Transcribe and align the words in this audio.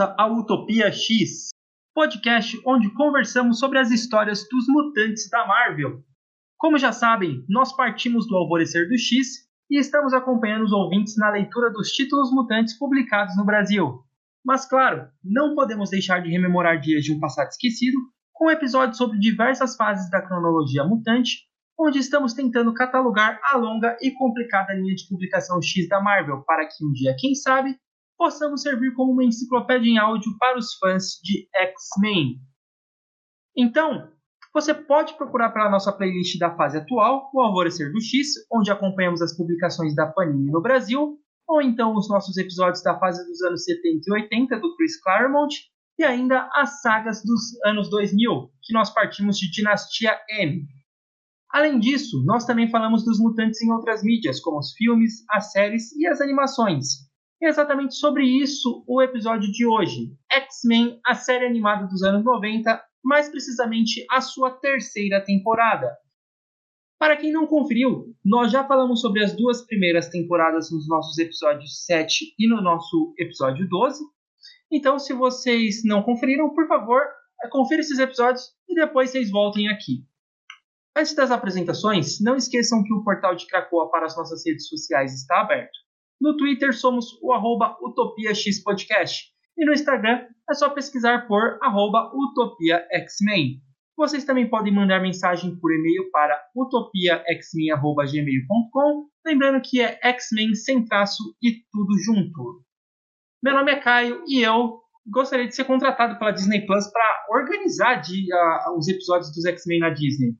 Volta 0.00 0.26
Utopia 0.28 0.90
X, 0.90 1.50
podcast 1.94 2.58
onde 2.64 2.90
conversamos 2.94 3.58
sobre 3.58 3.78
as 3.78 3.90
histórias 3.90 4.48
dos 4.50 4.64
mutantes 4.66 5.28
da 5.28 5.46
Marvel. 5.46 6.02
Como 6.56 6.78
já 6.78 6.90
sabem, 6.90 7.44
nós 7.46 7.76
partimos 7.76 8.26
do 8.26 8.34
Alvorecer 8.34 8.88
do 8.88 8.96
X 8.96 9.46
e 9.70 9.78
estamos 9.78 10.14
acompanhando 10.14 10.64
os 10.64 10.72
ouvintes 10.72 11.18
na 11.18 11.28
leitura 11.28 11.70
dos 11.70 11.88
títulos 11.88 12.32
mutantes 12.32 12.78
publicados 12.78 13.36
no 13.36 13.44
Brasil. 13.44 14.02
Mas 14.42 14.66
claro, 14.66 15.06
não 15.22 15.54
podemos 15.54 15.90
deixar 15.90 16.22
de 16.22 16.30
rememorar 16.30 16.80
dias 16.80 17.04
de 17.04 17.12
um 17.12 17.20
passado 17.20 17.48
esquecido 17.48 17.98
com 18.32 18.50
episódios 18.50 18.96
sobre 18.96 19.18
diversas 19.18 19.76
fases 19.76 20.10
da 20.10 20.22
cronologia 20.22 20.82
mutante, 20.82 21.40
onde 21.78 21.98
estamos 21.98 22.32
tentando 22.32 22.72
catalogar 22.72 23.38
a 23.44 23.58
longa 23.58 23.98
e 24.00 24.10
complicada 24.12 24.72
linha 24.72 24.94
de 24.94 25.06
publicação 25.06 25.60
X 25.60 25.86
da 25.90 26.00
Marvel 26.00 26.42
para 26.46 26.64
que 26.66 26.82
um 26.82 26.90
dia, 26.90 27.14
quem 27.18 27.34
sabe, 27.34 27.76
possamos 28.20 28.60
servir 28.60 28.92
como 28.92 29.12
uma 29.12 29.24
enciclopédia 29.24 29.88
em 29.88 29.96
áudio 29.96 30.36
para 30.38 30.58
os 30.58 30.74
fãs 30.74 31.18
de 31.22 31.48
X-Men. 31.54 32.38
Então, 33.56 34.12
você 34.52 34.74
pode 34.74 35.14
procurar 35.14 35.48
pela 35.52 35.70
nossa 35.70 35.90
playlist 35.90 36.38
da 36.38 36.54
fase 36.54 36.76
atual, 36.76 37.30
O 37.32 37.40
Alvorecer 37.40 37.90
do 37.90 37.98
X, 37.98 38.28
onde 38.52 38.70
acompanhamos 38.70 39.22
as 39.22 39.34
publicações 39.34 39.94
da 39.94 40.06
Panini 40.06 40.50
no 40.50 40.60
Brasil, 40.60 41.18
ou 41.48 41.62
então 41.62 41.96
os 41.96 42.10
nossos 42.10 42.36
episódios 42.36 42.82
da 42.82 42.98
fase 42.98 43.26
dos 43.26 43.40
anos 43.40 43.64
70 43.64 44.00
e 44.06 44.12
80 44.12 44.60
do 44.60 44.76
Chris 44.76 45.00
Claremont, 45.02 45.54
e 45.98 46.04
ainda 46.04 46.46
as 46.52 46.82
sagas 46.82 47.22
dos 47.24 47.40
anos 47.64 47.88
2000, 47.88 48.50
que 48.62 48.74
nós 48.74 48.90
partimos 48.90 49.38
de 49.38 49.50
Dinastia 49.50 50.14
M. 50.28 50.66
Além 51.50 51.80
disso, 51.80 52.22
nós 52.26 52.44
também 52.44 52.68
falamos 52.68 53.02
dos 53.02 53.18
mutantes 53.18 53.62
em 53.62 53.72
outras 53.72 54.02
mídias, 54.02 54.40
como 54.40 54.58
os 54.58 54.74
filmes, 54.74 55.24
as 55.30 55.52
séries 55.52 55.90
e 55.92 56.06
as 56.06 56.20
animações, 56.20 57.09
é 57.44 57.48
exatamente 57.48 57.94
sobre 57.94 58.24
isso 58.24 58.84
o 58.86 59.00
episódio 59.00 59.50
de 59.50 59.66
hoje. 59.66 60.12
X-Men, 60.30 61.00
a 61.06 61.14
série 61.14 61.46
animada 61.46 61.86
dos 61.86 62.02
anos 62.02 62.24
90, 62.24 62.82
mais 63.02 63.28
precisamente 63.28 64.04
a 64.10 64.20
sua 64.20 64.50
terceira 64.50 65.24
temporada. 65.24 65.96
Para 66.98 67.16
quem 67.16 67.32
não 67.32 67.46
conferiu, 67.46 68.14
nós 68.22 68.52
já 68.52 68.62
falamos 68.62 69.00
sobre 69.00 69.24
as 69.24 69.34
duas 69.34 69.64
primeiras 69.64 70.08
temporadas 70.08 70.70
nos 70.70 70.86
nossos 70.86 71.16
episódios 71.16 71.84
7 71.86 72.34
e 72.38 72.46
no 72.46 72.60
nosso 72.60 73.14
episódio 73.18 73.66
12. 73.66 74.04
Então, 74.70 74.98
se 74.98 75.14
vocês 75.14 75.82
não 75.82 76.02
conferiram, 76.02 76.50
por 76.50 76.68
favor, 76.68 77.00
confira 77.50 77.80
esses 77.80 77.98
episódios 77.98 78.50
e 78.68 78.74
depois 78.74 79.10
vocês 79.10 79.30
voltem 79.30 79.68
aqui. 79.68 80.04
Antes 80.94 81.14
das 81.14 81.30
apresentações, 81.30 82.20
não 82.20 82.36
esqueçam 82.36 82.82
que 82.82 82.92
o 82.92 83.02
portal 83.02 83.34
de 83.34 83.46
Cracoa 83.46 83.90
para 83.90 84.04
as 84.04 84.14
nossas 84.14 84.44
redes 84.44 84.68
sociais 84.68 85.14
está 85.14 85.40
aberto. 85.40 85.78
No 86.20 86.36
Twitter 86.36 86.76
somos 86.76 87.16
o 87.22 87.32
arroba 87.32 87.78
UtopiaXPodcast. 87.80 89.30
E 89.56 89.64
no 89.64 89.72
Instagram 89.72 90.26
é 90.48 90.54
só 90.54 90.70
pesquisar 90.70 91.26
por 91.26 91.58
arroba 91.62 92.12
UtopiaXmen. 92.14 93.60
Vocês 93.96 94.24
também 94.24 94.48
podem 94.48 94.72
mandar 94.74 95.00
mensagem 95.00 95.56
por 95.56 95.72
e-mail 95.72 96.10
para 96.10 96.40
utopiaxmen.gmail.com, 96.56 99.08
lembrando 99.26 99.60
que 99.62 99.80
é 99.80 99.98
X-Men 100.02 100.54
sem 100.54 100.84
traço 100.84 101.22
e 101.42 101.62
tudo 101.70 101.98
junto. 102.04 102.64
Meu 103.42 103.54
nome 103.54 103.72
é 103.72 103.80
Caio 103.80 104.22
e 104.26 104.40
eu 104.40 104.80
gostaria 105.06 105.46
de 105.46 105.54
ser 105.54 105.64
contratado 105.64 106.18
pela 106.18 106.30
Disney 106.30 106.64
Plus 106.66 106.90
para 106.90 107.26
organizar 107.30 107.96
de, 107.96 108.26
os 108.76 108.88
episódios 108.88 109.34
dos 109.34 109.44
X-Men 109.44 109.80
na 109.80 109.90
Disney. 109.90 110.34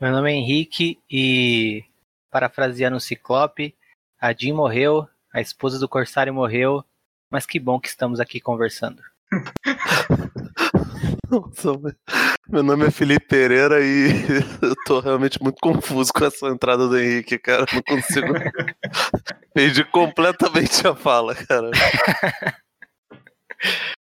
Meu 0.00 0.12
nome 0.12 0.32
é 0.32 0.36
Henrique 0.36 1.00
e, 1.10 1.82
parafraseando 2.30 2.96
o 2.96 3.00
Ciclope, 3.00 3.74
a 4.20 4.32
Jean 4.32 4.54
morreu, 4.54 5.08
a 5.32 5.40
esposa 5.40 5.78
do 5.78 5.88
Corsário 5.88 6.34
morreu, 6.34 6.84
mas 7.30 7.46
que 7.46 7.58
bom 7.58 7.80
que 7.80 7.88
estamos 7.88 8.20
aqui 8.20 8.38
conversando. 8.40 9.02
Nossa, 11.30 11.72
meu 12.48 12.62
nome 12.62 12.88
é 12.88 12.90
Felipe 12.90 13.26
Pereira 13.26 13.80
e 13.80 14.10
eu 14.60 14.74
tô 14.84 15.00
realmente 15.00 15.42
muito 15.42 15.58
confuso 15.60 16.12
com 16.12 16.24
essa 16.24 16.48
entrada 16.48 16.86
do 16.88 16.98
Henrique, 16.98 17.38
cara. 17.38 17.64
Não 17.72 17.80
consigo. 17.82 18.26
Perdi 19.54 19.84
completamente 19.84 20.86
a 20.86 20.94
fala, 20.94 21.34
cara. 21.34 21.70
O 21.70 21.72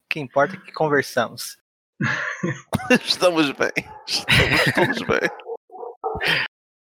que 0.09 0.19
importa 0.19 0.55
é 0.55 0.59
que 0.59 0.73
conversamos. 0.73 1.57
Estamos 3.05 3.51
bem. 3.51 3.71
Estamos 4.07 4.63
todos 4.73 5.01
bem. 5.03 5.29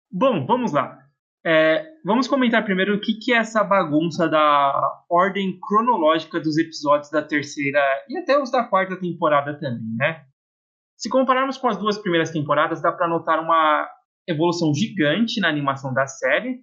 Bom, 0.09 0.45
vamos 0.45 0.71
lá. 0.71 1.08
É, 1.45 1.85
vamos 2.03 2.27
comentar 2.27 2.65
primeiro 2.65 2.95
o 2.95 2.99
que, 2.99 3.13
que 3.13 3.33
é 3.33 3.37
essa 3.37 3.63
bagunça 3.63 4.27
da 4.27 5.03
ordem 5.09 5.57
cronológica 5.59 6.39
dos 6.39 6.57
episódios 6.57 7.09
da 7.09 7.21
terceira 7.21 7.79
e 8.09 8.17
até 8.17 8.37
os 8.37 8.51
da 8.51 8.63
quarta 8.63 8.99
temporada 8.99 9.57
também, 9.57 9.95
né? 9.97 10.25
Se 10.97 11.09
compararmos 11.09 11.57
com 11.57 11.69
as 11.69 11.77
duas 11.77 11.97
primeiras 11.97 12.29
temporadas, 12.31 12.81
dá 12.81 12.91
para 12.91 13.07
notar 13.07 13.39
uma 13.39 13.87
evolução 14.27 14.73
gigante 14.73 15.39
na 15.39 15.47
animação 15.47 15.93
da 15.93 16.05
série, 16.05 16.59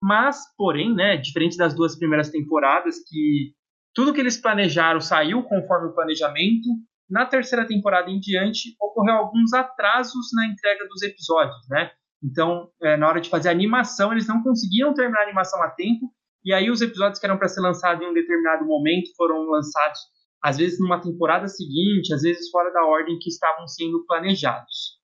mas, 0.00 0.38
porém, 0.56 0.94
né, 0.94 1.16
diferente 1.16 1.56
das 1.56 1.74
duas 1.74 1.98
primeiras 1.98 2.30
temporadas, 2.30 2.96
que 3.06 3.52
tudo 3.92 4.14
que 4.14 4.20
eles 4.20 4.40
planejaram 4.40 5.00
saiu 5.00 5.42
conforme 5.42 5.88
o 5.88 5.94
planejamento, 5.94 6.68
na 7.10 7.26
terceira 7.26 7.66
temporada 7.66 8.08
em 8.08 8.20
diante 8.20 8.76
ocorreu 8.80 9.16
alguns 9.16 9.52
atrasos 9.52 10.28
na 10.34 10.46
entrega 10.46 10.86
dos 10.86 11.02
episódios, 11.02 11.68
né? 11.68 11.90
Então, 12.22 12.68
é, 12.82 12.96
na 12.96 13.08
hora 13.08 13.20
de 13.20 13.30
fazer 13.30 13.48
a 13.48 13.52
animação, 13.52 14.12
eles 14.12 14.26
não 14.26 14.42
conseguiam 14.42 14.92
terminar 14.92 15.20
a 15.20 15.24
animação 15.24 15.62
a 15.62 15.70
tempo, 15.70 16.12
e 16.44 16.52
aí 16.52 16.70
os 16.70 16.80
episódios 16.80 17.18
que 17.18 17.26
eram 17.26 17.38
para 17.38 17.48
ser 17.48 17.60
lançados 17.60 18.02
em 18.02 18.10
um 18.10 18.14
determinado 18.14 18.64
momento 18.64 19.10
foram 19.16 19.48
lançados, 19.50 19.98
às 20.42 20.56
vezes 20.56 20.78
numa 20.78 21.00
temporada 21.00 21.48
seguinte, 21.48 22.12
às 22.12 22.22
vezes 22.22 22.50
fora 22.50 22.70
da 22.72 22.84
ordem 22.84 23.18
que 23.18 23.28
estavam 23.28 23.66
sendo 23.66 24.04
planejados. 24.06 24.98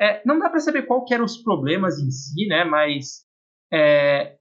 É, 0.00 0.22
não 0.26 0.38
dá 0.38 0.48
para 0.50 0.60
saber 0.60 0.82
qual 0.82 1.04
eram 1.10 1.24
os 1.24 1.36
problemas 1.38 1.98
em 1.98 2.10
si, 2.10 2.46
né? 2.46 2.64
Mas 2.64 3.24
é, 3.72 4.36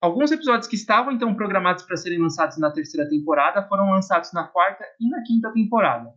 alguns 0.00 0.32
episódios 0.32 0.68
que 0.68 0.76
estavam 0.76 1.12
então 1.12 1.34
programados 1.34 1.84
para 1.84 1.96
serem 1.96 2.20
lançados 2.20 2.58
na 2.58 2.72
terceira 2.72 3.08
temporada 3.08 3.66
foram 3.68 3.90
lançados 3.90 4.32
na 4.32 4.44
quarta 4.44 4.84
e 5.00 5.08
na 5.08 5.22
quinta 5.22 5.52
temporada 5.52 6.10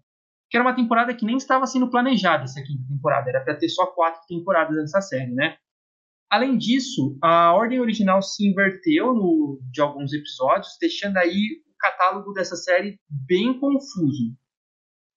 que 0.49 0.57
era 0.57 0.65
uma 0.65 0.75
temporada 0.75 1.13
que 1.13 1.25
nem 1.25 1.37
estava 1.37 1.65
sendo 1.65 1.89
planejada 1.89 2.43
essa 2.43 2.61
quinta 2.61 2.83
temporada, 2.87 3.29
era 3.29 3.43
para 3.43 3.55
ter 3.55 3.69
só 3.69 3.85
quatro 3.87 4.21
temporadas 4.27 4.75
dessa 4.75 5.01
série, 5.01 5.31
né? 5.31 5.57
Além 6.29 6.57
disso, 6.57 7.17
a 7.23 7.53
ordem 7.53 7.79
original 7.79 8.21
se 8.21 8.47
inverteu 8.47 9.13
no, 9.13 9.59
de 9.71 9.81
alguns 9.81 10.13
episódios, 10.13 10.77
deixando 10.79 11.17
aí 11.17 11.63
o 11.67 11.77
catálogo 11.77 12.33
dessa 12.33 12.55
série 12.55 12.99
bem 13.09 13.59
confuso. 13.59 14.35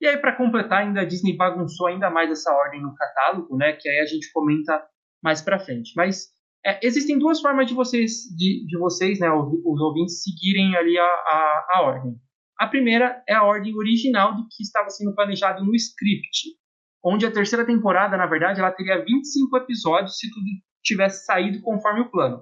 E 0.01 0.07
aí, 0.07 0.17
para 0.17 0.37
completar, 0.37 0.83
ainda 0.83 1.03
a 1.03 1.05
Disney 1.05 1.37
bagunçou 1.37 1.87
ainda 1.87 2.11
mais 2.11 2.31
essa 2.31 2.53
ordem 2.53 2.83
no 2.83 2.95
catálogo, 2.95 3.57
né? 3.57 3.75
Que 3.75 3.89
aí 3.89 4.01
a 4.01 4.07
gente 4.07 4.33
comenta 4.33 4.83
mais 5.23 5.41
para 5.41 5.61
frente. 5.61 5.93
Mas 5.95 6.33
é, 6.65 6.85
existem 6.85 7.19
duas 7.19 7.41
formas 7.41 7.67
de 7.67 7.75
vocês, 7.75 8.23
de, 8.37 8.67
de 8.67 8.79
vocês, 8.79 9.21
né, 9.21 9.31
os, 9.31 9.53
os 9.65 9.81
ouvintes, 9.81 10.23
seguirem 10.23 10.77
ali 10.77 10.97
a, 10.99 11.05
a, 11.05 11.67
a 11.75 11.83
ordem. 11.83 12.17
A 12.63 12.69
primeira 12.69 13.21
é 13.29 13.35
a 13.35 13.43
ordem 13.43 13.75
original 13.75 14.37
do 14.37 14.47
que 14.49 14.63
estava 14.63 14.89
sendo 14.89 15.13
planejado 15.17 15.65
no 15.65 15.75
script, 15.75 16.47
onde 17.05 17.27
a 17.27 17.33
terceira 17.33 17.67
temporada, 17.67 18.17
na 18.17 18.25
verdade, 18.25 18.61
ela 18.61 18.71
teria 18.71 19.05
25 19.05 19.57
episódios 19.57 20.17
se 20.17 20.31
tudo 20.31 20.47
tivesse 20.81 21.25
saído 21.25 21.61
conforme 21.61 22.03
o 22.03 22.09
plano. 22.09 22.41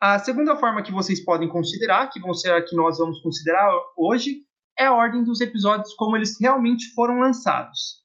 A 0.00 0.18
segunda 0.18 0.56
forma 0.56 0.82
que 0.82 0.90
vocês 0.90 1.24
podem 1.24 1.48
considerar, 1.48 2.10
que 2.10 2.18
vão 2.18 2.34
ser 2.34 2.50
a 2.50 2.60
que 2.60 2.74
nós 2.74 2.98
vamos 2.98 3.22
considerar 3.22 3.70
hoje, 3.96 4.42
é 4.76 4.86
a 4.86 4.92
ordem 4.92 5.22
dos 5.22 5.40
episódios 5.40 5.94
como 5.94 6.16
eles 6.16 6.34
realmente 6.40 6.92
foram 6.92 7.20
lançados. 7.20 8.02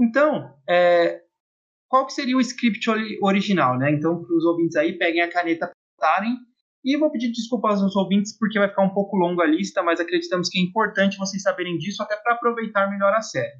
Então, 0.00 0.56
é, 0.66 1.20
qual 1.86 2.06
que 2.06 2.14
seria 2.14 2.38
o 2.38 2.40
script 2.40 2.88
original, 3.20 3.76
né? 3.76 3.92
Então, 3.92 4.22
para 4.22 4.34
os 4.34 4.44
ouvintes 4.46 4.76
aí, 4.76 4.96
peguem 4.96 5.20
a 5.20 5.30
caneta, 5.30 5.70
anotarem 6.00 6.34
e 6.84 6.96
vou 6.96 7.10
pedir 7.10 7.30
desculpas 7.30 7.82
aos 7.82 7.94
ouvintes 7.94 8.36
porque 8.38 8.58
vai 8.58 8.68
ficar 8.68 8.82
um 8.82 8.94
pouco 8.94 9.16
longa 9.16 9.44
a 9.44 9.46
lista, 9.46 9.82
mas 9.82 10.00
acreditamos 10.00 10.48
que 10.48 10.58
é 10.58 10.62
importante 10.62 11.18
vocês 11.18 11.42
saberem 11.42 11.76
disso 11.76 12.02
até 12.02 12.16
para 12.16 12.34
aproveitar 12.34 12.90
melhor 12.90 13.12
a 13.12 13.20
série. 13.20 13.58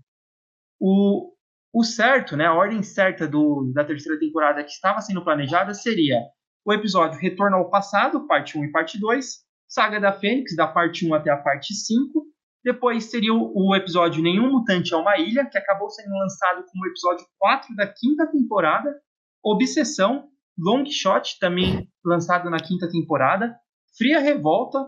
O, 0.80 1.32
o 1.72 1.84
certo, 1.84 2.36
né, 2.36 2.46
a 2.46 2.54
ordem 2.54 2.82
certa 2.82 3.28
do, 3.28 3.70
da 3.74 3.84
terceira 3.84 4.18
temporada 4.18 4.64
que 4.64 4.70
estava 4.70 5.00
sendo 5.00 5.22
planejada 5.22 5.74
seria 5.74 6.18
o 6.64 6.72
episódio 6.72 7.20
Retorno 7.20 7.56
ao 7.56 7.70
Passado, 7.70 8.26
parte 8.26 8.58
1 8.58 8.64
e 8.64 8.72
parte 8.72 8.98
2, 8.98 9.26
Saga 9.68 10.00
da 10.00 10.12
Fênix, 10.12 10.56
da 10.56 10.66
parte 10.66 11.06
1 11.06 11.14
até 11.14 11.30
a 11.30 11.36
parte 11.36 11.74
5, 11.74 12.26
depois 12.64 13.04
seria 13.04 13.32
o, 13.32 13.52
o 13.54 13.74
episódio 13.74 14.22
Nenhum 14.22 14.50
Mutante 14.50 14.92
é 14.92 14.96
uma 14.96 15.18
Ilha, 15.18 15.46
que 15.46 15.56
acabou 15.56 15.88
sendo 15.90 16.12
lançado 16.12 16.64
como 16.70 16.86
episódio 16.86 17.26
4 17.38 17.74
da 17.76 17.86
quinta 17.86 18.26
temporada, 18.26 18.94
Obsessão, 19.42 20.28
Long 20.62 20.84
Shot, 20.84 21.38
também 21.40 21.88
lançado 22.04 22.50
na 22.50 22.58
quinta 22.58 22.88
temporada, 22.88 23.56
Fria 23.96 24.20
Revolta, 24.20 24.78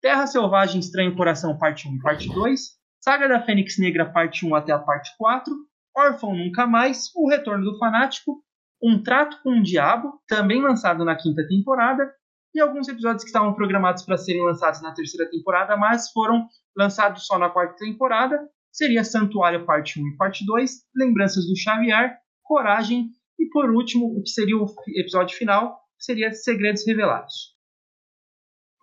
Terra 0.00 0.26
Selvagem 0.26 0.78
Estranho 0.78 1.16
Coração, 1.16 1.58
parte 1.58 1.88
1 1.88 1.96
e 1.96 1.98
parte 2.00 2.28
2, 2.28 2.60
Saga 3.00 3.28
da 3.28 3.42
Fênix 3.42 3.78
Negra, 3.78 4.10
parte 4.10 4.46
1 4.46 4.54
até 4.54 4.72
a 4.72 4.78
parte 4.78 5.10
4, 5.18 5.52
Órfão 5.96 6.36
Nunca 6.36 6.66
Mais, 6.66 7.10
O 7.16 7.28
Retorno 7.28 7.64
do 7.64 7.78
Fanático, 7.78 8.42
Um 8.80 9.02
Trato 9.02 9.42
com 9.42 9.58
o 9.58 9.62
Diabo, 9.62 10.20
também 10.28 10.62
lançado 10.62 11.04
na 11.04 11.16
quinta 11.16 11.46
temporada, 11.46 12.12
e 12.54 12.60
alguns 12.60 12.88
episódios 12.88 13.24
que 13.24 13.28
estavam 13.28 13.54
programados 13.54 14.04
para 14.04 14.16
serem 14.16 14.44
lançados 14.44 14.80
na 14.80 14.92
terceira 14.92 15.28
temporada, 15.30 15.76
mas 15.76 16.10
foram 16.12 16.46
lançados 16.76 17.26
só 17.26 17.38
na 17.38 17.50
quarta 17.50 17.74
temporada. 17.76 18.38
Seria 18.72 19.02
Santuário 19.02 19.66
Parte 19.66 20.00
1 20.00 20.06
e 20.06 20.16
Parte 20.16 20.46
2, 20.46 20.70
Lembranças 20.94 21.44
do 21.46 21.56
Xavier, 21.56 22.16
Coragem 22.42 23.10
e, 23.38 23.48
por 23.50 23.70
último, 23.70 24.06
o 24.18 24.22
que 24.22 24.30
seria 24.30 24.56
o 24.56 24.66
episódio 24.96 25.36
final, 25.36 25.78
seria 25.98 26.32
Segredos 26.32 26.86
Revelados. 26.86 27.56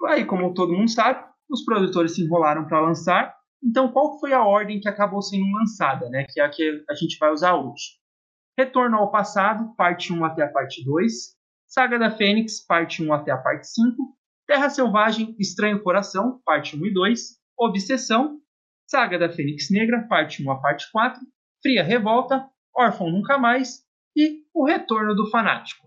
Aí, 0.08 0.26
como 0.26 0.54
todo 0.54 0.74
mundo 0.74 0.90
sabe, 0.90 1.24
os 1.50 1.64
produtores 1.64 2.16
se 2.16 2.24
enrolaram 2.24 2.66
para 2.66 2.82
lançar. 2.82 3.36
Então, 3.64 3.92
qual 3.92 4.20
foi 4.20 4.34
a 4.34 4.44
ordem 4.44 4.80
que 4.80 4.88
acabou 4.88 5.22
sendo 5.22 5.46
lançada, 5.52 6.10
né? 6.10 6.26
Que 6.30 6.40
é 6.40 6.44
a 6.44 6.50
que 6.50 6.84
a 6.90 6.94
gente 6.94 7.18
vai 7.18 7.32
usar 7.32 7.56
hoje. 7.56 8.00
Retorno 8.58 8.98
ao 8.98 9.12
Passado, 9.12 9.76
parte 9.76 10.14
1 10.14 10.24
até 10.24 10.44
a 10.44 10.52
parte 10.52 10.84
2. 10.84 11.12
Saga 11.68 12.00
da 12.00 12.12
Fênix, 12.12 12.66
parte 12.66 13.04
1 13.04 13.12
até 13.12 13.32
a 13.32 13.38
parte 13.38 13.68
5. 13.68 14.16
Terra 14.48 14.70
Selvagem, 14.70 15.36
Estranho 15.40 15.82
Coração, 15.82 16.40
parte 16.46 16.78
1 16.78 16.86
e 16.86 16.94
2. 16.94 17.20
Obsessão, 17.58 18.40
Saga 18.88 19.18
da 19.18 19.30
Fênix 19.30 19.70
Negra, 19.72 20.08
parte 20.08 20.46
1 20.46 20.52
a 20.52 20.62
parte 20.62 20.90
4. 20.92 21.20
Fria 21.62 21.84
Revolta, 21.84 22.48
Órfão 22.78 23.10
Nunca 23.10 23.38
Mais 23.38 23.86
e 24.16 24.44
O 24.54 24.66
Retorno 24.66 25.14
do 25.14 25.30
Fanático. 25.30 25.86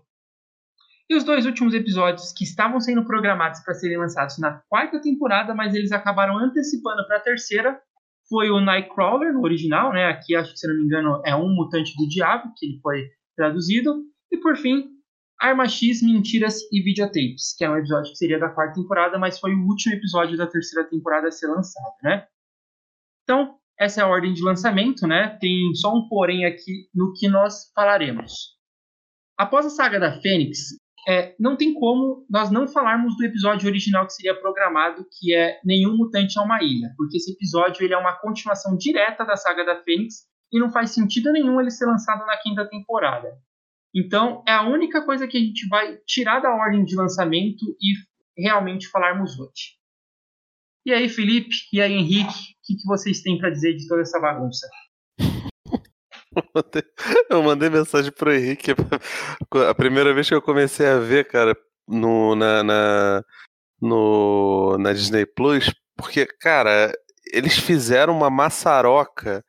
E 1.09 1.15
os 1.15 1.23
dois 1.23 1.45
últimos 1.45 1.73
episódios 1.73 2.31
que 2.31 2.43
estavam 2.43 2.79
sendo 2.79 3.03
programados 3.03 3.61
para 3.61 3.73
serem 3.73 3.97
lançados 3.97 4.37
na 4.37 4.61
quarta 4.69 5.01
temporada, 5.01 5.55
mas 5.55 5.73
eles 5.73 5.91
acabaram 5.91 6.37
antecipando 6.37 7.05
para 7.07 7.17
a 7.17 7.21
terceira, 7.21 7.81
foi 8.29 8.51
o 8.51 8.61
Nightcrawler, 8.61 9.33
no 9.33 9.41
original, 9.41 9.91
né? 9.91 10.05
Aqui, 10.05 10.35
acho 10.35 10.53
que 10.53 10.59
se 10.59 10.67
não 10.67 10.75
me 10.75 10.83
engano, 10.83 11.19
é 11.25 11.35
um 11.35 11.49
mutante 11.49 11.95
do 11.97 12.07
diabo, 12.07 12.53
que 12.55 12.67
ele 12.67 12.79
foi 12.79 13.09
traduzido. 13.35 14.03
E 14.31 14.37
por 14.37 14.55
fim, 14.55 14.87
Arma 15.41 15.67
X, 15.67 16.03
Mentiras 16.03 16.59
e 16.71 16.81
Videotapes, 16.83 17.55
que 17.57 17.65
é 17.65 17.69
um 17.69 17.77
episódio 17.77 18.11
que 18.11 18.17
seria 18.17 18.37
da 18.37 18.49
quarta 18.49 18.75
temporada, 18.75 19.17
mas 19.17 19.39
foi 19.39 19.55
o 19.55 19.65
último 19.65 19.95
episódio 19.95 20.37
da 20.37 20.45
terceira 20.45 20.87
temporada 20.87 21.27
a 21.27 21.31
ser 21.31 21.47
lançado, 21.47 21.95
né? 22.03 22.27
Então, 23.23 23.58
essa 23.79 24.01
é 24.01 24.03
a 24.03 24.07
ordem 24.07 24.33
de 24.33 24.43
lançamento, 24.43 25.07
né? 25.07 25.37
Tem 25.39 25.73
só 25.73 25.93
um 25.93 26.07
porém 26.09 26.45
aqui 26.45 26.89
no 26.93 27.13
que 27.13 27.29
nós 27.29 27.71
falaremos. 27.73 28.33
Após 29.37 29.65
a 29.65 29.69
saga 29.69 29.99
da 29.99 30.19
Fênix, 30.19 30.59
é, 31.07 31.33
não 31.39 31.55
tem 31.55 31.73
como 31.73 32.25
nós 32.29 32.51
não 32.51 32.67
falarmos 32.67 33.15
do 33.15 33.23
episódio 33.23 33.69
original 33.69 34.05
que 34.05 34.13
seria 34.13 34.39
programado, 34.39 35.05
que 35.17 35.33
é 35.33 35.59
Nenhum 35.63 35.95
Mutante 35.95 36.37
é 36.37 36.41
uma 36.41 36.61
Ilha, 36.61 36.89
porque 36.97 37.17
esse 37.17 37.31
episódio 37.31 37.83
ele 37.83 37.93
é 37.93 37.97
uma 37.97 38.19
continuação 38.19 38.75
direta 38.75 39.23
da 39.23 39.37
saga 39.37 39.63
da 39.63 39.81
Fênix 39.81 40.27
e 40.51 40.59
não 40.59 40.69
faz 40.69 40.91
sentido 40.91 41.31
nenhum 41.31 41.61
ele 41.61 41.71
ser 41.71 41.85
lançado 41.85 42.25
na 42.25 42.37
quinta 42.37 42.67
temporada. 42.67 43.29
Então, 43.95 44.43
é 44.47 44.51
a 44.51 44.67
única 44.67 45.03
coisa 45.03 45.27
que 45.27 45.37
a 45.37 45.39
gente 45.39 45.67
vai 45.67 45.97
tirar 46.05 46.41
da 46.41 46.53
ordem 46.53 46.83
de 46.83 46.95
lançamento 46.95 47.65
e 47.81 47.93
realmente 48.43 48.89
falarmos 48.89 49.39
hoje. 49.39 49.79
E 50.85 50.93
aí, 50.93 51.09
Felipe, 51.09 51.55
e 51.73 51.81
aí, 51.81 51.93
Henrique, 51.93 52.55
que, 52.69 52.75
que 52.75 52.85
vocês 52.85 53.21
têm 53.21 53.37
para 53.37 53.49
dizer 53.49 53.75
de 53.75 53.87
toda 53.87 54.01
essa 54.01 54.19
bagunça? 54.19 54.67
Eu 57.29 57.41
mandei 57.41 57.69
mensagem 57.69 58.11
pro 58.11 58.31
Henrique. 58.31 58.71
A 59.67 59.73
primeira 59.73 60.13
vez 60.13 60.27
que 60.27 60.35
eu 60.35 60.41
comecei 60.41 60.85
a 60.85 60.99
ver, 60.99 61.27
cara, 61.27 61.57
no, 61.87 62.35
na, 62.35 62.63
na, 62.63 63.23
no, 63.81 64.77
na 64.77 64.93
Disney 64.93 65.25
Plus, 65.25 65.73
porque, 65.97 66.25
cara, 66.25 66.93
eles 67.33 67.57
fizeram 67.57 68.15
uma 68.15 68.29
maçaroca 68.29 69.43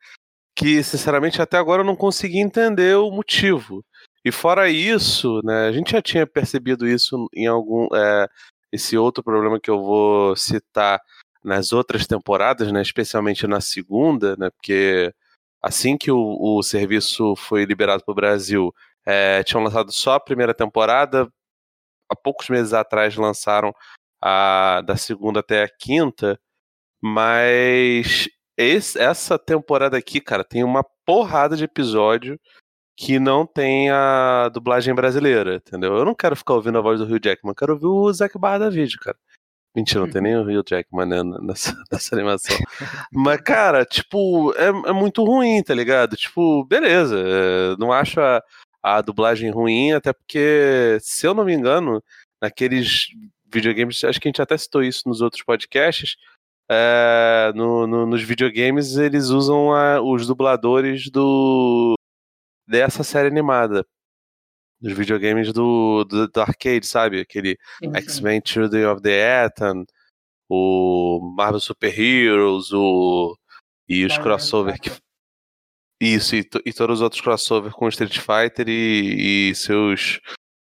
que, 0.55 0.83
sinceramente, 0.83 1.41
até 1.41 1.57
agora 1.57 1.81
eu 1.81 1.85
não 1.85 1.95
consegui 1.95 2.39
entender 2.39 2.97
o 2.97 3.11
motivo. 3.11 3.85
E 4.25 4.31
fora 4.31 4.69
isso, 4.69 5.39
né, 5.43 5.67
a 5.67 5.71
gente 5.71 5.91
já 5.91 6.01
tinha 6.01 6.27
percebido 6.27 6.87
isso 6.87 7.27
em 7.33 7.47
algum. 7.47 7.87
É, 7.95 8.27
esse 8.71 8.97
outro 8.97 9.23
problema 9.23 9.59
que 9.59 9.69
eu 9.69 9.81
vou 9.81 10.35
citar 10.35 10.99
nas 11.43 11.71
outras 11.73 12.05
temporadas, 12.07 12.71
né, 12.71 12.81
especialmente 12.81 13.47
na 13.47 13.61
segunda, 13.61 14.35
né, 14.37 14.49
porque 14.51 15.13
assim 15.61 15.97
que 15.97 16.11
o, 16.11 16.37
o 16.39 16.63
serviço 16.63 17.35
foi 17.35 17.65
liberado 17.65 18.03
para 18.03 18.11
o 18.11 18.15
Brasil, 18.15 18.73
é, 19.05 19.43
tinham 19.43 19.63
lançado 19.63 19.91
só 19.91 20.15
a 20.15 20.19
primeira 20.19 20.53
temporada. 20.53 21.31
Há 22.09 22.15
poucos 22.15 22.49
meses 22.49 22.73
atrás 22.73 23.15
lançaram 23.15 23.73
a 24.21 24.81
da 24.85 24.95
segunda 24.97 25.39
até 25.39 25.63
a 25.63 25.69
quinta, 25.69 26.39
mas 27.01 28.29
esse, 28.57 28.99
essa 28.99 29.39
temporada 29.39 29.97
aqui, 29.97 30.21
cara, 30.21 30.43
tem 30.43 30.63
uma 30.63 30.83
porrada 31.05 31.55
de 31.57 31.63
episódio 31.63 32.39
que 32.97 33.19
não 33.19 33.45
tem 33.47 33.89
a 33.89 34.49
dublagem 34.53 34.93
brasileira, 34.93 35.55
entendeu? 35.55 35.95
Eu 35.97 36.05
não 36.05 36.13
quero 36.13 36.35
ficar 36.35 36.53
ouvindo 36.53 36.77
a 36.77 36.81
voz 36.81 36.99
do 36.99 37.05
Rio 37.05 37.19
Jackman, 37.23 37.55
quero 37.55 37.73
ouvir 37.73 37.87
o 37.87 38.13
Zac 38.13 38.37
Barra 38.37 38.59
da 38.59 38.69
vídeo, 38.69 38.99
cara. 38.99 39.17
Mentira, 39.75 40.01
não 40.01 40.09
tem 40.09 40.21
nem 40.21 40.35
o 40.35 40.43
Rio 40.43 40.63
Jackman 40.67 41.05
né, 41.05 41.23
nessa, 41.41 41.73
nessa 41.91 42.15
animação. 42.15 42.55
Mas, 43.11 43.39
cara, 43.41 43.85
tipo, 43.85 44.53
é, 44.55 44.67
é 44.89 44.93
muito 44.93 45.23
ruim, 45.23 45.63
tá 45.63 45.73
ligado? 45.73 46.17
Tipo, 46.17 46.65
beleza, 46.65 47.17
é, 47.17 47.75
não 47.79 47.91
acho 47.91 48.19
a, 48.19 48.43
a 48.83 49.01
dublagem 49.01 49.49
ruim, 49.49 49.93
até 49.93 50.11
porque, 50.11 50.97
se 51.01 51.25
eu 51.25 51.33
não 51.33 51.45
me 51.45 51.53
engano, 51.53 52.03
naqueles 52.41 53.07
videogames, 53.47 54.03
acho 54.03 54.19
que 54.19 54.27
a 54.27 54.29
gente 54.29 54.41
até 54.41 54.57
citou 54.57 54.83
isso 54.83 55.07
nos 55.07 55.21
outros 55.21 55.43
podcasts, 55.43 56.17
é, 56.69 57.51
no, 57.55 57.87
no, 57.87 58.05
nos 58.05 58.21
videogames 58.23 58.97
eles 58.97 59.27
usam 59.27 59.73
a, 59.73 60.01
os 60.01 60.25
dubladores 60.27 61.09
do 61.09 61.95
dessa 62.65 63.03
série 63.03 63.27
animada 63.27 63.85
dos 64.81 64.93
videogames 64.93 65.53
do, 65.53 66.03
do, 66.05 66.27
do 66.27 66.41
arcade, 66.41 66.85
sabe? 66.85 67.21
Aquele 67.21 67.57
X-Men 67.95 68.41
Children 68.43 68.87
of 68.87 69.01
the 69.01 69.43
Atom, 69.43 69.85
o 70.49 71.33
Marvel 71.37 71.59
Super 71.59 71.97
Heroes, 71.97 72.73
o, 72.73 73.37
e 73.87 74.05
os 74.05 74.17
crossover 74.17 74.79
que. 74.79 74.89
Isso, 76.01 76.35
e, 76.35 76.49
e, 76.65 76.73
todos 76.73 76.97
os 76.97 77.01
outros 77.03 77.21
crossover 77.21 77.71
com 77.71 77.87
Street 77.87 78.17
Fighter 78.17 78.67
e, 78.67 79.49
e 79.51 79.55
seus 79.55 80.19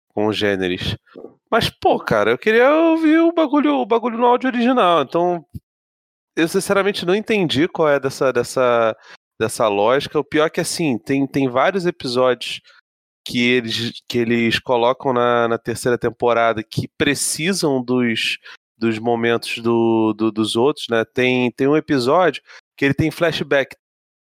congêneres. 0.10 0.96
Mas, 1.51 1.70
pô, 1.70 2.00
cara, 2.00 2.32
eu 2.32 2.39
queria 2.39 2.74
ouvir 2.74 3.20
o 3.20 3.32
bagulho, 3.32 3.75
o 3.75 3.86
bagulho 3.86 4.18
no 4.18 4.25
áudio 4.25 4.50
original. 4.50 5.03
Então, 5.03 5.46
eu 6.36 6.48
sinceramente 6.48 7.06
não 7.06 7.13
entendi 7.13 7.68
qual 7.68 7.88
é 7.88 8.00
dessa, 8.00 8.34
dessa, 8.34 8.98
dessa 9.39 9.68
lógica. 9.68 10.20
O 10.20 10.24
pior 10.24 10.48
é 10.48 10.50
que, 10.50 10.60
assim, 10.60 10.98
tem, 10.98 11.27
tem 11.27 11.48
vários 11.48 11.86
episódios 11.86 12.60
que 13.27 13.46
eles, 13.46 14.01
que 14.07 14.19
eles 14.19 14.57
colocam 14.57 15.12
na, 15.12 15.50
na 15.50 15.57
terceira 15.57 15.98
temporada 15.98 16.63
que 16.63 16.88
precisam 16.88 17.84
dos, 17.84 18.38
dos 18.77 18.98
momentos 19.00 19.57
do, 19.57 20.13
do, 20.13 20.31
dos 20.31 20.55
outros, 20.55 20.88
né? 20.89 21.03
Tem, 21.03 21.51
tem 21.51 21.67
um 21.67 21.75
episódio 21.75 22.41
que 22.77 22.86
ele 22.86 22.93
tem 22.93 23.12
flashback 23.12 23.75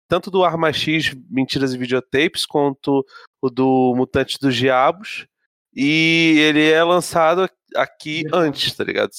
tanto 0.08 0.32
do 0.32 0.46
Arma 0.46 0.72
X 0.72 1.14
Mentiras 1.30 1.74
e 1.74 1.78
Videotapes 1.78 2.46
quanto 2.46 3.06
o 3.42 3.50
do 3.50 3.94
Mutante 3.94 4.40
dos 4.40 4.56
Diabos. 4.56 5.28
E 5.76 6.36
ele 6.40 6.72
é 6.72 6.82
lançado 6.82 7.50
aqui 7.76 8.24
antes, 8.32 8.74
tá 8.74 8.86
ligado? 8.86 9.12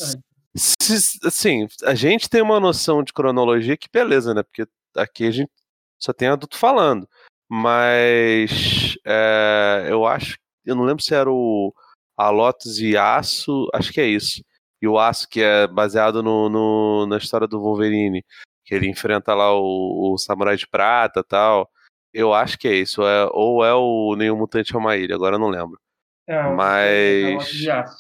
Assim, 1.25 1.67
a 1.83 1.95
gente 1.95 2.31
tem 2.31 2.41
uma 2.41 2.61
noção 2.61 3.03
de 3.03 3.13
cronologia 3.13 3.77
que 3.77 3.89
beleza, 3.93 4.33
né? 4.33 4.43
Porque 4.43 4.67
aqui 4.97 5.27
a 5.27 5.31
gente 5.31 5.51
só 5.99 6.13
tem 6.13 6.29
adulto 6.29 6.57
falando. 6.57 7.07
Mas 7.49 8.97
é, 9.05 9.87
eu 9.89 10.07
acho, 10.07 10.37
eu 10.65 10.75
não 10.75 10.85
lembro 10.85 11.03
se 11.03 11.15
era 11.15 11.31
o 11.31 11.75
a 12.17 12.31
Lotus 12.31 12.79
e 12.79 12.97
Aço, 12.97 13.69
acho 13.75 13.93
que 13.93 14.01
é 14.01 14.07
isso. 14.07 14.43
E 14.81 14.87
o 14.87 14.99
Aço, 14.99 15.29
que 15.29 15.41
é 15.43 15.67
baseado 15.67 16.23
no, 16.23 16.49
no 16.49 17.07
na 17.07 17.17
história 17.19 17.47
do 17.47 17.61
Wolverine, 17.61 18.25
que 18.65 18.75
ele 18.75 18.89
enfrenta 18.89 19.35
lá 19.35 19.53
o, 19.53 20.13
o 20.15 20.19
Samurai 20.19 20.57
de 20.57 20.67
Prata 20.67 21.25
tal. 21.25 21.69
Eu 22.13 22.33
acho 22.33 22.57
que 22.59 22.69
é 22.69 22.75
isso. 22.75 23.03
É, 23.03 23.29
ou 23.33 23.65
é 23.65 23.75
o 23.75 24.15
Nenhum 24.17 24.37
Mutante 24.37 24.75
é 24.75 24.79
uma 24.79 24.97
Ilha, 24.97 25.15
agora 25.17 25.37
eu 25.37 25.41
não 25.41 25.49
lembro. 25.49 25.79
É, 26.27 26.43
Mas. 26.55 26.87
É 26.87 27.25
a 27.25 27.31
Lotus 27.31 27.49
de 27.49 27.71
Aço, 27.71 27.97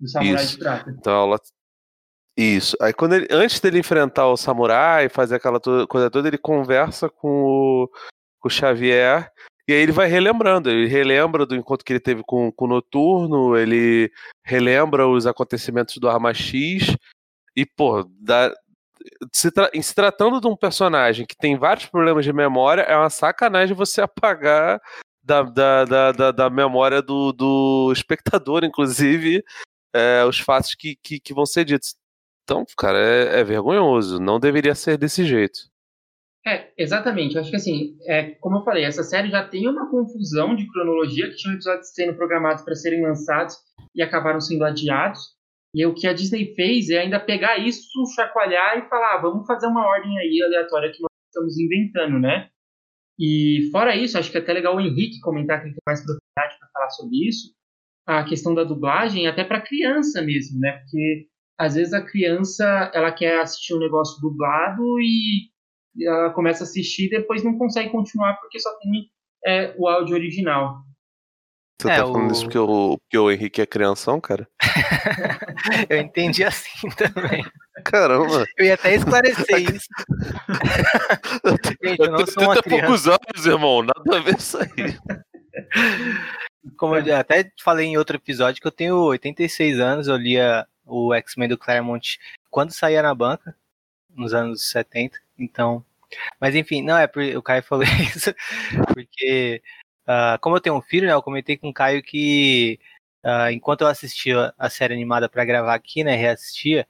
do 0.00 0.08
Samurai 0.08 0.44
isso. 0.44 0.52
de 0.52 0.58
Prata. 0.58 0.90
Então, 0.90 1.22
a 1.22 1.24
Lotus... 1.24 1.52
Isso. 2.36 2.76
Aí 2.80 2.92
quando 2.92 3.14
ele, 3.14 3.28
antes 3.30 3.60
dele 3.60 3.78
enfrentar 3.78 4.26
o 4.26 4.36
samurai, 4.36 5.08
fazer 5.08 5.36
aquela 5.36 5.60
coisa 5.60 6.10
toda, 6.10 6.26
ele 6.26 6.36
conversa 6.36 7.08
com 7.08 7.28
o, 7.28 7.90
com 8.44 8.48
o 8.48 8.50
Xavier. 8.50 9.30
E 9.66 9.72
aí 9.72 9.80
ele 9.80 9.92
vai 9.92 10.06
relembrando, 10.06 10.68
ele 10.68 10.86
relembra 10.86 11.46
do 11.46 11.56
encontro 11.56 11.82
que 11.82 11.94
ele 11.94 12.00
teve 12.00 12.22
com, 12.22 12.52
com 12.52 12.66
o 12.66 12.68
Noturno, 12.68 13.56
ele 13.56 14.12
relembra 14.44 15.08
os 15.08 15.26
acontecimentos 15.26 15.96
do 15.96 16.06
Arma 16.06 16.34
X, 16.34 16.94
e, 17.56 17.64
pô, 17.64 18.06
da, 18.20 18.54
se, 19.32 19.50
tra 19.50 19.70
se 19.72 19.94
tratando 19.94 20.38
de 20.38 20.46
um 20.46 20.54
personagem 20.54 21.24
que 21.24 21.34
tem 21.34 21.56
vários 21.56 21.86
problemas 21.86 22.26
de 22.26 22.32
memória, 22.34 22.82
é 22.82 22.94
uma 22.94 23.08
sacanagem 23.08 23.74
você 23.74 24.02
apagar 24.02 24.78
da, 25.22 25.42
da, 25.42 25.84
da, 25.86 26.12
da, 26.12 26.30
da 26.30 26.50
memória 26.50 27.00
do, 27.00 27.32
do 27.32 27.90
espectador, 27.90 28.64
inclusive, 28.64 29.42
é, 29.94 30.22
os 30.26 30.38
fatos 30.38 30.74
que, 30.74 30.94
que, 30.96 31.18
que, 31.18 31.32
vão 31.32 31.46
ser 31.46 31.64
ditos. 31.64 31.94
Então, 32.42 32.66
cara, 32.76 32.98
é, 32.98 33.40
é 33.40 33.44
vergonhoso, 33.44 34.20
não 34.20 34.38
deveria 34.38 34.74
ser 34.74 34.98
desse 34.98 35.24
jeito. 35.24 35.72
É, 36.46 36.72
exatamente. 36.76 37.34
Eu 37.34 37.40
acho 37.40 37.50
que 37.50 37.56
assim, 37.56 37.96
é, 38.06 38.32
como 38.32 38.58
eu 38.58 38.64
falei, 38.64 38.84
essa 38.84 39.02
série 39.02 39.30
já 39.30 39.46
tem 39.48 39.66
uma 39.66 39.90
confusão 39.90 40.54
de 40.54 40.70
cronologia, 40.70 41.30
que 41.30 41.36
tinham 41.36 41.54
episódios 41.54 41.88
sendo 41.94 42.14
programados 42.14 42.62
para 42.62 42.74
serem 42.74 43.02
lançados 43.02 43.56
e 43.94 44.02
acabaram 44.02 44.40
sendo 44.40 44.64
adiados. 44.64 45.20
E 45.74 45.84
o 45.86 45.94
que 45.94 46.06
a 46.06 46.12
Disney 46.12 46.54
fez 46.54 46.90
é 46.90 46.98
ainda 46.98 47.18
pegar 47.18 47.58
isso, 47.58 47.88
chacoalhar 48.14 48.78
e 48.78 48.88
falar, 48.88 49.14
ah, 49.14 49.22
vamos 49.22 49.46
fazer 49.46 49.66
uma 49.66 49.86
ordem 49.86 50.18
aí 50.18 50.42
aleatória 50.42 50.92
que 50.92 51.02
nós 51.02 51.10
estamos 51.28 51.58
inventando, 51.58 52.20
né? 52.20 52.48
E 53.18 53.68
fora 53.72 53.96
isso, 53.96 54.18
acho 54.18 54.30
que 54.30 54.36
é 54.36 54.40
até 54.40 54.52
legal 54.52 54.76
o 54.76 54.80
Henrique 54.80 55.20
comentar 55.20 55.60
que 55.60 55.68
ele 55.68 55.74
tem 55.74 55.82
mais 55.86 56.00
propriedade 56.00 56.58
para 56.58 56.68
falar 56.72 56.90
sobre 56.90 57.28
isso, 57.28 57.54
a 58.06 58.24
questão 58.24 58.54
da 58.54 58.64
dublagem 58.64 59.26
até 59.26 59.44
para 59.44 59.60
criança 59.60 60.20
mesmo, 60.20 60.60
né? 60.60 60.78
Porque 60.78 61.26
às 61.58 61.74
vezes 61.74 61.92
a 61.92 62.04
criança 62.04 62.90
ela 62.92 63.10
quer 63.12 63.40
assistir 63.40 63.74
um 63.74 63.78
negócio 63.78 64.20
dublado 64.20 65.00
e 65.00 65.53
ela 66.00 66.30
começa 66.30 66.64
a 66.64 66.66
assistir 66.66 67.06
e 67.06 67.10
depois 67.10 67.44
não 67.44 67.58
consegue 67.58 67.90
continuar 67.90 68.34
porque 68.40 68.58
só 68.58 68.70
tem 68.78 69.10
é, 69.44 69.74
o 69.78 69.88
áudio 69.88 70.14
original. 70.14 70.82
Você 71.80 71.90
é, 71.90 71.96
tá 71.96 72.02
falando 72.02 72.30
o... 72.30 72.32
isso 72.32 72.44
porque 72.44 72.58
o, 72.58 72.98
porque 72.98 73.18
o 73.18 73.30
Henrique 73.30 73.60
é 73.60 73.66
crianção, 73.66 74.20
cara? 74.20 74.48
eu 75.88 75.98
entendi 75.98 76.44
assim 76.44 76.88
também. 76.90 77.44
Caramba. 77.84 78.46
Eu 78.56 78.66
ia 78.66 78.74
até 78.74 78.94
esclarecer 78.94 79.60
isso. 79.74 79.88
Gente, 81.84 82.00
eu 82.00 82.10
não 82.10 82.26
sou 82.26 82.44
uma 82.44 82.62
criança. 82.62 82.86
poucos 82.86 83.08
anos, 83.08 83.46
irmão. 83.46 83.82
Nada 83.82 84.16
a 84.16 84.20
ver 84.20 84.38
isso 84.38 84.58
aí. 84.58 84.68
Como 86.78 86.96
eu 86.96 87.16
até 87.16 87.50
falei 87.62 87.86
em 87.86 87.98
outro 87.98 88.16
episódio 88.16 88.60
que 88.60 88.66
eu 88.66 88.72
tenho 88.72 88.96
86 88.96 89.78
anos, 89.78 90.08
eu 90.08 90.16
lia 90.16 90.66
o 90.86 91.12
X-Men 91.12 91.48
do 91.48 91.58
Claremont 91.58 92.18
quando 92.50 92.72
saía 92.72 93.02
na 93.02 93.14
banca, 93.14 93.54
nos 94.08 94.32
anos 94.32 94.70
70. 94.70 95.18
Então, 95.38 95.84
mas 96.40 96.54
enfim, 96.54 96.82
não 96.82 96.96
é 96.96 97.06
porque 97.06 97.36
o 97.36 97.42
Caio 97.42 97.62
falou 97.62 97.84
isso, 98.14 98.34
porque 98.92 99.62
Uh, 100.04 100.38
como 100.40 100.56
eu 100.56 100.60
tenho 100.60 100.76
um 100.76 100.82
filho, 100.82 101.06
né, 101.06 101.14
eu 101.14 101.22
comentei 101.22 101.56
com 101.56 101.70
o 101.70 101.72
Caio 101.72 102.02
que 102.02 102.78
uh, 103.24 103.50
enquanto 103.50 103.80
eu 103.80 103.86
assistia 103.86 104.52
a 104.58 104.68
série 104.68 104.92
animada 104.92 105.28
para 105.30 105.44
gravar 105.46 105.74
aqui, 105.74 106.04
né, 106.04 106.14
reassistia, 106.14 106.86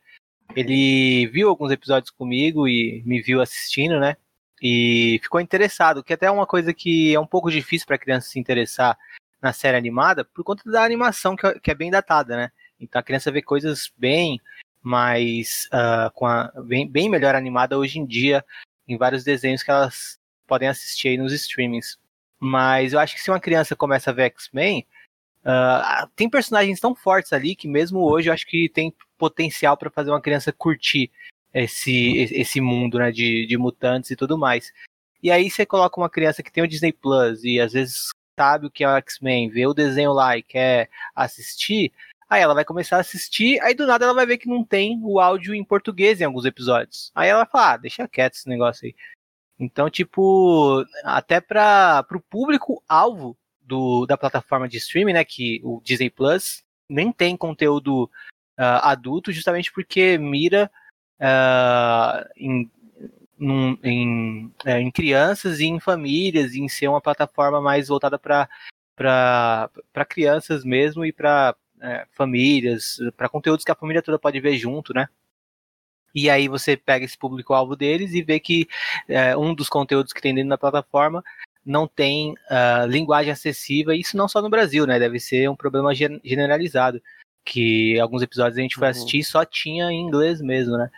ele 0.56 1.26
viu 1.28 1.48
alguns 1.48 1.70
episódios 1.70 2.10
comigo 2.10 2.66
e 2.66 3.02
me 3.06 3.22
viu 3.22 3.40
assistindo, 3.40 4.00
né, 4.00 4.16
e 4.60 5.20
ficou 5.22 5.40
interessado, 5.40 6.02
que 6.02 6.12
até 6.12 6.26
é 6.26 6.30
uma 6.30 6.46
coisa 6.46 6.74
que 6.74 7.14
é 7.14 7.20
um 7.20 7.26
pouco 7.26 7.50
difícil 7.50 7.86
para 7.86 7.98
criança 7.98 8.28
se 8.28 8.38
interessar 8.38 8.98
na 9.40 9.52
série 9.52 9.76
animada 9.76 10.24
por 10.24 10.42
conta 10.42 10.68
da 10.68 10.82
animação 10.82 11.36
que, 11.36 11.46
é, 11.46 11.58
que 11.60 11.70
é 11.70 11.74
bem 11.74 11.90
datada, 11.92 12.36
né. 12.36 12.50
Então 12.80 12.98
a 12.98 13.02
criança 13.04 13.30
vê 13.30 13.40
coisas 13.42 13.92
bem 13.96 14.40
mais 14.84 15.66
uh, 15.72 16.10
com 16.12 16.26
a, 16.26 16.52
bem, 16.66 16.86
bem 16.86 17.08
melhor 17.08 17.34
animada 17.34 17.78
hoje 17.78 17.98
em 17.98 18.06
dia 18.06 18.44
em 18.86 18.98
vários 18.98 19.24
desenhos 19.24 19.62
que 19.62 19.70
elas 19.70 20.18
podem 20.46 20.68
assistir 20.68 21.08
aí 21.08 21.16
nos 21.16 21.32
streamings. 21.32 21.98
Mas 22.38 22.92
eu 22.92 23.00
acho 23.00 23.14
que 23.14 23.20
se 23.22 23.30
uma 23.30 23.40
criança 23.40 23.74
começa 23.74 24.10
a 24.10 24.12
ver 24.12 24.24
X-Men, 24.24 24.86
uh, 25.42 26.06
tem 26.14 26.28
personagens 26.28 26.78
tão 26.78 26.94
fortes 26.94 27.32
ali 27.32 27.56
que 27.56 27.66
mesmo 27.66 28.00
hoje 28.00 28.28
eu 28.28 28.34
acho 28.34 28.46
que 28.46 28.68
tem 28.68 28.94
potencial 29.16 29.76
para 29.76 29.90
fazer 29.90 30.10
uma 30.10 30.20
criança 30.20 30.52
curtir 30.52 31.10
esse, 31.54 32.18
esse 32.32 32.60
mundo 32.60 32.98
né, 32.98 33.10
de, 33.10 33.46
de 33.46 33.56
mutantes 33.56 34.10
e 34.10 34.16
tudo 34.16 34.36
mais. 34.36 34.70
E 35.22 35.30
aí 35.30 35.48
você 35.48 35.64
coloca 35.64 35.98
uma 35.98 36.10
criança 36.10 36.42
que 36.42 36.52
tem 36.52 36.62
o 36.62 36.68
Disney 36.68 36.92
Plus 36.92 37.42
e 37.42 37.58
às 37.58 37.72
vezes 37.72 38.10
sabe 38.38 38.66
o 38.66 38.70
que 38.70 38.84
é 38.84 38.88
o 38.88 38.96
X-Men, 38.96 39.48
vê 39.48 39.66
o 39.66 39.72
desenho 39.72 40.12
lá 40.12 40.36
e 40.36 40.42
quer 40.42 40.90
assistir, 41.14 41.92
aí 42.34 42.42
ela 42.42 42.54
vai 42.54 42.64
começar 42.64 42.96
a 42.96 43.00
assistir, 43.00 43.60
aí 43.62 43.74
do 43.74 43.86
nada 43.86 44.04
ela 44.04 44.14
vai 44.14 44.26
ver 44.26 44.38
que 44.38 44.48
não 44.48 44.64
tem 44.64 45.00
o 45.02 45.20
áudio 45.20 45.54
em 45.54 45.64
português 45.64 46.20
em 46.20 46.24
alguns 46.24 46.44
episódios. 46.44 47.10
Aí 47.14 47.28
ela 47.28 47.44
vai 47.44 47.50
falar, 47.50 47.72
ah, 47.72 47.76
deixa 47.76 48.08
quieto 48.08 48.34
esse 48.34 48.48
negócio 48.48 48.86
aí. 48.86 48.94
Então, 49.58 49.88
tipo, 49.88 50.84
até 51.04 51.40
para 51.40 52.04
o 52.12 52.20
público-alvo 52.20 53.36
da 54.06 54.16
plataforma 54.16 54.68
de 54.68 54.76
streaming, 54.78 55.14
né, 55.14 55.24
que 55.24 55.60
o 55.64 55.80
Disney 55.82 56.10
Plus 56.10 56.62
nem 56.88 57.10
tem 57.10 57.36
conteúdo 57.36 58.04
uh, 58.58 58.82
adulto, 58.82 59.32
justamente 59.32 59.72
porque 59.72 60.18
mira 60.18 60.70
uh, 61.20 62.28
em, 62.36 62.70
num, 63.38 63.78
em, 63.82 64.52
é, 64.64 64.80
em, 64.80 64.90
crianças 64.90 65.60
e 65.60 65.64
em 65.64 65.80
famílias, 65.80 66.54
e 66.54 66.60
em 66.60 66.68
ser 66.68 66.88
uma 66.88 67.00
plataforma 67.00 67.60
mais 67.60 67.88
voltada 67.88 68.18
para 68.18 69.70
crianças 70.08 70.64
mesmo 70.64 71.04
e 71.04 71.12
para 71.12 71.54
é, 71.84 72.06
famílias, 72.12 72.96
para 73.16 73.28
conteúdos 73.28 73.64
que 73.64 73.70
a 73.70 73.76
família 73.76 74.02
toda 74.02 74.18
pode 74.18 74.40
ver 74.40 74.56
junto, 74.56 74.94
né? 74.94 75.08
E 76.14 76.30
aí 76.30 76.48
você 76.48 76.76
pega 76.76 77.04
esse 77.04 77.18
público-alvo 77.18 77.76
deles 77.76 78.14
e 78.14 78.22
vê 78.22 78.38
que 78.38 78.68
é, 79.08 79.36
um 79.36 79.54
dos 79.54 79.68
conteúdos 79.68 80.12
que 80.12 80.22
tem 80.22 80.34
dentro 80.34 80.50
da 80.50 80.58
plataforma 80.58 81.22
não 81.64 81.88
tem 81.88 82.32
uh, 82.32 82.86
linguagem 82.86 83.32
acessível, 83.32 83.94
isso 83.94 84.16
não 84.16 84.28
só 84.28 84.42
no 84.42 84.50
Brasil, 84.50 84.86
né? 84.86 84.98
Deve 84.98 85.18
ser 85.18 85.48
um 85.48 85.56
problema 85.56 85.94
generalizado. 85.94 87.00
Que 87.46 87.98
alguns 88.00 88.22
episódios 88.22 88.58
a 88.58 88.60
gente 88.60 88.76
foi 88.76 88.86
uhum. 88.86 88.90
assistir 88.90 89.18
e 89.18 89.24
só 89.24 89.44
tinha 89.44 89.90
em 89.90 90.00
inglês 90.00 90.40
mesmo, 90.40 90.76
né? 90.76 90.90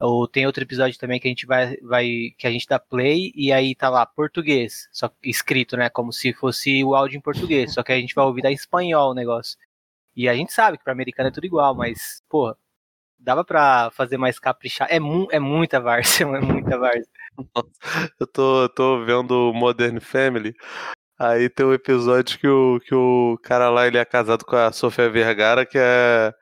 Ou 0.00 0.26
tem 0.26 0.46
outro 0.46 0.62
episódio 0.62 0.98
também 0.98 1.20
que 1.20 1.28
a 1.28 1.30
gente 1.30 1.46
vai, 1.46 1.76
vai 1.78 2.34
que 2.36 2.46
a 2.46 2.50
gente 2.50 2.66
dá 2.66 2.78
play 2.78 3.32
e 3.34 3.52
aí 3.52 3.74
tá 3.74 3.88
lá 3.88 4.04
português, 4.04 4.88
só 4.92 5.10
escrito, 5.22 5.76
né, 5.76 5.88
como 5.88 6.12
se 6.12 6.32
fosse 6.32 6.82
o 6.84 6.94
áudio 6.94 7.16
em 7.16 7.20
português, 7.20 7.72
só 7.72 7.82
que 7.82 7.92
a 7.92 7.98
gente 7.98 8.14
vai 8.14 8.24
ouvir 8.24 8.42
da 8.42 8.50
espanhol 8.50 9.12
o 9.12 9.14
negócio. 9.14 9.56
E 10.16 10.28
a 10.28 10.34
gente 10.34 10.52
sabe 10.52 10.78
que 10.78 10.84
para 10.84 10.92
americano 10.92 11.28
é 11.28 11.32
tudo 11.32 11.46
igual, 11.46 11.74
mas 11.74 12.22
porra, 12.28 12.56
dava 13.18 13.44
para 13.44 13.90
fazer 13.92 14.18
mais 14.18 14.38
caprichar. 14.38 14.88
É, 14.90 15.00
mu 15.00 15.26
é 15.30 15.40
muita 15.40 15.80
várzea, 15.80 16.24
é 16.36 16.40
muita 16.40 16.78
várzea. 16.78 17.08
Eu 18.20 18.26
tô, 18.26 18.68
tô 18.68 19.04
vendo 19.04 19.52
Modern 19.54 19.98
Family. 20.00 20.54
Aí 21.18 21.48
tem 21.48 21.64
um 21.64 21.72
episódio 21.72 22.38
que 22.38 22.46
o, 22.46 22.80
que 22.80 22.94
o 22.94 23.38
cara 23.42 23.70
lá 23.70 23.86
ele 23.86 23.98
é 23.98 24.04
casado 24.04 24.44
com 24.44 24.56
a 24.56 24.72
Sofia 24.72 25.08
Vergara, 25.08 25.64
que 25.64 25.78
é, 25.78 26.34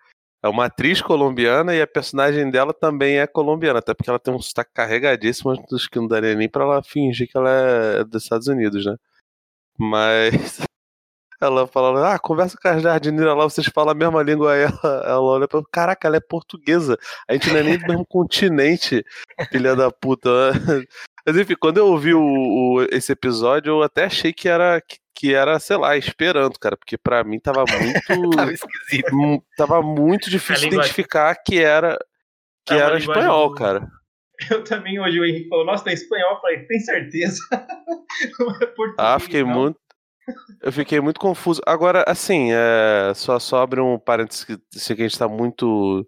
é 0.43 0.49
uma 0.49 0.67
atriz 0.67 1.03
colombiana 1.03 1.75
e 1.75 1.83
a 1.83 1.87
personagem 1.87 2.51
dela 2.51 2.73
também 2.73 3.19
é 3.19 3.27
colombiana, 3.27 3.81
até 3.81 3.95
porque 3.95 4.11
ela 4.11 4.19
tem 4.19 4.35
um 4.35 4.41
sotaque 4.41 4.73
carregadíssimo 4.75 5.55
dos 5.69 5.87
que 5.87 5.99
não 5.99 6.09
daria 6.09 6.35
nem 6.35 6.49
pra 6.49 6.65
ela 6.65 6.83
fingir 6.83 7.31
que 7.31 7.37
ela 7.37 7.51
é 7.51 8.05
dos 8.05 8.23
Estados 8.25 8.49
Unidos, 8.49 8.85
né? 8.87 8.97
Mas 9.79 10.63
ela 11.45 11.67
fala, 11.67 12.15
ah, 12.15 12.19
conversa 12.19 12.57
com 12.61 12.69
a 12.69 12.79
jardineira 12.79 13.35
lá, 13.35 13.45
vocês 13.45 13.67
falam 13.69 13.93
a 13.93 13.95
mesma 13.95 14.23
língua. 14.23 14.53
Aí 14.53 14.63
ela, 14.63 15.05
ela 15.05 15.21
olha 15.21 15.49
pra 15.49 15.63
caraca, 15.71 16.07
ela 16.07 16.17
é 16.17 16.21
portuguesa. 16.21 16.99
A 17.29 17.33
gente 17.33 17.51
não 17.51 17.59
é 17.59 17.63
nem 17.63 17.79
do 17.79 17.87
mesmo 17.87 18.07
continente, 18.07 19.05
filha 19.51 19.75
da 19.75 19.91
puta. 19.91 20.31
Mas 21.27 21.37
enfim, 21.37 21.55
quando 21.59 21.79
eu 21.79 21.87
ouvi 21.87 22.15
o, 22.15 22.21
o, 22.21 22.83
esse 22.91 23.13
episódio, 23.13 23.71
eu 23.71 23.83
até 23.83 24.05
achei 24.05 24.33
que 24.33 24.49
era, 24.49 24.81
que, 24.81 24.99
que 25.15 25.35
era, 25.35 25.59
sei 25.61 25.77
lá, 25.77 25.97
esperando, 25.97 26.59
cara, 26.59 26.77
porque 26.77 26.99
para 26.99 27.23
mim 27.23 27.39
tava 27.39 27.65
muito. 27.65 28.31
tava 28.37 28.53
esquisito. 28.53 29.45
Tava 29.57 29.83
muito 29.83 30.29
difícil 30.29 30.69
identificar 30.69 31.35
que 31.37 31.61
era, 31.61 31.97
que 32.67 32.75
era 32.75 32.99
espanhol, 32.99 33.51
do... 33.51 33.55
cara. 33.55 33.89
Eu 34.51 34.65
também, 34.65 34.99
hoje 34.99 35.21
o 35.21 35.25
Henrique 35.25 35.49
falou, 35.49 35.65
nossa, 35.65 35.85
tem 35.85 35.95
espanhol. 35.95 36.33
Eu 36.33 36.41
falei, 36.41 36.67
tem 36.67 36.81
certeza? 36.81 37.39
é 38.61 38.67
português, 38.67 38.95
ah, 38.99 39.19
fiquei 39.19 39.43
não. 39.43 39.51
muito. 39.51 39.79
Eu 40.63 40.73
fiquei 40.73 41.01
muito 41.01 41.21
confuso. 41.21 41.61
Agora, 41.67 42.05
assim, 42.07 42.51
é, 42.53 43.13
só, 43.15 43.39
só 43.39 43.63
abre 43.63 43.81
um 43.81 43.99
parênteses 43.99 44.45
que, 44.45 44.57
que 44.57 44.79
a 44.79 44.97
gente 44.97 45.07
está 45.13 45.29
muito 45.29 46.07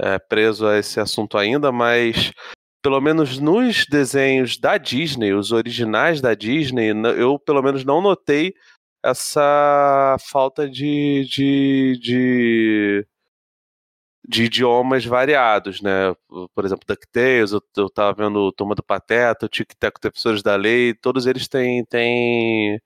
é, 0.00 0.18
preso 0.18 0.66
a 0.66 0.78
esse 0.78 0.98
assunto 1.00 1.36
ainda, 1.38 1.70
mas 1.70 2.32
pelo 2.82 3.00
menos 3.00 3.38
nos 3.38 3.86
desenhos 3.86 4.58
da 4.58 4.76
Disney, 4.76 5.32
os 5.32 5.52
originais 5.52 6.20
da 6.20 6.34
Disney, 6.34 6.90
eu 7.16 7.38
pelo 7.38 7.62
menos 7.62 7.84
não 7.84 8.00
notei 8.02 8.54
essa 9.02 10.16
falta 10.20 10.68
de, 10.68 11.26
de, 11.30 11.98
de, 12.00 13.06
de 14.26 14.44
idiomas 14.44 15.04
variados, 15.04 15.80
né? 15.82 16.14
Por 16.54 16.64
exemplo, 16.64 16.86
DuckTales, 16.86 17.52
eu, 17.52 17.62
eu 17.76 17.90
tava 17.90 18.24
vendo 18.24 18.52
Turma 18.52 18.74
do 18.74 18.82
Pateta, 18.82 19.48
Tic 19.48 19.74
Tac 19.78 20.00
Professores 20.00 20.42
da 20.42 20.56
Lei, 20.56 20.94
todos 20.94 21.26
eles 21.26 21.48
têm, 21.48 21.84
têm 21.84 22.80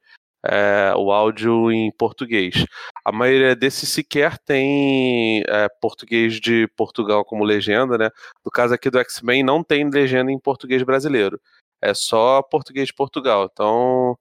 é, 0.48 0.94
o 0.96 1.12
áudio 1.12 1.70
em 1.70 1.92
português. 1.92 2.64
A 3.04 3.12
maioria 3.12 3.54
desses 3.54 3.88
sequer 3.90 4.38
tem 4.38 5.42
é, 5.46 5.68
português 5.80 6.40
de 6.40 6.66
Portugal 6.76 7.24
como 7.24 7.44
legenda, 7.44 7.98
né? 7.98 8.10
No 8.44 8.50
caso 8.50 8.74
aqui 8.74 8.90
do 8.90 8.98
X-Men 8.98 9.42
não 9.42 9.62
tem 9.62 9.88
legenda 9.90 10.32
em 10.32 10.38
português 10.38 10.82
brasileiro. 10.82 11.38
É 11.82 11.92
só 11.94 12.42
português 12.42 12.88
de 12.88 12.94
Portugal. 12.94 13.48
Então, 13.52 14.18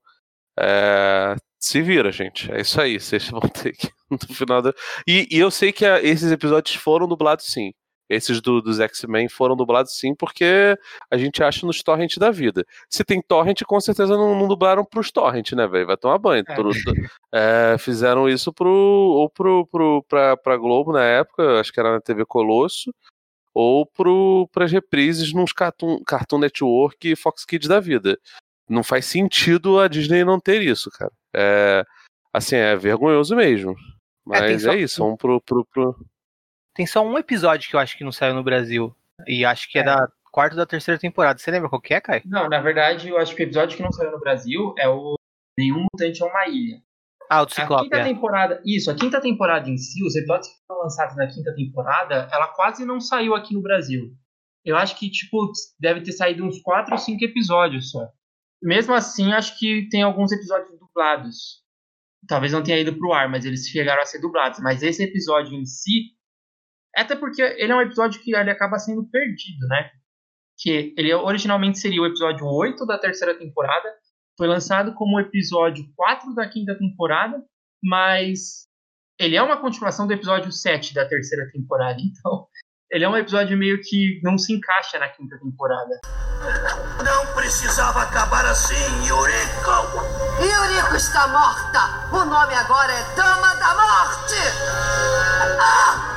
é, 0.60 1.36
se 1.60 1.82
vira, 1.82 2.12
gente. 2.12 2.52
É 2.52 2.62
isso 2.62 2.80
aí. 2.82 3.00
Vocês 3.00 3.30
vão 3.30 3.42
ter 3.50 3.74
que. 3.74 3.90
No 4.10 4.36
final 4.36 4.62
do... 4.62 4.74
e, 5.06 5.28
e 5.30 5.38
eu 5.40 5.52
sei 5.52 5.74
que 5.74 5.86
a, 5.86 6.02
esses 6.02 6.32
episódios 6.32 6.76
foram 6.78 7.08
dublados 7.08 7.46
sim. 7.46 7.74
Esses 8.10 8.40
do, 8.40 8.62
dos 8.62 8.80
X-Men 8.80 9.28
foram 9.28 9.56
dublados 9.56 9.98
sim, 9.98 10.16
porque 10.16 10.78
a 11.12 11.18
gente 11.18 11.44
acha 11.44 11.66
nos 11.66 11.84
torrent 11.84 12.18
da 12.18 12.32
vida. 12.32 12.66
Se 12.90 13.04
tem 13.04 13.22
torrent, 13.22 13.64
com 13.64 13.80
certeza 13.82 14.16
não, 14.16 14.38
não 14.40 14.48
dublaram 14.48 14.86
pros 14.86 15.12
torrent, 15.12 15.52
né, 15.52 15.68
velho? 15.68 15.88
Vai 15.88 15.98
tomar 15.98 16.18
banho. 16.18 16.44
É. 16.48 16.56
Pro, 16.56 16.72
é, 17.34 17.76
fizeram 17.78 18.30
isso 18.30 18.54
pro, 18.54 18.70
ou 18.70 19.30
pro, 19.30 19.68
pro, 19.68 20.04
pra, 20.04 20.38
pra 20.38 20.58
Globo 20.58 20.94
na 20.94 21.04
época, 21.04 21.60
acho 21.60 21.74
que 21.74 21.80
era 21.80 21.92
na 21.92 22.02
TV 22.02 22.26
Colosso, 22.26 22.94
ou 23.54 23.86
pro, 23.86 24.48
pras 24.54 24.72
reprises 24.72 25.34
nos 25.34 25.52
Cartoon, 25.52 26.02
Cartoon 26.06 26.40
Network 26.40 27.12
e 27.12 27.16
Fox 27.16 27.44
Kids 27.44 27.68
da 27.68 27.80
vida. 27.80 28.18
Não 28.70 28.84
faz 28.84 29.06
sentido 29.06 29.80
a 29.80 29.88
Disney 29.88 30.24
não 30.24 30.40
ter 30.40 30.62
isso, 30.62 30.90
cara. 30.92 31.12
É, 31.36 31.84
assim, 32.34 32.56
é 32.56 32.76
vergonhoso 32.76 33.36
mesmo. 33.36 33.72
É, 33.72 33.76
Mas 34.26 34.66
é, 34.66 34.76
é 34.76 34.78
isso, 34.78 35.02
vamos 35.02 35.18
pro, 35.18 35.42
pro, 35.42 35.66
pro 35.66 35.96
tem 36.78 36.86
só 36.86 37.04
um 37.04 37.18
episódio 37.18 37.68
que 37.68 37.76
eu 37.76 37.80
acho 37.80 37.98
que 37.98 38.04
não 38.04 38.12
saiu 38.12 38.36
no 38.36 38.44
Brasil. 38.44 38.96
E 39.26 39.44
acho 39.44 39.68
que 39.68 39.80
é, 39.80 39.82
é 39.82 39.84
da 39.84 40.08
quarta 40.32 40.56
da 40.56 40.66
terceira 40.66 41.00
temporada. 41.00 41.40
Você 41.40 41.50
lembra 41.50 41.68
qual 41.68 41.82
que 41.82 41.92
é, 41.92 42.00
Kai? 42.00 42.22
Não, 42.24 42.48
na 42.48 42.62
verdade, 42.62 43.10
eu 43.10 43.18
acho 43.18 43.36
que 43.36 43.42
o 43.42 43.46
episódio 43.46 43.76
que 43.76 43.82
não 43.82 43.92
saiu 43.92 44.12
no 44.12 44.20
Brasil 44.20 44.76
é 44.78 44.88
o 44.88 45.16
Nenhum 45.58 45.88
Mutante 45.92 46.22
é 46.22 46.26
uma 46.26 46.48
Ilha. 46.48 46.80
Ah, 47.30 47.42
o 47.42 47.46
do 47.48 47.52
Ciclope, 47.52 47.82
a 47.82 47.84
quinta 47.84 47.98
é. 47.98 48.04
temporada, 48.04 48.62
isso, 48.64 48.90
a 48.90 48.96
quinta 48.96 49.20
temporada 49.20 49.68
em 49.70 49.76
si, 49.76 50.02
os 50.06 50.16
episódios 50.16 50.48
que 50.48 50.66
foram 50.66 50.84
lançados 50.84 51.18
na 51.18 51.28
quinta 51.28 51.54
temporada, 51.54 52.30
ela 52.32 52.48
quase 52.50 52.86
não 52.86 53.02
saiu 53.02 53.36
aqui 53.36 53.54
no 53.54 53.62
Brasil. 53.62 54.16
Eu 54.64 54.78
acho 54.78 54.98
que, 54.98 55.10
tipo, 55.10 55.52
deve 55.80 56.02
ter 56.02 56.12
saído 56.12 56.46
uns 56.46 56.62
quatro 56.62 56.94
ou 56.94 56.98
cinco 56.98 57.26
episódios 57.26 57.90
só. 57.90 58.08
Mesmo 58.62 58.94
assim, 58.94 59.34
acho 59.34 59.58
que 59.58 59.90
tem 59.90 60.04
alguns 60.04 60.32
episódios 60.32 60.80
dublados. 60.80 61.64
Talvez 62.30 62.54
não 62.54 62.64
tenha 62.64 62.80
ido 62.80 62.96
pro 62.98 63.14
ar, 63.14 63.28
mas 63.28 63.46
eles 63.46 63.68
chegaram 63.68 64.02
a 64.02 64.06
ser 64.06 64.20
dublados. 64.20 64.60
Mas 64.60 64.84
esse 64.84 65.04
episódio 65.04 65.54
em 65.54 65.66
si, 65.66 66.17
até 67.02 67.16
porque 67.16 67.42
ele 67.42 67.72
é 67.72 67.76
um 67.76 67.82
episódio 67.82 68.22
que 68.22 68.36
ele 68.36 68.50
acaba 68.50 68.80
sendo 68.80 69.08
perdido, 69.10 69.68
né? 69.68 69.92
Que 70.58 70.94
ele 70.98 71.14
originalmente 71.14 71.80
seria 71.80 72.02
o 72.02 72.06
episódio 72.06 72.46
8 72.46 72.86
da 72.86 72.98
terceira 72.98 73.38
temporada, 73.38 73.88
foi 74.38 74.48
lançado 74.48 74.94
como 74.94 75.18
o 75.18 75.20
episódio 75.20 75.86
4 75.96 76.34
da 76.36 76.48
quinta 76.48 76.78
temporada, 76.78 77.44
mas 77.84 78.68
ele 79.20 79.36
é 79.36 79.42
uma 79.42 79.60
continuação 79.60 80.06
do 80.08 80.14
episódio 80.14 80.52
7 80.52 80.94
da 80.94 81.08
terceira 81.08 81.50
temporada. 81.52 81.98
Então, 82.08 82.48
ele 82.90 83.04
é 83.04 83.10
um 83.10 83.18
episódio 83.18 83.58
meio 83.58 83.82
que 83.82 84.22
não 84.24 84.38
se 84.38 84.54
encaixa 84.54 84.98
na 84.98 85.10
quinta 85.10 85.38
temporada. 85.40 86.00
Não 87.04 87.34
precisava 87.34 88.04
acabar 88.04 88.46
assim, 88.46 88.76
Yuriko! 89.06 89.98
Yuriko 90.40 90.96
está 90.96 91.28
morta! 91.28 92.16
O 92.16 92.24
nome 92.24 92.54
agora 92.54 92.94
é 92.94 93.16
Dama 93.16 93.56
da 93.56 93.76
Morte! 93.76 94.36
Ah! 95.60 96.17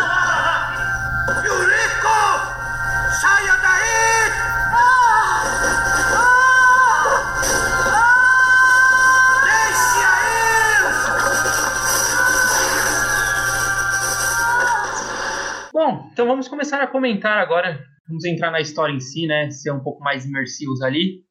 então 16.11 16.27
vamos 16.27 16.47
começar 16.47 16.81
a 16.81 16.87
comentar 16.87 17.37
agora. 17.37 17.83
Vamos 18.07 18.25
entrar 18.25 18.51
na 18.51 18.59
história 18.59 18.93
em 18.93 18.99
si, 18.99 19.25
né? 19.25 19.49
Ser 19.49 19.71
um 19.71 19.81
pouco 19.81 20.03
mais 20.03 20.25
imersivos 20.25 20.81
ali. 20.81 21.23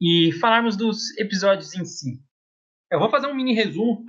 E 0.00 0.32
falarmos 0.40 0.76
dos 0.76 1.16
episódios 1.18 1.72
em 1.74 1.84
si. 1.84 2.20
Eu 2.90 2.98
vou 2.98 3.08
fazer 3.08 3.28
um 3.28 3.34
mini 3.34 3.54
resumo 3.54 4.04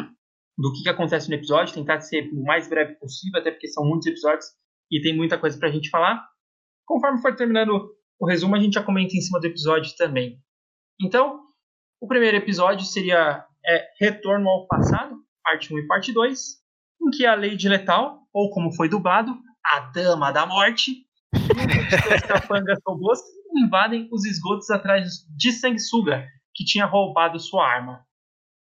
do 0.57 0.71
que, 0.73 0.83
que 0.83 0.89
acontece 0.89 1.29
no 1.29 1.35
episódio, 1.35 1.73
tentar 1.73 2.01
ser 2.01 2.29
o 2.33 2.43
mais 2.43 2.67
breve 2.67 2.95
possível, 2.95 3.39
até 3.39 3.51
porque 3.51 3.67
são 3.67 3.85
muitos 3.85 4.07
episódios 4.07 4.45
e 4.91 5.01
tem 5.01 5.15
muita 5.15 5.37
coisa 5.37 5.57
pra 5.59 5.69
gente 5.69 5.89
falar. 5.89 6.25
Conforme 6.85 7.21
for 7.21 7.35
terminando 7.35 7.89
o 8.19 8.27
resumo, 8.27 8.55
a 8.55 8.59
gente 8.59 8.73
já 8.73 8.83
comenta 8.83 9.15
em 9.15 9.21
cima 9.21 9.39
do 9.39 9.45
episódio 9.45 9.95
também. 9.95 10.39
Então, 10.99 11.41
o 12.01 12.07
primeiro 12.07 12.37
episódio 12.37 12.85
seria 12.85 13.45
é, 13.65 13.87
Retorno 13.99 14.49
ao 14.49 14.67
Passado, 14.67 15.15
parte 15.43 15.73
1 15.73 15.79
e 15.79 15.87
parte 15.87 16.13
2, 16.13 16.39
em 17.01 17.09
que 17.11 17.25
a 17.25 17.35
Lady 17.35 17.67
Letal, 17.67 18.21
ou 18.33 18.49
como 18.51 18.73
foi 18.73 18.89
dublado, 18.89 19.37
a 19.73 19.79
Dama 19.91 20.31
da 20.31 20.45
Morte, 20.45 21.05
e 21.33 22.15
os 22.15 22.21
capangas 22.21 22.79
robôs 22.85 23.19
invadem 23.55 24.07
os 24.11 24.25
esgotos 24.25 24.69
atrás 24.69 25.25
de 25.35 25.51
Sanguessuga, 25.51 26.25
que 26.53 26.63
tinha 26.63 26.85
roubado 26.85 27.39
sua 27.39 27.67
arma. 27.67 28.05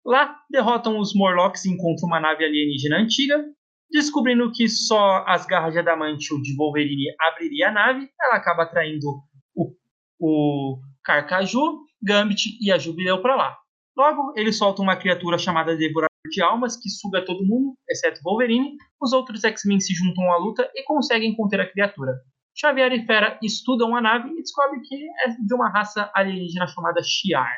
Lá, 0.04 0.36
derrotam 0.50 0.98
os 0.98 1.14
Morlocks 1.14 1.64
e 1.64 1.70
encontram 1.70 2.08
uma 2.08 2.20
nave 2.20 2.44
alienígena 2.44 2.98
antiga. 2.98 3.42
Descobrindo 3.90 4.50
que 4.52 4.68
só 4.68 5.24
as 5.26 5.46
garras 5.46 5.72
de 5.72 5.78
adamantio 5.78 6.40
de 6.42 6.54
Wolverine 6.56 7.14
abriria 7.20 7.68
a 7.68 7.72
nave, 7.72 8.08
ela 8.20 8.36
acaba 8.36 8.64
atraindo 8.64 9.06
o, 9.54 9.72
o 10.18 10.78
Carcaju, 11.04 11.84
Gambit 12.02 12.58
e 12.60 12.72
a 12.72 12.78
Jubileu 12.78 13.22
para 13.22 13.36
lá. 13.36 13.58
Logo, 13.96 14.32
eles 14.36 14.58
soltam 14.58 14.82
uma 14.82 14.96
criatura 14.96 15.38
chamada 15.38 15.76
Devorador 15.76 16.13
de 16.28 16.42
Almas 16.42 16.76
que 16.76 16.88
suga 16.88 17.24
todo 17.24 17.44
mundo, 17.44 17.76
exceto 17.88 18.20
Wolverine. 18.22 18.76
Os 19.00 19.12
outros 19.12 19.44
X-Men 19.44 19.80
se 19.80 19.94
juntam 19.94 20.32
à 20.32 20.36
luta 20.36 20.70
e 20.74 20.82
conseguem 20.84 21.34
conter 21.34 21.60
a 21.60 21.70
criatura. 21.70 22.12
Xavier 22.56 22.92
e 22.92 23.04
Fera 23.04 23.38
estudam 23.42 23.96
a 23.96 24.00
nave 24.00 24.30
e 24.30 24.42
descobrem 24.42 24.80
que 24.82 24.94
é 24.94 25.28
de 25.30 25.54
uma 25.54 25.68
raça 25.68 26.10
alienígena 26.14 26.66
chamada 26.66 27.02
Shi'ar. 27.02 27.52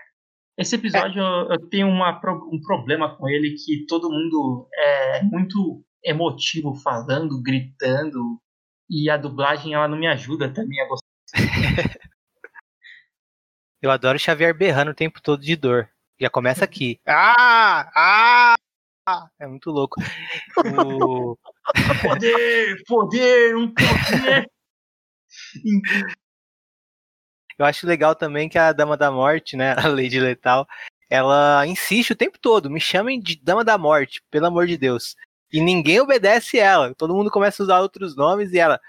Esse 0.59 0.77
episódio 0.77 1.21
eu, 1.21 1.51
eu 1.51 1.69
tenho 1.69 1.87
uma, 1.87 2.19
um 2.51 2.61
problema 2.63 3.15
com 3.15 3.29
ele 3.29 3.55
que 3.63 3.85
todo 3.87 4.11
mundo 4.11 4.67
é 4.75 5.23
muito 5.23 5.85
emotivo 6.03 6.75
falando, 6.75 7.43
gritando 7.43 8.41
e 8.89 9.11
a 9.11 9.19
dublagem 9.19 9.75
ela 9.75 9.87
não 9.87 9.99
me 9.99 10.07
ajuda 10.07 10.53
também 10.53 10.81
a 10.81 10.89
gostar. 10.89 11.07
Eu 13.83 13.91
adoro 13.91 14.19
Xavier 14.19 14.57
berrando 14.57 14.91
o 14.91 14.95
tempo 14.95 15.21
todo 15.21 15.43
de 15.43 15.55
dor. 15.55 15.89
Já 16.19 16.31
começa 16.31 16.65
aqui. 16.65 17.01
Ah! 17.07 17.91
Ah! 19.09 19.23
ah! 19.25 19.29
É 19.39 19.47
muito 19.47 19.71
louco. 19.71 20.01
O... 20.57 21.37
poder! 22.03 22.83
Poder! 22.87 23.57
Um 23.57 23.73
poder! 23.73 24.51
Eu 27.59 27.65
acho 27.65 27.87
legal 27.87 28.15
também 28.15 28.49
que 28.49 28.59
a 28.59 28.73
Dama 28.73 28.97
da 28.97 29.11
Morte, 29.11 29.57
né, 29.57 29.75
a 29.79 29.89
Lady 29.89 30.21
Letal, 30.21 30.67
ela 31.09 31.67
insiste 31.67 32.11
o 32.13 32.17
tempo 32.17 32.39
todo, 32.39 32.71
me 32.71 32.81
chamem 32.81 33.21
de 33.21 33.41
Dama 33.41 33.65
da 33.65 33.79
Morte, 33.79 34.23
pelo 34.31 34.47
amor 34.47 34.67
de 34.67 34.77
Deus. 34.77 35.15
E 35.53 35.61
ninguém 35.61 36.01
obedece 36.01 36.59
ela. 36.59 36.95
Todo 36.95 37.15
mundo 37.15 37.31
começa 37.31 37.63
a 37.63 37.65
usar 37.65 37.81
outros 37.81 38.17
nomes 38.17 38.53
e 38.53 38.59
ela, 38.59 38.81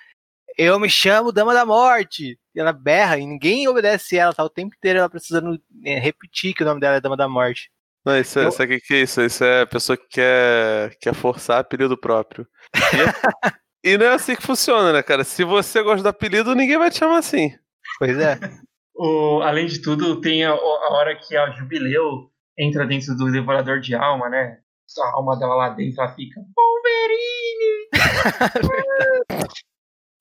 eu 0.57 0.79
me 0.79 0.89
chamo 0.89 1.31
Dama 1.31 1.53
da 1.53 1.65
Morte. 1.65 2.39
E 2.55 2.59
ela 2.59 2.73
berra 2.73 3.17
e 3.17 3.25
ninguém 3.25 3.67
obedece 3.67 4.17
ela, 4.17 4.33
tá 4.33 4.43
o 4.43 4.49
tempo 4.49 4.75
inteiro 4.75 4.99
ela 4.99 5.09
precisando 5.09 5.61
é, 5.85 5.99
repetir 5.99 6.53
que 6.53 6.63
o 6.63 6.65
nome 6.65 6.81
dela 6.81 6.97
é 6.97 7.01
Dama 7.01 7.15
da 7.15 7.29
Morte. 7.29 7.69
Não, 8.03 8.17
isso, 8.17 8.39
é, 8.39 8.45
eu... 8.45 8.51
sabe 8.51 8.75
o 8.75 8.81
que 8.81 8.93
é 8.93 9.01
isso? 9.01 9.21
Isso 9.21 9.43
é 9.43 9.61
a 9.61 9.67
pessoa 9.67 9.95
que 9.95 10.07
quer, 10.09 10.95
quer 10.99 11.13
forçar 11.13 11.59
apelido 11.59 11.97
próprio. 11.97 12.47
E, 12.73 12.73
e 13.93 13.97
não 13.97 14.07
é 14.07 14.13
assim 14.13 14.35
que 14.35 14.41
funciona, 14.41 14.91
né, 14.91 15.03
cara? 15.03 15.23
Se 15.23 15.43
você 15.43 15.83
gosta 15.83 16.01
do 16.01 16.09
apelido, 16.09 16.55
ninguém 16.55 16.77
vai 16.77 16.89
te 16.89 16.97
chamar 16.97 17.17
assim. 17.17 17.51
Pois 17.99 18.17
é. 18.17 18.39
o, 18.95 19.41
além 19.43 19.67
de 19.67 19.81
tudo, 19.81 20.19
tem 20.21 20.43
a, 20.43 20.51
a, 20.51 20.93
hora 20.93 21.15
que 21.15 21.35
a 21.35 21.51
Jubileu 21.51 22.31
entra 22.57 22.87
dentro 22.87 23.15
do 23.15 23.31
Devorador 23.31 23.79
de 23.79 23.93
Alma, 23.93 24.29
né? 24.29 24.57
A 24.99 25.17
alma 25.17 25.37
dela 25.37 25.53
lá 25.53 25.69
dentro, 25.69 26.01
ela 26.01 26.15
fica 26.15 26.39
Wolverine! 26.55 27.89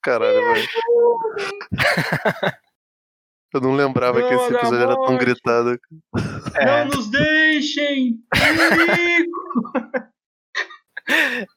Caralho, 0.07 0.55
velho. 0.55 0.69
Eu 3.53 3.61
não 3.61 3.75
lembrava 3.75 4.21
não, 4.21 4.29
que 4.29 4.35
esse 4.35 4.55
episódio 4.55 4.83
era 4.83 4.95
tão 4.95 5.19
gritado. 5.19 5.81
É. 6.55 6.85
Não 6.85 6.87
nos 6.87 7.11
deixem! 7.11 8.21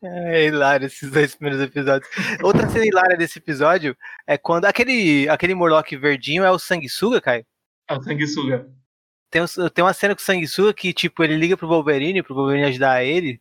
É 0.03 0.45
hilário 0.45 0.87
esses 0.87 1.11
dois 1.11 1.35
primeiros 1.35 1.61
episódios. 1.61 2.09
Outra 2.43 2.67
cena 2.69 2.85
hilária 2.85 3.17
desse 3.17 3.37
episódio 3.37 3.95
é 4.25 4.37
quando 4.37 4.65
aquele, 4.65 5.29
aquele 5.29 5.53
Morlock 5.53 5.95
verdinho 5.95 6.43
é 6.43 6.51
o 6.51 6.57
Sanguessuga, 6.57 7.21
Kai? 7.21 7.45
É 7.87 7.95
o 7.95 8.01
Sanguessuga. 8.01 8.67
Tem, 9.29 9.41
tem 9.73 9.83
uma 9.83 9.93
cena 9.93 10.15
com 10.15 10.21
o 10.21 10.25
Sanguessuga 10.25 10.73
que, 10.73 10.91
tipo, 10.91 11.23
ele 11.23 11.35
liga 11.35 11.55
pro 11.55 11.67
Wolverine, 11.67 12.23
pro 12.23 12.35
Wolverine 12.35 12.65
ajudar 12.65 13.03
ele. 13.03 13.39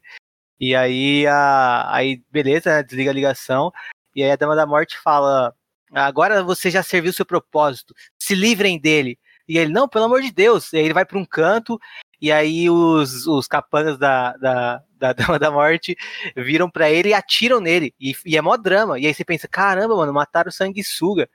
E 0.60 0.74
aí, 0.74 1.26
a, 1.26 1.94
aí 1.94 2.22
beleza, 2.30 2.70
né, 2.70 2.82
desliga 2.82 3.10
a 3.10 3.14
ligação. 3.14 3.72
E 4.18 4.22
aí 4.24 4.32
a 4.32 4.36
Dama 4.36 4.56
da 4.56 4.66
Morte 4.66 4.98
fala: 4.98 5.54
Agora 5.92 6.42
você 6.42 6.72
já 6.72 6.82
serviu 6.82 7.12
seu 7.12 7.24
propósito, 7.24 7.94
se 8.18 8.34
livrem 8.34 8.76
dele. 8.76 9.16
E 9.48 9.56
ele, 9.56 9.72
não, 9.72 9.88
pelo 9.88 10.06
amor 10.06 10.20
de 10.20 10.32
Deus. 10.32 10.72
E 10.72 10.76
aí 10.76 10.84
ele 10.84 10.92
vai 10.92 11.04
para 11.06 11.18
um 11.18 11.24
canto, 11.24 11.78
e 12.20 12.32
aí 12.32 12.68
os, 12.68 13.28
os 13.28 13.46
capangas 13.46 13.96
da, 13.96 14.32
da, 14.36 14.82
da 14.96 15.12
Dama 15.14 15.38
da 15.38 15.52
Morte 15.52 15.96
viram 16.36 16.68
para 16.68 16.90
ele 16.90 17.10
e 17.10 17.14
atiram 17.14 17.60
nele. 17.60 17.94
E, 18.00 18.12
e, 18.26 18.36
é 18.36 18.42
mó 18.42 18.56
drama. 18.56 18.98
E 18.98 19.06
aí 19.06 19.14
você 19.14 19.24
pensa, 19.24 19.46
caramba, 19.46 19.94
mano, 19.94 20.12
mataram 20.12 20.48
o 20.48 20.52
sanguessuga. 20.52 21.30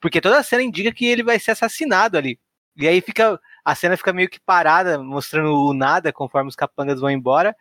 Porque 0.00 0.20
toda 0.20 0.38
a 0.38 0.42
cena 0.44 0.62
indica 0.62 0.92
que 0.92 1.06
ele 1.06 1.24
vai 1.24 1.40
ser 1.40 1.50
assassinado 1.50 2.16
ali. 2.16 2.38
E 2.76 2.86
aí 2.86 3.00
fica. 3.00 3.40
A 3.64 3.74
cena 3.74 3.96
fica 3.96 4.12
meio 4.12 4.30
que 4.30 4.38
parada, 4.40 5.02
mostrando 5.02 5.52
o 5.52 5.74
nada 5.74 6.12
conforme 6.12 6.48
os 6.48 6.56
capangas 6.56 7.00
vão 7.00 7.10
embora. 7.10 7.54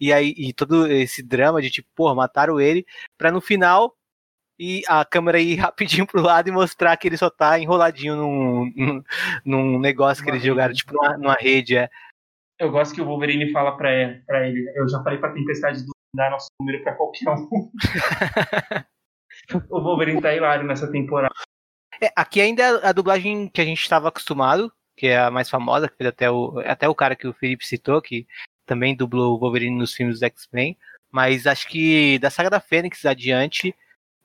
E 0.00 0.12
aí, 0.12 0.34
e 0.36 0.52
todo 0.52 0.88
esse 0.88 1.22
drama 1.22 1.62
de 1.62 1.70
tipo, 1.70 1.88
porra, 1.94 2.16
mataram 2.16 2.60
ele. 2.60 2.84
Pra 3.16 3.30
no 3.30 3.40
final 3.40 3.96
e 4.58 4.82
a 4.88 5.04
câmera 5.04 5.40
ir 5.40 5.56
rapidinho 5.60 6.06
pro 6.06 6.22
lado 6.22 6.48
e 6.48 6.52
mostrar 6.52 6.96
que 6.96 7.08
ele 7.08 7.16
só 7.16 7.30
tá 7.30 7.58
enroladinho 7.58 8.16
num, 8.16 8.72
num, 8.76 9.02
num 9.44 9.78
negócio 9.78 10.22
que 10.22 10.30
eles 10.30 10.42
jogaram, 10.42 10.74
tipo, 10.74 10.92
numa, 10.92 11.16
numa 11.16 11.34
rede, 11.34 11.76
é. 11.76 11.88
Eu 12.58 12.70
gosto 12.70 12.94
que 12.94 13.00
o 13.00 13.04
Wolverine 13.04 13.50
fala 13.50 13.76
pra, 13.76 13.90
pra 14.26 14.46
ele. 14.46 14.70
Eu 14.76 14.88
já 14.88 15.02
falei 15.02 15.18
pra 15.18 15.32
Tempestade 15.32 15.84
do 15.84 15.92
dar 16.14 16.30
nosso 16.30 16.48
número 16.60 16.82
pra 16.82 16.94
qualquer 16.94 17.28
um. 17.28 17.70
o 19.68 19.80
Wolverine 19.80 20.22
tá 20.22 20.32
hilário 20.32 20.64
nessa 20.64 20.90
temporada. 20.90 21.34
É, 22.00 22.10
aqui 22.14 22.40
ainda 22.40 22.62
é 22.62 22.86
a 22.86 22.92
dublagem 22.92 23.48
que 23.48 23.60
a 23.60 23.64
gente 23.64 23.80
estava 23.80 24.08
acostumado, 24.08 24.72
que 24.96 25.08
é 25.08 25.18
a 25.18 25.30
mais 25.30 25.50
famosa, 25.50 25.88
que 25.88 25.96
fez 25.96 26.08
até 26.08 26.30
o, 26.30 26.60
até 26.60 26.88
o 26.88 26.94
cara 26.94 27.16
que 27.16 27.26
o 27.26 27.32
Felipe 27.32 27.66
citou, 27.66 28.00
que 28.00 28.26
também 28.64 28.96
dublou 28.96 29.34
o 29.34 29.38
Wolverine 29.38 29.76
nos 29.76 29.92
filmes 29.92 30.20
do 30.20 30.26
X-Men. 30.26 30.78
Mas 31.10 31.46
acho 31.46 31.68
que 31.68 32.18
da 32.18 32.30
saga 32.30 32.50
da 32.50 32.60
Fênix 32.60 33.04
adiante, 33.04 33.74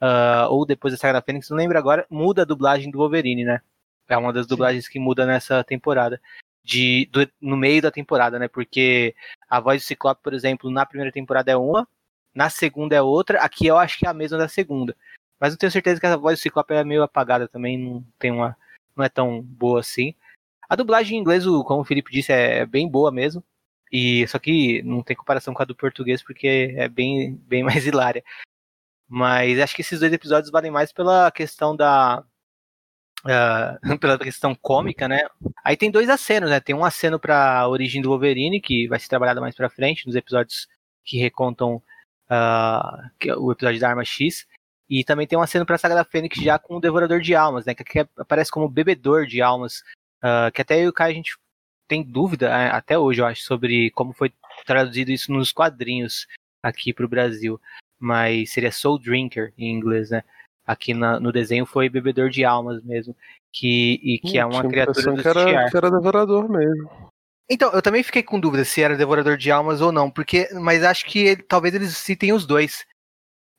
uh, 0.02 0.50
ou 0.50 0.66
depois 0.66 0.94
da 0.94 0.98
saga 0.98 1.14
da 1.14 1.22
Fênix, 1.22 1.50
não 1.50 1.58
lembro 1.58 1.78
agora, 1.78 2.06
muda 2.10 2.42
a 2.42 2.46
dublagem 2.46 2.92
do 2.92 2.98
Wolverine, 2.98 3.44
né? 3.44 3.62
É 4.08 4.18
uma 4.18 4.34
das 4.34 4.48
dublagens 4.48 4.86
Sim. 4.86 4.92
que 4.92 5.00
muda 5.00 5.26
nessa 5.26 5.64
temporada. 5.64 6.20
De, 6.64 7.08
do, 7.12 7.28
no 7.42 7.58
meio 7.58 7.82
da 7.82 7.90
temporada, 7.90 8.38
né? 8.38 8.48
Porque 8.48 9.16
a 9.50 9.60
voz 9.60 9.82
do 9.82 9.86
Ciclope, 9.86 10.22
por 10.22 10.34
exemplo, 10.34 10.70
na 10.70 10.86
primeira 10.86 11.12
temporada 11.12 11.52
é 11.52 11.56
uma, 11.56 11.88
na 12.34 12.50
segunda 12.50 12.96
é 12.96 13.02
outra, 13.02 13.40
aqui 13.40 13.66
eu 13.68 13.78
acho 13.78 13.98
que 13.98 14.06
é 14.06 14.10
a 14.10 14.14
mesma 14.14 14.38
da 14.38 14.48
segunda. 14.48 14.96
Mas 15.40 15.54
não 15.54 15.58
tenho 15.58 15.72
certeza 15.72 16.00
que 16.00 16.06
a 16.06 16.18
voz 16.18 16.40
do 16.40 16.42
Ciclope 16.42 16.74
é 16.74 16.84
meio 16.84 17.04
apagada 17.04 17.48
também, 17.48 17.78
não 17.78 18.04
tem 18.20 18.32
uma. 18.32 18.56
não 18.96 19.04
é 19.06 19.10
tão 19.10 19.42
boa 19.42 19.80
assim. 19.80 20.14
A 20.68 20.76
dublagem 20.76 21.18
em 21.18 21.22
inglês, 21.22 21.46
como 21.46 21.82
o 21.82 21.86
Felipe 21.86 22.12
disse, 22.12 22.32
é 22.32 22.66
bem 22.66 22.88
boa 22.88 23.12
mesmo. 23.12 23.44
E 23.92 24.28
só 24.28 24.38
que 24.38 24.84
não 24.84 25.02
tem 25.02 25.16
comparação 25.16 25.54
com 25.54 25.64
a 25.64 25.66
do 25.66 25.76
português 25.76 26.22
porque 26.22 26.76
é 26.78 26.88
bem, 26.88 27.36
bem 27.48 27.64
mais 27.64 27.88
hilária. 27.88 28.24
Mas 29.10 29.60
acho 29.60 29.76
que 29.76 29.82
esses 29.82 30.00
dois 30.00 30.14
episódios 30.14 30.52
valem 30.52 30.72
mais 30.72 30.94
pela 30.94 31.32
questão 31.32 31.76
da 31.76 32.24
uh, 33.26 33.82
pela 34.00 34.20
questão 34.20 34.54
cômica, 34.56 35.08
né? 35.08 35.22
Aí 35.64 35.76
tem 35.76 35.90
dois 35.90 36.10
acenos, 36.10 36.50
né? 36.50 36.60
Tem 36.60 36.76
um 36.76 36.86
aceno 36.86 37.20
para 37.20 37.60
a 37.60 37.68
origem 37.68 38.02
do 38.02 38.10
Wolverine 38.10 38.62
que 38.62 38.88
vai 38.88 39.00
ser 39.00 39.10
trabalhado 39.10 39.42
mais 39.42 39.56
para 39.56 39.70
frente 39.70 40.06
nos 40.06 40.16
episódios 40.16 40.68
que 41.04 41.18
recontam 41.18 41.78
uh, 42.30 43.10
que 43.20 43.30
é 43.30 43.36
o 43.36 43.52
episódio 43.52 43.80
da 43.80 43.90
Arma 43.90 44.06
X. 44.06 44.46
E 44.88 45.04
também 45.04 45.28
tem 45.28 45.38
um 45.38 45.42
aceno 45.42 45.66
para 45.66 45.76
a 45.76 45.78
Saga 45.78 45.96
da 45.96 46.04
Fênix 46.04 46.42
já 46.42 46.58
com 46.58 46.78
o 46.78 46.80
Devorador 46.80 47.20
de 47.20 47.36
Almas, 47.36 47.66
né? 47.66 47.74
Que 47.74 47.84
aqui 47.84 48.00
aparece 48.18 48.52
como 48.52 48.70
bebedor 48.70 49.26
de 49.26 49.42
almas 49.42 49.84
Uh, 50.20 50.52
que 50.52 50.62
até 50.62 50.86
o 50.88 50.92
Caio 50.92 51.12
a 51.12 51.16
gente 51.16 51.38
tem 51.88 52.04
dúvida, 52.04 52.50
é, 52.50 52.70
até 52.70 53.00
hoje, 53.00 53.22
eu 53.22 53.26
acho, 53.26 53.42
sobre 53.44 53.90
como 53.92 54.14
foi 54.14 54.32
traduzido 54.66 55.12
isso 55.12 55.32
nos 55.32 55.52
quadrinhos 55.52 56.28
aqui 56.62 56.94
para 56.94 57.06
o 57.06 57.10
Brasil. 57.10 57.60
Mas 58.00 58.52
seria 58.52 58.72
Soul 58.72 59.00
Drinker 59.00 59.54
em 59.58 59.72
inglês, 59.72 60.10
né? 60.10 60.24
Aqui 60.66 60.94
na, 60.94 61.20
no 61.20 61.32
desenho 61.32 61.66
foi 61.66 61.90
Bebedor 61.90 62.30
de 62.30 62.46
Almas 62.46 62.82
mesmo. 62.84 63.16
Que, 63.52 64.00
e 64.04 64.20
que 64.20 64.38
hum, 64.38 64.42
é 64.42 64.46
uma 64.46 64.68
criatura 64.68 65.12
do 65.12 65.22
que 65.22 65.28
era, 65.28 65.70
que 65.70 65.78
era 65.78 65.92
devorador 65.92 66.50
mesmo. 66.50 66.90
Então, 67.50 67.72
eu 67.72 67.82
também 67.82 68.04
fiquei 68.04 68.22
com 68.22 68.40
dúvida 68.40 68.64
se 68.64 68.80
era 68.80 68.96
Devorador 68.96 69.36
de 69.36 69.50
Almas 69.50 69.82
ou 69.82 69.92
não, 69.92 70.12
porque, 70.12 70.48
mas 70.54 70.84
acho 70.84 71.04
que 71.06 71.20
ele, 71.20 71.42
talvez 71.42 71.74
eles 71.74 71.98
citem 71.98 72.32
os 72.32 72.46
dois 72.46 72.86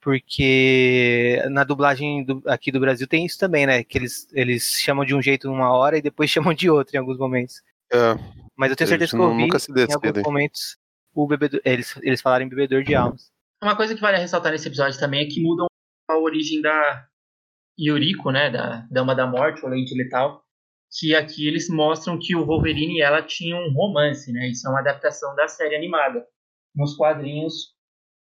porque 0.00 1.42
na 1.50 1.62
dublagem 1.62 2.24
do, 2.24 2.42
aqui 2.46 2.72
do 2.72 2.80
Brasil 2.80 3.06
tem 3.06 3.26
isso 3.26 3.38
também, 3.38 3.66
né? 3.66 3.84
Que 3.84 3.98
eles, 3.98 4.26
eles 4.32 4.80
chamam 4.80 5.04
de 5.04 5.14
um 5.14 5.20
jeito 5.20 5.46
numa 5.46 5.72
hora 5.72 5.98
e 5.98 6.02
depois 6.02 6.30
chamam 6.30 6.54
de 6.54 6.70
outro 6.70 6.96
em 6.96 6.98
alguns 6.98 7.18
momentos. 7.18 7.62
É, 7.92 8.14
Mas 8.56 8.70
eu 8.70 8.76
tenho 8.76 8.88
certeza 8.88 9.14
que 9.14 9.22
eu 9.22 9.28
ouvi 9.28 9.44
em 9.44 9.92
alguns 9.92 10.22
momentos 10.22 10.78
o 11.14 11.26
bebedor, 11.26 11.60
eles, 11.64 11.96
eles 12.02 12.20
falarem 12.20 12.48
bebedor 12.48 12.82
de 12.82 12.94
almas. 12.94 13.30
Uma 13.62 13.76
coisa 13.76 13.94
que 13.94 14.00
vale 14.00 14.16
ressaltar 14.16 14.52
nesse 14.52 14.68
episódio 14.68 14.98
também 14.98 15.22
é 15.22 15.28
que 15.28 15.42
mudam 15.42 15.66
a 16.08 16.16
origem 16.16 16.62
da 16.62 17.06
Yuriko, 17.78 18.30
né? 18.30 18.50
Da 18.50 18.86
Dama 18.90 19.14
da 19.14 19.26
Morte, 19.26 19.62
ou 19.62 19.70
Lady 19.70 19.94
Letal. 19.94 20.42
Que 20.98 21.14
aqui 21.14 21.46
eles 21.46 21.68
mostram 21.68 22.18
que 22.18 22.34
o 22.34 22.44
Wolverine 22.44 22.98
e 22.98 23.02
ela 23.02 23.22
tinham 23.22 23.58
um 23.58 23.72
romance, 23.72 24.32
né? 24.32 24.48
Isso 24.48 24.66
é 24.66 24.70
uma 24.70 24.80
adaptação 24.80 25.34
da 25.36 25.46
série 25.46 25.76
animada. 25.76 26.26
Nos 26.74 26.96
quadrinhos, 26.96 27.74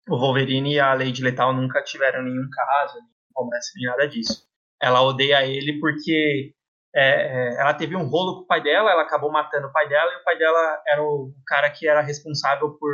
o 0.10 0.17
Wolverine 0.17 0.76
e 0.76 0.80
a 0.80 0.93
Lady 0.93 1.21
Letal 1.21 1.54
nunca 1.54 1.84
tiveram 1.84 2.24
nenhum 2.24 2.50
caso, 2.50 2.95
nenhum 2.95 3.10
romance, 3.36 3.71
nem 3.76 3.86
nada 3.88 4.08
disso. 4.08 4.48
Ela 4.82 5.02
odeia 5.02 5.45
ele 5.45 5.80
porque 5.80 6.54
é, 6.95 7.02
é, 7.04 7.60
ela 7.60 7.74
teve 7.74 7.95
um 7.95 8.08
rolo 8.08 8.38
com 8.38 8.41
o 8.43 8.48
pai 8.48 8.63
dela, 8.63 8.89
ela 8.89 9.04
acabou 9.04 9.32
matando 9.32 9.67
o 9.67 9.71
pai 9.74 9.88
dela, 9.89 10.12
e 10.13 10.21
o 10.21 10.24
pai 10.24 10.38
dela 10.38 10.82
era 10.88 11.04
o 11.04 11.34
cara 11.45 11.69
que 11.69 11.88
era 11.88 12.02
responsável 12.02 12.71
por 12.80 12.89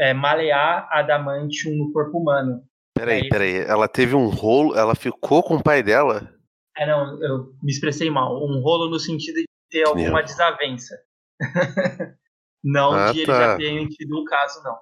é, 0.00 0.14
malear 0.14 0.88
adamantium 0.90 1.76
no 1.76 1.92
corpo 1.92 2.18
humano. 2.18 2.62
Peraí, 2.96 3.28
peraí, 3.28 3.56
ela 3.58 3.86
teve 3.86 4.14
um 4.14 4.28
rolo, 4.28 4.74
ela 4.74 4.94
ficou 4.94 5.42
com 5.42 5.56
o 5.56 5.62
pai 5.62 5.82
dela? 5.82 6.34
É, 6.76 6.86
não, 6.86 7.22
eu 7.22 7.52
me 7.62 7.70
expressei 7.70 8.10
mal. 8.10 8.36
Um 8.36 8.60
rolo 8.60 8.88
no 8.88 8.98
sentido 8.98 9.36
de 9.36 9.46
ter 9.70 9.86
alguma 9.86 10.18
Meu. 10.18 10.24
desavença. 10.24 10.96
não 12.64 12.92
ah, 12.92 13.12
de 13.12 13.26
tá. 13.26 13.32
ele 13.32 13.40
já 13.40 13.56
ter 13.56 13.88
tido 13.88 14.16
o 14.16 14.22
um 14.22 14.24
caso, 14.24 14.62
não. 14.62 14.78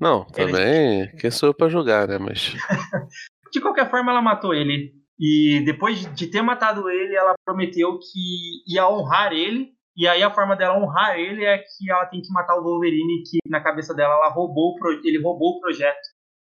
Não, 0.00 0.24
também. 0.24 1.02
Ele... 1.02 1.12
Quem 1.18 1.30
sou 1.30 1.50
eu 1.50 1.54
pra 1.54 1.68
julgar, 1.68 2.08
né? 2.08 2.18
Mas. 2.18 2.54
de 3.52 3.60
qualquer 3.60 3.90
forma, 3.90 4.10
ela 4.10 4.22
matou 4.22 4.54
ele. 4.54 4.94
E 5.18 5.62
depois 5.66 6.12
de 6.14 6.26
ter 6.26 6.40
matado 6.40 6.88
ele, 6.88 7.14
ela 7.14 7.34
prometeu 7.44 7.98
que 7.98 8.62
ia 8.66 8.88
honrar 8.88 9.32
ele. 9.32 9.74
E 9.96 10.06
aí 10.06 10.22
a 10.22 10.32
forma 10.32 10.56
dela 10.56 10.78
honrar 10.78 11.18
ele 11.18 11.44
é 11.44 11.58
que 11.58 11.90
ela 11.90 12.06
tem 12.06 12.22
que 12.22 12.32
matar 12.32 12.56
o 12.56 12.62
Wolverine, 12.62 13.22
que 13.22 13.38
na 13.48 13.60
cabeça 13.60 13.94
dela 13.94 14.14
ela 14.14 14.30
roubou 14.30 14.76
pro... 14.76 14.92
ele 15.04 15.20
roubou 15.20 15.56
o 15.56 15.60
projeto 15.60 16.00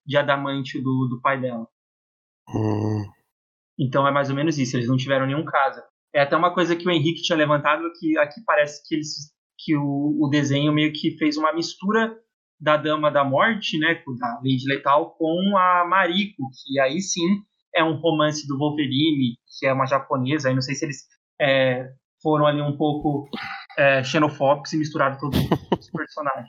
de 0.06 0.16
adamante 0.16 0.80
do, 0.80 1.08
do 1.08 1.20
pai 1.20 1.40
dela. 1.40 1.66
Hum. 2.48 3.04
Então 3.78 4.06
é 4.06 4.10
mais 4.10 4.30
ou 4.30 4.36
menos 4.36 4.58
isso, 4.58 4.76
eles 4.76 4.88
não 4.88 4.96
tiveram 4.96 5.26
nenhum 5.26 5.44
caso. 5.44 5.82
É 6.14 6.20
até 6.20 6.36
uma 6.36 6.54
coisa 6.54 6.76
que 6.76 6.86
o 6.86 6.90
Henrique 6.90 7.22
tinha 7.22 7.36
levantado, 7.36 7.90
que 7.98 8.16
aqui 8.18 8.40
parece 8.44 8.86
que, 8.86 8.94
eles, 8.94 9.32
que 9.58 9.76
o, 9.76 10.18
o 10.20 10.28
desenho 10.28 10.72
meio 10.72 10.92
que 10.92 11.16
fez 11.16 11.36
uma 11.36 11.52
mistura 11.52 12.14
da 12.60 12.76
Dama 12.76 13.10
da 13.10 13.24
Morte, 13.24 13.78
né, 13.78 14.00
da 14.20 14.34
Lady 14.36 14.66
Letal, 14.68 15.16
com 15.16 15.56
a 15.56 15.84
Mariko, 15.84 16.42
que 16.62 16.78
aí 16.78 17.00
sim 17.00 17.42
é 17.74 17.82
um 17.82 17.96
romance 17.96 18.46
do 18.46 18.56
Wolverine, 18.56 19.36
que 19.58 19.66
é 19.66 19.72
uma 19.72 19.86
japonesa, 19.86 20.48
aí 20.48 20.54
não 20.54 20.62
sei 20.62 20.74
se 20.74 20.84
eles 20.84 21.06
é, 21.40 21.90
foram 22.22 22.46
ali 22.46 22.62
um 22.62 22.76
pouco 22.76 23.28
é, 23.76 24.02
xenofóbicos 24.04 24.72
e 24.72 24.78
misturaram 24.78 25.18
todos 25.18 25.38
os 25.78 25.90
personagens. 25.90 26.48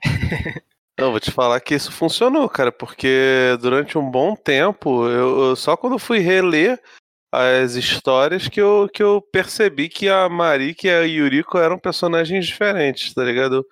Eu 0.97 1.11
vou 1.11 1.19
te 1.19 1.31
falar 1.31 1.59
que 1.59 1.73
isso 1.73 1.91
funcionou, 1.91 2.47
cara, 2.47 2.71
porque 2.71 3.57
durante 3.59 3.97
um 3.97 4.09
bom 4.09 4.35
tempo, 4.35 5.07
eu, 5.07 5.49
eu 5.49 5.55
só 5.55 5.75
quando 5.75 5.97
fui 5.97 6.19
reler 6.19 6.79
as 7.33 7.73
histórias 7.73 8.47
que 8.47 8.61
eu, 8.61 8.87
que 8.93 9.01
eu 9.01 9.19
percebi 9.19 9.89
que 9.89 10.07
a 10.07 10.29
Mariko 10.29 10.85
e 10.85 10.89
a 10.91 11.01
Yuriko 11.01 11.57
eram 11.57 11.79
personagens 11.79 12.45
diferentes, 12.45 13.11
tá 13.11 13.23
ligado? 13.23 13.65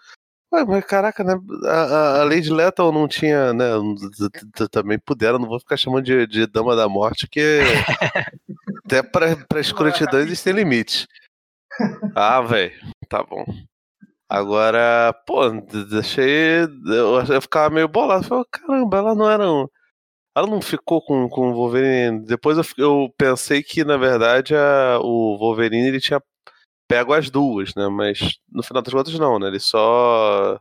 Ué, 0.52 0.66
mas 0.66 0.84
caraca, 0.84 1.24
né? 1.24 1.40
A, 1.66 2.22
a 2.22 2.24
Lady 2.24 2.52
Lethal 2.52 2.92
não 2.92 3.08
tinha, 3.08 3.54
né? 3.54 3.66
Também 4.72 4.98
puderam, 4.98 5.38
não 5.38 5.48
vou 5.48 5.60
ficar 5.60 5.78
chamando 5.78 6.04
de, 6.04 6.26
de 6.26 6.48
Dama 6.48 6.76
da 6.76 6.90
Morte, 6.90 7.28
porque 7.28 7.60
até 8.84 9.04
pra, 9.04 9.36
pra 9.48 9.62
escrotidão 9.62 10.20
existem 10.20 10.54
limites. 10.54 11.08
Ah, 12.16 12.42
velho, 12.42 12.74
tá 13.10 13.24
bom. 13.24 13.46
Agora, 14.30 15.14
pô, 15.26 15.50
deixei. 15.90 16.64
Eu, 16.86 17.22
eu 17.34 17.42
ficava 17.42 17.74
meio 17.74 17.88
bolado. 17.88 18.24
Falei, 18.24 18.46
caramba, 18.50 18.98
ela 18.98 19.16
não 19.16 19.30
era. 19.30 19.52
Um, 19.52 19.68
ela 20.36 20.48
não 20.48 20.62
ficou 20.62 21.02
com, 21.02 21.28
com 21.30 21.52
o 21.52 21.54
Wolverine. 21.54 22.26
Depois 22.26 22.58
eu, 22.58 22.64
eu 22.78 23.14
pensei 23.18 23.62
que, 23.62 23.84
na 23.84 23.98
verdade, 23.98 24.56
a, 24.56 25.00
o 25.02 25.38
Wolverine 25.38 25.88
ele 25.88 26.00
tinha 26.00 26.22
pego 26.88 27.14
as 27.14 27.30
duas, 27.30 27.76
né? 27.76 27.88
Mas 27.90 28.40
no 28.50 28.64
final 28.64 28.82
das 28.82 28.94
contas 28.94 29.20
não, 29.20 29.40
né? 29.40 29.48
Ele 29.48 29.60
só 29.60 30.60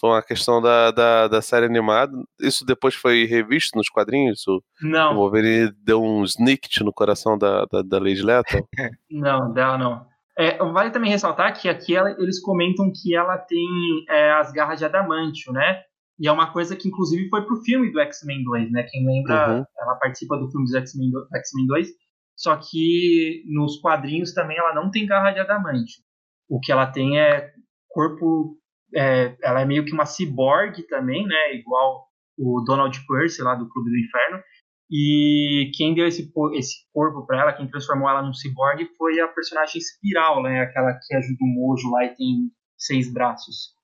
foi 0.00 0.10
uma 0.10 0.22
questão 0.22 0.60
da, 0.60 0.90
da, 0.90 1.28
da, 1.28 1.42
série 1.42 1.66
animada. 1.66 2.12
Isso 2.40 2.64
depois 2.64 2.94
foi 2.94 3.24
revisto 3.24 3.76
nos 3.76 3.88
quadrinhos? 3.88 4.46
O, 4.48 4.62
não. 4.82 5.12
O 5.12 5.16
Wolverine 5.16 5.72
deu 5.78 6.02
um 6.02 6.24
snicket 6.24 6.80
no 6.80 6.92
coração 6.92 7.38
da, 7.38 7.64
da, 7.66 7.82
da 7.82 7.98
Lady 7.98 8.22
Lethal? 8.22 8.66
não, 9.10 9.52
dela 9.52 9.78
não. 9.78 10.15
É, 10.38 10.58
vale 10.58 10.90
também 10.90 11.10
ressaltar 11.10 11.58
que 11.58 11.68
aqui 11.68 11.96
ela, 11.96 12.10
eles 12.18 12.40
comentam 12.40 12.92
que 12.94 13.14
ela 13.14 13.38
tem 13.38 13.66
é, 14.08 14.32
as 14.32 14.52
garras 14.52 14.78
de 14.78 14.84
adamantio, 14.84 15.52
né? 15.52 15.82
E 16.18 16.28
é 16.28 16.32
uma 16.32 16.52
coisa 16.52 16.76
que 16.76 16.88
inclusive 16.88 17.28
foi 17.28 17.44
pro 17.44 17.62
filme 17.62 17.90
do 17.90 18.00
X-Men 18.00 18.42
2, 18.44 18.72
né? 18.72 18.86
Quem 18.90 19.06
lembra, 19.06 19.58
uhum. 19.58 19.64
ela 19.78 19.94
participa 19.96 20.36
do 20.36 20.50
filme 20.50 20.66
do 20.66 20.76
X-Men 20.76 21.10
X 21.34 21.50
2 21.66 21.88
só 22.36 22.54
que 22.56 23.42
nos 23.46 23.80
quadrinhos 23.80 24.34
também 24.34 24.58
ela 24.58 24.74
não 24.74 24.90
tem 24.90 25.06
garra 25.06 25.30
de 25.32 25.40
adamante. 25.40 26.04
O 26.48 26.60
que 26.60 26.70
ela 26.70 26.86
tem 26.86 27.18
é 27.18 27.50
corpo. 27.88 28.58
É, 28.94 29.36
ela 29.42 29.62
é 29.62 29.64
meio 29.64 29.84
que 29.84 29.92
uma 29.92 30.06
ciborgue 30.06 30.86
também, 30.86 31.26
né? 31.26 31.54
Igual 31.54 32.06
o 32.38 32.60
Donald 32.60 32.98
Percy 33.06 33.42
lá 33.42 33.54
do 33.54 33.68
Clube 33.68 33.90
do 33.90 33.98
Inferno. 33.98 34.42
E 34.90 35.70
quem 35.74 35.94
deu 35.94 36.06
esse, 36.06 36.30
esse 36.54 36.74
corpo 36.92 37.26
para 37.26 37.40
ela, 37.40 37.52
quem 37.52 37.68
transformou 37.68 38.08
ela 38.08 38.22
num 38.22 38.32
ciborgue, 38.32 38.88
foi 38.96 39.18
a 39.20 39.28
personagem 39.28 39.80
Espiral, 39.80 40.42
né? 40.42 40.60
Aquela 40.60 40.92
que 40.94 41.14
ajuda 41.14 41.38
o 41.40 41.46
Mojo 41.46 41.90
lá 41.90 42.04
e 42.04 42.14
tem 42.14 42.50
seis 42.78 43.12
braços. 43.12 43.74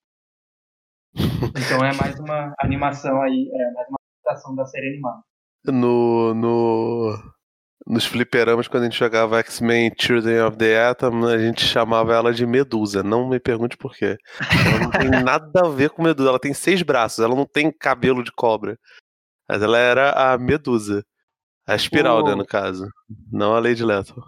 Então 1.15 1.85
é 1.85 1.93
mais 1.95 2.19
uma 2.21 2.55
animação 2.61 3.21
aí, 3.21 3.51
é 3.53 3.73
mais 3.73 3.89
uma 3.89 3.99
adaptação 4.25 4.55
da 4.55 4.65
série 4.65 4.91
animada. 4.91 5.23
No, 5.67 6.35
no, 6.35 7.19
nos 7.87 8.07
fliperamas, 8.07 8.69
quando 8.69 8.85
a 8.85 8.87
gente 8.87 8.99
jogava 8.99 9.39
X-Men 9.41 9.93
Children 9.99 10.43
of 10.43 10.57
the 10.57 10.87
Atom, 10.87 11.27
a 11.27 11.39
gente 11.39 11.65
chamava 11.65 12.15
ela 12.15 12.33
de 12.33 12.47
Medusa. 12.47 13.03
Não 13.03 13.29
me 13.29 13.41
pergunte 13.41 13.77
por 13.77 13.95
quê. 13.95 14.17
Ela 14.41 14.79
não 14.81 14.91
tem 14.91 15.11
nada 15.23 15.67
a 15.67 15.69
ver 15.69 15.91
com 15.91 16.03
Medusa. 16.03 16.29
Ela 16.29 16.39
tem 16.39 16.55
seis 16.55 16.83
braços, 16.83 17.19
ela 17.19 17.35
não 17.35 17.47
tem 17.47 17.73
cabelo 17.73 18.23
de 18.23 18.33
cobra. 18.33 18.79
Mas 19.53 19.61
ela 19.61 19.77
era 19.77 20.33
a 20.33 20.39
Medusa. 20.39 21.05
A 21.67 21.75
espiral, 21.75 22.25
né, 22.25 22.35
no 22.35 22.47
caso. 22.47 22.89
Não 23.31 23.55
a 23.55 23.61
Lady 23.61 23.85
Lethal. 23.85 24.25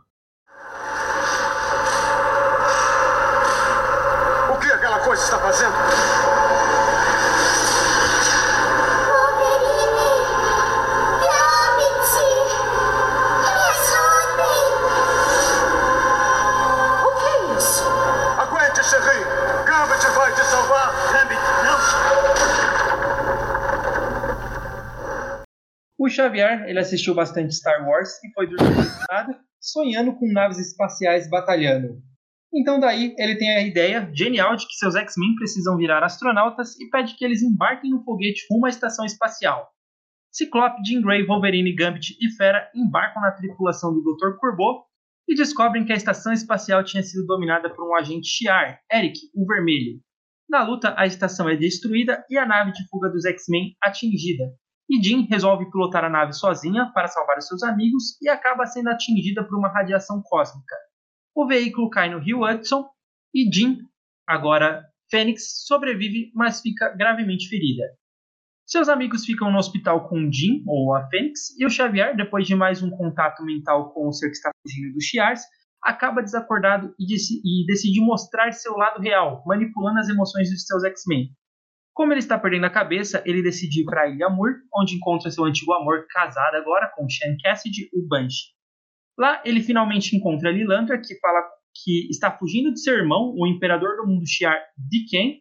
O 25.96 26.08
Xavier, 26.08 26.68
ele 26.68 26.80
assistiu 26.80 27.14
bastante 27.14 27.54
Star 27.54 27.86
Wars 27.86 28.10
e 28.24 28.32
foi 28.32 28.48
dormir 28.48 28.74
do 28.74 29.06
nada, 29.08 29.38
sonhando 29.60 30.14
com 30.16 30.32
naves 30.32 30.58
espaciais 30.58 31.30
batalhando. 31.30 32.02
Então 32.52 32.80
daí 32.80 33.14
ele 33.16 33.36
tem 33.36 33.56
a 33.56 33.62
ideia 33.62 34.10
genial 34.12 34.56
de 34.56 34.66
que 34.66 34.74
seus 34.74 34.96
X-Men 34.96 35.36
precisam 35.36 35.76
virar 35.76 36.04
astronautas 36.04 36.78
e 36.80 36.90
pede 36.90 37.16
que 37.16 37.24
eles 37.24 37.42
embarquem 37.42 37.90
no 37.90 38.02
foguete 38.02 38.44
rumo 38.50 38.66
à 38.66 38.68
estação 38.68 39.04
espacial. 39.04 39.68
Ciclope, 40.32 40.82
Jean 40.84 41.00
Grey, 41.00 41.24
Wolverine, 41.24 41.74
Gambit 41.74 42.16
e 42.20 42.28
Fera 42.36 42.68
embarcam 42.74 43.22
na 43.22 43.30
tripulação 43.30 43.94
do 43.94 44.02
Dr. 44.02 44.36
Corbeau 44.38 44.84
e 45.28 45.34
descobrem 45.36 45.84
que 45.84 45.92
a 45.92 45.96
estação 45.96 46.32
espacial 46.32 46.82
tinha 46.82 47.04
sido 47.04 47.24
dominada 47.24 47.70
por 47.70 47.88
um 47.88 47.94
agente 47.94 48.26
Shi'ar, 48.26 48.80
Eric, 48.92 49.18
o 49.32 49.46
Vermelho. 49.46 50.00
Na 50.48 50.64
luta, 50.64 50.92
a 50.98 51.06
estação 51.06 51.48
é 51.48 51.56
destruída 51.56 52.24
e 52.28 52.36
a 52.36 52.44
nave 52.44 52.72
de 52.72 52.86
fuga 52.88 53.08
dos 53.08 53.24
X-Men 53.24 53.76
atingida, 53.80 54.44
e 54.88 55.02
Jean 55.02 55.26
resolve 55.28 55.70
pilotar 55.70 56.04
a 56.04 56.10
nave 56.10 56.32
sozinha 56.32 56.90
para 56.94 57.08
salvar 57.08 57.38
os 57.38 57.46
seus 57.46 57.62
amigos 57.62 58.20
e 58.20 58.28
acaba 58.28 58.66
sendo 58.66 58.90
atingida 58.90 59.42
por 59.44 59.58
uma 59.58 59.68
radiação 59.68 60.22
cósmica. 60.22 60.76
O 61.34 61.46
veículo 61.46 61.90
cai 61.90 62.10
no 62.10 62.18
rio 62.18 62.44
Hudson 62.44 62.88
e 63.34 63.50
Jean, 63.52 63.78
agora 64.26 64.84
Fênix, 65.10 65.64
sobrevive, 65.66 66.30
mas 66.34 66.60
fica 66.60 66.88
gravemente 66.90 67.48
ferida. 67.48 67.84
Seus 68.66 68.88
amigos 68.88 69.24
ficam 69.24 69.50
no 69.52 69.58
hospital 69.58 70.08
com 70.08 70.30
Jean, 70.32 70.62
ou 70.66 70.94
a 70.94 71.06
Fênix, 71.08 71.50
e 71.58 71.66
o 71.66 71.70
Xavier, 71.70 72.16
depois 72.16 72.46
de 72.46 72.54
mais 72.54 72.82
um 72.82 72.90
contato 72.90 73.44
mental 73.44 73.92
com 73.92 74.08
o 74.08 74.12
ser 74.12 74.28
que 74.28 74.36
está 74.36 74.50
fugindo 74.62 74.94
dos 74.94 75.04
Shi'ars, 75.04 75.42
acaba 75.82 76.22
desacordado 76.22 76.94
e 76.98 77.66
decide 77.66 78.00
mostrar 78.00 78.52
seu 78.52 78.74
lado 78.74 79.02
real, 79.02 79.42
manipulando 79.46 79.98
as 79.98 80.08
emoções 80.08 80.50
dos 80.50 80.64
seus 80.64 80.82
X-Men. 80.82 81.28
Como 81.94 82.12
ele 82.12 82.18
está 82.18 82.36
perdendo 82.36 82.66
a 82.66 82.70
cabeça, 82.70 83.22
ele 83.24 83.40
decide 83.40 83.82
ir 83.82 83.84
para 83.84 84.02
a 84.02 84.08
Ilha 84.08 84.28
Moore, 84.28 84.54
onde 84.74 84.96
encontra 84.96 85.30
seu 85.30 85.44
antigo 85.44 85.72
amor, 85.72 86.06
casado 86.10 86.56
agora 86.56 86.90
com 86.94 87.08
Shan 87.08 87.36
Cassidy, 87.42 87.88
o 87.94 88.06
Banshee. 88.06 88.52
Lá, 89.16 89.40
ele 89.44 89.62
finalmente 89.62 90.16
encontra 90.16 90.50
Lilandra, 90.50 91.00
que 91.00 91.16
fala 91.20 91.40
que 91.82 92.08
está 92.10 92.36
fugindo 92.36 92.72
de 92.72 92.80
seu 92.80 92.94
irmão, 92.94 93.32
o 93.36 93.46
imperador 93.46 93.96
do 93.96 94.06
mundo 94.06 94.26
Shi'ar, 94.26 94.60
Diken, 94.76 95.40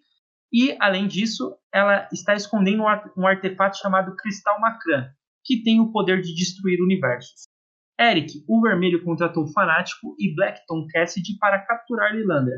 e, 0.52 0.78
além 0.80 1.08
disso, 1.08 1.58
ela 1.74 2.08
está 2.14 2.36
escondendo 2.36 2.84
um 2.84 2.88
ar- 2.88 3.12
artefato 3.26 3.80
chamado 3.80 4.16
Cristal 4.16 4.60
Macran, 4.62 5.10
que 5.44 5.64
tem 5.64 5.80
o 5.80 5.92
poder 5.92 6.22
de 6.22 6.36
destruir 6.36 6.80
universos. 6.80 7.48
Eric, 8.00 8.44
o 8.48 8.62
Vermelho, 8.62 9.04
contratou 9.04 9.46
o 9.46 9.52
Fanático 9.52 10.16
e 10.20 10.34
Blackton 10.36 10.86
Cassidy 10.92 11.38
para 11.40 11.60
capturar 11.66 12.14
Lilandra. 12.16 12.56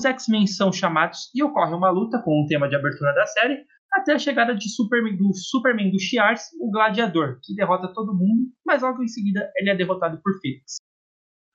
Os 0.00 0.04
X-Men 0.04 0.46
são 0.46 0.72
chamados 0.72 1.28
e 1.34 1.42
ocorre 1.42 1.74
uma 1.74 1.90
luta 1.90 2.22
com 2.22 2.30
o 2.30 2.46
tema 2.46 2.68
de 2.68 2.76
abertura 2.76 3.12
da 3.14 3.26
série, 3.26 3.64
até 3.92 4.12
a 4.12 4.18
chegada 4.18 4.54
de 4.54 4.68
Superman, 4.68 5.16
do 5.16 5.34
Superman 5.34 5.90
do 5.90 5.98
Shi'ars, 5.98 6.42
o 6.60 6.70
Gladiador, 6.70 7.40
que 7.42 7.52
derrota 7.52 7.92
todo 7.92 8.14
mundo, 8.14 8.48
mas 8.64 8.82
logo 8.82 9.02
em 9.02 9.08
seguida 9.08 9.50
ele 9.56 9.70
é 9.70 9.76
derrotado 9.76 10.20
por 10.22 10.38
Fênix. 10.40 10.76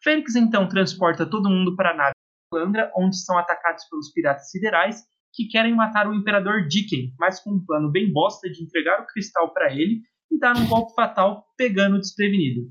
Fênix 0.03 0.36
então 0.36 0.67
transporta 0.67 1.25
todo 1.25 1.49
mundo 1.49 1.73
para 1.77 1.91
a 1.91 1.95
nave 1.95 2.12
de 2.12 2.60
Lilandra, 2.60 2.91
onde 2.97 3.15
são 3.15 3.38
atacados 3.38 3.86
pelos 3.89 4.12
piratas 4.12 4.51
siderais, 4.51 5.03
que 5.34 5.47
querem 5.47 5.73
matar 5.73 6.06
o 6.10 6.13
Imperador 6.13 6.67
Dicken, 6.67 7.13
mas 7.17 7.39
com 7.39 7.51
um 7.51 7.65
plano 7.65 7.89
bem 7.89 8.12
bosta 8.12 8.49
de 8.49 8.62
entregar 8.62 9.01
o 9.01 9.08
cristal 9.08 9.53
para 9.53 9.71
ele 9.71 10.01
e 10.29 10.38
dar 10.38 10.58
um 10.58 10.67
golpe 10.67 10.93
fatal 10.93 11.45
pegando 11.58 11.95
o 11.95 11.99
desprevenido. 11.99 12.69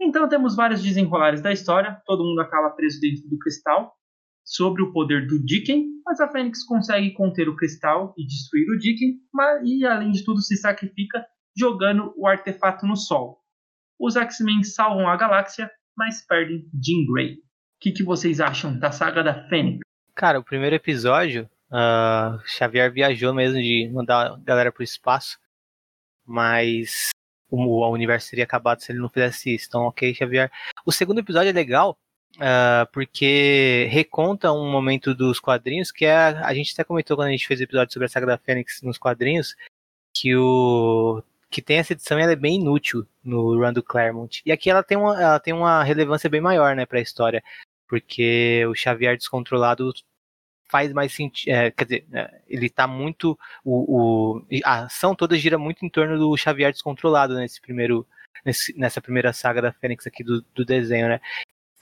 Então 0.00 0.28
temos 0.28 0.56
vários 0.56 0.82
desenrolares 0.82 1.40
da 1.40 1.52
história, 1.52 2.02
todo 2.04 2.24
mundo 2.24 2.40
acaba 2.40 2.70
preso 2.70 2.98
dentro 3.00 3.28
do 3.28 3.38
cristal, 3.38 3.94
sobre 4.44 4.82
o 4.82 4.92
poder 4.92 5.26
do 5.26 5.42
Dicken, 5.44 5.86
mas 6.04 6.20
a 6.20 6.28
Fênix 6.28 6.64
consegue 6.64 7.12
conter 7.12 7.48
o 7.48 7.56
cristal 7.56 8.14
e 8.18 8.26
destruir 8.26 8.68
o 8.68 8.78
Dicken, 8.78 9.18
mas, 9.32 9.62
e 9.64 9.86
além 9.86 10.10
de 10.10 10.22
tudo 10.22 10.40
se 10.42 10.56
sacrifica 10.56 11.24
jogando 11.56 12.12
o 12.16 12.26
artefato 12.26 12.86
no 12.86 12.96
Sol. 12.96 13.40
Os 13.98 14.16
X-Men 14.16 14.62
salvam 14.62 15.08
a 15.08 15.16
galáxia, 15.16 15.70
mas 15.96 16.20
perdem 16.26 16.68
Jean 16.74 17.06
Grey. 17.10 17.34
O 17.34 17.38
que, 17.80 17.92
que 17.92 18.02
vocês 18.02 18.40
acham 18.40 18.78
da 18.78 18.92
saga 18.92 19.22
da 19.22 19.48
Fênix? 19.48 19.80
Cara, 20.14 20.38
o 20.38 20.44
primeiro 20.44 20.76
episódio, 20.76 21.48
ah, 21.70 22.38
Xavier 22.44 22.92
viajou 22.92 23.32
mesmo 23.32 23.58
de 23.58 23.90
mandar 23.92 24.32
a 24.32 24.36
galera 24.38 24.72
pro 24.72 24.82
espaço, 24.82 25.38
mas 26.26 27.10
o, 27.50 27.56
o 27.56 27.90
universo 27.92 28.30
teria 28.30 28.44
acabado 28.44 28.80
se 28.80 28.92
ele 28.92 29.00
não 29.00 29.08
fizesse 29.08 29.54
isso. 29.54 29.66
Então, 29.68 29.82
ok, 29.82 30.12
Xavier. 30.14 30.50
O 30.84 30.92
segundo 30.92 31.20
episódio 31.20 31.50
é 31.50 31.52
legal 31.52 31.96
ah, 32.40 32.88
porque 32.92 33.86
reconta 33.90 34.52
um 34.52 34.70
momento 34.70 35.14
dos 35.14 35.38
quadrinhos 35.40 35.90
que 35.92 36.04
é. 36.04 36.14
A 36.14 36.52
gente 36.54 36.72
até 36.72 36.84
comentou 36.84 37.16
quando 37.16 37.28
a 37.28 37.32
gente 37.32 37.46
fez 37.46 37.60
o 37.60 37.62
episódio 37.64 37.92
sobre 37.92 38.06
a 38.06 38.08
saga 38.08 38.26
da 38.26 38.38
Fênix 38.38 38.82
nos 38.82 38.98
quadrinhos 38.98 39.54
que 40.14 40.34
o 40.36 41.22
que 41.50 41.62
tem 41.62 41.78
essa 41.78 41.92
edição 41.92 42.18
ela 42.18 42.32
é 42.32 42.36
bem 42.36 42.56
inútil 42.56 43.06
no 43.22 43.56
run 43.56 43.72
do 43.72 43.82
Claremont. 43.82 44.42
E 44.44 44.50
aqui 44.50 44.68
ela 44.68 44.82
tem 44.82 44.98
uma, 44.98 45.22
ela 45.22 45.38
tem 45.38 45.54
uma 45.54 45.84
relevância 45.84 46.28
bem 46.28 46.40
maior, 46.40 46.74
né, 46.74 46.84
para 46.84 46.98
a 46.98 47.02
história, 47.02 47.44
porque 47.88 48.66
o 48.66 48.74
Xavier 48.74 49.16
descontrolado 49.16 49.92
faz 50.68 50.92
mais 50.92 51.12
sentido, 51.12 51.52
é, 51.52 51.70
quer 51.70 51.84
dizer, 51.84 52.06
é, 52.12 52.40
ele 52.48 52.68
tá 52.68 52.88
muito, 52.88 53.38
o, 53.64 54.38
o- 54.38 54.46
a 54.64 54.84
ação 54.86 55.14
toda 55.14 55.38
gira 55.38 55.56
muito 55.56 55.84
em 55.86 55.88
torno 55.88 56.18
do 56.18 56.36
Xavier 56.36 56.72
descontrolado 56.72 57.36
nesse 57.36 57.60
primeiro, 57.60 58.04
nessa 58.76 59.00
primeira 59.00 59.32
saga 59.32 59.62
da 59.62 59.72
Fênix 59.72 60.08
aqui 60.08 60.24
do, 60.24 60.42
do 60.54 60.64
desenho, 60.64 61.06
né. 61.06 61.20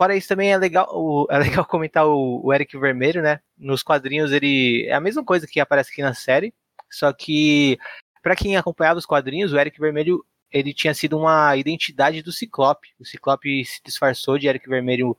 Fora 0.02 0.16
isso 0.16 0.28
também 0.28 0.52
é 0.52 0.56
legal, 0.58 0.88
o- 0.92 1.26
é 1.30 1.38
legal 1.38 1.64
comentar 1.66 2.06
o, 2.06 2.40
o 2.44 2.52
Eric 2.52 2.76
Vermelho, 2.78 3.22
né, 3.22 3.40
nos 3.56 3.82
quadrinhos 3.82 4.32
ele 4.32 4.84
é 4.86 4.94
a 4.94 5.00
mesma 5.00 5.24
coisa 5.24 5.46
que 5.46 5.60
aparece 5.60 5.90
aqui 5.92 6.02
na 6.02 6.14
série, 6.14 6.52
só 6.90 7.12
que 7.12 7.78
Pra 8.22 8.36
quem 8.36 8.56
acompanhava 8.56 9.00
os 9.00 9.06
quadrinhos, 9.06 9.52
o 9.52 9.58
Eric 9.58 9.80
Vermelho 9.80 10.24
ele 10.50 10.72
tinha 10.72 10.94
sido 10.94 11.18
uma 11.18 11.56
identidade 11.56 12.22
do 12.22 12.30
Ciclope. 12.30 12.90
O 13.00 13.04
Ciclope 13.04 13.64
se 13.64 13.80
disfarçou 13.84 14.38
de 14.38 14.46
Eric 14.46 14.68
Vermelho 14.68 15.16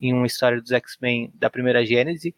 em 0.00 0.14
uma 0.14 0.26
história 0.26 0.60
dos 0.60 0.72
X-Men 0.72 1.30
da 1.34 1.50
primeira 1.50 1.84
Gênese 1.84 2.34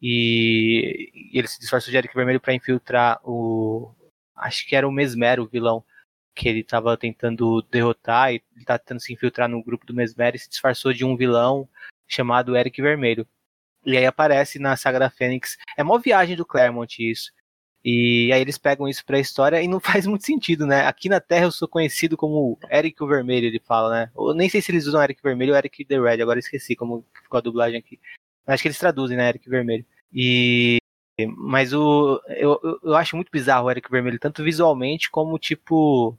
e 0.00 1.10
ele 1.34 1.46
se 1.46 1.58
disfarçou 1.58 1.90
de 1.90 1.98
Eric 1.98 2.14
Vermelho 2.14 2.40
para 2.40 2.54
infiltrar 2.54 3.20
o 3.22 3.94
acho 4.34 4.66
que 4.66 4.74
era 4.74 4.88
o 4.88 4.92
Mesmero, 4.92 5.42
o 5.42 5.48
vilão 5.48 5.84
que 6.34 6.48
ele 6.48 6.60
estava 6.60 6.96
tentando 6.96 7.62
derrotar 7.70 8.32
e 8.32 8.42
ele 8.54 8.64
tá 8.64 8.78
tentando 8.78 9.00
se 9.00 9.12
infiltrar 9.12 9.48
no 9.48 9.62
grupo 9.62 9.86
do 9.86 9.94
Mesmero 9.94 10.36
e 10.36 10.38
se 10.38 10.48
disfarçou 10.48 10.92
de 10.92 11.04
um 11.04 11.16
vilão 11.16 11.68
chamado 12.06 12.56
Eric 12.56 12.80
Vermelho. 12.80 13.26
E 13.84 13.96
aí 13.96 14.06
aparece 14.06 14.58
na 14.58 14.76
saga 14.76 14.98
da 14.98 15.10
Fênix. 15.10 15.56
É 15.76 15.82
uma 15.82 15.98
viagem 15.98 16.36
do 16.36 16.46
Claremont 16.46 16.98
isso. 16.98 17.32
E 17.84 18.30
aí 18.32 18.40
eles 18.40 18.58
pegam 18.58 18.88
isso 18.88 19.04
pra 19.04 19.20
história 19.20 19.62
e 19.62 19.68
não 19.68 19.80
faz 19.80 20.06
muito 20.06 20.24
sentido, 20.24 20.66
né? 20.66 20.86
Aqui 20.86 21.08
na 21.08 21.20
Terra 21.20 21.44
eu 21.46 21.52
sou 21.52 21.68
conhecido 21.68 22.16
como 22.16 22.58
Eric 22.70 23.02
o 23.02 23.06
Vermelho, 23.06 23.46
ele 23.46 23.60
fala, 23.60 23.90
né? 23.90 24.10
Eu 24.16 24.34
nem 24.34 24.48
sei 24.48 24.60
se 24.60 24.70
eles 24.70 24.86
usam 24.86 25.02
Eric 25.02 25.22
Vermelho 25.22 25.52
ou 25.52 25.58
Eric 25.58 25.84
the 25.84 25.98
Red, 25.98 26.20
agora 26.20 26.38
esqueci 26.38 26.74
como 26.76 27.04
ficou 27.22 27.38
a 27.38 27.40
dublagem 27.40 27.78
aqui. 27.78 28.00
Acho 28.46 28.62
que 28.62 28.68
eles 28.68 28.78
traduzem, 28.78 29.16
né? 29.16 29.28
Eric 29.28 29.48
Vermelho. 29.48 29.84
E. 30.12 30.78
Mas 31.26 31.72
o. 31.72 32.20
Eu, 32.28 32.60
eu, 32.82 32.94
acho 32.94 33.16
muito 33.16 33.30
bizarro 33.30 33.66
o 33.66 33.70
Eric 33.70 33.90
Vermelho, 33.90 34.18
tanto 34.18 34.42
visualmente 34.44 35.10
como, 35.10 35.38
tipo. 35.38 36.16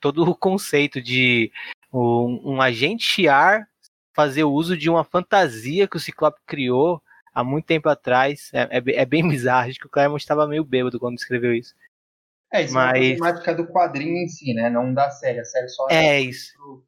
Todo 0.00 0.22
o 0.22 0.34
conceito 0.36 1.00
de 1.00 1.50
um, 1.92 2.52
um 2.56 2.60
agente 2.60 3.04
Shi'ar 3.04 3.66
fazer 4.12 4.44
uso 4.44 4.76
de 4.76 4.90
uma 4.90 5.02
fantasia 5.02 5.88
que 5.88 5.96
o 5.96 6.00
Ciclope 6.00 6.38
criou 6.46 7.02
há 7.34 7.42
muito 7.42 7.64
tempo 7.64 7.88
atrás. 7.88 8.50
É, 8.52 8.62
é, 8.78 8.82
é 9.00 9.04
bem 9.06 9.26
bizarro. 9.26 9.68
Acho 9.70 9.78
que 9.78 9.86
o 9.86 9.90
Claremont 9.90 10.22
estava 10.22 10.46
meio 10.46 10.62
bêbado 10.62 11.00
quando 11.00 11.16
escreveu 11.18 11.54
isso. 11.54 11.74
É, 12.52 12.62
isso 12.62 12.74
Mas- 12.74 12.94
é 13.02 13.08
uma 13.08 13.14
temática 13.16 13.54
do 13.54 13.66
quadrinho 13.66 14.16
em 14.18 14.28
si, 14.28 14.52
né? 14.54 14.68
Não 14.70 14.92
da 14.92 15.10
série. 15.10 15.40
A 15.40 15.44
série 15.44 15.68
só 15.68 15.88
É 15.88 16.20
isso. 16.20 16.52
pro- 16.54 16.84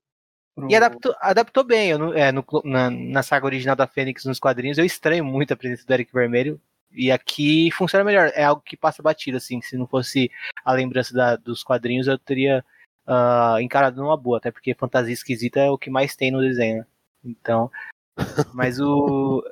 pro- 0.55 0.71
E 0.71 0.77
adaptou, 0.77 1.15
adaptou 1.21 1.65
bem. 1.65 1.91
Eu 1.91 2.12
é, 2.15 2.31
no- 2.31 2.45
na, 2.65 2.91
na 2.91 3.23
saga 3.23 3.47
original 3.47 3.75
da 3.75 3.87
Fênix, 3.87 4.25
nos 4.27 4.39
quadrinhos, 4.39 4.79
eu 4.79 4.85
estranho 4.85 5.25
muito 5.25 5.53
a 5.53 5.57
presença 5.57 5.85
do 5.87 5.93
Eric 5.93 6.12
Vermelho. 6.12 6.61
E 6.92 7.11
aqui 7.11 7.70
funciona 7.72 8.05
melhor. 8.05 8.31
É 8.35 8.44
algo 8.44 8.62
que 8.62 8.77
passa 8.77 9.03
batido, 9.03 9.37
assim. 9.37 9.61
Se 9.61 9.77
não 9.77 9.87
fosse 9.87 10.31
a 10.64 10.72
lembrança 10.72 11.12
da- 11.14 11.37
dos 11.37 11.62
quadrinhos, 11.62 12.07
eu 12.07 12.18
teria 12.18 12.64
uh, 13.07 13.59
encarado 13.61 14.01
numa 14.01 14.16
boa, 14.16 14.38
até 14.38 14.51
porque 14.51 14.75
fantasia 14.75 15.12
esquisita 15.12 15.61
é 15.61 15.70
o 15.70 15.79
que 15.79 15.90
mais 15.90 16.16
tem 16.16 16.31
no 16.31 16.40
desenho. 16.40 16.79
Né? 16.79 16.87
Então, 17.25 17.70
mas 18.55 18.81
o 18.81 19.42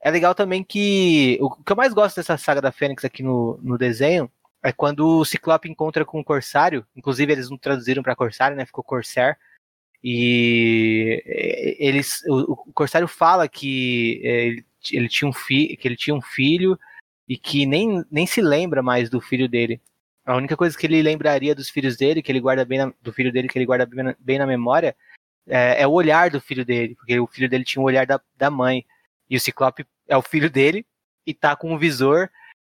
é 0.00 0.10
legal 0.10 0.34
também 0.34 0.64
que 0.64 1.38
o 1.40 1.50
que 1.50 1.72
eu 1.72 1.76
mais 1.76 1.94
gosto 1.94 2.16
dessa 2.16 2.36
saga 2.36 2.60
da 2.60 2.72
Fênix 2.72 3.04
aqui 3.04 3.22
no, 3.22 3.58
no 3.62 3.78
desenho 3.78 4.30
é 4.62 4.72
quando 4.72 5.20
o 5.20 5.24
Ciclope 5.24 5.70
encontra 5.70 6.04
com 6.04 6.20
o 6.20 6.24
Corsário, 6.24 6.86
inclusive 6.96 7.32
eles 7.32 7.50
não 7.50 7.56
traduziram 7.58 8.02
para 8.02 8.16
Corsário, 8.16 8.56
né? 8.56 8.66
Ficou 8.66 8.84
Corsair. 8.84 9.36
E 10.04 11.22
eles 11.78 12.22
o, 12.26 12.52
o 12.52 12.72
Corsário 12.72 13.06
fala 13.06 13.48
que 13.48 14.20
ele, 14.24 14.66
ele 14.90 15.08
tinha 15.08 15.28
um 15.28 15.32
fi, 15.32 15.76
que 15.76 15.86
ele 15.86 15.96
tinha 15.96 16.14
um 16.14 16.22
filho 16.22 16.78
e 17.28 17.36
que 17.36 17.66
nem, 17.66 18.04
nem 18.10 18.26
se 18.26 18.40
lembra 18.40 18.82
mais 18.82 19.08
do 19.08 19.20
filho 19.20 19.48
dele. 19.48 19.80
A 20.24 20.36
única 20.36 20.56
coisa 20.56 20.76
que 20.76 20.86
ele 20.86 21.02
lembraria 21.02 21.54
dos 21.54 21.68
filhos 21.68 21.96
dele, 21.96 22.22
que 22.22 22.30
ele 22.30 22.40
guarda 22.40 22.64
bem 22.64 22.78
na, 22.78 22.92
do 23.00 23.12
filho 23.12 23.32
dele, 23.32 23.48
que 23.48 23.58
ele 23.58 23.66
guarda 23.66 23.86
bem 23.86 24.04
na, 24.04 24.16
bem 24.18 24.38
na 24.38 24.46
memória, 24.46 24.96
é, 25.46 25.82
é, 25.82 25.86
o 25.86 25.92
olhar 25.92 26.30
do 26.30 26.40
filho 26.40 26.64
dele, 26.64 26.94
porque 26.94 27.18
o 27.18 27.26
filho 27.26 27.48
dele 27.48 27.64
tinha 27.64 27.82
o 27.82 27.86
olhar 27.86 28.06
da, 28.06 28.20
da 28.36 28.50
mãe. 28.50 28.84
E 29.28 29.36
o 29.36 29.40
Ciclope 29.40 29.86
é 30.08 30.16
o 30.16 30.22
filho 30.22 30.50
dele 30.50 30.86
e 31.26 31.34
tá 31.34 31.56
com 31.56 31.72
um 31.72 31.78
visor. 31.78 32.28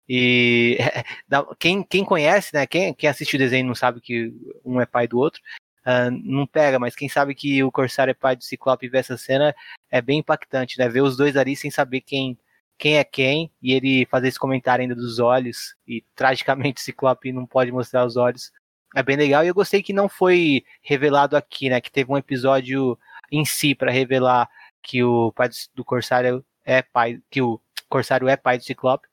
E 0.07 0.77
quem, 1.59 1.83
quem 1.83 2.05
conhece, 2.05 2.53
né? 2.53 2.65
Quem, 2.65 2.93
quem 2.93 3.09
assiste 3.09 3.35
o 3.35 3.39
desenho 3.39 3.67
não 3.67 3.75
sabe 3.75 4.01
que 4.01 4.33
um 4.63 4.79
é 4.81 4.85
pai 4.85 5.07
do 5.07 5.19
outro. 5.19 5.41
Uh, 5.85 6.09
não 6.23 6.47
pega, 6.47 6.79
mas 6.79 6.95
quem 6.95 7.07
sabe 7.07 7.35
que 7.35 7.63
o 7.63 7.71
Corsário 7.71 8.09
é 8.09 8.15
pai 8.15 8.35
do 8.35 8.43
Ciclope 8.43 8.87
e 8.87 8.89
vê 8.89 8.97
essa 8.97 9.17
cena 9.17 9.55
é 9.91 10.01
bem 10.01 10.19
impactante, 10.19 10.79
né? 10.79 10.89
Ver 10.89 11.01
os 11.01 11.15
dois 11.15 11.37
ali 11.37 11.55
sem 11.55 11.69
saber 11.69 12.01
quem, 12.01 12.37
quem 12.77 12.97
é 12.97 13.03
quem 13.03 13.51
e 13.61 13.71
ele 13.71 14.07
fazer 14.07 14.29
esse 14.29 14.39
comentário 14.39 14.81
ainda 14.81 14.95
dos 14.95 15.19
olhos 15.19 15.75
e 15.87 16.03
tragicamente 16.15 16.81
o 16.81 16.83
Ciclope 16.85 17.31
não 17.31 17.45
pode 17.45 17.71
mostrar 17.71 18.03
os 18.03 18.17
olhos. 18.17 18.51
É 18.95 19.03
bem 19.03 19.15
legal 19.15 19.43
e 19.43 19.47
eu 19.47 19.53
gostei 19.53 19.83
que 19.83 19.93
não 19.93 20.09
foi 20.09 20.63
revelado 20.81 21.37
aqui, 21.37 21.69
né? 21.69 21.79
Que 21.79 21.91
teve 21.91 22.11
um 22.11 22.17
episódio 22.17 22.97
em 23.31 23.45
si 23.45 23.75
para 23.75 23.91
revelar 23.91 24.49
que 24.81 25.03
o 25.03 25.31
pai 25.33 25.49
do 25.75 25.85
Corsário 25.85 26.43
é 26.63 26.81
pai, 26.81 27.21
que 27.29 27.41
o 27.41 27.61
Corsário 27.87 28.27
é 28.27 28.35
pai 28.35 28.57
do 28.57 28.63
Ciclope. 28.63 29.07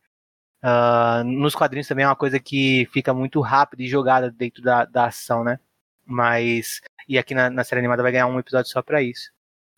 Uh, 0.62 1.24
nos 1.24 1.54
quadrinhos 1.54 1.88
também 1.88 2.04
é 2.04 2.08
uma 2.08 2.16
coisa 2.16 2.38
que 2.38 2.88
fica 2.92 3.12
muito 3.12 3.40
rápida 3.40 3.82
e 3.82 3.88
jogada 3.88 4.30
dentro 4.30 4.62
da, 4.62 4.84
da 4.84 5.06
ação, 5.06 5.44
né? 5.44 5.58
Mas. 6.04 6.80
E 7.08 7.18
aqui 7.18 7.34
na, 7.34 7.50
na 7.50 7.64
série 7.64 7.80
animada 7.80 8.02
vai 8.02 8.12
ganhar 8.12 8.26
um 8.26 8.38
episódio 8.38 8.70
só 8.70 8.82
para 8.82 9.02
isso. 9.02 9.30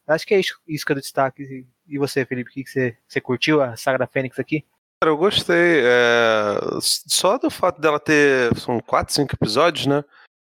Acho 0.06 0.26
que 0.26 0.34
é 0.34 0.40
isso, 0.40 0.58
isso 0.66 0.84
que 0.84 0.92
eu 0.92 0.96
destaque. 0.96 1.66
E 1.86 1.98
você, 1.98 2.24
Felipe, 2.24 2.50
o 2.50 2.52
que, 2.52 2.66
você, 2.66 2.96
você 3.06 3.20
curtiu 3.20 3.62
a 3.62 3.76
saga 3.76 3.98
da 3.98 4.06
Fênix 4.06 4.38
aqui? 4.38 4.64
Cara, 5.02 5.12
eu 5.12 5.16
gostei. 5.16 5.80
É... 5.84 6.58
Só 6.80 7.38
do 7.38 7.50
fato 7.50 7.80
dela 7.80 7.98
ter. 7.98 8.54
São 8.58 8.80
quatro, 8.80 9.14
cinco 9.14 9.34
episódios, 9.34 9.86
né? 9.86 10.04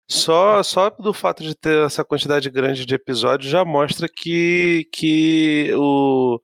Só, 0.09 0.61
só 0.61 0.89
do 0.91 1.13
fato 1.13 1.41
de 1.43 1.55
ter 1.55 1.83
essa 1.85 2.03
quantidade 2.05 2.49
grande 2.49 2.85
de 2.85 2.93
episódios 2.93 3.49
já 3.49 3.65
mostra 3.65 4.07
que, 4.07 4.87
que 4.93 5.71
o, 5.75 6.39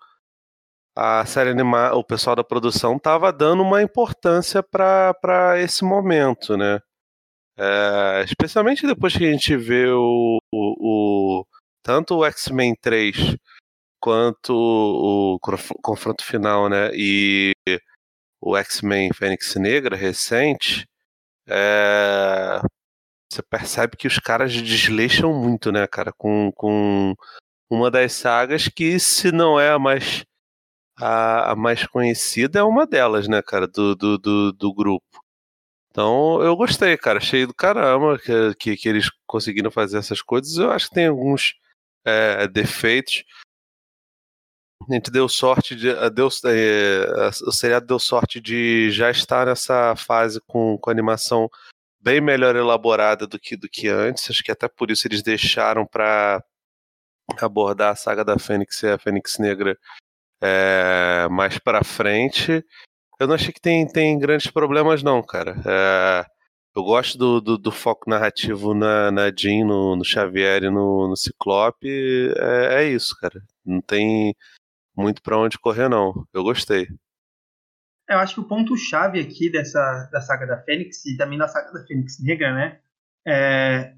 a 0.95 1.23
série 1.25 1.51
animada, 1.51 1.95
o 1.95 2.03
pessoal 2.03 2.35
da 2.35 2.43
produção 2.43 2.97
tava 2.97 3.31
dando 3.31 3.61
uma 3.61 3.83
importância 3.83 4.63
para 4.63 5.59
esse 5.59 5.83
momento, 5.83 6.57
né? 6.57 6.81
É, 7.63 8.23
especialmente 8.23 8.87
depois 8.87 9.15
que 9.15 9.23
a 9.23 9.31
gente 9.31 9.55
vê 9.55 9.85
o, 9.87 10.39
o, 10.51 11.41
o 11.41 11.45
tanto 11.83 12.15
o 12.15 12.25
X-Men 12.25 12.75
3 12.81 13.37
quanto 13.99 14.51
o, 14.51 15.39
confronto 15.83 16.25
final, 16.25 16.67
né? 16.69 16.89
E 16.95 17.53
o 18.41 18.57
X-Men 18.57 19.13
Fênix 19.13 19.55
Negra 19.55 19.95
recente, 19.95 20.87
é, 21.47 22.61
você 23.31 23.43
percebe 23.43 23.95
que 23.97 24.07
os 24.07 24.17
caras 24.19 24.53
desleixam 24.53 25.33
muito, 25.33 25.71
né, 25.71 25.87
cara, 25.87 26.11
com, 26.17 26.51
com 26.53 27.15
uma 27.69 27.91
das 27.91 28.13
sagas 28.13 28.67
que, 28.67 28.99
se 28.99 29.31
não 29.31 29.59
é 29.59 29.71
a 29.71 29.79
mais 29.79 30.25
a, 30.97 31.51
a 31.51 31.55
mais 31.55 31.85
conhecida, 31.87 32.59
é 32.59 32.63
uma 32.63 32.87
delas, 32.87 33.27
né, 33.27 33.41
cara, 33.41 33.67
do, 33.67 33.95
do, 33.95 34.17
do, 34.17 34.53
do 34.53 34.73
grupo. 34.73 35.20
Então 35.91 36.41
eu 36.41 36.55
gostei, 36.55 36.97
cara. 36.97 37.19
Achei 37.19 37.45
do 37.45 37.53
caramba 37.53 38.17
que, 38.17 38.55
que, 38.55 38.77
que, 38.77 38.89
eles 38.89 39.09
conseguiram 39.27 39.69
fazer 39.69 39.97
essas 39.97 40.21
coisas. 40.21 40.57
Eu 40.57 40.71
acho 40.71 40.87
que 40.87 40.95
tem 40.95 41.07
alguns 41.07 41.55
é, 42.05 42.47
defeitos. 42.47 43.23
A 44.89 44.93
gente 44.93 45.11
deu 45.11 45.27
sorte 45.29 45.75
de. 45.75 45.93
Deu, 46.11 46.29
é, 46.45 47.29
o 47.45 47.51
seriado 47.51 47.85
deu 47.85 47.99
sorte 47.99 48.39
de 48.39 48.89
já 48.91 49.11
estar 49.11 49.45
nessa 49.45 49.95
fase 49.95 50.41
com, 50.47 50.77
com 50.77 50.89
animação 50.89 51.49
bem 51.99 52.19
melhor 52.19 52.55
elaborada 52.55 53.27
do 53.27 53.37
que, 53.37 53.55
do 53.55 53.69
que 53.69 53.87
antes. 53.87 54.29
Acho 54.29 54.43
que 54.43 54.51
até 54.51 54.67
por 54.67 54.89
isso 54.89 55.07
eles 55.07 55.21
deixaram 55.21 55.85
para 55.85 56.43
abordar 57.39 57.91
a 57.91 57.95
saga 57.95 58.25
da 58.25 58.39
Fênix 58.39 58.81
e 58.81 58.87
a 58.87 58.97
Fênix 58.97 59.37
Negra 59.37 59.77
é, 60.41 61.27
mais 61.29 61.59
para 61.59 61.83
frente. 61.83 62.65
Eu 63.21 63.27
não 63.27 63.35
achei 63.35 63.53
que 63.53 63.61
tem, 63.61 63.85
tem 63.85 64.17
grandes 64.17 64.49
problemas, 64.49 65.03
não, 65.03 65.21
cara. 65.21 65.55
É, 65.63 66.25
eu 66.75 66.83
gosto 66.83 67.19
do, 67.19 67.39
do, 67.39 67.55
do, 67.55 67.71
foco 67.71 68.09
narrativo 68.09 68.73
na, 68.73 69.11
na 69.11 69.29
Jean, 69.29 69.63
no, 69.63 69.95
no 69.95 70.03
Xavier 70.03 70.63
e 70.63 70.71
no, 70.71 71.07
no 71.07 71.15
Ciclope. 71.15 71.87
É, 72.35 72.81
é 72.81 72.89
isso, 72.89 73.15
cara. 73.21 73.39
Não 73.63 73.79
tem 73.79 74.35
muito 74.97 75.21
para 75.21 75.37
onde 75.37 75.59
correr, 75.59 75.87
não. 75.87 76.27
Eu 76.33 76.41
gostei. 76.41 76.87
Eu 78.09 78.17
acho 78.17 78.33
que 78.33 78.39
o 78.39 78.47
ponto-chave 78.47 79.19
aqui 79.19 79.51
dessa 79.51 80.09
da 80.11 80.19
saga 80.19 80.47
da 80.47 80.63
Fênix 80.63 81.05
e 81.05 81.15
também 81.15 81.37
da 81.37 81.47
saga 81.47 81.71
da 81.73 81.85
Fênix 81.85 82.19
Negra, 82.19 82.55
né? 82.55 82.79
É, 83.23 83.93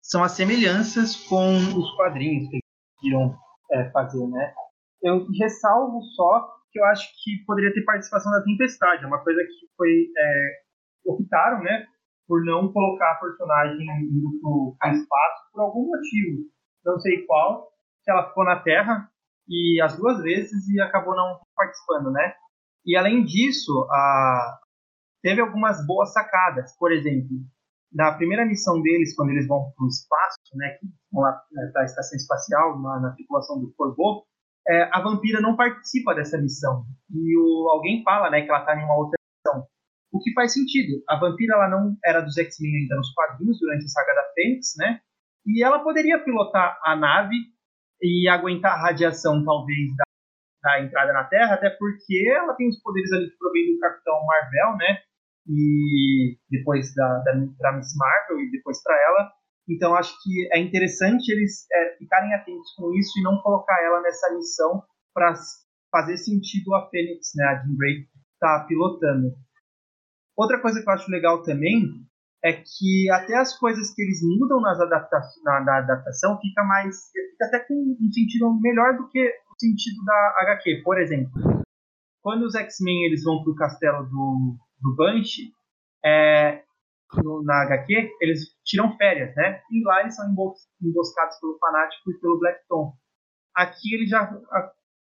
são 0.00 0.22
as 0.22 0.30
semelhanças 0.30 1.16
com 1.16 1.56
os 1.56 1.96
quadrinhos 1.96 2.48
que 2.48 2.54
eles 2.54 3.00
queriam 3.00 3.36
é, 3.72 3.90
fazer, 3.90 4.24
né? 4.28 4.54
Eu 5.02 5.26
ressalvo 5.32 6.00
só 6.14 6.57
que 6.70 6.78
eu 6.78 6.84
acho 6.86 7.08
que 7.22 7.44
poderia 7.46 7.72
ter 7.72 7.84
participação 7.84 8.30
da 8.32 8.42
Tempestade, 8.42 9.04
é 9.04 9.06
uma 9.06 9.22
coisa 9.22 9.42
que 9.42 9.66
foi 9.76 10.08
é, 10.16 10.62
optaram, 11.06 11.62
né, 11.62 11.86
por 12.26 12.44
não 12.44 12.72
colocar 12.72 13.12
a 13.12 13.20
personagem 13.20 13.86
indo 14.02 14.38
pro, 14.40 14.76
pro 14.78 14.90
espaço 14.90 15.50
por 15.52 15.62
algum 15.62 15.86
motivo, 15.86 16.44
não 16.84 16.98
sei 17.00 17.24
qual, 17.26 17.68
que 18.04 18.10
ela 18.10 18.28
ficou 18.28 18.44
na 18.44 18.60
Terra 18.60 19.08
e 19.48 19.80
as 19.80 19.96
duas 19.96 20.22
vezes 20.22 20.68
e 20.68 20.80
acabou 20.80 21.16
não 21.16 21.40
participando, 21.56 22.10
né? 22.10 22.34
E 22.84 22.96
além 22.96 23.24
disso, 23.24 23.86
a, 23.90 24.58
teve 25.22 25.40
algumas 25.40 25.84
boas 25.86 26.12
sacadas. 26.12 26.76
Por 26.78 26.92
exemplo, 26.92 27.28
na 27.92 28.12
primeira 28.12 28.46
missão 28.46 28.80
deles, 28.82 29.14
quando 29.16 29.30
eles 29.30 29.46
vão 29.46 29.72
para 29.74 29.84
o 29.84 29.88
espaço, 29.88 30.56
né, 30.56 30.76
que 30.78 30.86
vão 31.12 31.22
lá 31.22 31.42
né, 31.52 31.70
para 31.72 31.82
a 31.82 31.84
estação 31.84 32.16
espacial, 32.16 32.80
na, 32.80 33.00
na 33.00 33.10
tripulação 33.12 33.58
do 33.58 33.72
Corvo, 33.74 34.26
é, 34.68 34.88
a 34.92 35.00
vampira 35.00 35.40
não 35.40 35.56
participa 35.56 36.14
dessa 36.14 36.36
missão. 36.38 36.84
E 37.10 37.36
o, 37.38 37.70
alguém 37.70 38.02
fala 38.02 38.30
né, 38.30 38.42
que 38.42 38.50
ela 38.50 38.60
está 38.60 38.78
em 38.78 38.84
uma 38.84 38.96
outra 38.96 39.18
missão. 39.18 39.66
O 40.12 40.20
que 40.20 40.32
faz 40.34 40.52
sentido. 40.52 41.02
A 41.08 41.16
vampira 41.16 41.54
ela 41.54 41.68
não 41.68 41.96
era 42.04 42.20
dos 42.20 42.36
X-Men 42.36 42.82
ainda 42.82 42.96
nos 42.96 43.12
quadrinhos, 43.12 43.58
durante 43.58 43.84
a 43.84 43.88
saga 43.88 44.14
da 44.14 44.32
Fênix, 44.34 44.74
né? 44.76 45.00
E 45.46 45.62
ela 45.64 45.78
poderia 45.80 46.22
pilotar 46.22 46.78
a 46.84 46.94
nave 46.94 47.34
e 48.02 48.28
aguentar 48.28 48.72
a 48.72 48.82
radiação, 48.82 49.42
talvez, 49.44 49.96
da, 49.96 50.04
da 50.62 50.84
entrada 50.84 51.12
na 51.12 51.24
Terra, 51.24 51.54
até 51.54 51.70
porque 51.70 52.28
ela 52.28 52.54
tem 52.54 52.68
os 52.68 52.80
poderes 52.82 53.10
ali 53.12 53.30
que 53.30 53.38
provém 53.38 53.72
do 53.72 53.80
Capitão 53.80 54.14
Marvel, 54.26 54.76
né? 54.76 54.98
E 55.46 56.36
depois 56.50 56.94
da, 56.94 57.18
da, 57.20 57.32
da 57.32 57.72
Miss 57.72 57.96
Marvel 57.96 58.40
e 58.40 58.50
depois 58.50 58.82
para 58.82 58.94
ela. 58.94 59.32
Então 59.68 59.94
acho 59.94 60.14
que 60.22 60.48
é 60.52 60.58
interessante 60.58 61.30
eles 61.30 61.66
é, 61.70 61.96
ficarem 61.98 62.32
atentos 62.34 62.72
com 62.76 62.92
isso 62.94 63.18
e 63.18 63.22
não 63.22 63.40
colocar 63.42 63.82
ela 63.84 64.00
nessa 64.00 64.34
missão 64.34 64.82
para 65.12 65.34
fazer 65.90 66.16
sentido 66.16 66.74
a 66.74 66.88
Fênix, 66.88 67.32
né, 67.34 67.44
a 67.44 67.54
Jean 67.56 67.76
Grey, 67.76 68.06
tá 68.40 68.64
pilotando. 68.66 69.34
Outra 70.36 70.60
coisa 70.60 70.80
que 70.80 70.88
eu 70.88 70.92
acho 70.92 71.10
legal 71.10 71.42
também 71.42 71.82
é 72.42 72.52
que 72.52 73.10
até 73.10 73.36
as 73.36 73.58
coisas 73.58 73.92
que 73.92 74.00
eles 74.00 74.20
mudam 74.22 74.60
nas 74.60 74.80
adapta 74.80 75.20
na, 75.42 75.60
na, 75.60 75.78
adaptação 75.78 76.38
fica 76.40 76.62
mais 76.62 77.10
fica 77.32 77.46
até 77.46 77.58
com 77.60 77.74
um 77.74 78.12
sentido 78.12 78.58
melhor 78.60 78.96
do 78.96 79.08
que 79.08 79.20
o 79.20 79.58
sentido 79.58 80.04
da 80.04 80.36
HQ. 80.42 80.82
Por 80.84 81.00
exemplo, 81.00 81.32
quando 82.22 82.44
os 82.44 82.54
X-Men 82.54 83.06
eles 83.06 83.24
vão 83.24 83.42
para 83.42 83.52
o 83.52 83.56
castelo 83.56 84.04
do, 84.04 84.56
do 84.80 84.94
Banshee, 84.94 85.52
é, 86.04 86.62
no, 87.16 87.42
na 87.42 87.62
HQ, 87.62 88.16
eles 88.20 88.40
tiram 88.64 88.96
férias, 88.96 89.34
né? 89.34 89.60
E 89.70 89.82
lá 89.84 90.00
eles 90.00 90.14
são 90.14 90.28
emboscados 90.82 91.38
pelo 91.40 91.58
Fanático 91.58 92.10
e 92.10 92.20
pelo 92.20 92.38
Black 92.38 92.60
Tom. 92.68 92.92
Aqui 93.54 93.94
ele 93.94 94.06
já 94.06 94.30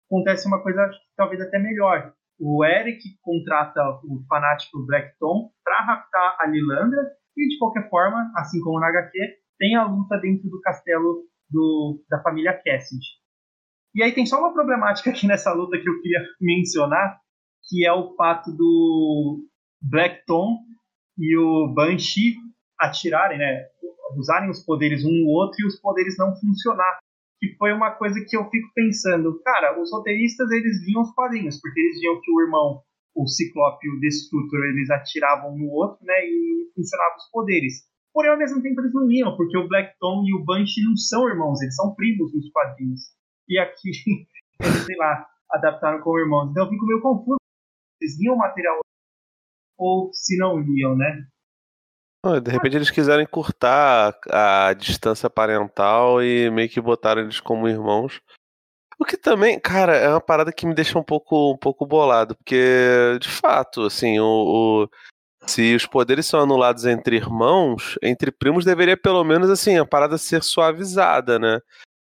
acontece 0.09 0.47
uma 0.47 0.63
coisa 0.63 0.91
talvez 1.17 1.41
até 1.41 1.59
melhor. 1.59 2.13
O 2.39 2.65
Eric 2.65 3.01
contrata 3.23 3.81
o 4.05 4.25
Fanático 4.29 4.85
Black 4.87 5.17
Tom 5.19 5.51
para 5.65 5.85
raptar 5.85 6.37
a 6.41 6.47
Lilandra 6.47 7.01
e 7.37 7.49
de 7.49 7.59
qualquer 7.59 7.89
forma, 7.89 8.31
assim 8.37 8.61
como 8.61 8.81
na 8.81 8.89
HQ, 8.89 9.19
tem 9.59 9.75
a 9.75 9.85
luta 9.85 10.19
dentro 10.19 10.49
do 10.49 10.61
castelo 10.61 11.25
do, 11.51 12.05
da 12.09 12.23
família 12.23 12.53
Cassidy. 12.53 13.07
E 13.95 14.03
aí 14.03 14.13
tem 14.13 14.27
só 14.27 14.39
uma 14.39 14.53
problemática 14.53 15.11
aqui 15.11 15.27
nessa 15.27 15.53
luta 15.53 15.79
que 15.79 15.89
eu 15.89 16.01
queria 16.03 16.23
mencionar, 16.41 17.19
que 17.69 17.87
é 17.87 17.93
o 17.93 18.15
fato 18.15 18.53
do 18.53 19.47
Black 19.81 20.25
Tom 20.27 20.59
e 21.19 21.37
o 21.37 21.69
Banshee 21.75 22.35
atirarem, 22.79 23.39
né? 23.39 23.67
usarem 24.17 24.51
os 24.51 24.65
poderes 24.65 25.05
um 25.05 25.11
no 25.11 25.29
outro 25.29 25.57
e 25.61 25.67
os 25.67 25.81
poderes 25.81 26.17
não 26.19 26.35
funcionar. 26.37 26.99
Que 27.39 27.55
foi 27.57 27.73
uma 27.73 27.91
coisa 27.91 28.19
que 28.27 28.37
eu 28.37 28.49
fico 28.49 28.69
pensando, 28.75 29.39
cara, 29.43 29.79
os 29.81 29.93
roteiristas 29.93 30.51
eles 30.51 30.85
viam 30.85 31.03
os 31.03 31.13
quadrinhos, 31.13 31.61
porque 31.61 31.79
eles 31.79 32.01
viam 32.01 32.19
que 32.23 32.31
o 32.31 32.41
irmão, 32.41 32.81
o 33.15 33.27
Ciclope 33.27 33.87
e 33.87 33.91
o 33.91 34.01
Destrutor, 34.01 34.65
eles 34.65 34.89
atiravam 34.91 35.53
um 35.53 35.59
no 35.59 35.71
outro, 35.71 35.99
né, 36.03 36.15
e 36.25 36.71
funcionavam 36.75 37.17
os 37.17 37.31
poderes. 37.31 37.85
Porém, 38.13 38.31
ao 38.31 38.39
mesmo 38.39 38.63
tempo 38.63 38.81
eles 38.81 38.95
não 38.95 39.11
iam, 39.11 39.37
porque 39.37 39.59
o 39.59 39.69
Black 39.69 39.99
Tom 40.01 40.25
e 40.27 40.35
o 40.35 40.45
Banshee 40.45 40.83
não 40.83 40.97
são 40.97 41.29
irmãos, 41.29 41.61
eles 41.61 41.75
são 41.75 41.95
primos 41.95 42.33
nos 42.33 42.51
quadrinhos. 42.51 43.01
E 43.47 43.59
aqui, 43.59 43.91
eles, 44.59 44.87
sei 44.87 44.97
lá, 44.97 45.27
adaptaram 45.51 46.01
como 46.01 46.19
irmãos. 46.19 46.51
Então 46.51 46.65
eu 46.65 46.71
fico 46.71 46.87
meio 46.87 47.03
confuso. 47.03 47.37
Eles 48.01 48.19
iam 48.21 48.37
material 48.37 48.79
ou 49.77 50.11
se 50.13 50.37
não 50.37 50.63
iam, 50.63 50.97
né? 50.97 51.27
De 52.43 52.51
repente 52.51 52.77
eles 52.77 52.91
quiserem 52.91 53.23
encurtar 53.23 54.19
a 54.31 54.73
distância 54.73 55.31
parental 55.31 56.23
e 56.23 56.51
meio 56.51 56.69
que 56.69 56.81
botaram 56.81 57.23
eles 57.23 57.39
como 57.39 57.69
irmãos. 57.69 58.21
O 58.99 59.05
que 59.05 59.17
também, 59.17 59.61
cara, 59.61 59.95
é 59.95 60.09
uma 60.09 60.21
parada 60.21 60.53
que 60.53 60.67
me 60.67 60.75
deixa 60.75 60.99
um 60.99 61.05
pouco, 61.05 61.53
um 61.53 61.57
pouco 61.57 61.87
bolado, 61.87 62.35
porque, 62.35 63.19
de 63.21 63.29
fato, 63.29 63.83
assim, 63.83 64.19
o, 64.19 64.25
o, 64.25 64.89
se 65.47 65.75
os 65.75 65.87
poderes 65.87 66.27
são 66.27 66.41
anulados 66.41 66.87
entre 66.87 67.17
irmãos, 67.17 67.99
entre 68.03 68.33
primos 68.33 68.65
deveria 68.65 68.97
pelo 68.97 69.23
menos, 69.23 69.51
assim, 69.51 69.77
a 69.77 69.85
parada 69.85 70.17
ser 70.17 70.43
suavizada, 70.43 71.39
né? 71.39 71.61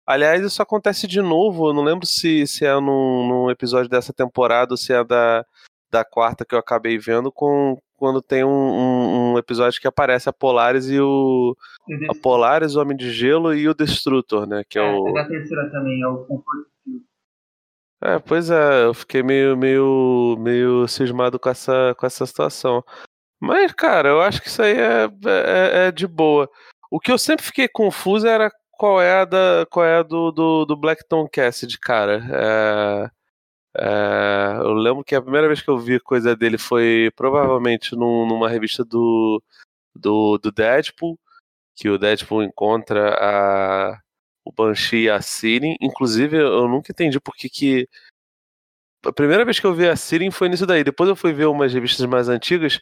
Aliás, 0.05 0.43
isso 0.43 0.61
acontece 0.61 1.07
de 1.07 1.21
novo, 1.21 1.69
eu 1.69 1.73
não 1.73 1.83
lembro 1.83 2.05
se, 2.05 2.45
se 2.45 2.65
é 2.65 2.73
num, 2.75 3.27
num 3.27 3.49
episódio 3.49 3.89
dessa 3.89 4.11
temporada 4.11 4.73
ou 4.73 4.77
se 4.77 4.91
é 4.91 5.01
da, 5.03 5.45
da 5.91 6.05
quarta 6.05 6.45
que 6.45 6.55
eu 6.55 6.59
acabei 6.59 6.97
vendo, 6.97 7.31
com, 7.31 7.77
quando 7.97 8.21
tem 8.21 8.43
um, 8.43 8.49
um, 8.49 9.33
um, 9.33 9.37
episódio 9.37 9.79
que 9.79 9.87
aparece 9.87 10.29
a 10.29 10.33
Polaris 10.33 10.89
e 10.89 10.99
o. 10.99 11.55
A 12.09 12.15
Polaris, 12.15 12.75
o 12.75 12.81
Homem 12.81 12.95
de 12.95 13.11
Gelo 13.11 13.53
e 13.53 13.67
o 13.67 13.73
Destrutor, 13.73 14.47
né? 14.47 14.63
Que 14.67 14.79
é, 14.79 14.81
é 14.81 14.91
o. 14.91 15.09
É 15.09 15.13
da 15.13 15.27
terceira 15.27 15.69
também, 15.69 16.01
é 16.01 16.07
o 16.07 16.25
Comfort 16.25 16.65
É, 18.01 18.17
pois 18.19 18.49
é, 18.49 18.85
eu 18.85 18.93
fiquei 18.93 19.21
meio, 19.21 19.57
meio, 19.57 20.37
meio 20.39 20.87
cismado 20.87 21.37
com 21.37 21.49
essa, 21.49 21.93
com 21.99 22.05
essa 22.05 22.25
situação. 22.25 22.83
Mas, 23.39 23.71
cara, 23.73 24.09
eu 24.09 24.21
acho 24.21 24.41
que 24.41 24.47
isso 24.47 24.61
aí 24.61 24.77
é, 24.77 25.05
é, 25.25 25.87
é 25.87 25.91
de 25.91 26.07
boa. 26.07 26.49
O 26.89 26.99
que 26.99 27.11
eu 27.11 27.17
sempre 27.17 27.45
fiquei 27.45 27.67
confuso 27.67 28.27
era 28.27 28.51
qual 28.71 29.01
é 29.01 29.21
a, 29.21 29.25
da, 29.25 29.65
qual 29.69 29.85
é 29.85 29.97
a 29.97 30.03
do, 30.03 30.31
do, 30.31 30.65
do 30.65 30.77
Blackton 30.77 31.27
Cassidy, 31.27 31.77
cara. 31.79 32.23
É 32.31 33.20
é, 33.77 34.57
eu 34.59 34.73
lembro 34.73 35.03
que 35.03 35.15
a 35.15 35.21
primeira 35.21 35.47
vez 35.47 35.61
que 35.61 35.69
eu 35.69 35.77
vi 35.77 35.99
coisa 35.99 36.35
dele 36.35 36.57
foi 36.57 37.11
provavelmente 37.15 37.95
num, 37.95 38.27
numa 38.27 38.49
revista 38.49 38.83
do, 38.83 39.41
do, 39.95 40.37
do, 40.37 40.51
Deadpool, 40.51 41.17
que 41.75 41.89
o 41.89 41.97
Deadpool 41.97 42.43
encontra 42.43 43.15
a, 43.17 44.01
o 44.43 44.51
Banshee 44.51 45.03
e 45.05 45.09
a 45.09 45.21
Siren. 45.21 45.75
Inclusive, 45.81 46.37
eu 46.37 46.67
nunca 46.67 46.91
entendi 46.91 47.19
por 47.19 47.35
que, 47.35 47.49
que. 47.49 47.87
A 49.05 49.13
primeira 49.13 49.45
vez 49.45 49.59
que 49.59 49.65
eu 49.65 49.73
vi 49.73 49.87
a 49.87 49.95
Siren 49.95 50.31
foi 50.31 50.49
nisso 50.49 50.65
daí. 50.65 50.83
Depois 50.83 51.09
eu 51.09 51.15
fui 51.15 51.33
ver 51.33 51.45
umas 51.47 51.73
revistas 51.73 52.05
mais 52.05 52.29
antigas 52.29 52.79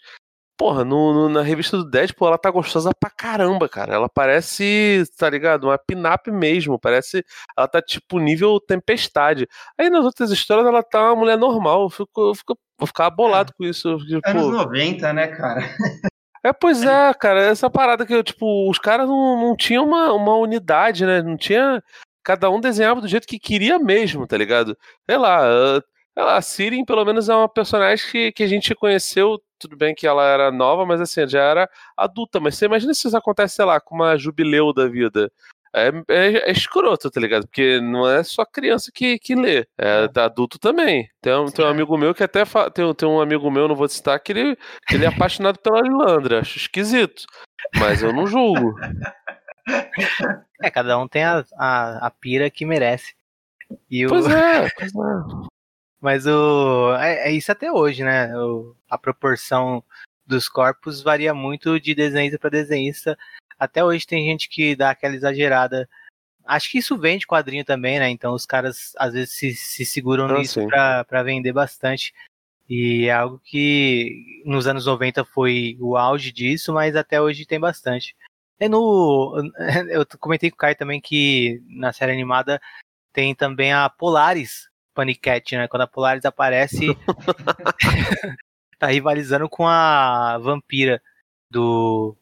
Porra, 0.59 0.83
no, 0.83 1.13
no, 1.13 1.29
na 1.29 1.41
revista 1.41 1.77
do 1.77 1.89
Deadpool 1.89 2.27
ela 2.27 2.37
tá 2.37 2.51
gostosa 2.51 2.91
pra 2.99 3.09
caramba, 3.09 3.69
cara. 3.69 3.93
Ela 3.93 4.09
parece, 4.09 5.05
tá 5.17 5.29
ligado? 5.29 5.63
Uma 5.67 5.77
pin-up 5.77 6.29
mesmo. 6.29 6.77
Parece. 6.77 7.23
Ela 7.57 7.65
tá 7.65 7.81
tipo 7.81 8.19
nível 8.19 8.59
tempestade. 8.59 9.47
Aí 9.77 9.89
nas 9.89 10.03
outras 10.03 10.31
histórias 10.31 10.67
ela 10.67 10.83
tá 10.83 11.01
uma 11.01 11.15
mulher 11.15 11.37
normal. 11.37 11.83
Eu 11.83 11.89
fico, 11.89 12.09
eu 12.21 12.35
fico, 12.35 12.59
vou 12.77 12.85
ficar 12.87 13.09
bolado 13.09 13.53
com 13.57 13.63
isso. 13.63 13.97
Tipo, 13.99 14.19
Anos 14.25 14.51
90, 14.51 15.13
né, 15.13 15.27
cara? 15.27 15.61
É, 16.41 16.53
pois 16.53 16.81
é, 16.83 17.13
cara. 17.15 17.41
Essa 17.41 17.69
parada 17.69 18.05
que, 18.05 18.23
tipo, 18.23 18.69
os 18.69 18.79
caras 18.79 19.09
não, 19.09 19.41
não 19.41 19.57
tinham 19.57 19.85
uma, 19.85 20.13
uma 20.13 20.37
unidade, 20.37 21.05
né? 21.05 21.21
Não 21.21 21.35
tinha. 21.35 21.83
Cada 22.23 22.49
um 22.49 22.61
desenhava 22.61 23.01
do 23.01 23.09
jeito 23.09 23.27
que 23.27 23.37
queria 23.37 23.77
mesmo, 23.77 24.25
tá 24.25 24.37
ligado? 24.37 24.77
Sei 25.05 25.17
lá. 25.17 25.81
A 26.15 26.41
Siren, 26.41 26.85
pelo 26.85 27.03
menos, 27.03 27.27
é 27.27 27.35
uma 27.35 27.49
personagem 27.49 28.05
que, 28.09 28.31
que 28.31 28.43
a 28.43 28.47
gente 28.47 28.73
conheceu 28.73 29.37
tudo 29.59 29.75
bem 29.75 29.93
que 29.93 30.07
ela 30.07 30.25
era 30.25 30.51
nova, 30.51 30.85
mas 30.85 31.01
assim, 31.01 31.27
já 31.27 31.41
era 31.41 31.69
adulta. 31.97 32.39
Mas 32.39 32.55
você 32.55 32.65
imagina 32.65 32.93
se 32.93 33.07
isso 33.07 33.17
acontece, 33.17 33.55
sei 33.55 33.65
lá, 33.65 33.79
com 33.79 33.95
uma 33.95 34.17
jubileu 34.17 34.73
da 34.73 34.87
vida. 34.87 35.31
É, 35.73 35.89
é, 36.07 36.49
é, 36.49 36.51
escroto, 36.51 37.11
tá 37.11 37.21
ligado? 37.21 37.45
Porque 37.45 37.79
não 37.79 38.09
é 38.09 38.23
só 38.23 38.43
criança 38.43 38.91
que, 38.91 39.19
que 39.19 39.35
lê, 39.35 39.67
é, 39.77 40.09
é. 40.15 40.19
adulto 40.19 40.57
também. 40.57 41.07
Tem, 41.21 41.33
um, 41.35 41.45
tem 41.45 41.63
um 41.63 41.67
amigo 41.67 41.95
meu 41.97 42.13
que 42.13 42.23
até 42.23 42.43
fa... 42.43 42.71
tem, 42.71 42.91
tem 42.95 43.07
um 43.07 43.21
amigo 43.21 43.51
meu, 43.51 43.67
não 43.67 43.75
vou 43.75 43.87
citar, 43.87 44.19
que 44.19 44.31
ele, 44.31 44.55
que 44.87 44.95
ele 44.95 45.05
é 45.05 45.07
apaixonado 45.07 45.59
pela 45.59 45.81
Lilandra. 45.81 46.39
Acho 46.39 46.57
esquisito. 46.57 47.25
Mas 47.77 48.01
eu 48.01 48.13
não 48.13 48.25
julgo. 48.25 48.75
É, 50.61 50.69
cada 50.69 50.97
um 50.97 51.07
tem 51.07 51.23
a, 51.23 51.45
a, 51.57 52.07
a 52.07 52.11
pira 52.11 52.49
que 52.49 52.65
merece. 52.65 53.13
E 53.89 54.05
o... 54.05 54.09
Pois 54.09 54.25
é, 54.27 54.67
pois 54.75 54.91
é. 54.91 55.47
Mas 56.01 56.25
o 56.25 56.95
é, 56.97 57.29
é 57.29 57.31
isso 57.31 57.51
até 57.51 57.71
hoje, 57.71 58.03
né? 58.03 58.35
O, 58.37 58.75
a 58.89 58.97
proporção 58.97 59.83
dos 60.25 60.47
corpos 60.47 61.01
varia 61.01 61.33
muito 61.33 61.79
de 61.79 61.93
desenhista 61.93 62.39
para 62.39 62.49
desenhista. 62.49 63.17
Até 63.57 63.83
hoje 63.83 64.07
tem 64.07 64.25
gente 64.25 64.47
que 64.47 64.75
dá 64.75 64.91
aquela 64.91 65.15
exagerada. 65.15 65.89
Acho 66.45 66.71
que 66.71 66.77
isso 66.77 66.97
vem 66.97 67.17
de 67.17 67.27
quadrinho 67.27 67.65
também, 67.65 67.99
né? 67.99 68.09
Então 68.09 68.33
os 68.33 68.45
caras 68.45 68.93
às 68.97 69.13
vezes 69.13 69.31
se, 69.31 69.53
se 69.53 69.85
seguram 69.85 70.25
ah, 70.27 70.39
nisso 70.39 70.65
para 70.67 71.23
vender 71.23 71.51
bastante. 71.51 72.13
E 72.69 73.07
é 73.07 73.11
algo 73.11 73.41
que 73.43 74.43
nos 74.45 74.67
anos 74.67 74.85
90 74.85 75.25
foi 75.25 75.75
o 75.81 75.97
auge 75.97 76.31
disso, 76.31 76.71
mas 76.71 76.95
até 76.95 77.19
hoje 77.19 77.45
tem 77.45 77.59
bastante. 77.59 78.15
E 78.59 78.69
no, 78.69 79.35
eu 79.89 80.05
comentei 80.19 80.51
com 80.51 80.55
o 80.55 80.59
Kai 80.59 80.75
também 80.75 81.01
que 81.01 81.61
na 81.67 81.91
série 81.91 82.11
animada 82.11 82.61
tem 83.11 83.33
também 83.33 83.73
a 83.73 83.89
Polaris, 83.89 84.68
Panicat, 84.99 85.55
né? 85.55 85.67
Quando 85.67 85.83
a 85.83 85.87
Polaris 85.87 86.25
aparece, 86.25 86.87
tá 88.77 88.87
rivalizando 88.87 89.47
com 89.47 89.65
a 89.65 90.37
vampira 90.39 91.01
do 91.49 92.17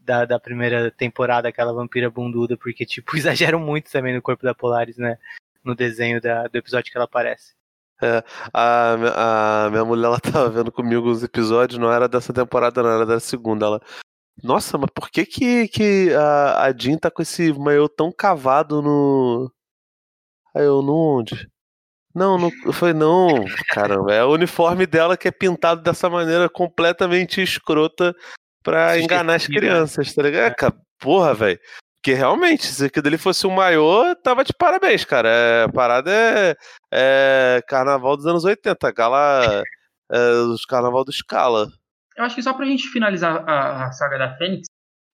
da, 0.00 0.24
da 0.24 0.40
primeira 0.40 0.90
temporada, 0.90 1.48
aquela 1.48 1.72
vampira 1.72 2.10
bunduda, 2.10 2.56
porque, 2.56 2.86
tipo, 2.86 3.16
exageram 3.16 3.58
muito 3.58 3.90
também 3.90 4.14
no 4.14 4.22
corpo 4.22 4.42
da 4.42 4.54
Polaris, 4.54 4.96
né? 4.96 5.18
No 5.62 5.74
desenho 5.74 6.20
da, 6.20 6.46
do 6.46 6.56
episódio 6.56 6.90
que 6.90 6.96
ela 6.96 7.04
aparece. 7.04 7.54
É, 8.02 8.24
a, 8.52 9.66
a 9.66 9.70
minha 9.70 9.84
mulher 9.84 10.06
ela 10.06 10.20
tava 10.20 10.50
vendo 10.50 10.72
comigo 10.72 11.10
os 11.10 11.22
episódios, 11.22 11.78
não 11.78 11.92
era 11.92 12.08
dessa 12.08 12.32
temporada, 12.32 12.82
não 12.82 12.90
era 12.90 13.06
da 13.06 13.20
segunda. 13.20 13.66
Ela, 13.66 13.80
nossa, 14.42 14.78
mas 14.78 14.90
por 14.94 15.10
que 15.10 15.26
que, 15.26 15.68
que 15.68 16.12
a, 16.14 16.64
a 16.64 16.72
Jean 16.76 16.96
tá 16.96 17.10
com 17.10 17.22
esse 17.22 17.52
maiô 17.52 17.86
tão 17.88 18.10
cavado 18.10 18.80
no. 18.80 19.52
Aí 20.54 20.64
eu, 20.64 20.82
no 20.82 20.94
onde? 20.94 21.53
Não, 22.14 22.38
não 22.38 22.72
foi 22.72 22.92
não, 22.92 23.44
caramba. 23.70 24.14
É 24.14 24.24
o 24.24 24.32
uniforme 24.32 24.86
dela 24.86 25.16
que 25.16 25.26
é 25.26 25.32
pintado 25.32 25.82
dessa 25.82 26.08
maneira 26.08 26.48
completamente 26.48 27.42
escrota 27.42 28.14
pra 28.62 28.98
enganar 28.98 29.34
as 29.34 29.46
crianças, 29.46 30.14
tá 30.14 30.22
ligado? 30.22 30.52
É. 30.52 30.72
Porra, 31.00 31.34
velho. 31.34 31.58
Porque 31.96 32.14
realmente, 32.14 32.66
se 32.66 32.84
aquilo 32.84 33.02
dele 33.02 33.18
fosse 33.18 33.46
um 33.46 33.50
maior, 33.50 34.14
tava 34.16 34.44
de 34.44 34.52
parabéns, 34.52 35.04
cara. 35.04 35.28
É, 35.28 35.62
a 35.64 35.68
parada 35.68 36.10
é, 36.10 36.54
é 36.92 37.62
carnaval 37.66 38.16
dos 38.16 38.26
anos 38.26 38.44
80, 38.44 38.92
gala. 38.92 39.62
É, 40.12 40.30
os 40.52 40.64
carnaval 40.66 41.02
do 41.04 41.10
Scala. 41.10 41.66
Eu 42.16 42.24
acho 42.24 42.34
que 42.36 42.42
só 42.42 42.52
pra 42.52 42.66
gente 42.66 42.88
finalizar 42.88 43.42
a, 43.48 43.86
a 43.86 43.92
saga 43.92 44.18
da 44.18 44.36
Fênix, 44.36 44.66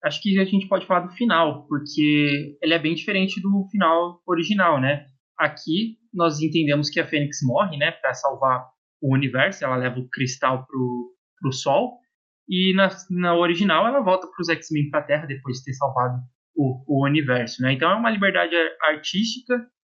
acho 0.05 0.21
que 0.21 0.39
a 0.39 0.45
gente 0.45 0.69
pode 0.69 0.85
falar 0.85 1.01
do 1.01 1.15
final, 1.15 1.65
porque 1.69 2.59
ele 2.61 2.75
é 2.75 2.79
bem 2.79 2.95
diferente 2.95 3.41
do 3.41 3.69
final 3.71 4.21
original, 4.27 4.81
né? 4.81 5.07
Aqui 5.39 5.97
nós 6.13 6.41
entendemos 6.41 6.91
que 6.91 7.01
a 7.01 7.07
Fênix 7.07 7.39
morre, 7.43 7.77
né, 7.77 7.91
para 7.93 8.15
salvar 8.15 8.69
o 9.01 9.15
universo. 9.15 9.65
Ela 9.65 9.77
leva 9.77 9.99
o 9.99 10.09
cristal 10.09 10.67
pro, 10.67 11.15
pro 11.41 11.53
Sol. 11.53 11.99
E 12.49 12.75
na, 12.75 12.89
na 13.11 13.35
original 13.37 13.87
ela 13.87 14.01
volta 14.01 14.27
para 14.27 14.43
os 14.43 14.49
X-Men 14.49 14.91
para 14.91 15.01
a 15.01 15.05
Terra 15.05 15.27
depois 15.27 15.59
de 15.59 15.65
ter 15.65 15.75
salvado 15.75 16.19
o, 16.57 16.83
o 16.87 17.07
universo, 17.07 17.63
né? 17.63 17.73
Então 17.73 17.91
é 17.91 17.95
uma 17.95 18.11
liberdade 18.11 18.55
artística 18.83 19.55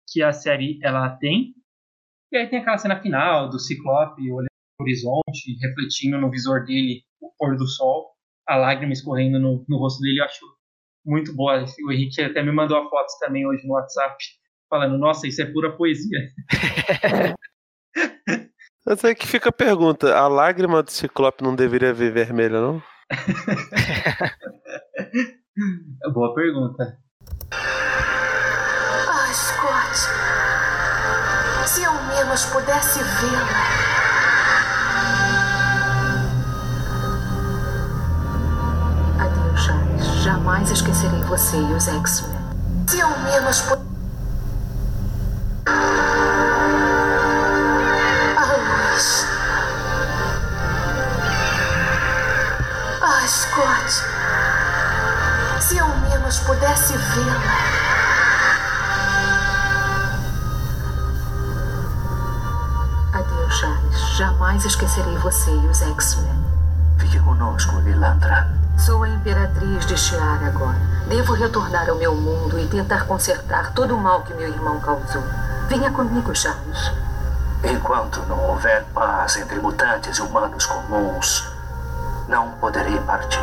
que 0.08 0.22
a 0.22 0.32
série 0.32 0.78
ela 0.82 1.16
tem. 1.16 1.52
E 2.32 2.36
aí 2.36 2.48
tem 2.48 2.60
aquela 2.60 2.78
cena 2.78 3.00
final 3.00 3.50
do 3.50 3.58
Ciclope 3.58 4.22
olhando 4.22 4.46
no 4.78 4.84
horizonte, 4.84 5.58
refletindo 5.60 6.20
no 6.20 6.30
visor 6.30 6.64
dele 6.64 7.02
o 7.20 7.32
pôr 7.36 7.56
do 7.56 7.66
sol, 7.66 8.12
a 8.46 8.56
lágrima 8.56 8.92
escorrendo 8.92 9.40
no, 9.40 9.64
no 9.68 9.78
rosto 9.78 10.00
dele. 10.00 10.20
Eu 10.20 10.24
acho 10.24 10.44
muito 11.04 11.34
boa. 11.34 11.64
O 11.86 11.92
Henrique 11.92 12.22
até 12.22 12.42
me 12.42 12.52
mandou 12.52 12.78
a 12.78 12.88
foto 12.88 13.08
também 13.20 13.44
hoje 13.46 13.66
no 13.66 13.74
WhatsApp 13.74 14.16
falando, 14.68 14.98
nossa, 14.98 15.26
isso 15.26 15.42
é 15.42 15.46
pura 15.46 15.76
poesia. 15.76 16.18
Mas 18.86 19.02
é 19.04 19.14
que 19.14 19.26
fica 19.26 19.48
a 19.48 19.52
pergunta, 19.52 20.14
a 20.14 20.28
lágrima 20.28 20.82
do 20.82 20.90
Ciclope 20.90 21.42
não 21.42 21.54
deveria 21.56 21.94
ver 21.94 22.12
vermelha, 22.12 22.60
não? 22.60 22.82
É 26.04 26.10
boa 26.10 26.34
pergunta. 26.34 26.98
Ah, 27.50 29.32
Scott. 29.32 29.96
Se 31.68 31.82
ao 31.84 31.94
menos 32.04 32.44
pudesse 32.46 32.98
vê-la. 32.98 33.74
Adeus, 39.20 39.60
Charles. 39.60 40.06
jamais 40.22 40.70
esquecerei 40.70 41.20
você 41.22 41.56
e 41.56 41.72
os 41.72 41.88
X-Men. 41.88 42.34
Se 42.88 43.00
ao 43.00 43.18
menos. 43.20 43.60
pu- 43.62 43.93
Scott. 53.54 54.02
Se 55.60 55.78
ao 55.78 55.88
menos 55.98 56.40
pudesse 56.40 56.92
vê-la. 56.96 57.40
Adeus, 63.12 63.54
Charles. 63.54 64.16
Jamais 64.16 64.64
esquecerei 64.64 65.16
você 65.18 65.52
e 65.52 65.66
os 65.68 65.82
X-Men. 65.82 66.44
Fique 66.98 67.20
conosco, 67.20 67.78
Lilandra. 67.78 68.48
Sou 68.76 69.04
a 69.04 69.08
Imperatriz 69.08 69.86
de 69.86 69.96
Shiar 69.96 70.42
agora. 70.44 70.80
Devo 71.08 71.34
retornar 71.34 71.88
ao 71.88 71.94
meu 71.94 72.12
mundo 72.12 72.58
e 72.58 72.66
tentar 72.66 73.06
consertar 73.06 73.72
todo 73.72 73.94
o 73.94 74.00
mal 74.00 74.22
que 74.22 74.34
meu 74.34 74.48
irmão 74.48 74.80
causou. 74.80 75.22
Venha 75.68 75.92
comigo, 75.92 76.34
Charles. 76.34 76.90
Enquanto 77.62 78.20
não 78.26 78.50
houver 78.50 78.82
paz 78.92 79.36
entre 79.36 79.60
mutantes 79.60 80.18
e 80.18 80.22
humanos 80.22 80.66
comuns, 80.66 81.53
não 82.28 82.50
poderei 82.52 82.98
partir. 83.00 83.40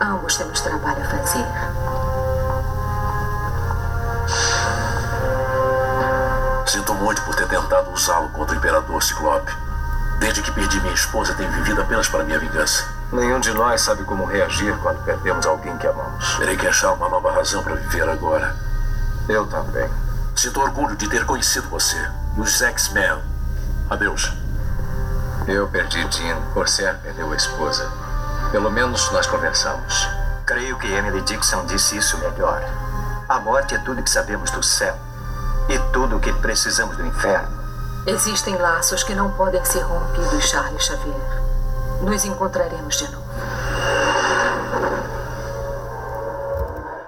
Ambos 0.00 0.36
temos 0.36 0.60
trabalho 0.60 1.02
a 1.02 1.04
fazer. 1.04 1.46
Sinto 6.66 6.94
muito 6.94 7.22
por 7.22 7.34
ter 7.34 7.48
tentado 7.48 7.90
usá-lo 7.90 8.28
contra 8.30 8.54
o 8.54 8.58
Imperador 8.58 9.02
Ciclope. 9.02 9.52
Desde 10.20 10.42
que 10.42 10.52
perdi 10.52 10.80
minha 10.80 10.94
esposa, 10.94 11.34
tenho 11.34 11.50
vivido 11.52 11.80
apenas 11.80 12.08
para 12.08 12.24
minha 12.24 12.38
vingança. 12.38 12.84
Nenhum 13.12 13.40
de 13.40 13.52
nós 13.52 13.80
sabe 13.80 14.04
como 14.04 14.24
reagir 14.24 14.76
quando 14.78 15.02
perdemos 15.04 15.46
alguém 15.46 15.76
que 15.78 15.86
amamos. 15.86 16.36
Terei 16.36 16.56
que 16.56 16.66
achar 16.66 16.92
uma 16.92 17.08
nova 17.08 17.32
razão 17.32 17.62
para 17.62 17.74
viver 17.74 18.08
agora. 18.08 18.54
Eu 19.28 19.46
também. 19.46 19.88
Sinto 20.36 20.60
orgulho 20.60 20.94
de 20.96 21.08
ter 21.08 21.24
conhecido 21.24 21.68
você 21.68 21.96
e 22.36 22.40
os 22.40 22.60
X-Men. 22.60 23.18
Adeus. 23.90 24.47
Eu 25.48 25.66
perdi 25.66 25.96
Jean, 26.12 26.38
Corsair 26.52 27.00
perdeu 27.02 27.32
a 27.32 27.34
esposa. 27.34 27.90
Pelo 28.52 28.70
menos 28.70 29.10
nós 29.12 29.26
conversamos. 29.26 30.06
Creio 30.44 30.78
que 30.78 30.86
Emily 30.86 31.22
Dixon 31.22 31.64
disse 31.64 31.96
isso 31.96 32.18
melhor. 32.18 32.62
A 33.26 33.40
morte 33.40 33.74
é 33.74 33.78
tudo 33.78 34.02
que 34.02 34.10
sabemos 34.10 34.50
do 34.50 34.62
céu 34.62 34.94
e 35.70 35.78
tudo 35.90 36.18
o 36.18 36.20
que 36.20 36.34
precisamos 36.34 36.98
do 36.98 37.06
inferno. 37.06 37.48
Existem 38.06 38.56
laços 38.56 39.02
que 39.02 39.14
não 39.14 39.34
podem 39.38 39.64
ser 39.64 39.80
rompidos, 39.80 40.50
Charles 40.50 40.84
Xavier. 40.84 41.16
Nos 42.02 42.26
encontraremos 42.26 42.98
de 42.98 43.10
novo. 43.10 43.28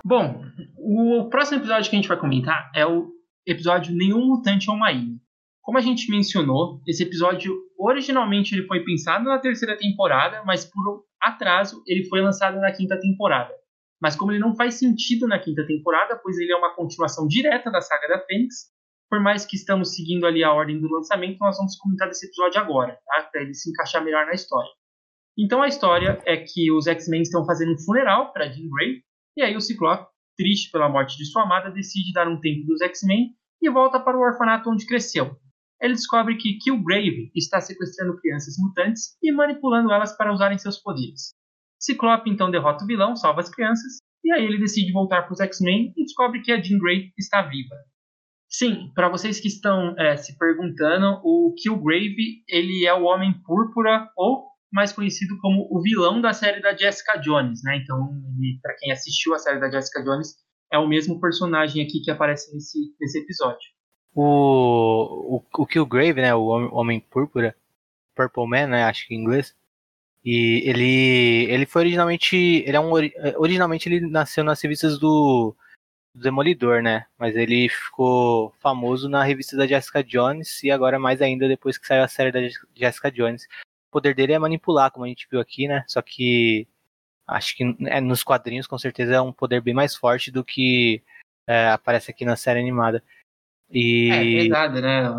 Bom, 0.03 0.43
o 0.79 1.29
próximo 1.29 1.59
episódio 1.59 1.91
que 1.91 1.97
a 1.97 1.99
gente 1.99 2.09
vai 2.09 2.17
comentar 2.17 2.71
é 2.75 2.87
o 2.87 3.11
episódio 3.47 3.95
Nenhum 3.95 4.27
Mutante 4.27 4.71
é 4.71 4.73
uma 4.73 4.91
Ilha. 4.91 5.21
Como 5.71 5.79
a 5.79 5.83
gente 5.83 6.11
mencionou, 6.11 6.83
esse 6.85 7.05
episódio 7.05 7.57
originalmente 7.79 8.53
ele 8.53 8.67
foi 8.67 8.83
pensado 8.83 9.27
na 9.27 9.39
terceira 9.39 9.79
temporada, 9.79 10.43
mas 10.45 10.65
por 10.65 11.05
atraso 11.23 11.81
ele 11.87 12.09
foi 12.09 12.21
lançado 12.21 12.59
na 12.59 12.73
quinta 12.73 12.99
temporada. 12.99 13.55
Mas 14.03 14.17
como 14.17 14.33
ele 14.33 14.41
não 14.41 14.57
faz 14.57 14.75
sentido 14.75 15.29
na 15.29 15.39
quinta 15.39 15.65
temporada, 15.65 16.19
pois 16.21 16.37
ele 16.39 16.51
é 16.51 16.57
uma 16.57 16.75
continuação 16.75 17.25
direta 17.29 17.71
da 17.71 17.81
saga 17.81 18.09
da 18.09 18.19
Fênix, 18.19 18.65
por 19.09 19.21
mais 19.21 19.47
que 19.47 19.55
estamos 19.55 19.95
seguindo 19.95 20.27
ali 20.27 20.43
a 20.43 20.53
ordem 20.53 20.81
do 20.81 20.93
lançamento, 20.93 21.39
nós 21.39 21.57
vamos 21.57 21.77
comentar 21.77 22.09
desse 22.09 22.27
episódio 22.27 22.61
agora, 22.61 22.99
tá? 23.07 23.29
para 23.31 23.43
ele 23.43 23.55
se 23.55 23.71
encaixar 23.71 24.05
melhor 24.05 24.27
na 24.27 24.33
história. 24.33 24.73
Então 25.39 25.63
a 25.63 25.69
história 25.69 26.21
é 26.27 26.37
que 26.37 26.73
os 26.73 26.89
X-Men 26.89 27.23
estão 27.23 27.47
fazendo 27.47 27.75
um 27.75 27.79
funeral 27.79 28.33
para 28.33 28.51
Jean 28.51 28.69
Grey, 28.77 29.05
e 29.37 29.43
aí 29.43 29.55
o 29.55 29.61
Ciclope, 29.61 30.11
triste 30.37 30.73
pela 30.73 30.89
morte 30.89 31.17
de 31.17 31.27
sua 31.27 31.45
amada, 31.45 31.71
decide 31.71 32.13
dar 32.13 32.27
um 32.27 32.41
tempo 32.41 32.67
dos 32.67 32.81
X-Men 32.81 33.37
e 33.63 33.71
volta 33.71 34.01
para 34.01 34.19
o 34.19 34.21
orfanato 34.21 34.69
onde 34.69 34.85
cresceu. 34.85 35.39
Ele 35.81 35.95
descobre 35.95 36.37
que 36.37 36.59
Killgrave 36.59 37.31
está 37.35 37.61
sequestrando 37.61 38.19
crianças 38.21 38.57
mutantes 38.59 39.17
e 39.23 39.33
manipulando 39.33 39.93
elas 39.93 40.17
para 40.17 40.33
usarem 40.33 40.59
seus 40.59 40.79
poderes. 40.79 41.31
Ciclope 41.79 42.29
então 42.29 42.51
derrota 42.51 42.85
o 42.85 42.87
vilão, 42.87 43.17
salva 43.17 43.41
as 43.41 43.49
crianças, 43.49 43.99
e 44.23 44.31
aí 44.33 44.45
ele 44.45 44.59
decide 44.59 44.93
voltar 44.93 45.23
para 45.23 45.33
os 45.33 45.41
X-Men 45.41 45.95
e 45.97 46.05
descobre 46.05 46.43
que 46.43 46.53
a 46.53 46.61
Jean 46.61 46.79
Grey 46.79 47.13
está 47.19 47.43
viva. 47.43 47.75
Sim, 48.49 48.91
para 48.95 49.09
vocês 49.09 49.41
que 49.41 49.49
estão 49.49 49.95
é, 49.99 50.17
se 50.17 50.37
perguntando, 50.37 51.21
o 51.25 51.55
Killgrave 51.57 52.43
ele 52.49 52.85
é 52.85 52.93
o 52.93 53.05
Homem 53.05 53.33
Púrpura 53.45 54.11
ou 54.17 54.51
mais 54.73 54.93
conhecido 54.93 55.39
como 55.41 55.67
o 55.71 55.81
vilão 55.81 56.21
da 56.21 56.33
série 56.33 56.61
da 56.61 56.77
Jessica 56.77 57.17
Jones, 57.19 57.61
né? 57.65 57.79
Então, 57.79 58.11
para 58.61 58.75
quem 58.79 58.93
assistiu 58.93 59.35
a 59.35 59.39
série 59.39 59.61
da 59.61 59.71
Jessica 59.71 60.03
Jones, 60.03 60.35
é 60.73 60.79
o 60.79 60.89
mesmo 60.89 61.21
personagem 61.21 61.83
aqui 61.83 62.01
que 62.03 62.11
aparece 62.11 62.53
nesse, 62.53 62.79
nesse 63.01 63.19
episódio. 63.21 63.69
O, 64.15 65.37
o, 65.37 65.63
o 65.63 65.67
Killgrave, 65.67 66.21
né? 66.21 66.35
O 66.35 66.47
Homem, 66.47 66.69
Homem 66.73 67.01
Púrpura, 67.01 67.57
Purple 68.15 68.47
Man, 68.47 68.67
né? 68.67 68.85
Acho 68.85 69.07
que 69.07 69.15
em 69.15 69.19
inglês. 69.19 69.55
E 70.25 70.63
ele, 70.67 71.47
ele 71.51 71.67
foi 71.67 71.83
originalmente, 71.83 72.37
ele 72.37 72.77
é 72.77 72.81
um, 72.81 72.91
originalmente 73.39 73.89
ele 73.89 74.07
nasceu 74.07 74.45
nas 74.45 74.61
revistas 74.61 74.99
do, 74.99 75.57
do 76.15 76.23
Demolidor, 76.23 76.83
né? 76.83 77.07
Mas 77.19 77.35
ele 77.37 77.69
ficou 77.69 78.53
famoso 78.61 79.09
na 79.09 79.25
revista 79.25 79.57
da 79.57 79.67
Jessica 79.67 80.05
Jones 80.05 80.63
e 80.63 80.71
agora 80.71 80.99
mais 80.99 81.23
ainda 81.23 81.49
depois 81.49 81.79
que 81.79 81.87
saiu 81.87 82.03
a 82.03 82.09
série 82.09 82.33
da 82.33 82.41
Jessica 82.75 83.11
Jones. 83.11 83.45
O 83.89 83.93
poder 83.93 84.15
dele 84.15 84.35
é 84.35 84.39
manipular, 84.39 84.91
como 84.91 85.05
a 85.07 85.09
gente 85.09 85.27
viu 85.31 85.41
aqui, 85.41 85.67
né? 85.67 85.85
Só 85.89 86.03
que 86.03 86.69
acho 87.27 87.57
que 87.57 87.65
é, 87.87 88.01
nos 88.01 88.23
quadrinhos 88.23 88.67
com 88.67 88.79
certeza 88.79 89.15
é 89.15 89.21
um 89.21 89.33
poder 89.33 89.61
bem 89.63 89.73
mais 89.75 89.95
forte 89.95 90.31
do 90.31 90.45
que 90.45 91.03
é, 91.47 91.69
aparece 91.71 92.11
aqui 92.11 92.25
na 92.25 92.37
série 92.37 92.61
animada. 92.61 93.03
E... 93.71 94.11
É 94.11 94.25
verdade, 94.43 94.81
né? 94.81 95.11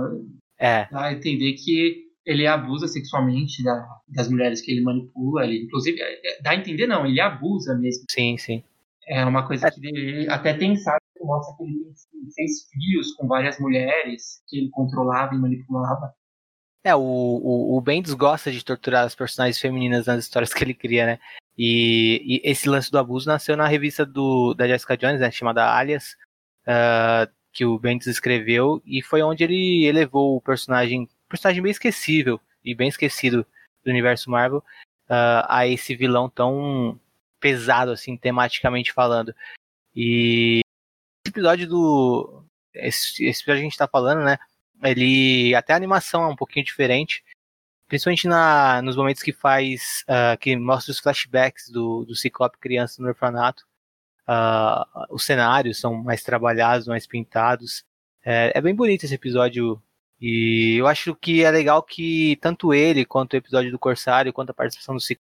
É. 0.59 0.87
Dá 0.91 1.05
a 1.05 1.13
entender 1.13 1.53
que 1.53 2.11
ele 2.25 2.45
abusa 2.45 2.87
sexualmente 2.87 3.63
da, 3.63 3.87
das 4.07 4.29
mulheres 4.29 4.61
que 4.61 4.71
ele 4.71 4.81
manipula. 4.81 5.45
Ele, 5.45 5.63
inclusive, 5.63 5.99
dá 6.41 6.51
a 6.51 6.55
entender 6.55 6.87
não, 6.87 7.05
ele 7.05 7.19
abusa 7.19 7.75
mesmo. 7.75 8.05
Sim, 8.09 8.37
sim. 8.37 8.63
É 9.07 9.25
uma 9.25 9.47
coisa 9.47 9.69
que 9.71 9.85
ele 9.85 10.29
até 10.29 10.53
tem 10.53 10.75
sabe 10.75 11.01
que 11.17 11.23
mostra 11.23 11.55
que 11.57 11.63
ele 11.63 11.83
tem 11.83 12.29
seis 12.29 12.67
filhos 12.69 13.13
com 13.15 13.27
várias 13.27 13.59
mulheres 13.59 14.43
que 14.47 14.57
ele 14.57 14.69
controlava 14.69 15.33
e 15.33 15.39
manipulava. 15.39 16.13
É, 16.83 16.95
o, 16.95 16.99
o, 16.99 17.77
o 17.77 17.81
Bendis 17.81 18.13
gosta 18.13 18.51
de 18.51 18.63
torturar 18.63 19.05
as 19.05 19.15
personagens 19.15 19.59
femininas 19.59 20.05
nas 20.07 20.23
histórias 20.23 20.53
que 20.53 20.63
ele 20.63 20.73
cria, 20.73 21.05
né? 21.05 21.19
E, 21.57 22.21
e 22.25 22.49
esse 22.49 22.67
lance 22.67 22.89
do 22.91 22.97
abuso 22.97 23.27
nasceu 23.27 23.55
na 23.55 23.67
revista 23.67 24.05
do, 24.05 24.53
da 24.53 24.67
Jessica 24.67 24.97
Jones, 24.97 25.19
né, 25.19 25.29
chamada 25.29 25.75
Alias, 25.75 26.15
uh, 26.65 27.31
que 27.51 27.65
o 27.65 27.77
Bendis 27.77 28.07
escreveu, 28.07 28.81
e 28.85 29.01
foi 29.01 29.21
onde 29.21 29.43
ele 29.43 29.85
elevou 29.85 30.37
o 30.37 30.41
personagem, 30.41 31.07
personagem 31.27 31.61
bem 31.61 31.71
esquecível 31.71 32.39
e 32.63 32.73
bem 32.73 32.87
esquecido 32.87 33.45
do 33.83 33.89
universo 33.89 34.29
Marvel, 34.29 34.63
uh, 35.09 35.45
a 35.47 35.67
esse 35.67 35.95
vilão 35.95 36.29
tão 36.29 36.99
pesado, 37.39 37.91
assim, 37.91 38.15
tematicamente 38.15 38.93
falando. 38.93 39.35
E 39.95 40.61
esse 41.25 41.31
episódio 41.31 41.67
do. 41.67 42.43
Esse, 42.73 43.25
esse 43.25 43.41
episódio 43.41 43.61
que 43.61 43.67
a 43.67 43.69
gente 43.69 43.77
tá 43.77 43.87
falando, 43.87 44.23
né? 44.23 44.37
Ele. 44.83 45.53
Até 45.55 45.73
a 45.73 45.75
animação 45.75 46.23
é 46.23 46.27
um 46.27 46.35
pouquinho 46.35 46.65
diferente. 46.65 47.23
Principalmente 47.87 48.27
na, 48.27 48.81
nos 48.81 48.95
momentos 48.95 49.21
que 49.21 49.33
faz. 49.33 50.05
Uh, 50.07 50.37
que 50.39 50.55
mostra 50.55 50.91
os 50.91 50.99
flashbacks 50.99 51.69
do, 51.69 52.05
do 52.05 52.15
Ciclope 52.15 52.57
criança 52.57 53.01
no 53.01 53.09
orfanato. 53.09 53.65
Uh, 54.27 55.05
os 55.09 55.25
cenários 55.25 55.79
são 55.79 55.95
mais 55.95 56.23
trabalhados, 56.23 56.87
mais 56.87 57.07
pintados. 57.07 57.83
É, 58.23 58.51
é, 58.55 58.61
bem 58.61 58.75
bonito 58.75 59.03
esse 59.03 59.15
episódio. 59.15 59.81
E 60.19 60.75
eu 60.79 60.87
acho 60.87 61.15
que 61.15 61.43
é 61.43 61.49
legal 61.51 61.81
que 61.81 62.37
tanto 62.41 62.73
ele, 62.73 63.05
quanto 63.05 63.33
o 63.33 63.37
episódio 63.37 63.71
do 63.71 63.79
Corsário, 63.79 64.31
quanto 64.31 64.51
a 64.51 64.53
participação 64.53 64.95
do 64.95 65.01
Ciclope 65.01 65.31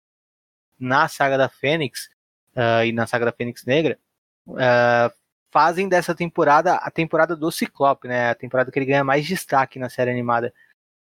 na 0.78 1.09
saga 1.09 1.36
da 1.36 1.49
Fênix 1.49 2.09
uh, 2.57 2.84
e 2.84 2.93
na 2.93 3.07
saga 3.07 3.26
da 3.26 3.32
Fênix 3.32 3.64
Negra 3.64 3.99
uh, 4.47 5.12
fazem 5.51 5.89
dessa 5.89 6.14
temporada 6.14 6.74
a 6.76 6.91
temporada 6.91 7.36
do 7.36 7.51
Ciclope, 7.51 8.09
né? 8.09 8.30
A 8.30 8.34
temporada 8.34 8.70
que 8.70 8.78
ele 8.78 8.86
ganha 8.86 9.05
mais 9.05 9.26
destaque 9.26 9.78
na 9.78 9.89
série 9.89 10.11
animada. 10.11 10.53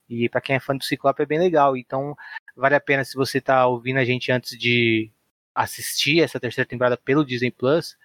E 0.07 0.29
para 0.29 0.41
quem 0.41 0.55
é 0.55 0.59
fã 0.59 0.75
do 0.75 0.83
Ciclope 0.83 1.23
é 1.23 1.25
bem 1.25 1.39
legal. 1.39 1.75
Então 1.75 2.15
vale 2.55 2.75
a 2.75 2.79
pena 2.79 3.03
se 3.03 3.15
você 3.15 3.41
tá 3.41 3.67
ouvindo 3.67 3.97
a 3.97 4.05
gente 4.05 4.31
antes 4.31 4.57
de 4.57 5.11
assistir 5.55 6.21
essa 6.21 6.39
terceira 6.39 6.67
temporada 6.67 6.97
pelo 6.97 7.25
Disney 7.25 7.51
Plus 7.51 7.97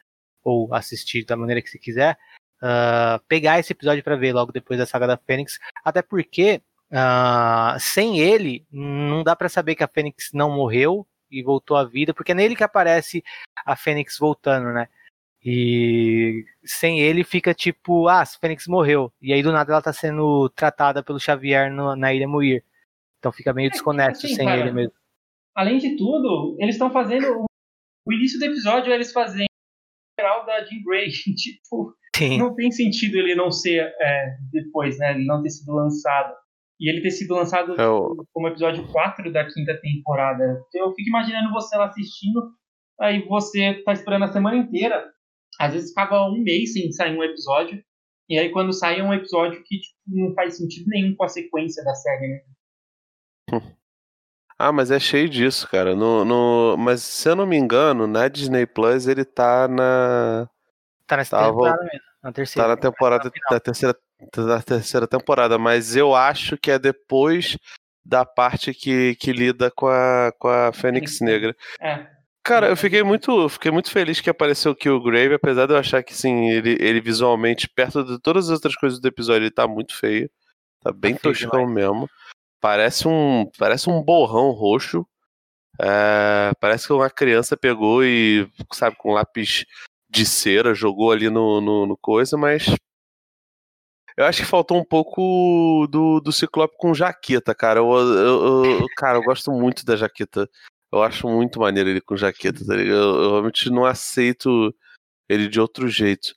ou 0.43 0.73
assistir 0.73 1.25
da 1.25 1.37
maneira 1.37 1.61
que 1.61 1.69
você 1.69 1.79
quiser, 1.79 2.17
uh, 2.63 3.23
pegar 3.29 3.59
esse 3.59 3.73
episódio 3.73 4.03
para 4.03 4.17
ver 4.17 4.33
logo 4.33 4.53
depois 4.53 4.79
da 4.79 4.87
saga 4.87 5.07
da 5.07 5.17
Fênix, 5.17 5.59
até 5.85 6.01
porque 6.01 6.63
sem 7.79 8.19
ele 8.19 8.67
não 8.71 9.23
dá 9.23 9.37
para 9.37 9.49
saber 9.49 9.77
que 9.77 9.85
a 9.85 9.89
Fênix 9.89 10.31
não 10.33 10.51
morreu 10.51 11.07
e 11.31 11.43
voltou 11.43 11.77
à 11.77 11.85
vida, 11.85 12.13
porque 12.13 12.33
é 12.33 12.35
nele 12.35 12.57
que 12.57 12.65
aparece 12.65 13.23
a 13.65 13.77
Fênix 13.77 14.19
voltando, 14.19 14.73
né? 14.73 14.89
E 15.43 16.45
sem 16.65 17.01
ele 17.01 17.25
fica 17.25 17.55
tipo, 17.55 18.09
ah, 18.09 18.23
a 18.23 18.27
Fênix 18.27 18.67
morreu. 18.67 19.13
E 19.23 19.33
aí 19.33 19.43
do 19.43 19.53
nada 19.53 19.73
ela 19.73 19.81
tá 19.81 19.93
sendo 19.93 20.49
tratada 20.51 21.03
pelo 21.03 21.21
Xavier 21.21 21.73
no, 21.73 21.95
na 21.97 22.13
Ilha 22.13 22.29
Muir. 22.29 22.65
Então 23.19 23.33
fica 23.33 23.53
meio 23.53 23.71
desconexo 23.71 24.27
assim, 24.27 24.35
sem 24.35 24.47
cara, 24.47 24.61
ele 24.61 24.73
mesmo. 24.73 24.93
Além 25.57 25.79
de 25.79 25.97
tudo, 25.97 26.57
eles 26.59 26.75
estão 26.75 26.91
fazendo 26.91 27.45
o 28.07 28.13
início 28.13 28.39
do 28.39 28.47
episódio 28.47 28.93
eles 28.93 29.13
fazendo 29.13 29.51
geral 30.19 30.45
da 30.45 30.65
Jean 30.65 30.83
Grey, 30.85 31.09
tipo, 31.37 31.95
Sim. 32.17 32.39
não 32.39 32.55
tem 32.55 32.71
sentido 32.71 33.17
ele 33.17 33.35
não 33.35 33.51
ser 33.51 33.93
é, 34.01 34.37
depois, 34.53 34.99
né? 34.99 35.13
Ele 35.13 35.25
não 35.25 35.43
ter 35.43 35.51
sido 35.51 35.73
lançado. 35.73 36.35
E 36.79 36.91
ele 36.91 37.03
ter 37.03 37.11
sido 37.11 37.35
lançado 37.35 37.75
Eu... 37.79 38.27
como 38.33 38.49
episódio 38.49 38.87
4 38.91 39.33
da 39.33 39.47
quinta 39.47 39.79
temporada. 39.81 40.63
Eu 40.75 40.93
fico 40.95 41.09
imaginando 41.09 41.53
você 41.53 41.77
lá 41.77 41.87
assistindo, 41.87 42.53
aí 42.99 43.27
você 43.27 43.83
tá 43.85 43.93
esperando 43.93 44.25
a 44.25 44.33
semana 44.33 44.57
inteira. 44.57 45.11
Às 45.59 45.75
vezes 45.75 45.91
ficava 45.91 46.25
um 46.27 46.43
mês 46.43 46.73
sem 46.73 46.91
sair 46.93 47.17
um 47.17 47.23
episódio. 47.23 47.83
E 48.29 48.39
aí 48.39 48.51
quando 48.51 48.73
sai 48.73 49.01
é 49.01 49.03
um 49.03 49.13
episódio 49.13 49.63
que 49.65 49.79
tipo, 49.79 49.97
não 50.07 50.33
faz 50.35 50.57
sentido 50.57 50.87
nenhum 50.89 51.15
com 51.15 51.25
a 51.25 51.29
sequência 51.29 51.85
da 51.85 51.95
série, 51.95 52.29
né? 52.29 52.41
Ah, 54.63 54.73
mas 54.73 54.91
é 54.91 55.01
cheio 55.01 55.27
disso, 55.27 55.67
cara. 55.67 55.97
No, 55.97 56.23
no... 56.23 56.77
Mas 56.77 57.03
se 57.03 57.27
eu 57.27 57.35
não 57.35 57.47
me 57.47 57.57
engano, 57.57 58.07
na 58.07 58.29
Disney 58.29 58.67
Plus 58.67 59.07
ele 59.07 59.25
tá 59.25 59.67
na. 59.67 60.47
Tá 61.07 61.17
nessa 61.17 61.39
Tava... 61.39 61.49
temporada 61.49 61.83
mesmo. 61.85 62.01
Na 62.23 62.33
terceira. 62.33 62.69
Tá 62.69 62.75
na 62.75 62.77
temporada 62.77 63.33
da 63.51 63.61
terceira, 63.61 63.97
da 64.37 64.61
terceira 64.61 65.07
temporada, 65.07 65.57
mas 65.57 65.97
eu 65.97 66.15
acho 66.15 66.59
que 66.59 66.71
é 66.71 66.79
depois 66.79 67.57
da 68.05 68.27
parte 68.27 68.75
que, 68.75 69.15
que 69.15 69.33
lida 69.33 69.71
com 69.71 69.89
a, 69.89 70.31
com 70.39 70.49
a 70.49 70.71
Fênix 70.75 71.23
Negra. 71.23 71.57
É. 71.81 72.07
Cara, 72.43 72.69
eu 72.69 72.77
fiquei 72.77 73.03
muito, 73.03 73.49
fiquei 73.49 73.71
muito 73.71 73.91
feliz 73.91 74.21
que 74.21 74.29
apareceu 74.29 74.73
o 74.73 75.03
Grave, 75.03 75.35
apesar 75.35 75.65
de 75.65 75.73
eu 75.73 75.79
achar 75.79 76.03
que 76.03 76.15
sim, 76.15 76.51
ele, 76.51 76.77
ele 76.81 77.01
visualmente, 77.01 77.67
perto 77.67 78.05
de 78.05 78.19
todas 78.21 78.51
as 78.51 78.53
outras 78.57 78.77
coisas 78.77 79.01
do 79.01 79.09
episódio, 79.09 79.45
ele 79.45 79.51
tá 79.51 79.67
muito 79.67 79.97
feio. 79.97 80.31
Tá 80.83 80.93
bem 80.93 81.15
tá 81.15 81.21
toscão 81.21 81.67
mesmo. 81.67 82.07
Parece 82.61 83.09
um, 83.09 83.51
parece 83.59 83.89
um 83.89 84.03
borrão 84.03 84.51
roxo. 84.51 85.07
É, 85.81 86.53
parece 86.61 86.87
que 86.87 86.93
uma 86.93 87.09
criança 87.09 87.57
pegou 87.57 88.05
e, 88.05 88.51
sabe, 88.73 88.97
com 88.97 89.13
lápis 89.13 89.65
de 90.11 90.27
cera, 90.27 90.75
jogou 90.75 91.11
ali 91.13 91.31
no, 91.31 91.61
no, 91.61 91.87
no 91.87 91.97
coisa, 91.97 92.37
mas 92.37 92.67
eu 94.17 94.27
acho 94.27 94.43
que 94.43 94.47
faltou 94.49 94.79
um 94.79 94.85
pouco 94.85 95.87
do, 95.87 96.21
do 96.21 96.31
Ciclope 96.31 96.75
com 96.77 96.93
jaqueta, 96.93 97.55
cara. 97.55 97.81
Eu, 97.81 97.91
eu, 97.91 98.65
eu, 98.65 98.87
cara, 98.95 99.17
eu 99.17 99.23
gosto 99.23 99.51
muito 99.51 99.83
da 99.85 99.97
jaqueta. 99.97 100.47
Eu 100.93 101.03
acho 101.03 101.27
muito 101.27 101.59
maneiro 101.61 101.89
ele 101.89 102.01
com 102.03 102.17
jaqueta, 102.17 102.65
tá 102.67 102.75
ligado? 102.75 102.99
Eu, 102.99 103.23
eu 103.23 103.31
realmente 103.31 103.71
não 103.71 103.87
aceito 103.87 104.75
ele 105.27 105.49
de 105.49 105.59
outro 105.59 105.89
jeito. 105.89 106.35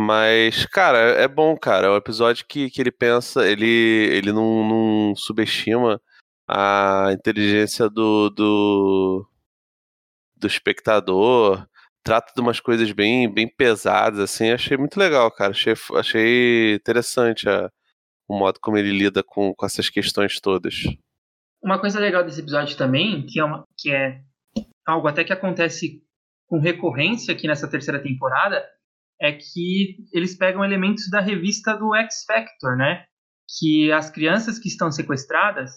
Mas, 0.00 0.64
cara, 0.64 0.96
é 1.20 1.26
bom, 1.26 1.56
cara. 1.56 1.88
É 1.88 1.90
um 1.90 1.96
episódio 1.96 2.46
que, 2.46 2.70
que 2.70 2.80
ele 2.80 2.92
pensa, 2.92 3.44
ele, 3.44 3.66
ele 3.66 4.32
não, 4.32 4.62
não 4.64 5.16
subestima 5.16 6.00
a 6.46 7.08
inteligência 7.12 7.90
do, 7.90 8.30
do, 8.30 9.28
do 10.36 10.46
espectador. 10.46 11.66
Trata 12.04 12.32
de 12.32 12.40
umas 12.40 12.60
coisas 12.60 12.92
bem, 12.92 13.28
bem 13.28 13.48
pesadas, 13.48 14.20
assim. 14.20 14.52
Achei 14.52 14.76
muito 14.76 14.96
legal, 15.00 15.32
cara. 15.32 15.50
Achei, 15.50 15.74
achei 15.96 16.74
interessante 16.76 17.48
a, 17.48 17.68
o 18.28 18.38
modo 18.38 18.60
como 18.60 18.78
ele 18.78 18.96
lida 18.96 19.24
com, 19.24 19.52
com 19.52 19.66
essas 19.66 19.90
questões 19.90 20.40
todas. 20.40 20.84
Uma 21.60 21.80
coisa 21.80 21.98
legal 21.98 22.22
desse 22.22 22.40
episódio 22.40 22.76
também, 22.76 23.26
que 23.26 23.40
é, 23.40 23.44
uma, 23.44 23.64
que 23.76 23.90
é 23.90 24.22
algo 24.86 25.08
até 25.08 25.24
que 25.24 25.32
acontece 25.32 26.00
com 26.46 26.60
recorrência 26.60 27.34
aqui 27.34 27.48
nessa 27.48 27.68
terceira 27.68 28.00
temporada, 28.00 28.64
é 29.20 29.32
que 29.32 29.96
eles 30.12 30.36
pegam 30.36 30.64
elementos 30.64 31.10
da 31.10 31.20
revista 31.20 31.76
do 31.76 31.94
X 31.94 32.24
Factor, 32.26 32.76
né? 32.76 33.04
Que 33.58 33.90
as 33.92 34.10
crianças 34.10 34.58
que 34.58 34.68
estão 34.68 34.90
sequestradas, 34.90 35.70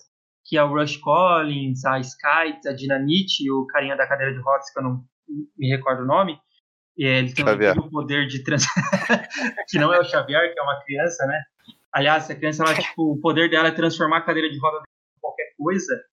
que 0.45 0.57
é 0.57 0.63
o 0.63 0.73
Rush 0.73 0.97
Collins, 0.97 1.83
a 1.85 1.99
Sky, 1.99 2.67
a 2.67 2.73
Dinamite 2.73 3.49
o 3.51 3.65
carinha 3.67 3.95
da 3.95 4.07
cadeira 4.07 4.33
de 4.33 4.39
rodas, 4.39 4.71
que 4.71 4.79
eu 4.79 4.83
não 4.83 5.03
me 5.57 5.69
recordo 5.69 6.03
o 6.03 6.07
nome, 6.07 6.37
ele 6.97 7.33
tem 7.33 7.45
o 7.45 7.89
poder 7.89 8.27
de 8.27 8.43
trans... 8.43 8.65
que 9.69 9.79
não 9.79 9.93
é 9.93 9.99
o 9.99 10.03
Xavier, 10.03 10.53
que 10.53 10.59
é 10.59 10.63
uma 10.63 10.79
criança, 10.83 11.25
né? 11.25 11.41
Aliás, 11.93 12.29
a 12.29 12.35
criança, 12.35 12.63
ela, 12.63 12.73
tipo, 12.75 13.13
o 13.13 13.19
poder 13.19 13.49
dela 13.49 13.69
é 13.69 13.71
transformar 13.71 14.17
a 14.17 14.21
cadeira 14.21 14.49
de 14.49 14.59
roda 14.59 14.77
em 14.77 15.19
qualquer 15.19 15.51
coisa. 15.57 16.03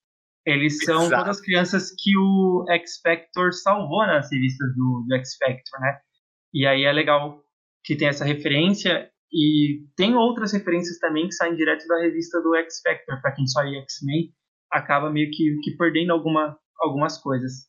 Eles 0.46 0.78
são 0.84 1.04
Exato. 1.04 1.22
todas 1.22 1.38
as 1.38 1.44
crianças 1.44 1.90
que 1.98 2.16
o 2.16 2.64
X 2.70 3.00
Factor 3.02 3.52
salvou 3.52 4.06
nas 4.06 4.30
revistas 4.30 4.74
do, 4.74 5.04
do 5.06 5.14
X 5.16 5.36
Factor, 5.36 5.80
né? 5.80 6.00
E 6.52 6.66
aí 6.66 6.84
é 6.84 6.92
legal 6.92 7.42
que 7.84 7.96
tem 7.96 8.08
essa 8.08 8.24
referência 8.24 9.10
e 9.32 9.86
tem 9.96 10.14
outras 10.14 10.52
referências 10.52 10.98
também 10.98 11.26
que 11.26 11.34
saem 11.34 11.54
direto 11.54 11.86
da 11.86 12.00
revista 12.00 12.40
do 12.40 12.54
X 12.56 12.80
Factor, 12.82 13.20
para 13.20 13.32
quem 13.32 13.46
só 13.46 13.62
é 13.62 13.78
X-Men, 13.82 14.32
acaba 14.70 15.10
meio 15.10 15.30
que, 15.30 15.58
que 15.62 15.76
perdendo 15.76 16.12
alguma, 16.12 16.58
algumas 16.78 17.18
coisas. 17.18 17.68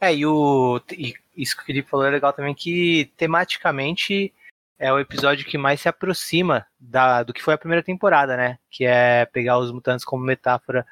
É, 0.00 0.14
e, 0.14 0.26
o, 0.26 0.80
e 0.90 1.14
isso 1.36 1.56
que 1.56 1.78
o 1.78 1.84
falou 1.86 2.06
é 2.06 2.10
legal 2.10 2.32
também, 2.32 2.54
que 2.54 3.12
tematicamente 3.16 4.34
é 4.76 4.92
o 4.92 4.98
episódio 4.98 5.46
que 5.46 5.56
mais 5.56 5.80
se 5.80 5.88
aproxima 5.88 6.66
da, 6.78 7.22
do 7.22 7.32
que 7.32 7.40
foi 7.40 7.54
a 7.54 7.58
primeira 7.58 7.84
temporada, 7.84 8.36
né? 8.36 8.58
Que 8.68 8.84
é 8.84 9.24
pegar 9.26 9.58
os 9.58 9.70
mutantes 9.70 10.04
como 10.04 10.24
metáfora 10.24 10.84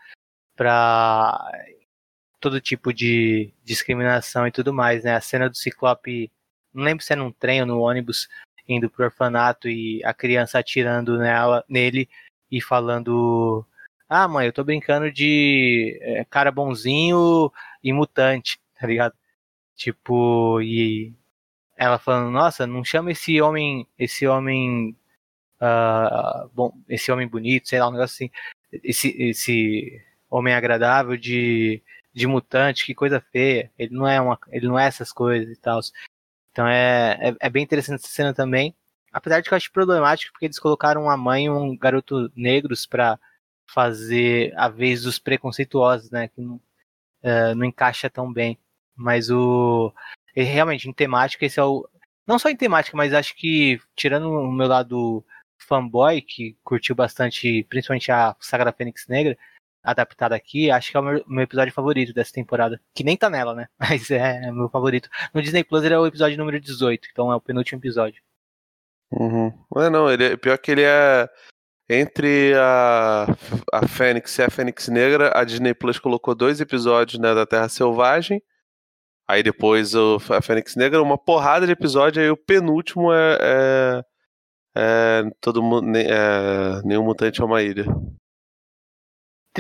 para 0.55 1.51
todo 2.41 2.61
tipo 2.61 2.93
de 2.93 3.53
discriminação 3.65 4.47
e 4.47 4.53
tudo 4.53 4.73
mais, 4.73 5.05
né? 5.05 5.15
A 5.15 5.21
cena 5.21 5.49
do 5.49 5.57
Ciclope, 5.57 6.33
não 6.73 6.85
lembro 6.85 7.05
se 7.05 7.13
é 7.13 7.17
num 7.17 7.31
trem 7.33 7.61
ou 7.61 7.67
no 7.67 7.81
ônibus, 7.81 8.29
indo 8.69 8.89
pro 8.91 9.05
orfanato 9.05 9.69
e 9.69 10.03
a 10.05 10.15
criança 10.15 10.59
atirando 10.59 11.19
nela, 11.19 11.65
nele 11.69 12.09
e 12.51 12.61
falando: 12.61 13.65
Ah, 14.09 14.29
mãe, 14.29 14.47
eu 14.47 14.53
tô 14.53 14.65
brincando 14.65 15.13
de 15.13 15.99
é, 16.03 16.25
cara 16.25 16.51
bonzinho 16.51 17.53
e 17.83 17.93
mutante, 17.93 18.59
tá 18.79 18.87
ligado? 18.87 19.15
Tipo, 19.77 20.61
e 20.63 21.15
ela 21.77 21.99
falando: 21.99 22.31
Nossa, 22.31 22.67
não 22.67 22.85
chama 22.85 23.13
esse 23.13 23.41
homem, 23.41 23.87
esse 23.99 24.27
homem, 24.27 24.97
uh, 25.61 26.49
bom, 26.55 26.73
esse 26.89 27.11
homem 27.13 27.29
bonito, 27.29 27.69
sei 27.69 27.81
lá, 27.81 27.89
um 27.89 27.93
negócio 27.93 28.27
assim, 28.27 28.31
esse, 28.85 29.11
esse 29.23 30.03
homem 30.31 30.55
agradável 30.55 31.17
de 31.17 31.83
de 32.13 32.27
mutante, 32.27 32.85
que 32.85 32.95
coisa 32.95 33.21
feia. 33.33 33.71
Ele 33.79 33.95
não 33.95 34.07
é 34.07 34.21
uma, 34.21 34.39
ele 34.49 34.67
não 34.67 34.79
é 34.79 34.87
essas 34.87 35.13
coisas 35.13 35.51
e 35.51 35.61
tal. 35.61 35.81
Então 36.53 36.67
é, 36.67 37.19
é, 37.21 37.37
é, 37.41 37.51
bem 37.51 37.63
interessante 37.63 38.01
essa 38.01 38.09
cena 38.13 38.35
também. 38.35 38.75
Apesar 39.13 39.41
de 39.41 39.49
que 39.49 39.55
eu 39.55 39.57
acho 39.57 39.73
problemático 39.73 40.33
porque 40.33 40.47
eles 40.47 40.59
colocaram 40.59 41.03
uma 41.03 41.17
mãe 41.17 41.47
e 41.47 41.51
um 41.51 41.77
garoto 41.77 42.31
negros 42.37 42.87
para 42.87 43.19
fazer 43.67 44.53
a 44.57 44.69
vez 44.69 45.03
dos 45.03 45.19
preconceituosos, 45.19 46.11
né? 46.11 46.29
Que 46.29 46.41
não, 46.41 46.57
uh, 46.57 47.55
não 47.57 47.65
encaixa 47.65 48.11
tão 48.11 48.33
bem. 48.33 48.59
Mas 48.97 49.31
o 49.31 49.93
realmente 50.35 50.89
em 50.89 50.93
temática 50.93 51.45
esse 51.45 51.59
é 51.59 51.65
o 51.65 51.89
não 52.27 52.39
só 52.39 52.49
em 52.49 52.57
temática, 52.57 52.97
mas 52.97 53.13
acho 53.13 53.35
que 53.37 53.81
tirando 53.97 54.31
o 54.31 54.53
meu 54.53 54.69
lado 54.69 55.25
fanboy 55.59 56.23
que 56.23 56.57
curtiu 56.63 56.95
bastante, 56.95 57.65
principalmente 57.69 58.13
a 58.13 58.37
Saga 58.41 58.67
da 58.67 58.73
Fênix 58.73 59.07
Negra, 59.09 59.37
adaptada 59.83 60.35
aqui, 60.35 60.71
acho 60.71 60.91
que 60.91 60.97
é 60.97 61.01
o 61.01 61.03
meu, 61.03 61.25
meu, 61.27 61.45
episódio 61.45 61.73
favorito 61.73 62.13
dessa 62.13 62.33
temporada. 62.33 62.81
Que 62.95 63.05
nem 63.05 63.17
tá 63.17 63.31
nela, 63.31 63.55
né? 63.55 63.69
Mas 63.79 64.11
é, 64.11 64.47
é 64.47 64.53
meu 64.53 64.69
favorito. 64.69 65.09
No 65.33 65.43
Disney 65.43 65.65
Plus 65.65 65.85
ele 65.85 65.95
é 65.95 65.99
o 65.99 66.07
episódio 66.07 66.39
número 66.39 66.61
18, 66.61 67.09
então 67.11 67.33
é 67.33 67.37
o 67.37 67.41
penúltimo 67.41 67.81
episódio. 67.81 68.23
Uhum. 69.13 69.53
É, 69.77 69.91
não, 69.91 70.11
ele 70.11 70.25
é, 70.25 70.37
pior 70.37 70.59
que 70.59 70.71
ele 70.71 70.83
é. 70.83 71.29
Entre 71.93 72.55
a, 72.55 73.27
a 73.73 73.89
Fênix 73.89 74.39
e 74.39 74.43
a 74.43 74.49
Fênix 74.49 74.87
Negra, 74.87 75.33
a 75.35 75.43
Disney 75.43 75.75
Plus 75.75 75.99
colocou 75.99 76.37
dois 76.37 76.61
episódios 76.61 77.19
né, 77.19 77.35
da 77.35 77.45
Terra 77.45 77.69
Selvagem. 77.69 78.41
Aí 79.29 79.43
depois 79.43 79.93
o, 79.95 80.19
a 80.31 80.41
Fênix 80.41 80.77
Negra, 80.77 81.03
uma 81.03 81.19
porrada 81.19 81.67
de 81.67 81.73
episódio, 81.73 82.23
aí 82.23 82.31
o 82.31 82.37
penúltimo 82.37 83.13
é. 83.13 83.39
é, 83.41 84.05
é 84.77 85.31
todo 85.41 85.63
mundo. 85.63 85.97
É, 85.97 86.81
nenhum 86.85 87.05
mutante 87.05 87.41
é 87.41 87.45
uma 87.45 87.61
ilha. 87.61 87.85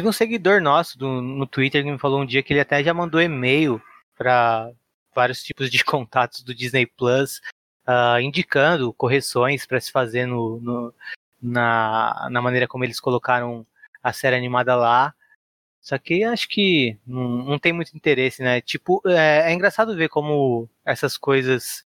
Teve 0.01 0.09
um 0.09 0.13
seguidor 0.13 0.63
nosso 0.63 0.97
do, 0.97 1.21
no 1.21 1.47
Twitter 1.47 1.85
que 1.85 1.93
me 1.93 1.99
falou 1.99 2.23
um 2.23 2.25
dia 2.25 2.43
que 2.43 2.55
ele 2.55 2.61
até 2.61 2.83
já 2.83 2.95
mandou 2.95 3.21
e-mail 3.21 3.83
para 4.17 4.73
vários 5.15 5.43
tipos 5.43 5.71
de 5.71 5.85
contatos 5.85 6.43
do 6.43 6.55
Disney 6.55 6.87
Plus, 6.87 7.43
uh, 7.87 8.19
indicando 8.19 8.95
correções 8.95 9.67
para 9.67 9.79
se 9.79 9.93
fazer 9.93 10.25
no, 10.25 10.59
no, 10.59 10.95
na, 11.39 12.29
na 12.31 12.41
maneira 12.41 12.67
como 12.67 12.83
eles 12.83 12.99
colocaram 12.99 13.67
a 14.03 14.11
série 14.11 14.37
animada 14.37 14.75
lá. 14.75 15.15
Só 15.83 15.99
que 15.99 16.25
acho 16.25 16.49
que 16.49 16.99
não, 17.07 17.29
não 17.45 17.59
tem 17.59 17.75
muito 17.75 17.95
interesse, 17.95 18.43
né? 18.43 18.63
Tipo, 18.63 19.03
é, 19.05 19.51
é 19.51 19.53
engraçado 19.53 19.95
ver 19.95 20.09
como 20.09 20.67
essas 20.83 21.19
coisas 21.19 21.85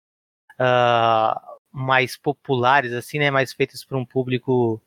uh, 0.59 1.39
mais 1.72 2.18
populares, 2.18 2.91
assim, 2.91 3.20
né? 3.20 3.32
Mais 3.32 3.53
feitas 3.53 3.86
para 3.86 3.97
um 3.97 4.05
público 4.05 4.82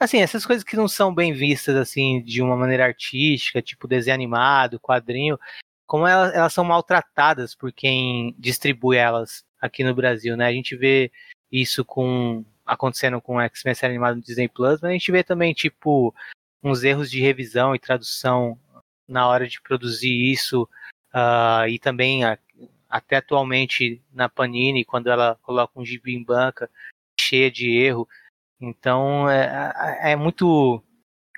Assim, 0.00 0.18
essas 0.18 0.46
coisas 0.46 0.62
que 0.62 0.76
não 0.76 0.86
são 0.86 1.12
bem 1.12 1.32
vistas, 1.32 1.74
assim, 1.74 2.22
de 2.22 2.40
uma 2.40 2.56
maneira 2.56 2.84
artística, 2.84 3.60
tipo 3.60 3.88
desenho 3.88 4.14
animado, 4.14 4.78
quadrinho, 4.78 5.38
como 5.86 6.06
elas, 6.06 6.32
elas 6.34 6.52
são 6.52 6.64
maltratadas 6.64 7.54
por 7.54 7.72
quem 7.72 8.34
distribui 8.38 8.96
elas 8.96 9.44
aqui 9.60 9.82
no 9.82 9.94
Brasil, 9.94 10.36
né? 10.36 10.46
A 10.46 10.52
gente 10.52 10.76
vê 10.76 11.10
isso 11.50 11.84
com 11.84 12.44
acontecendo 12.64 13.20
com 13.20 13.40
X-Men 13.40 13.74
série 13.74 13.92
animada 13.94 14.14
no 14.14 14.22
Disney 14.22 14.48
Plus, 14.48 14.80
mas 14.80 14.90
a 14.90 14.92
gente 14.92 15.10
vê 15.10 15.24
também, 15.24 15.54
tipo, 15.54 16.14
uns 16.62 16.84
erros 16.84 17.10
de 17.10 17.20
revisão 17.20 17.74
e 17.74 17.78
tradução 17.78 18.58
na 19.08 19.26
hora 19.26 19.48
de 19.48 19.60
produzir 19.62 20.12
isso 20.30 20.68
uh, 21.14 21.66
e 21.66 21.78
também 21.78 22.24
a, 22.24 22.38
até 22.88 23.16
atualmente 23.16 24.02
na 24.12 24.28
Panini 24.28 24.84
quando 24.84 25.08
ela 25.08 25.36
coloca 25.42 25.80
um 25.80 25.84
gibi 25.84 26.14
em 26.14 26.22
banca 26.22 26.70
cheia 27.18 27.50
de 27.50 27.70
erro 27.70 28.06
então 28.60 29.28
é, 29.30 29.72
é, 30.02 30.12
é 30.12 30.16
muito 30.16 30.82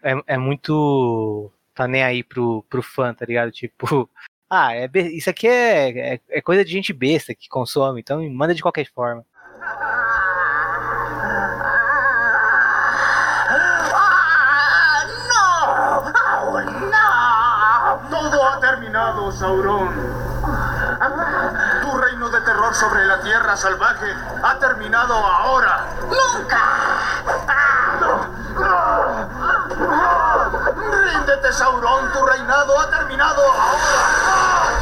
é, 0.03 0.35
é, 0.35 0.39
muito 0.39 1.51
tá 1.75 1.87
nem 1.87 2.03
aí 2.03 2.23
pro, 2.23 2.65
pro 2.69 2.83
fã 2.83 3.15
tá 3.15 3.25
ligado? 3.25 3.51
Tipo 3.51 4.09
ah 4.49 4.75
é, 4.75 4.89
isso 5.13 5.31
aqui 5.31 5.47
é, 5.47 6.15
é, 6.15 6.21
é 6.29 6.41
coisa 6.41 6.65
de 6.65 6.71
gente 6.73 6.93
besta 6.93 7.35
que 7.35 7.49
consome 7.49 8.01
então 8.01 8.29
manda 8.31 8.55
de 8.55 8.63
qualquer 8.63 8.87
forma. 8.93 9.25
Terminado, 18.61 19.33
Sauron. 19.33 20.30
Terror 22.61 22.75
sobre 22.75 23.07
la 23.07 23.23
tierra 23.23 23.57
salvaje 23.57 24.13
ha 24.45 24.59
terminado 24.59 25.15
ahora. 25.15 25.97
¡Nunca! 26.03 26.59
¡Ríndete, 30.77 31.55
Sauron! 31.55 32.13
Tu 32.13 32.23
reinado 32.23 32.79
ha 32.79 32.91
terminado 32.91 33.41
ahora. 33.41 34.77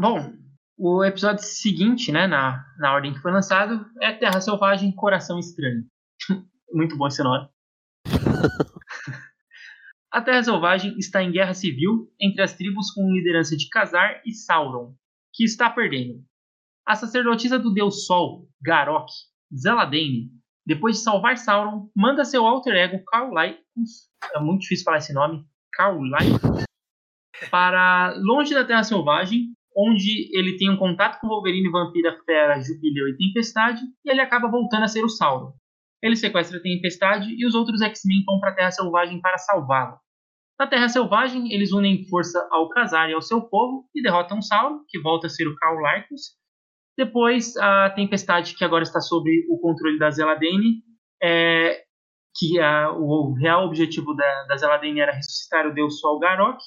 Bom, 0.00 0.32
o 0.76 1.04
episódio 1.04 1.44
seguinte, 1.44 2.10
né, 2.10 2.26
na, 2.26 2.66
na 2.80 2.92
ordem 2.92 3.14
que 3.14 3.20
foi 3.20 3.30
lançado, 3.30 3.86
é 4.00 4.12
Terra 4.12 4.40
Selvagem 4.40 4.92
Coração 4.92 5.38
Estranho. 5.38 5.84
Muito 6.74 6.96
bom 6.96 7.06
esse 7.06 7.22
nome. 7.22 7.48
A 10.10 10.20
Terra 10.20 10.42
Selvagem 10.42 10.98
está 10.98 11.22
em 11.22 11.30
guerra 11.30 11.54
civil 11.54 12.12
entre 12.20 12.42
as 12.42 12.54
tribos 12.54 12.90
com 12.90 13.12
liderança 13.12 13.56
de 13.56 13.68
Khazar 13.68 14.20
e 14.26 14.34
Sauron, 14.34 14.96
que 15.32 15.44
está 15.44 15.70
perdendo. 15.70 16.28
A 16.86 16.94
sacerdotisa 16.94 17.58
do 17.58 17.72
deus 17.72 18.06
Sol, 18.06 18.48
Garok, 18.62 19.10
Zeladane, 19.54 20.30
depois 20.66 20.96
de 20.96 21.02
salvar 21.02 21.36
Sauron, 21.36 21.88
manda 21.96 22.24
seu 22.24 22.46
alter 22.46 22.74
ego 22.74 23.02
Carlycus, 23.04 24.08
é 24.34 24.40
muito 24.40 24.62
difícil 24.62 24.84
falar 24.84 24.98
esse 24.98 25.12
nome, 25.12 25.44
Carlycus, 25.72 26.64
para 27.50 28.14
longe 28.18 28.54
da 28.54 28.64
Terra 28.64 28.82
Selvagem, 28.84 29.52
onde 29.76 30.28
ele 30.36 30.56
tem 30.56 30.70
um 30.70 30.76
contato 30.76 31.20
com 31.20 31.28
Wolverine, 31.28 31.70
Vampira, 31.70 32.18
Fera, 32.24 32.60
Jubileu 32.60 33.08
e 33.08 33.16
Tempestade, 33.16 33.82
e 34.04 34.10
ele 34.10 34.20
acaba 34.20 34.50
voltando 34.50 34.84
a 34.84 34.88
ser 34.88 35.04
o 35.04 35.08
Sauron. 35.08 35.52
Ele 36.02 36.16
sequestra 36.16 36.58
a 36.58 36.62
Tempestade 36.62 37.34
e 37.36 37.46
os 37.46 37.54
outros 37.54 37.80
X-Men 37.80 38.24
vão 38.24 38.40
para 38.40 38.50
a 38.50 38.54
Terra 38.54 38.70
Selvagem 38.70 39.20
para 39.20 39.38
salvá-lo. 39.38 39.98
Na 40.58 40.66
Terra 40.66 40.88
Selvagem, 40.88 41.52
eles 41.52 41.72
unem 41.72 42.06
força 42.08 42.46
ao 42.50 42.68
Khazar 42.68 43.08
e 43.08 43.14
ao 43.14 43.22
seu 43.22 43.42
povo 43.42 43.88
e 43.94 44.02
derrotam 44.02 44.42
Sauron, 44.42 44.84
que 44.88 45.00
volta 45.00 45.26
a 45.26 45.30
ser 45.30 45.46
o 45.46 45.56
Carl 45.56 45.78
Larkus. 45.80 46.38
Depois, 47.00 47.56
a 47.56 47.88
Tempestade, 47.88 48.54
que 48.54 48.62
agora 48.62 48.82
está 48.82 49.00
sob 49.00 49.30
o 49.48 49.58
controle 49.58 49.98
da 49.98 50.10
Zeladane, 50.10 50.82
é, 51.22 51.82
que 52.36 52.60
a, 52.60 52.92
o 52.92 53.32
real 53.32 53.64
objetivo 53.64 54.14
da, 54.14 54.44
da 54.44 54.56
Zeladane 54.58 55.00
era 55.00 55.12
ressuscitar 55.12 55.66
o 55.66 55.72
deus 55.72 55.98
Sol 55.98 56.18
Garok, 56.18 56.58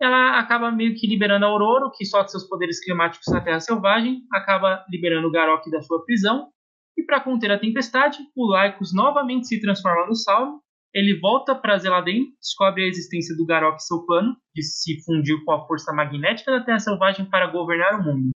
ela 0.00 0.38
acaba 0.38 0.70
meio 0.70 0.94
que 0.94 1.08
liberando 1.08 1.46
a 1.46 1.48
Aurora, 1.48 1.90
que 1.96 2.04
solta 2.04 2.28
seus 2.28 2.46
poderes 2.48 2.78
climáticos 2.84 3.26
na 3.32 3.40
Terra 3.40 3.58
Selvagem, 3.58 4.20
acaba 4.32 4.84
liberando 4.88 5.26
o 5.26 5.32
Garok 5.32 5.68
da 5.68 5.82
sua 5.82 6.04
prisão 6.04 6.48
e 6.96 7.02
para 7.02 7.20
conter 7.20 7.50
a 7.50 7.58
tempestade, 7.58 8.18
o 8.36 8.56
Lycos 8.56 8.94
novamente 8.94 9.48
se 9.48 9.60
transforma 9.60 10.06
no 10.06 10.14
Sauron. 10.14 10.60
Ele 10.94 11.18
volta 11.18 11.56
para 11.56 11.76
Zeladen, 11.76 12.26
descobre 12.40 12.84
a 12.84 12.86
existência 12.86 13.36
do 13.36 13.44
Garok 13.44 13.78
e 13.78 13.82
seu 13.82 14.06
plano 14.06 14.36
de 14.54 14.62
se 14.62 15.02
fundir 15.04 15.44
com 15.44 15.52
a 15.52 15.66
força 15.66 15.92
magnética 15.92 16.52
da 16.52 16.64
Terra 16.64 16.78
Selvagem 16.78 17.28
para 17.28 17.48
governar 17.48 18.00
o 18.00 18.04
mundo. 18.04 18.30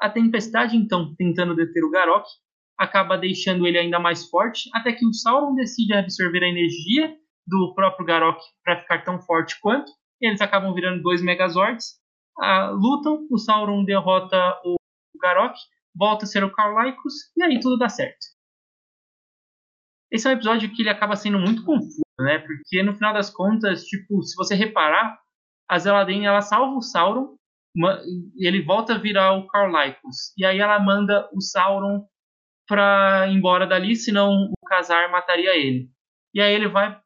A 0.00 0.08
tempestade, 0.08 0.76
então, 0.76 1.14
tentando 1.14 1.54
deter 1.54 1.84
o 1.84 1.90
Garok, 1.90 2.26
acaba 2.78 3.18
deixando 3.18 3.66
ele 3.66 3.78
ainda 3.78 3.98
mais 3.98 4.28
forte, 4.30 4.70
até 4.74 4.92
que 4.92 5.06
o 5.06 5.12
Sauron 5.12 5.54
decide 5.54 5.92
absorver 5.92 6.42
a 6.42 6.48
energia 6.48 7.14
do 7.46 7.74
próprio 7.74 8.06
Garok 8.06 8.40
para 8.64 8.80
ficar 8.80 9.04
tão 9.04 9.20
forte 9.20 9.60
quanto. 9.60 9.92
Eles 10.20 10.40
acabam 10.40 10.72
virando 10.72 11.02
dois 11.02 11.22
Megazords. 11.22 12.00
Lutam, 12.72 13.26
o 13.30 13.36
Sauron 13.36 13.84
derrota 13.84 14.36
o 14.64 14.76
Garok, 15.20 15.54
volta 15.94 16.24
a 16.24 16.28
ser 16.28 16.42
o 16.42 16.52
Carl 16.52 16.80
Lycos, 16.80 17.12
e 17.36 17.42
aí 17.42 17.60
tudo 17.60 17.76
dá 17.76 17.90
certo. 17.90 18.26
Esse 20.10 20.26
é 20.26 20.30
um 20.30 20.34
episódio 20.34 20.72
que 20.74 20.82
ele 20.82 20.88
acaba 20.88 21.16
sendo 21.16 21.38
muito 21.38 21.62
confuso, 21.64 22.00
né? 22.18 22.38
Porque 22.38 22.82
no 22.82 22.94
final 22.94 23.12
das 23.12 23.28
contas, 23.28 23.84
tipo, 23.84 24.22
se 24.22 24.34
você 24.34 24.54
reparar, 24.54 25.18
a 25.68 25.78
Zeladine 25.78 26.24
ela 26.24 26.40
salva 26.40 26.76
o 26.76 26.82
Sauron, 26.82 27.36
ele 28.36 28.62
volta 28.62 28.94
a 28.94 28.98
virar 28.98 29.32
o 29.34 29.46
Carl 29.46 29.70
Lycos, 29.70 30.32
e 30.36 30.44
aí 30.44 30.58
ela 30.58 30.78
manda 30.78 31.28
o 31.32 31.40
Sauron 31.40 32.04
pra 32.66 33.26
ir 33.28 33.34
embora 33.34 33.66
dali, 33.66 33.96
senão 33.96 34.30
o 34.44 34.66
Casar 34.66 35.10
mataria 35.10 35.56
ele. 35.56 35.88
E 36.34 36.40
aí 36.40 36.52
ele 36.54 36.68
vai 36.68 36.98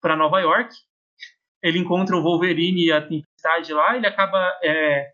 para 0.00 0.16
Nova 0.16 0.40
York, 0.40 0.74
ele 1.62 1.78
encontra 1.78 2.16
o 2.16 2.22
Wolverine 2.22 2.86
e 2.86 2.92
a 2.92 3.00
Tempestade 3.00 3.72
lá, 3.72 3.96
ele 3.96 4.06
acaba 4.06 4.58
é, 4.62 5.12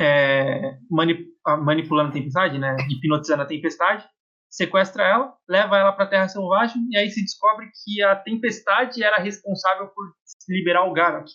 é, 0.00 0.78
manip 0.90 1.26
manipulando 1.64 2.10
a 2.10 2.12
tempestade, 2.12 2.58
né, 2.58 2.76
hipnotizando 2.90 3.42
a 3.42 3.46
tempestade, 3.46 4.04
sequestra 4.50 5.04
ela, 5.04 5.34
leva 5.48 5.76
ela 5.76 5.92
para 5.92 6.04
a 6.04 6.08
Terra 6.08 6.28
Selvagem. 6.28 6.82
E 6.90 6.96
aí 6.96 7.10
se 7.10 7.22
descobre 7.22 7.70
que 7.84 8.02
a 8.02 8.16
tempestade 8.16 9.02
era 9.02 9.22
responsável 9.22 9.88
por 9.88 10.12
liberar 10.48 10.84
o 10.84 10.92
Garok. 10.92 11.30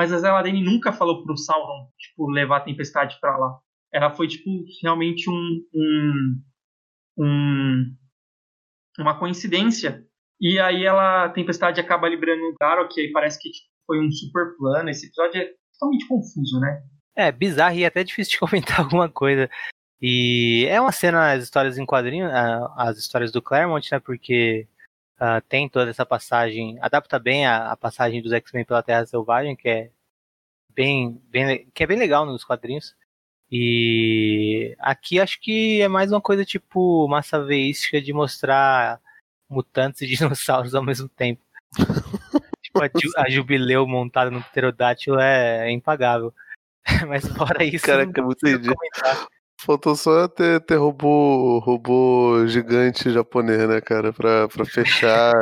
Mas 0.00 0.14
a 0.14 0.18
Zeladene 0.18 0.64
nunca 0.64 0.94
falou 0.94 1.22
pro 1.22 1.36
Sauron, 1.36 1.90
tipo, 1.98 2.26
levar 2.30 2.56
a 2.56 2.62
tempestade 2.62 3.18
para 3.20 3.36
lá. 3.36 3.58
Ela 3.92 4.10
foi, 4.10 4.28
tipo, 4.28 4.48
realmente 4.82 5.28
um, 5.28 5.62
um, 5.74 6.42
um, 7.18 7.96
uma 8.98 9.18
coincidência. 9.18 10.02
E 10.40 10.58
aí 10.58 10.86
ela, 10.86 11.26
a 11.26 11.28
tempestade 11.28 11.82
acaba 11.82 12.08
liberando 12.08 12.40
o 12.44 12.54
Garok, 12.58 12.96
e 12.96 13.02
aí 13.02 13.12
parece 13.12 13.38
que 13.38 13.50
tipo, 13.50 13.68
foi 13.86 14.00
um 14.00 14.10
super 14.10 14.56
plano. 14.56 14.88
Esse 14.88 15.08
episódio 15.08 15.38
é 15.38 15.50
totalmente 15.74 16.08
confuso, 16.08 16.58
né? 16.60 16.82
É, 17.14 17.30
bizarro 17.30 17.76
e 17.76 17.84
até 17.84 18.00
difícil 18.02 18.30
de 18.32 18.38
comentar 18.38 18.80
alguma 18.80 19.10
coisa. 19.10 19.50
E 20.00 20.64
é 20.70 20.80
uma 20.80 20.92
cena, 20.92 21.32
as 21.32 21.44
histórias 21.44 21.76
em 21.76 21.84
quadrinho, 21.84 22.26
as 22.74 22.96
histórias 22.96 23.30
do 23.30 23.42
Claremont, 23.42 23.86
né? 23.92 24.00
Porque 24.00 24.66
uh, 25.20 25.40
tem 25.48 25.68
toda 25.68 25.90
essa 25.90 26.06
passagem, 26.06 26.78
adapta 26.80 27.18
bem 27.18 27.46
a, 27.46 27.70
a 27.72 27.76
passagem 27.76 28.22
dos 28.22 28.32
X-Men 28.32 28.64
pela 28.64 28.82
Terra 28.82 29.06
Selvagem, 29.06 29.54
que 29.54 29.68
é 29.68 29.90
bem, 30.70 31.20
bem, 31.28 31.68
que 31.74 31.82
é 31.82 31.86
bem 31.86 31.98
legal 31.98 32.24
nos 32.24 32.44
quadrinhos. 32.44 32.96
E 33.52 34.76
aqui 34.78 35.18
acho 35.20 35.40
que 35.40 35.82
é 35.82 35.88
mais 35.88 36.12
uma 36.12 36.20
coisa 36.20 36.44
tipo 36.44 37.08
massa 37.08 37.44
veística 37.44 38.00
de 38.00 38.12
mostrar 38.12 39.00
mutantes 39.48 40.02
e 40.02 40.06
dinossauros 40.16 40.74
ao 40.74 40.82
mesmo 40.82 41.08
tempo. 41.08 41.42
tipo, 42.62 42.80
a, 42.82 42.88
a 43.24 43.30
Jubileu 43.30 43.86
montada 43.86 44.30
no 44.30 44.42
pterodátilo 44.42 45.18
é, 45.18 45.68
é 45.68 45.70
impagável. 45.72 46.32
Mas 47.08 47.26
fora 47.28 47.64
isso. 47.64 47.84
Caraca, 47.84 48.22
não 48.22 48.30
entendi. 48.30 48.70
Faltou 49.64 49.94
só 49.94 50.26
ter, 50.26 50.60
ter 50.62 50.76
robô, 50.76 51.58
robô 51.58 52.46
gigante 52.46 53.10
japonês, 53.10 53.68
né, 53.68 53.80
cara? 53.80 54.10
Pra, 54.10 54.48
pra 54.48 54.64
fechar 54.64 55.34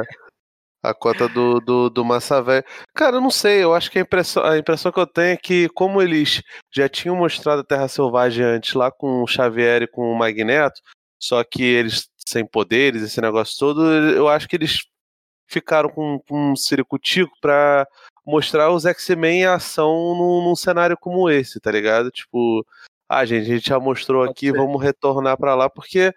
a 0.83 0.93
cota 0.93 1.29
do, 1.29 1.61
do, 1.61 1.89
do 1.89 2.05
Massa 2.05 2.43
Velho. 2.43 2.65
Cara, 2.95 3.17
eu 3.17 3.21
não 3.21 3.31
sei, 3.31 3.63
eu 3.63 3.73
acho 3.75 3.91
que 3.91 3.99
a 3.99 4.03
impressão, 4.03 4.45
a 4.45 4.59
impressão 4.59 4.91
que 4.91 4.99
eu 4.99 5.07
tenho 5.07 5.35
é 5.35 5.37
que, 5.37 5.69
como 5.69 6.03
eles 6.03 6.43
já 6.73 6.89
tinham 6.89 7.15
mostrado 7.15 7.61
a 7.61 7.65
Terra 7.65 7.87
Selvagem 7.87 8.45
antes, 8.45 8.75
lá 8.75 8.91
com 8.91 9.23
o 9.23 9.27
Xavier 9.27 9.83
e 9.83 9.87
com 9.87 10.11
o 10.11 10.19
Magneto, 10.19 10.81
só 11.21 11.45
que 11.45 11.63
eles 11.63 12.09
sem 12.27 12.45
poderes, 12.45 13.03
esse 13.03 13.21
negócio 13.21 13.57
todo, 13.57 13.89
eu 13.91 14.29
acho 14.29 14.49
que 14.49 14.57
eles 14.57 14.81
ficaram 15.47 15.89
com, 15.89 16.21
com 16.29 16.53
um 16.53 16.57
ciricutico 16.57 17.33
pra 17.41 17.87
mostrar 18.27 18.71
os 18.71 18.85
X-Men 18.85 19.43
em 19.43 19.47
ação 19.47 20.15
num, 20.15 20.45
num, 20.45 20.57
cenário 20.57 20.97
como 20.99 21.31
esse, 21.31 21.59
tá 21.61 21.71
ligado? 21.71 22.11
Tipo, 22.11 22.67
ah, 23.09 23.25
gente, 23.25 23.51
a 23.51 23.55
gente 23.55 23.69
já 23.69 23.81
mostrou 23.81 24.23
aqui, 24.23 24.53
vamos 24.53 24.83
retornar 24.83 25.37
para 25.39 25.55
lá, 25.55 25.71
porque 25.71 26.13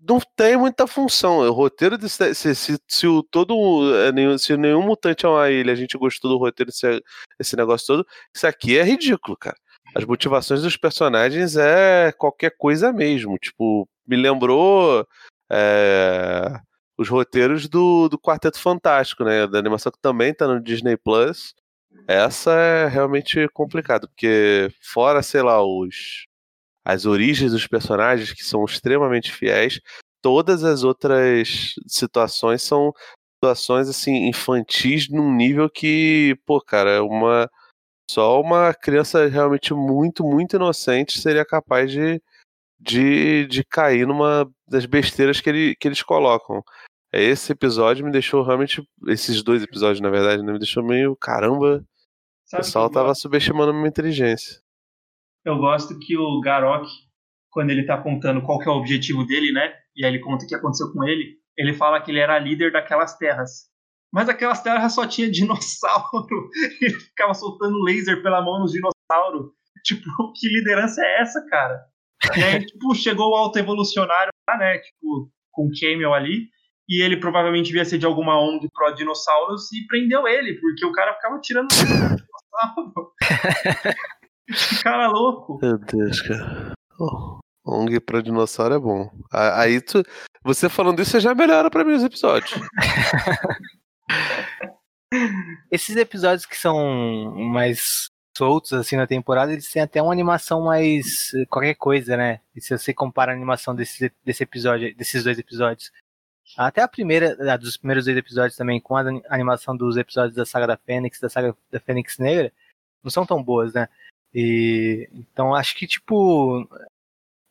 não 0.00 0.20
tem 0.36 0.56
muita 0.56 0.86
função. 0.86 1.38
O 1.38 1.52
roteiro, 1.52 1.96
de, 1.98 2.08
se, 2.08 2.34
se, 2.34 2.78
se, 2.86 3.06
o 3.06 3.22
todo, 3.22 3.54
é, 3.94 4.38
se 4.38 4.56
nenhum 4.56 4.82
mutante 4.82 5.26
é 5.26 5.28
uma 5.28 5.50
ilha, 5.50 5.72
a 5.72 5.76
gente 5.76 5.96
gostou 5.98 6.30
do 6.30 6.38
roteiro, 6.38 6.70
esse, 6.70 7.02
esse 7.38 7.56
negócio 7.56 7.86
todo, 7.86 8.06
isso 8.34 8.46
aqui 8.46 8.78
é 8.78 8.82
ridículo, 8.82 9.36
cara. 9.36 9.56
As 9.94 10.04
motivações 10.04 10.62
dos 10.62 10.76
personagens 10.76 11.56
é 11.56 12.12
qualquer 12.12 12.54
coisa 12.56 12.92
mesmo. 12.92 13.38
Tipo, 13.38 13.88
me 14.06 14.16
lembrou. 14.16 15.06
É, 15.50 16.60
os 16.98 17.08
roteiros 17.08 17.68
do, 17.68 18.08
do 18.08 18.18
Quarteto 18.18 18.60
Fantástico, 18.60 19.22
né? 19.22 19.46
Da 19.46 19.58
animação 19.58 19.92
que 19.92 20.00
também 20.00 20.34
tá 20.34 20.48
no 20.48 20.60
Disney 20.60 20.96
Plus. 20.96 21.54
Essa 22.06 22.52
é 22.52 22.88
realmente 22.88 23.48
complicado, 23.50 24.08
porque 24.08 24.70
fora, 24.82 25.22
sei 25.22 25.42
lá, 25.42 25.62
os 25.62 26.24
as 26.84 27.04
origens 27.06 27.52
dos 27.52 27.66
personagens 27.66 28.32
que 28.32 28.42
são 28.42 28.64
extremamente 28.64 29.32
fiéis, 29.32 29.80
todas 30.22 30.64
as 30.64 30.84
outras 30.84 31.74
situações 31.86 32.62
são 32.62 32.92
situações 33.36 33.88
assim 33.88 34.28
infantis 34.28 35.08
num 35.10 35.34
nível 35.34 35.70
que, 35.70 36.36
pô, 36.46 36.60
cara, 36.60 36.90
é 36.92 37.00
uma 37.00 37.48
Só 38.10 38.40
uma 38.40 38.74
criança 38.74 39.28
realmente 39.28 39.74
muito, 39.74 40.24
muito 40.24 40.56
inocente 40.56 41.20
seria 41.20 41.44
capaz 41.44 41.90
de, 41.92 42.22
de, 42.80 43.46
de 43.48 43.64
cair 43.64 44.06
numa 44.06 44.50
das 44.68 44.86
besteiras 44.86 45.40
que, 45.40 45.50
ele, 45.50 45.76
que 45.76 45.88
eles 45.88 46.02
colocam. 46.02 46.62
Esse 47.12 47.52
episódio 47.52 48.04
me 48.04 48.12
deixou 48.12 48.42
realmente. 48.42 48.82
Esses 49.06 49.42
dois 49.42 49.62
episódios, 49.62 50.00
na 50.00 50.10
verdade, 50.10 50.42
né, 50.42 50.52
me 50.52 50.58
deixou 50.58 50.84
meio. 50.84 51.16
Caramba, 51.16 51.84
Sabe 52.44 52.62
o 52.62 52.64
pessoal 52.64 52.90
tava 52.90 53.08
gosto? 53.08 53.22
subestimando 53.22 53.70
a 53.70 53.74
minha 53.74 53.88
inteligência. 53.88 54.60
Eu 55.44 55.56
gosto 55.58 55.98
que 55.98 56.16
o 56.16 56.40
Garok, 56.40 56.86
quando 57.50 57.70
ele 57.70 57.86
tá 57.86 57.94
apontando 57.94 58.42
qual 58.42 58.58
que 58.58 58.68
é 58.68 58.72
o 58.72 58.76
objetivo 58.76 59.24
dele, 59.24 59.52
né? 59.52 59.72
E 59.96 60.04
aí 60.04 60.12
ele 60.12 60.22
conta 60.22 60.44
o 60.44 60.48
que 60.48 60.54
aconteceu 60.54 60.92
com 60.92 61.04
ele, 61.04 61.36
ele 61.56 61.72
fala 61.72 62.00
que 62.00 62.10
ele 62.10 62.20
era 62.20 62.38
líder 62.38 62.72
daquelas 62.72 63.16
terras. 63.16 63.68
Mas 64.12 64.28
aquelas 64.28 64.62
terras 64.62 64.94
só 64.94 65.06
tinha 65.06 65.28
dinossauro. 65.30 66.50
Ele 66.80 66.94
ficava 66.94 67.34
soltando 67.34 67.82
laser 67.82 68.22
pela 68.22 68.42
mão 68.42 68.60
nos 68.60 68.72
dinossauros. 68.72 69.52
Tipo, 69.84 70.04
que 70.36 70.48
liderança 70.48 71.00
é 71.02 71.20
essa, 71.22 71.44
cara? 71.48 71.78
E 72.36 72.42
aí, 72.42 72.66
tipo, 72.66 72.94
chegou 72.94 73.30
o 73.30 73.34
alto 73.34 73.58
evolucionário 73.58 74.30
lá, 74.48 74.58
né? 74.58 74.78
Tipo, 74.78 75.30
com 75.52 75.66
o 75.66 75.70
Camel 75.78 76.12
ali. 76.12 76.48
E 76.88 77.02
ele 77.02 77.18
provavelmente 77.18 77.66
devia 77.66 77.84
ser 77.84 77.98
de 77.98 78.06
alguma 78.06 78.40
ONG 78.40 78.68
pró 78.72 78.90
dinossauros 78.90 79.70
e 79.72 79.86
prendeu 79.86 80.26
ele, 80.26 80.54
porque 80.54 80.86
o 80.86 80.92
cara 80.92 81.14
ficava 81.14 81.38
tirando 81.40 81.68
dinossauro. 81.68 83.12
que 84.48 84.82
cara 84.82 85.08
louco. 85.08 85.58
Meu 85.60 85.78
Deus, 85.78 86.20
cara. 86.22 86.72
Oh, 86.98 87.38
ONG 87.66 88.00
pra 88.00 88.22
dinossauro 88.22 88.74
é 88.74 88.78
bom. 88.78 89.10
Aí 89.30 89.80
tu. 89.82 90.02
Você 90.44 90.68
falando 90.68 91.02
isso, 91.02 91.20
já 91.20 91.34
melhora 91.34 91.68
pra 91.70 91.84
mim 91.84 91.92
os 91.92 92.04
episódios. 92.04 92.52
Esses 95.70 95.96
episódios 95.96 96.46
que 96.46 96.56
são 96.56 97.34
mais 97.34 98.08
soltos 98.36 98.72
assim 98.72 98.96
na 98.96 99.06
temporada, 99.06 99.52
eles 99.52 99.70
têm 99.70 99.82
até 99.82 100.00
uma 100.00 100.12
animação 100.12 100.62
mais 100.62 101.34
eh, 101.34 101.44
qualquer 101.46 101.74
coisa, 101.74 102.16
né? 102.16 102.40
E 102.54 102.60
se 102.60 102.76
você 102.76 102.94
compara 102.94 103.32
a 103.32 103.34
animação 103.34 103.74
desse, 103.74 104.12
desse 104.24 104.44
episódio, 104.44 104.94
desses 104.96 105.24
dois 105.24 105.38
episódios, 105.38 105.90
até 106.56 106.82
a 106.82 106.88
primeira, 106.88 107.36
a 107.52 107.56
dos 107.56 107.76
primeiros 107.76 108.04
dois 108.04 108.16
episódios 108.16 108.56
também, 108.56 108.80
com 108.80 108.96
a 108.96 109.00
ani- 109.00 109.22
animação 109.28 109.76
dos 109.76 109.96
episódios 109.96 110.34
da 110.34 110.44
saga 110.46 110.66
da 110.66 110.76
Fênix, 110.76 111.20
da 111.20 111.28
saga 111.28 111.56
da 111.70 111.78
Fênix 111.80 112.18
Negra, 112.18 112.52
não 113.02 113.10
são 113.10 113.24
tão 113.26 113.42
boas, 113.42 113.72
né? 113.74 113.88
E 114.34 115.08
então 115.12 115.54
acho 115.54 115.74
que 115.76 115.86
tipo 115.86 116.68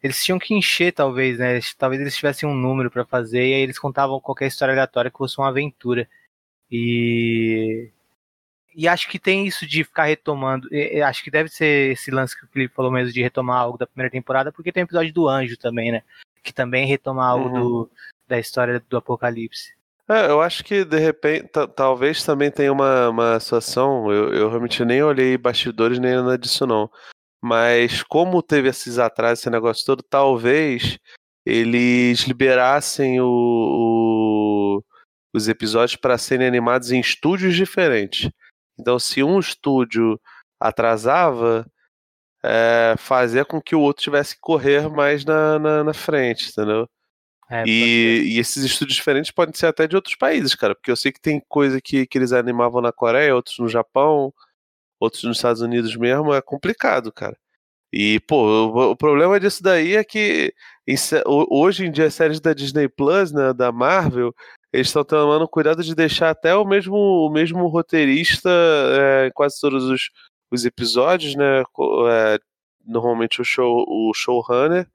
eles 0.04 0.24
tinham 0.24 0.38
que 0.40 0.54
encher 0.54 0.92
talvez, 0.94 1.40
né? 1.40 1.60
Talvez 1.78 2.00
eles 2.02 2.16
tivessem 2.16 2.48
um 2.48 2.54
número 2.56 2.92
pra 2.92 3.04
fazer 3.06 3.40
e 3.42 3.54
aí 3.56 3.62
eles 3.62 3.80
contavam 3.80 4.20
qualquer 4.22 4.48
história 4.48 4.74
aleatória 4.74 5.10
que 5.12 5.18
fosse 5.18 5.38
uma 5.40 5.50
aventura. 5.50 6.08
E 6.72 7.92
e 8.76 8.88
acho 8.88 9.10
que 9.10 9.18
tem 9.18 9.48
isso 9.48 9.66
de 9.66 9.84
ficar 9.84 10.06
retomando. 10.06 10.68
e 10.72 11.02
Acho 11.02 11.24
que 11.24 11.32
deve 11.32 11.50
ser 11.50 11.94
esse 11.94 12.12
lance 12.12 12.38
que 12.38 12.46
o 12.46 12.48
Felipe 12.50 12.76
falou 12.76 12.92
mesmo 12.92 13.12
de 13.12 13.24
retomar 13.24 13.60
algo 13.62 13.78
da 13.78 13.88
primeira 13.88 14.12
temporada, 14.12 14.52
porque 14.52 14.72
tem 14.72 14.84
o 14.84 14.86
episódio 14.86 15.12
do 15.14 15.28
Anjo 15.28 15.58
também, 15.58 15.92
né? 15.92 16.04
Que 16.44 16.54
também 16.54 16.86
retoma 16.86 17.26
algo 17.26 17.48
Uhum. 17.48 17.54
do, 17.54 17.92
da 18.28 18.40
história 18.40 18.80
do 18.90 18.98
Apocalipse. 18.98 19.76
É, 20.10 20.28
eu 20.30 20.42
acho 20.42 20.64
que 20.64 20.86
de 20.86 20.98
repente, 20.98 21.50
ta- 21.50 21.68
talvez 21.68 22.24
também 22.24 22.50
tenha 22.50 22.72
uma, 22.72 23.10
uma 23.10 23.40
situação. 23.40 24.12
Eu, 24.12 24.34
eu 24.34 24.50
realmente 24.50 24.84
nem 24.86 25.04
olhei 25.04 25.38
bastidores 25.38 26.00
nem 26.00 26.16
nada 26.16 26.38
disso, 26.38 26.66
não. 26.66 26.90
Mas 27.42 28.04
como 28.04 28.42
teve 28.42 28.70
esses 28.70 28.98
atrasos, 29.00 29.40
esse 29.40 29.50
negócio 29.50 29.86
todo, 29.86 30.02
talvez 30.04 30.98
eles 31.46 32.22
liberassem 32.22 33.20
o- 33.22 33.26
o- 33.26 34.84
os 35.34 35.48
episódios 35.48 35.96
para 35.96 36.18
serem 36.18 36.48
animados 36.48 36.92
em 36.92 37.00
estúdios 37.00 37.56
diferentes. 37.56 38.32
Então, 38.80 38.98
se 39.00 39.22
um 39.24 39.40
estúdio 39.40 40.20
atrasava, 40.60 41.66
é, 42.44 42.96
fazia 42.98 43.44
com 43.46 43.62
que 43.62 43.76
o 43.76 43.82
outro 43.82 44.04
tivesse 44.04 44.36
que 44.36 44.42
correr 44.42 44.90
mais 44.90 45.26
na, 45.26 45.60
na, 45.60 45.84
na 45.84 45.94
frente, 45.94 46.50
entendeu? 46.50 46.88
É. 47.50 47.64
E, 47.66 48.36
e 48.36 48.40
esses 48.40 48.64
estúdios 48.64 48.98
diferentes 48.98 49.32
podem 49.32 49.56
ser 49.56 49.68
até 49.68 49.88
de 49.88 49.96
outros 49.96 50.16
países, 50.16 50.54
cara, 50.54 50.76
porque 50.76 50.92
eu 50.92 50.98
sei 50.98 51.12
que 51.12 51.22
tem 51.22 51.42
coisa 51.48 51.80
que, 51.80 52.06
que 52.06 52.18
eles 52.18 52.34
animavam 52.34 52.82
na 52.82 52.92
Coreia, 52.92 53.36
outros 53.36 53.58
no 53.58 53.70
Japão, 53.70 54.34
outros 55.00 55.24
nos 55.24 55.38
Estados 55.38 55.62
Unidos 55.62 55.96
mesmo, 55.96 56.34
é 56.34 56.42
complicado, 56.42 57.12
cara. 57.12 57.38
E, 57.92 58.20
pô, 58.28 58.46
o, 58.46 58.92
o 58.92 58.96
problema 58.98 59.40
disso 59.40 59.64
daí 59.64 59.96
é 59.96 60.04
que 60.04 60.54
em 60.86 60.96
hoje 61.26 61.86
em 61.86 61.92
dia 61.92 62.06
as 62.06 62.14
séries 62.14 62.40
da 62.40 62.54
Disney 62.54 62.90
Plus, 62.90 63.32
né, 63.32 63.54
da 63.54 63.72
Marvel, 63.72 64.34
eles 64.74 64.88
estão 64.88 65.04
tomando 65.06 65.48
cuidado 65.48 65.84
de 65.84 65.96
deixar 65.96 66.30
até 66.30 66.56
o 66.56 66.66
mesmo, 66.66 66.96
o 66.96 67.30
mesmo 67.30 67.68
roteirista 67.68 68.50
é, 68.50 69.28
em 69.28 69.32
quase 69.32 69.60
todos 69.60 69.86
os, 69.86 70.10
os 70.52 70.66
episódios, 70.66 71.36
né, 71.36 71.62
é, 71.62 72.40
normalmente 72.86 73.42
o, 73.42 73.46
show, 73.46 73.86
o 73.88 74.12
showrunner, 74.14 74.88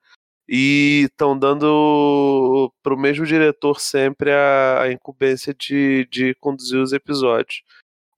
e 0.54 1.04
estão 1.04 1.38
dando 1.38 2.70
pro 2.82 2.94
mesmo 2.94 3.24
diretor 3.24 3.80
sempre 3.80 4.30
a, 4.30 4.82
a 4.82 4.92
incumbência 4.92 5.54
de, 5.54 6.06
de 6.10 6.34
conduzir 6.34 6.78
os 6.78 6.92
episódios. 6.92 7.62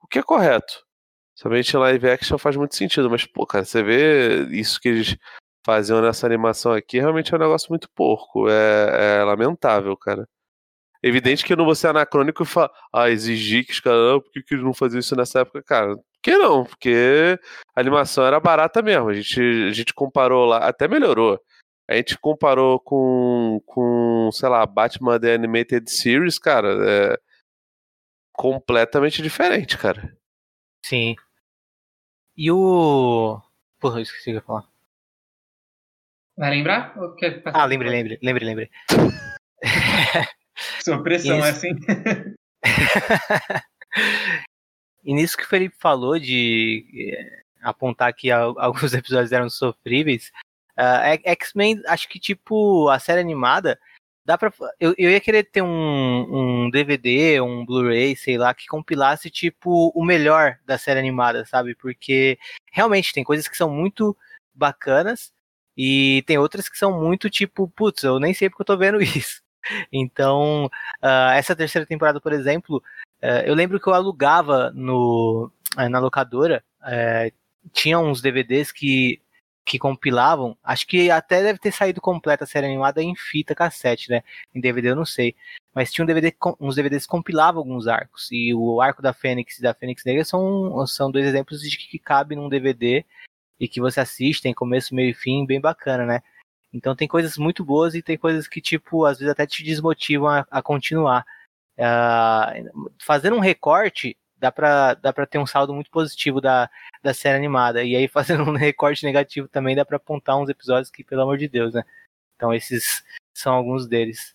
O 0.02 0.08
que 0.08 0.18
é 0.18 0.22
correto. 0.22 0.82
Somente 1.36 1.76
live 1.76 2.10
action 2.10 2.36
faz 2.36 2.56
muito 2.56 2.74
sentido, 2.74 3.08
mas, 3.08 3.24
pô, 3.24 3.46
cara, 3.46 3.64
você 3.64 3.84
vê 3.84 4.46
isso 4.50 4.80
que 4.80 4.88
eles 4.88 5.16
faziam 5.64 6.02
nessa 6.02 6.26
animação 6.26 6.72
aqui, 6.72 6.98
realmente 6.98 7.32
é 7.32 7.36
um 7.36 7.40
negócio 7.40 7.68
muito 7.70 7.88
porco. 7.94 8.48
É, 8.48 9.20
é 9.20 9.24
lamentável, 9.24 9.96
cara. 9.96 10.26
Evidente 11.04 11.44
que 11.44 11.52
eu 11.52 11.56
não 11.56 11.64
vou 11.64 11.74
ser 11.76 11.88
anacrônico 11.88 12.42
e 12.42 12.46
falar, 12.46 12.70
ah, 12.92 13.10
exigir 13.10 13.64
que 13.64 13.72
os 13.72 13.80
caras, 13.80 14.00
não, 14.00 14.20
por 14.20 14.32
que, 14.32 14.42
que 14.42 14.54
eles 14.54 14.64
não 14.64 14.74
faziam 14.74 14.98
isso 14.98 15.14
nessa 15.14 15.40
época? 15.40 15.62
Cara, 15.62 15.96
por 15.96 16.04
que 16.22 16.36
não? 16.36 16.64
Porque 16.64 17.38
a 17.76 17.80
animação 17.80 18.26
era 18.26 18.40
barata 18.40 18.82
mesmo. 18.82 19.10
A 19.10 19.14
gente, 19.14 19.40
a 19.68 19.72
gente 19.72 19.94
comparou 19.94 20.46
lá, 20.46 20.58
até 20.58 20.88
melhorou. 20.88 21.38
A 21.88 21.94
gente 21.96 22.16
comparou 22.18 22.80
com, 22.80 23.60
com, 23.66 24.30
sei 24.32 24.48
lá, 24.48 24.64
Batman 24.64 25.20
The 25.20 25.34
Animated 25.34 25.90
Series, 25.90 26.38
cara, 26.38 26.68
é 26.88 27.18
completamente 28.32 29.20
diferente, 29.22 29.76
cara. 29.76 30.16
Sim. 30.84 31.14
E 32.36 32.50
o. 32.50 33.40
Porra, 33.78 33.98
eu 33.98 34.02
esqueci 34.02 34.22
o 34.22 34.24
que 34.24 34.30
eu 34.30 34.34
ia 34.36 34.40
falar. 34.42 34.68
Vai 36.36 36.50
lembrar? 36.50 36.98
Ou 36.98 37.14
quer 37.14 37.42
passar? 37.42 37.60
Ah, 37.60 37.64
lembre, 37.66 37.88
lembre, 37.88 38.18
lembre, 38.22 38.44
lembre. 38.44 38.70
Sua 40.82 41.02
pressão 41.02 41.44
é 41.44 41.50
assim. 41.50 41.70
E 45.06 45.12
nisso 45.12 45.36
que 45.36 45.42
o 45.44 45.46
Felipe 45.46 45.76
falou 45.78 46.18
de 46.18 46.86
eh, 47.12 47.42
apontar 47.62 48.14
que 48.14 48.30
al- 48.30 48.58
alguns 48.58 48.94
episódios 48.94 49.32
eram 49.32 49.50
sofríveis, 49.50 50.32
X- 50.76 51.22
X-Men, 51.24 51.82
acho 51.86 52.08
que 52.08 52.18
tipo, 52.18 52.88
a 52.88 52.98
série 52.98 53.20
animada, 53.20 53.78
dá 54.24 54.38
pra. 54.38 54.52
Eu, 54.80 54.94
eu 54.98 55.10
ia 55.10 55.20
querer 55.20 55.44
ter 55.44 55.62
um, 55.62 56.64
um 56.66 56.70
DVD, 56.70 57.40
um 57.40 57.64
Blu-ray, 57.64 58.16
sei 58.16 58.38
lá, 58.38 58.54
que 58.54 58.66
compilasse 58.66 59.30
tipo 59.30 59.92
o 59.94 60.04
melhor 60.04 60.58
da 60.66 60.78
série 60.78 60.98
animada, 61.00 61.44
sabe? 61.46 61.74
Porque 61.74 62.38
realmente 62.72 63.12
tem 63.12 63.24
coisas 63.24 63.46
que 63.48 63.56
são 63.56 63.70
muito 63.70 64.16
bacanas 64.54 65.32
e 65.76 66.22
tem 66.26 66.38
outras 66.38 66.68
que 66.68 66.78
são 66.78 67.00
muito 67.00 67.28
tipo, 67.28 67.68
putz, 67.68 68.02
eu 68.04 68.18
nem 68.20 68.32
sei 68.34 68.48
porque 68.48 68.62
eu 68.62 68.66
tô 68.66 68.76
vendo 68.76 69.00
isso. 69.02 69.42
Então, 69.92 70.70
ah, 71.02 71.34
essa 71.36 71.56
terceira 71.56 71.86
temporada, 71.86 72.20
por 72.20 72.32
exemplo, 72.32 72.82
eh, 73.22 73.44
eu 73.48 73.54
lembro 73.54 73.80
que 73.80 73.88
eu 73.88 73.94
alugava 73.94 74.70
no, 74.74 75.50
eh, 75.78 75.88
na 75.88 75.98
locadora, 75.98 76.62
eh, 76.86 77.32
tinha 77.72 77.98
uns 77.98 78.20
DVDs 78.20 78.70
que, 78.70 79.20
que 79.64 79.78
compilavam, 79.78 80.56
acho 80.62 80.86
que 80.86 81.10
até 81.10 81.42
deve 81.42 81.58
ter 81.58 81.72
saído 81.72 82.00
completa 82.00 82.44
a 82.44 82.46
série 82.46 82.66
animada 82.66 83.02
em 83.02 83.14
fita 83.16 83.54
cassete, 83.54 84.10
né? 84.10 84.22
Em 84.54 84.60
DVD 84.60 84.90
eu 84.90 84.96
não 84.96 85.06
sei. 85.06 85.34
Mas 85.74 85.90
tinha 85.90 86.04
um 86.04 86.06
DVD, 86.06 86.34
uns 86.60 86.76
DVDs 86.76 87.04
que 87.04 87.10
compilavam 87.10 87.60
alguns 87.60 87.88
arcos. 87.88 88.28
E 88.30 88.54
o 88.54 88.80
arco 88.80 89.00
da 89.02 89.12
Fênix 89.12 89.58
e 89.58 89.62
da 89.62 89.74
Fênix 89.74 90.04
Negra 90.04 90.24
são, 90.24 90.86
são 90.86 91.10
dois 91.10 91.26
exemplos 91.26 91.62
de 91.62 91.76
que 91.78 91.98
cabe 91.98 92.36
num 92.36 92.48
DVD 92.48 93.04
e 93.58 93.66
que 93.66 93.80
você 93.80 94.00
assiste, 94.00 94.42
tem 94.42 94.54
começo, 94.54 94.94
meio 94.94 95.10
e 95.10 95.14
fim, 95.14 95.46
bem 95.46 95.60
bacana, 95.60 96.04
né? 96.04 96.22
Então 96.72 96.94
tem 96.94 97.08
coisas 97.08 97.38
muito 97.38 97.64
boas 97.64 97.94
e 97.94 98.02
tem 98.02 98.18
coisas 98.18 98.46
que, 98.46 98.60
tipo, 98.60 99.04
às 99.04 99.18
vezes 99.18 99.30
até 99.32 99.46
te 99.46 99.62
desmotivam 99.62 100.28
a, 100.28 100.46
a 100.50 100.62
continuar. 100.62 101.24
Ah, 101.78 102.52
fazendo 103.00 103.36
um 103.36 103.40
recorte, 103.40 104.16
dá 104.36 104.52
pra, 104.52 104.94
dá 104.94 105.12
pra 105.12 105.26
ter 105.26 105.38
um 105.38 105.46
saldo 105.46 105.74
muito 105.74 105.90
positivo 105.90 106.40
da, 106.40 106.68
da 107.02 107.14
série 107.14 107.36
animada. 107.36 107.82
E 107.84 107.96
aí, 107.96 108.08
fazendo 108.08 108.44
um 108.44 108.56
recorte 108.56 109.04
negativo 109.04 109.48
também, 109.48 109.76
dá 109.76 109.84
pra 109.84 109.96
apontar 109.96 110.36
uns 110.38 110.48
episódios 110.48 110.90
que, 110.90 111.04
pelo 111.04 111.22
amor 111.22 111.38
de 111.38 111.48
Deus, 111.48 111.74
né? 111.74 111.82
Então 112.36 112.52
esses 112.52 113.04
são 113.32 113.54
alguns 113.54 113.86
deles. 113.86 114.34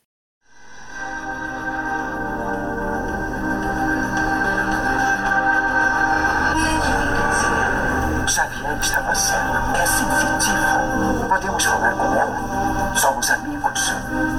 Xavier 8.29 8.79
estava 8.79 9.15
certo. 9.15 9.75
É 9.75 9.85
sensitiva. 9.87 11.27
Podemos 11.27 11.65
falar 11.65 11.93
com 11.93 12.15
ela? 12.15 12.95
Somos 12.95 13.29
amigos. 13.31 13.59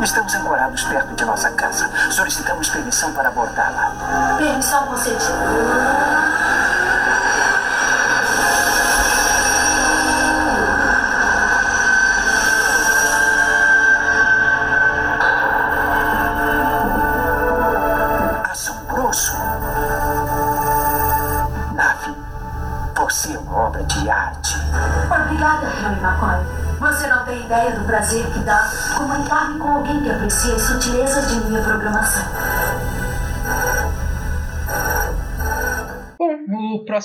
Estamos 0.02 0.34
ancorados 0.34 0.82
perto 0.84 1.14
de 1.14 1.24
nossa 1.24 1.50
casa. 1.50 1.88
Solicitamos 2.10 2.68
permissão 2.68 3.12
para 3.12 3.28
abordá-la. 3.28 4.36
Permissão 4.38 4.86
concedida. 4.86 6.29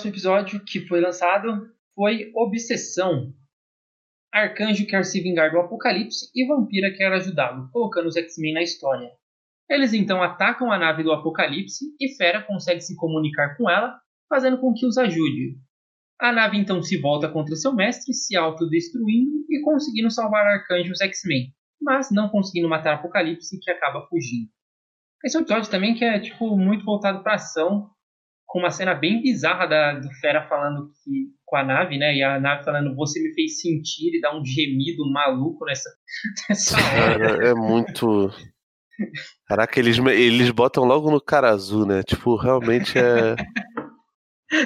Próximo 0.06 0.12
episódio 0.12 0.64
que 0.64 0.88
foi 0.88 1.02
lançado 1.02 1.70
foi 1.96 2.32
Obsessão. 2.36 3.34
Arcanjo 4.32 4.86
quer 4.86 5.04
se 5.04 5.22
vingar 5.22 5.52
do 5.52 5.60
Apocalipse 5.60 6.30
e 6.36 6.46
Vampira 6.46 6.94
quer 6.94 7.12
ajudá-lo, 7.14 7.70
colocando 7.72 8.08
os 8.08 8.16
X-Men 8.16 8.54
na 8.54 8.62
história. 8.62 9.10
Eles 9.70 9.94
então 9.94 10.22
atacam 10.22 10.72
a 10.72 10.78
nave 10.78 11.04
do 11.04 11.12
Apocalipse 11.12 11.86
e 12.00 12.16
Fera 12.16 12.44
consegue 12.44 12.82
se 12.82 12.96
comunicar 12.96 13.56
com 13.58 13.70
ela, 13.70 13.98
fazendo 14.30 14.60
com 14.60 14.74
que 14.74 14.86
os 14.86 14.98
ajude. 14.98 15.58
A 16.20 16.32
nave 16.32 16.58
então 16.58 16.82
se 16.84 16.98
volta 16.98 17.30
contra 17.30 17.56
seu 17.56 17.74
mestre, 17.74 18.14
se 18.14 18.36
autodestruindo 18.36 19.46
e 19.50 19.62
conseguindo 19.62 20.12
salvar 20.12 20.46
Arcanjo 20.46 20.90
e 20.90 20.92
os 20.92 21.02
X-Men, 21.02 21.54
mas 21.82 22.12
não 22.12 22.30
conseguindo 22.30 22.70
matar 22.70 22.96
Apocalipse, 22.96 23.60
que 23.60 23.72
acaba 23.72 24.06
fugindo. 24.08 24.50
Esse 25.24 25.38
episódio 25.38 25.72
também 25.72 25.96
que 25.96 26.06
é 26.06 26.20
tipo 26.20 26.56
muito 26.56 26.86
voltado 26.86 27.24
para 27.24 27.36
ação, 27.36 27.90
com 28.56 28.60
uma 28.60 28.72
cena 28.72 28.96
bem 28.96 29.22
bizarra 29.22 29.68
da, 29.68 30.00
do 30.00 30.10
Fera 30.22 30.48
falando 30.48 30.90
que, 31.04 31.26
com 31.44 31.58
a 31.58 31.64
nave, 31.66 31.98
né? 31.98 32.16
E 32.16 32.24
a 32.24 32.40
nave 32.40 32.64
falando, 32.64 32.96
você 32.96 33.22
me 33.22 33.34
fez 33.34 33.60
sentir 33.60 34.16
e 34.16 34.22
dá 34.22 34.34
um 34.34 34.46
gemido 34.46 35.04
maluco 35.12 35.66
nessa, 35.66 35.90
nessa. 36.48 36.78
Cara, 36.78 37.48
é 37.50 37.54
muito. 37.54 38.32
Caraca, 39.46 39.78
eles, 39.78 39.98
eles 39.98 40.52
botam 40.52 40.86
logo 40.86 41.12
no 41.12 41.20
cara 41.20 41.50
azul, 41.50 41.86
né? 41.86 42.02
Tipo, 42.02 42.38
realmente 42.38 42.98
é. 42.98 43.36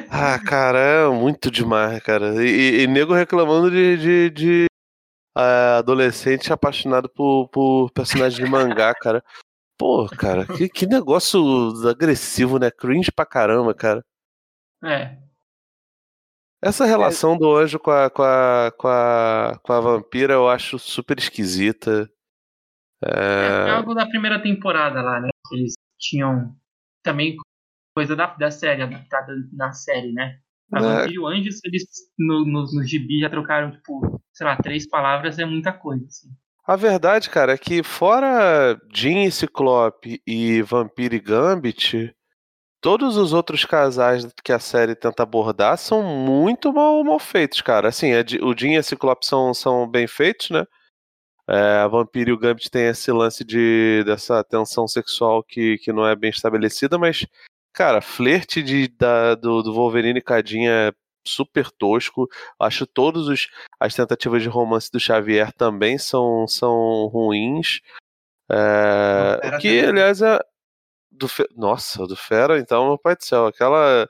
Ah, 0.08 0.38
cara, 0.38 0.78
é 0.78 1.10
muito 1.10 1.50
demais, 1.50 2.00
cara. 2.04 2.46
E, 2.46 2.48
e, 2.48 2.82
e 2.84 2.88
nego 2.88 3.14
reclamando 3.14 3.72
de, 3.72 3.98
de, 3.98 4.30
de 4.30 4.66
uh, 5.36 5.80
adolescente 5.80 6.54
apaixonado 6.54 7.10
por, 7.10 7.48
por 7.48 7.90
personagem 7.92 8.44
de 8.44 8.52
mangá, 8.52 8.94
cara. 8.94 9.24
Pô, 9.80 10.10
cara, 10.10 10.46
que, 10.46 10.68
que 10.68 10.86
negócio 10.86 11.42
agressivo, 11.88 12.60
né? 12.60 12.70
Cringe 12.70 13.14
pra 13.14 13.26
caramba, 13.26 13.74
cara. 13.74 14.04
É. 14.84 15.18
Essa 16.62 16.86
relação 16.86 17.38
do 17.38 17.56
anjo 17.56 17.80
com 17.80 17.90
a, 17.90 18.10
com 18.10 18.22
a, 18.22 18.74
com 18.78 18.88
a, 18.90 19.60
com 19.64 19.72
a 19.72 19.80
vampira 19.80 20.34
eu 20.34 20.50
acho 20.50 20.78
super 20.78 21.18
esquisita. 21.18 22.12
É... 23.02 23.70
é 23.70 23.72
algo 23.72 23.94
da 23.94 24.06
primeira 24.06 24.42
temporada 24.42 25.02
lá, 25.02 25.22
né? 25.22 25.30
Eles 25.54 25.76
tinham 25.98 26.54
também 27.02 27.38
coisa 27.96 28.18
da, 28.18 28.28
da 28.36 28.52
série, 28.52 28.82
adaptada 28.82 29.34
na 29.54 29.72
série, 29.72 30.12
né? 30.12 30.42
A 30.74 30.80
É. 30.80 30.82
Vampira 30.82 31.14
e 31.14 31.20
o 31.20 31.26
Anjo, 31.26 31.50
eles 31.64 31.86
no, 32.18 32.46
no, 32.46 32.66
no 32.74 32.84
gibi 32.84 33.22
já 33.22 33.30
trocaram, 33.30 33.72
tipo, 33.72 34.22
sei 34.34 34.46
lá, 34.46 34.58
três 34.58 34.86
palavras 34.90 35.40
é 35.40 35.46
muita 35.46 35.72
coisa, 35.72 36.06
assim. 36.06 36.30
A 36.70 36.76
verdade, 36.76 37.32
cara, 37.32 37.54
é 37.54 37.58
que 37.58 37.82
fora 37.82 38.80
Jean 38.94 39.24
e 39.24 39.32
Ciclope 39.32 40.22
e 40.28 40.62
Vampiro 40.62 41.16
e 41.16 41.20
Gambit, 41.20 42.16
todos 42.80 43.18
os 43.18 43.34
outros 43.34 43.66
casais 43.66 44.28
que 44.44 44.52
a 44.52 44.60
série 44.60 44.94
tenta 44.94 45.24
abordar 45.24 45.80
são 45.80 46.04
muito 46.04 46.72
mal, 46.72 47.04
mal 47.04 47.18
feitos, 47.18 47.60
cara. 47.60 47.88
Assim, 47.88 48.12
Di- 48.24 48.38
o 48.38 48.56
Jean 48.56 48.74
e 48.74 48.78
a 48.78 48.84
Ciclope 48.84 49.26
são, 49.26 49.52
são 49.52 49.90
bem 49.90 50.06
feitos, 50.06 50.52
né? 50.52 50.64
É, 51.50 51.78
a 51.80 51.88
Vampiro 51.88 52.30
e 52.30 52.34
o 52.34 52.38
Gambit 52.38 52.70
tem 52.70 52.86
esse 52.86 53.12
lance 53.12 53.44
de, 53.44 54.04
dessa 54.06 54.44
tensão 54.44 54.88
sexual 54.88 55.42
que, 55.44 55.80
que 55.80 55.92
não 55.92 56.06
é 56.06 56.16
bem 56.16 56.30
estabelecida, 56.30 57.00
mas, 57.00 57.26
cara, 57.74 58.00
flerte 58.00 58.62
de, 58.62 58.90
da, 58.90 59.34
do, 59.34 59.64
do 59.64 59.74
Wolverine 59.74 60.20
e 60.20 60.22
Cadinha 60.22 60.70
é 60.70 60.92
super 61.26 61.70
tosco. 61.72 62.28
Acho 62.60 62.86
todos 62.88 63.28
os 63.28 63.48
as 63.80 63.94
tentativas 63.96 64.42
de 64.44 64.50
romance 64.50 64.92
do 64.92 65.00
Xavier 65.00 65.52
também 65.54 65.98
são, 65.98 66.48
são 66.48 67.08
ruins. 67.08 67.80
É, 68.52 69.36
o 69.38 69.58
que, 69.60 69.82
também. 69.82 69.86
aliás, 69.90 70.22
é. 70.22 70.40
Do 71.12 71.28
Fe- 71.28 71.50
Nossa, 71.56 72.06
do 72.08 72.16
Fera, 72.16 72.60
então, 72.60 72.88
meu 72.88 72.98
pai 72.98 73.16
do 73.16 73.24
céu. 73.24 73.48
Aquela, 73.48 74.08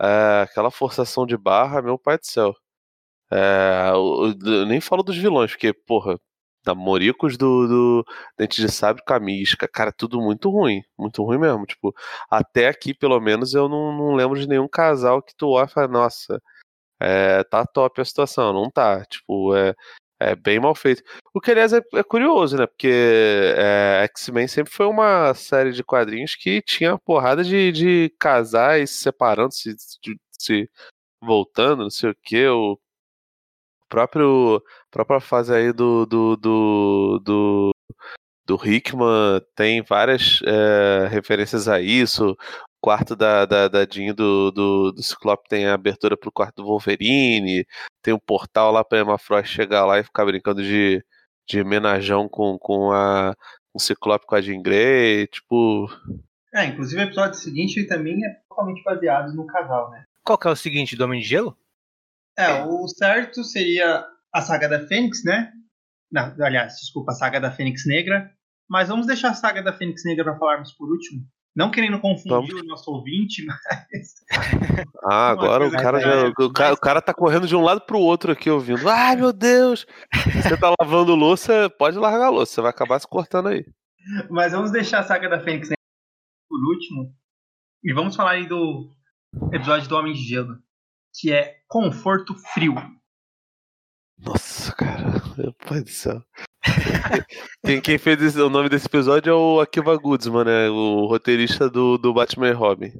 é, 0.00 0.42
aquela 0.42 0.70
forçação 0.70 1.24
de 1.26 1.36
barra, 1.36 1.80
meu 1.82 1.98
pai 1.98 2.18
do 2.18 2.26
céu. 2.26 2.54
É, 3.30 3.92
o- 3.94 4.26
eu 4.44 4.66
nem 4.66 4.80
falo 4.80 5.02
dos 5.02 5.16
vilões, 5.16 5.52
porque, 5.52 5.72
porra, 5.72 6.18
namoricos 6.66 7.36
do, 7.36 7.66
do 7.66 8.06
Dente 8.38 8.60
de 8.60 8.70
Sabre 8.70 9.02
com 9.06 9.14
a 9.14 9.20
Mística, 9.20 9.68
cara, 9.68 9.92
tudo 9.92 10.20
muito 10.20 10.50
ruim. 10.50 10.82
Muito 10.98 11.22
ruim 11.24 11.38
mesmo. 11.38 11.64
Tipo, 11.66 11.94
até 12.30 12.68
aqui, 12.68 12.94
pelo 12.94 13.20
menos, 13.20 13.54
eu 13.54 13.68
não, 13.68 13.96
não 13.96 14.14
lembro 14.14 14.38
de 14.38 14.48
nenhum 14.48 14.68
casal 14.68 15.22
que 15.22 15.34
tu 15.36 15.48
olha 15.50 15.66
e 15.66 15.68
fala, 15.68 15.88
nossa, 15.88 16.40
é, 17.00 17.42
tá 17.44 17.66
top 17.66 18.00
a 18.00 18.04
situação. 18.04 18.52
Não 18.52 18.70
tá. 18.70 19.04
Tipo, 19.06 19.54
é, 19.56 19.74
é 20.20 20.36
bem 20.36 20.60
mal 20.60 20.74
feito. 20.74 21.02
O 21.34 21.40
que, 21.40 21.50
aliás, 21.50 21.72
é, 21.72 21.80
é 21.94 22.02
curioso, 22.04 22.56
né? 22.56 22.66
Porque 22.66 22.88
é, 23.56 24.04
X-Men 24.14 24.46
sempre 24.48 24.72
foi 24.72 24.86
uma 24.86 25.34
série 25.34 25.72
de 25.72 25.82
quadrinhos 25.84 26.34
que 26.36 26.62
tinha 26.62 26.98
porrada 26.98 27.42
de, 27.44 27.72
de 27.72 28.14
casais 28.18 28.90
se 28.90 28.96
separando, 29.02 29.52
se, 29.52 29.74
de- 30.02 30.18
se 30.38 30.70
voltando, 31.20 31.84
não 31.84 31.90
sei 31.90 32.10
o 32.10 32.16
que. 32.22 32.46
Próprio 33.92 34.62
própria 34.90 35.20
fase 35.20 35.54
aí 35.54 35.70
do 35.70 36.06
do, 36.06 36.34
do, 36.34 37.20
do, 37.22 37.70
do 38.46 38.54
Hickman 38.66 39.42
tem 39.54 39.82
várias 39.82 40.40
é, 40.46 41.08
referências 41.08 41.68
a 41.68 41.78
isso. 41.78 42.30
O 42.30 42.36
quarto 42.80 43.14
da, 43.14 43.44
da, 43.44 43.68
da 43.68 43.84
Jean 43.84 44.14
do, 44.14 44.50
do, 44.50 44.92
do 44.92 45.02
Ciclope 45.02 45.46
tem 45.46 45.66
a 45.66 45.74
abertura 45.74 46.16
pro 46.16 46.32
quarto 46.32 46.62
do 46.62 46.64
Wolverine. 46.64 47.66
Tem 48.02 48.14
um 48.14 48.18
portal 48.18 48.72
lá 48.72 48.82
pra 48.82 49.00
Emma 49.00 49.18
Frost 49.18 49.52
chegar 49.54 49.84
lá 49.84 49.98
e 50.00 50.04
ficar 50.04 50.24
brincando 50.24 50.62
de, 50.62 51.04
de 51.46 51.62
menajão 51.62 52.28
com, 52.28 52.58
com 52.58 52.90
a 52.92 53.34
o 53.74 53.78
Ciclope 53.78 54.26
com 54.26 54.34
a 54.34 54.40
Jean 54.40 54.62
Grey. 54.62 55.26
Tipo, 55.26 55.86
É, 56.54 56.64
inclusive 56.64 57.02
o 57.02 57.04
episódio 57.04 57.38
seguinte 57.38 57.86
também 57.86 58.24
é 58.24 58.30
totalmente 58.48 58.82
baseado 58.82 59.34
no 59.34 59.46
casal, 59.46 59.90
né? 59.90 60.04
Qual 60.24 60.38
que 60.38 60.48
é 60.48 60.50
o 60.50 60.56
seguinte, 60.56 60.96
do 60.96 61.04
Homem 61.04 61.20
de 61.20 61.26
Gelo? 61.26 61.56
É, 62.38 62.64
o 62.64 62.86
certo 62.88 63.44
seria 63.44 64.06
a 64.32 64.40
saga 64.40 64.68
da 64.68 64.86
Fênix, 64.86 65.22
né? 65.24 65.52
Não, 66.10 66.34
aliás, 66.40 66.76
desculpa, 66.76 67.12
a 67.12 67.14
saga 67.14 67.40
da 67.40 67.50
Fênix 67.50 67.86
Negra. 67.86 68.30
Mas 68.68 68.88
vamos 68.88 69.06
deixar 69.06 69.30
a 69.30 69.34
saga 69.34 69.62
da 69.62 69.72
Fênix 69.72 70.02
Negra 70.04 70.24
para 70.24 70.38
falarmos 70.38 70.72
por 70.72 70.90
último. 70.90 71.22
Não 71.54 71.70
querendo 71.70 72.00
confundir 72.00 72.54
o 72.54 72.64
nosso 72.64 72.90
ouvinte, 72.90 73.44
mas. 73.44 74.14
Ah, 75.04 75.30
agora 75.30 75.66
o 75.66 75.72
cara 75.72 76.00
já. 76.00 76.12
é 76.12 76.28
O 76.28 76.52
cara, 76.52 76.74
o 76.74 76.80
cara 76.80 77.02
tá 77.02 77.12
correndo 77.12 77.46
de 77.46 77.56
um 77.56 77.60
lado 77.60 77.80
pro 77.82 77.98
outro 77.98 78.32
aqui 78.32 78.48
ouvindo. 78.48 78.88
Ai, 78.88 79.16
meu 79.16 79.32
Deus! 79.32 79.84
Você 80.32 80.56
tá 80.56 80.72
lavando 80.80 81.14
louça, 81.14 81.68
pode 81.70 81.98
largar 81.98 82.26
a 82.26 82.30
louça, 82.30 82.54
você 82.54 82.60
vai 82.60 82.70
acabar 82.70 83.00
se 83.00 83.06
cortando 83.06 83.48
aí. 83.48 83.66
Mas 84.30 84.52
vamos 84.52 84.70
deixar 84.70 85.00
a 85.00 85.02
saga 85.02 85.28
da 85.28 85.40
Fênix 85.40 85.68
Negra 85.68 85.82
por 86.48 86.60
último. 86.64 87.12
E 87.84 87.92
vamos 87.92 88.14
falar 88.14 88.32
aí 88.32 88.46
do 88.46 88.90
episódio 89.52 89.88
do 89.88 89.96
Homem 89.96 90.12
de 90.12 90.22
Gelo. 90.22 90.56
Que 91.14 91.32
é 91.32 91.60
Conforto 91.68 92.34
Frio. 92.54 92.74
Nossa, 94.18 94.74
cara, 94.74 95.10
meu 95.36 95.52
pai 95.54 95.82
do 95.82 95.88
céu. 95.90 96.22
Quem, 97.64 97.80
quem 97.80 97.98
fez 97.98 98.22
esse- 98.22 98.40
o 98.40 98.48
nome 98.48 98.68
desse 98.68 98.86
episódio 98.86 99.30
é 99.30 99.34
o 99.34 99.60
Akiva 99.60 99.96
Goodsman, 99.96 100.44
né? 100.44 100.68
O 100.70 101.06
roteirista 101.06 101.68
do, 101.68 101.98
do 101.98 102.12
Batman 102.14 102.48
e 102.48 102.52
Robin. 102.52 102.92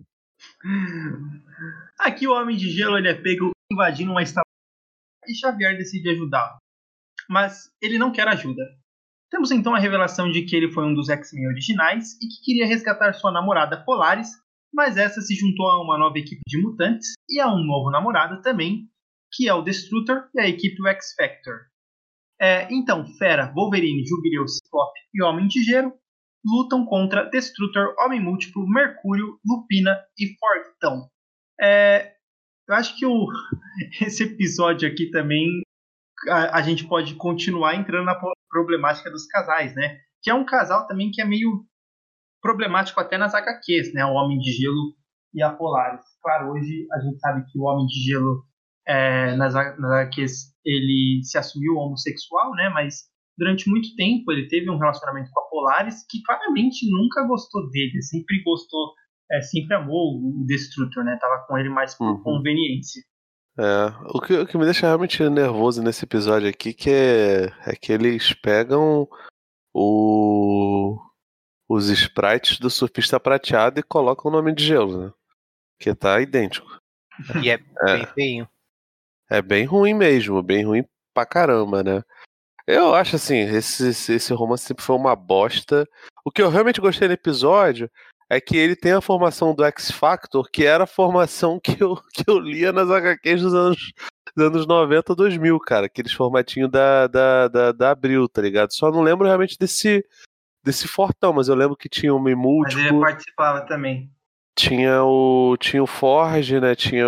Aqui 1.98 2.26
o 2.26 2.32
Homem 2.32 2.56
de 2.56 2.70
Gelo 2.70 2.98
ele 2.98 3.08
é 3.08 3.14
pego 3.14 3.50
invadindo 3.70 4.10
uma 4.10 4.22
instalação 4.22 4.50
e 5.26 5.34
Xavier 5.34 5.76
decide 5.76 6.10
ajudá-lo. 6.10 6.58
Mas 7.28 7.70
ele 7.80 7.98
não 7.98 8.10
quer 8.12 8.26
ajuda. 8.28 8.62
Temos 9.30 9.50
então 9.50 9.74
a 9.74 9.78
revelação 9.78 10.30
de 10.30 10.42
que 10.44 10.54
ele 10.56 10.70
foi 10.70 10.84
um 10.84 10.94
dos 10.94 11.08
X-Men 11.08 11.46
originais 11.48 12.14
e 12.20 12.26
que 12.28 12.44
queria 12.44 12.66
resgatar 12.66 13.12
sua 13.14 13.30
namorada 13.32 13.82
Polaris, 13.84 14.28
mas 14.72 14.96
essa 14.96 15.20
se 15.20 15.34
juntou 15.34 15.68
a 15.68 15.82
uma 15.82 15.98
nova 15.98 16.18
equipe 16.18 16.40
de 16.46 16.60
mutantes 16.60 17.12
e 17.28 17.40
a 17.40 17.52
um 17.52 17.64
novo 17.64 17.90
namorado 17.90 18.40
também, 18.42 18.88
que 19.32 19.48
é 19.48 19.54
o 19.54 19.62
Destrutor 19.62 20.28
e 20.34 20.40
a 20.40 20.48
equipe 20.48 20.86
X-Factor. 20.88 21.66
É, 22.40 22.66
então, 22.72 23.06
Fera, 23.18 23.52
Wolverine, 23.54 24.04
Jubileu, 24.04 24.48
Ciclope 24.48 24.98
e 25.14 25.22
Homem 25.22 25.48
Gelo 25.48 25.92
lutam 26.44 26.84
contra 26.84 27.28
Destrutor, 27.30 27.94
Homem 28.00 28.20
Múltiplo, 28.20 28.66
Mercúrio, 28.66 29.38
Lupina 29.46 29.96
e 30.18 30.36
Fortão. 30.38 31.08
É, 31.60 32.14
eu 32.68 32.74
acho 32.74 32.98
que 32.98 33.06
o, 33.06 33.28
esse 34.02 34.24
episódio 34.24 34.88
aqui 34.88 35.10
também 35.10 35.62
a, 36.28 36.58
a 36.58 36.62
gente 36.62 36.86
pode 36.86 37.14
continuar 37.14 37.76
entrando 37.76 38.06
na 38.06 38.20
problemática 38.48 39.10
dos 39.10 39.26
casais, 39.26 39.74
né? 39.74 40.00
Que 40.22 40.30
é 40.30 40.34
um 40.34 40.44
casal 40.44 40.86
também 40.86 41.10
que 41.10 41.20
é 41.20 41.24
meio 41.24 41.64
problemático 42.42 43.00
até 43.00 43.16
nas 43.16 43.34
HQs, 43.34 43.94
né? 43.94 44.04
O 44.04 44.12
Homem 44.14 44.38
de 44.38 44.50
Gelo 44.52 44.94
e 45.32 45.42
a 45.42 45.50
Polaris. 45.50 46.04
Claro, 46.22 46.50
hoje 46.52 46.86
a 46.92 47.00
gente 47.00 47.18
sabe 47.20 47.44
que 47.50 47.58
o 47.58 47.62
Homem 47.62 47.86
de 47.86 48.00
Gelo 48.04 48.42
é, 48.86 49.34
nas, 49.36 49.54
nas 49.54 49.90
HQs 50.08 50.52
ele 50.64 51.20
se 51.22 51.38
assumiu 51.38 51.74
homossexual, 51.76 52.50
né? 52.52 52.68
Mas 52.74 53.04
durante 53.38 53.70
muito 53.70 53.94
tempo 53.96 54.30
ele 54.32 54.48
teve 54.48 54.68
um 54.68 54.78
relacionamento 54.78 55.30
com 55.32 55.40
a 55.40 55.48
Polaris 55.48 56.04
que 56.10 56.22
claramente 56.22 56.84
nunca 56.90 57.26
gostou 57.26 57.70
dele, 57.70 58.02
sempre 58.02 58.42
gostou, 58.44 58.92
é, 59.30 59.40
sempre 59.40 59.74
amou 59.76 60.18
o 60.18 60.44
Destrutor, 60.46 61.04
né? 61.04 61.16
Tava 61.20 61.44
com 61.46 61.56
ele 61.56 61.70
mais 61.70 61.94
por 61.96 62.06
Uhum. 62.08 62.22
conveniência. 62.22 63.02
É, 63.58 63.86
o 64.14 64.20
que, 64.20 64.32
o 64.34 64.46
que 64.46 64.56
me 64.58 64.64
deixa 64.64 64.86
realmente 64.86 65.22
nervoso 65.28 65.82
nesse 65.82 66.04
episódio 66.04 66.48
aqui 66.48 66.72
que 66.72 66.88
é, 66.90 67.44
é 67.66 67.76
que 67.78 67.92
eles 67.92 68.32
pegam 68.32 69.06
o, 69.74 70.96
os 71.72 71.88
sprites 71.88 72.58
do 72.58 72.68
surfista 72.68 73.18
prateado 73.18 73.80
e 73.80 73.82
colocam 73.82 74.30
o 74.30 74.34
nome 74.34 74.54
de 74.54 74.64
gelo, 74.64 75.06
né? 75.06 75.12
Que 75.78 75.94
tá 75.94 76.20
idêntico. 76.20 76.78
E 77.42 77.50
é, 77.50 77.58
é 77.80 77.96
bem 77.96 78.06
feinho. 78.14 78.48
É 79.30 79.40
bem 79.40 79.64
ruim 79.64 79.94
mesmo, 79.94 80.42
bem 80.42 80.64
ruim 80.64 80.84
pra 81.14 81.24
caramba, 81.24 81.82
né? 81.82 82.02
Eu 82.66 82.94
acho 82.94 83.16
assim, 83.16 83.38
esse, 83.38 83.88
esse 83.88 84.34
romance 84.34 84.64
sempre 84.64 84.84
foi 84.84 84.94
uma 84.94 85.16
bosta. 85.16 85.88
O 86.24 86.30
que 86.30 86.42
eu 86.42 86.50
realmente 86.50 86.80
gostei 86.80 87.08
no 87.08 87.14
episódio 87.14 87.90
é 88.28 88.40
que 88.40 88.56
ele 88.56 88.76
tem 88.76 88.92
a 88.92 89.00
formação 89.00 89.54
do 89.54 89.64
X 89.64 89.90
Factor, 89.90 90.48
que 90.50 90.64
era 90.64 90.84
a 90.84 90.86
formação 90.86 91.58
que 91.58 91.82
eu, 91.82 91.96
que 92.12 92.24
eu 92.28 92.38
lia 92.38 92.70
nas 92.70 92.90
HQs 92.90 93.42
dos 93.42 93.54
anos, 93.54 93.92
dos 94.36 94.46
anos 94.46 94.66
90, 94.66 95.14
2000, 95.14 95.58
cara. 95.60 95.86
Aqueles 95.86 96.12
formatinhos 96.12 96.70
da, 96.70 97.06
da, 97.06 97.48
da, 97.48 97.72
da 97.72 97.90
Abril, 97.90 98.28
tá 98.28 98.42
ligado? 98.42 98.72
Só 98.74 98.90
não 98.90 99.00
lembro 99.00 99.26
realmente 99.26 99.58
desse, 99.58 100.04
desse 100.64 100.86
fortão, 100.86 101.32
mas 101.32 101.48
eu 101.48 101.54
lembro 101.54 101.76
que 101.76 101.88
tinha 101.88 102.14
o 102.14 102.18
Múltiplo. 102.18 102.82
Mas 102.82 102.92
ele 102.92 103.00
participava 103.00 103.66
também. 103.66 104.10
Tinha 104.54 105.02
o, 105.02 105.56
tinha 105.58 105.82
o 105.82 105.86
Forge, 105.86 106.60
né? 106.60 106.74
Tinha 106.74 107.06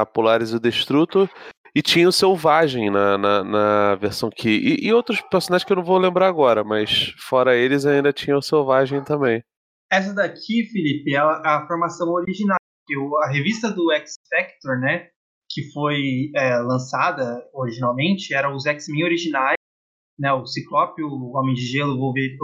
a 0.00 0.06
Polaris 0.06 0.50
e 0.50 0.56
o 0.56 0.60
Destrutor. 0.60 1.28
E 1.74 1.80
tinha 1.82 2.08
o 2.08 2.12
Selvagem 2.12 2.90
na, 2.90 3.16
na, 3.16 3.44
na 3.44 3.94
versão 3.94 4.28
que. 4.28 4.48
E, 4.48 4.88
e, 4.88 4.92
outros 4.92 5.20
personagens 5.20 5.64
que 5.64 5.72
eu 5.72 5.76
não 5.76 5.84
vou 5.84 5.98
lembrar 5.98 6.26
agora, 6.26 6.64
mas 6.64 7.14
fora 7.18 7.56
eles 7.56 7.86
ainda 7.86 8.12
tinha 8.12 8.36
o 8.36 8.42
Selvagem 8.42 9.04
também. 9.04 9.42
Essa 9.90 10.12
daqui, 10.12 10.64
Felipe, 10.64 11.14
é 11.14 11.18
a, 11.18 11.28
a 11.44 11.66
formação 11.66 12.08
original. 12.08 12.56
A 13.22 13.30
revista 13.30 13.70
do 13.70 13.92
X 13.92 14.14
Factor, 14.28 14.80
né? 14.80 15.08
Que 15.48 15.70
foi 15.72 16.30
é, 16.34 16.58
lançada 16.58 17.40
originalmente, 17.54 18.34
eram 18.34 18.56
os 18.56 18.66
X-Men 18.66 19.04
originais, 19.04 19.56
né? 20.18 20.32
O 20.32 20.44
Ciclope, 20.44 21.02
o 21.04 21.32
Homem 21.36 21.54
de 21.54 21.62
Gelo, 21.62 21.94
o 21.94 22.00
Wolverine. 22.00 22.36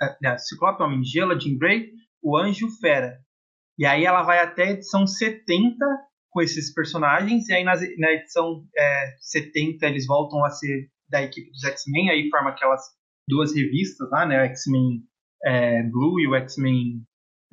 O, 0.00 0.26
é, 0.26 0.38
Ciclope, 0.38 0.82
o 0.82 0.86
Homem 0.86 1.00
de 1.00 1.08
Gelo, 1.08 1.38
Jean 1.38 1.56
Grey, 1.58 1.90
o 2.22 2.36
Anjo 2.36 2.68
Fera. 2.80 3.18
E 3.78 3.84
aí 3.84 4.04
ela 4.04 4.22
vai 4.22 4.38
até 4.38 4.64
a 4.64 4.70
edição 4.72 5.06
70 5.06 5.76
com 6.30 6.42
esses 6.42 6.72
personagens, 6.74 7.48
e 7.48 7.54
aí 7.54 7.64
nas, 7.64 7.80
na 7.98 8.12
edição 8.12 8.62
é, 8.76 9.16
70 9.20 9.86
eles 9.86 10.06
voltam 10.06 10.44
a 10.44 10.50
ser 10.50 10.90
da 11.08 11.22
equipe 11.22 11.50
dos 11.50 11.64
X-Men, 11.64 12.10
aí 12.10 12.28
forma 12.28 12.50
aquelas 12.50 12.82
duas 13.26 13.54
revistas 13.54 14.10
lá, 14.10 14.26
né, 14.26 14.42
o 14.42 14.44
X-Men 14.46 15.02
é, 15.44 15.82
Blue 15.84 16.20
e 16.20 16.28
o 16.28 16.34
X-Men 16.34 17.02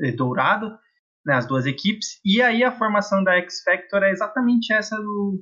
é, 0.02 0.12
Dourado, 0.12 0.78
né, 1.26 1.36
as 1.36 1.48
duas 1.48 1.66
equipes, 1.66 2.20
e 2.26 2.41
aí 2.41 2.62
a 2.64 2.72
formação 2.72 3.24
da 3.24 3.36
X-Factor 3.38 4.04
é 4.04 4.12
exatamente 4.12 4.74
essa 4.74 4.98
do, 4.98 5.41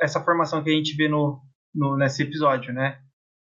essa 0.00 0.20
formação 0.24 0.62
que 0.64 0.70
a 0.70 0.74
gente 0.74 0.96
vê 0.96 1.06
no, 1.06 1.40
no, 1.72 1.96
nesse 1.96 2.22
episódio, 2.22 2.72
né, 2.72 2.98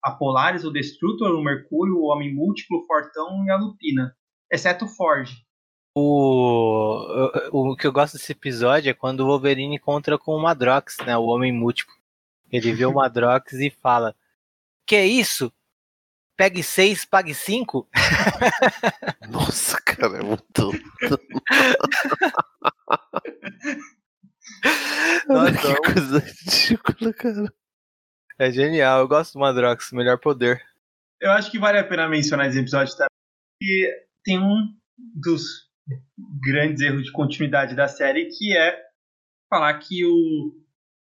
a 0.08 0.12
Polaris, 0.12 0.64
o 0.64 0.72
Destrutor, 0.72 1.36
o 1.36 1.44
Mercúrio, 1.44 1.98
o 1.98 2.08
Homem 2.08 2.34
Múltiplo, 2.34 2.80
o 2.80 2.86
Fortão 2.86 3.44
e 3.46 3.52
a 3.52 3.58
Lupina, 3.58 4.16
exceto 4.52 4.86
o 4.86 4.88
Forge, 4.88 5.46
o, 6.00 7.32
o, 7.52 7.72
o, 7.72 7.76
que 7.76 7.88
eu 7.88 7.92
gosto 7.92 8.18
desse 8.18 8.32
episódio 8.32 8.92
é 8.92 8.94
quando 8.94 9.22
o 9.22 9.26
Wolverine 9.26 9.78
encontra 9.78 10.16
com 10.16 10.36
o 10.36 10.40
Madrox, 10.40 10.98
né? 11.04 11.18
O 11.18 11.26
Homem 11.26 11.52
Múltiplo. 11.52 11.96
Ele 12.52 12.72
vê 12.72 12.86
o 12.86 12.94
Madrox 12.94 13.54
e 13.54 13.72
fala: 13.72 14.16
Que 14.86 14.96
é 14.96 15.08
isso? 15.08 15.52
Pegue 16.36 16.62
seis, 16.62 17.04
pague 17.04 17.34
cinco? 17.34 17.90
Nossa, 19.28 19.82
cara, 19.82 20.20
é 20.20 20.22
muito. 20.22 20.72
Nossa, 25.28 25.52
que 25.52 25.76
coisa 25.94 26.20
ridícula, 26.20 27.12
cara. 27.14 27.52
É 28.40 28.52
genial, 28.52 29.00
eu 29.00 29.08
gosto 29.08 29.34
do 29.34 29.40
Madrox, 29.40 29.92
melhor 29.92 30.20
poder. 30.20 30.62
Eu 31.20 31.32
acho 31.32 31.50
que 31.50 31.58
vale 31.58 31.80
a 31.80 31.84
pena 31.84 32.08
mencionar 32.08 32.48
esse 32.48 32.60
episódio 32.60 32.94
também. 32.94 33.08
E 33.62 34.06
tem 34.24 34.40
um 34.40 34.76
dos 35.16 35.68
grandes 36.44 36.82
erros 36.82 37.04
de 37.04 37.12
continuidade 37.12 37.76
da 37.76 37.88
série, 37.88 38.30
que 38.30 38.56
é 38.56 38.80
falar 39.50 39.80
que 39.80 40.06
o, 40.06 40.54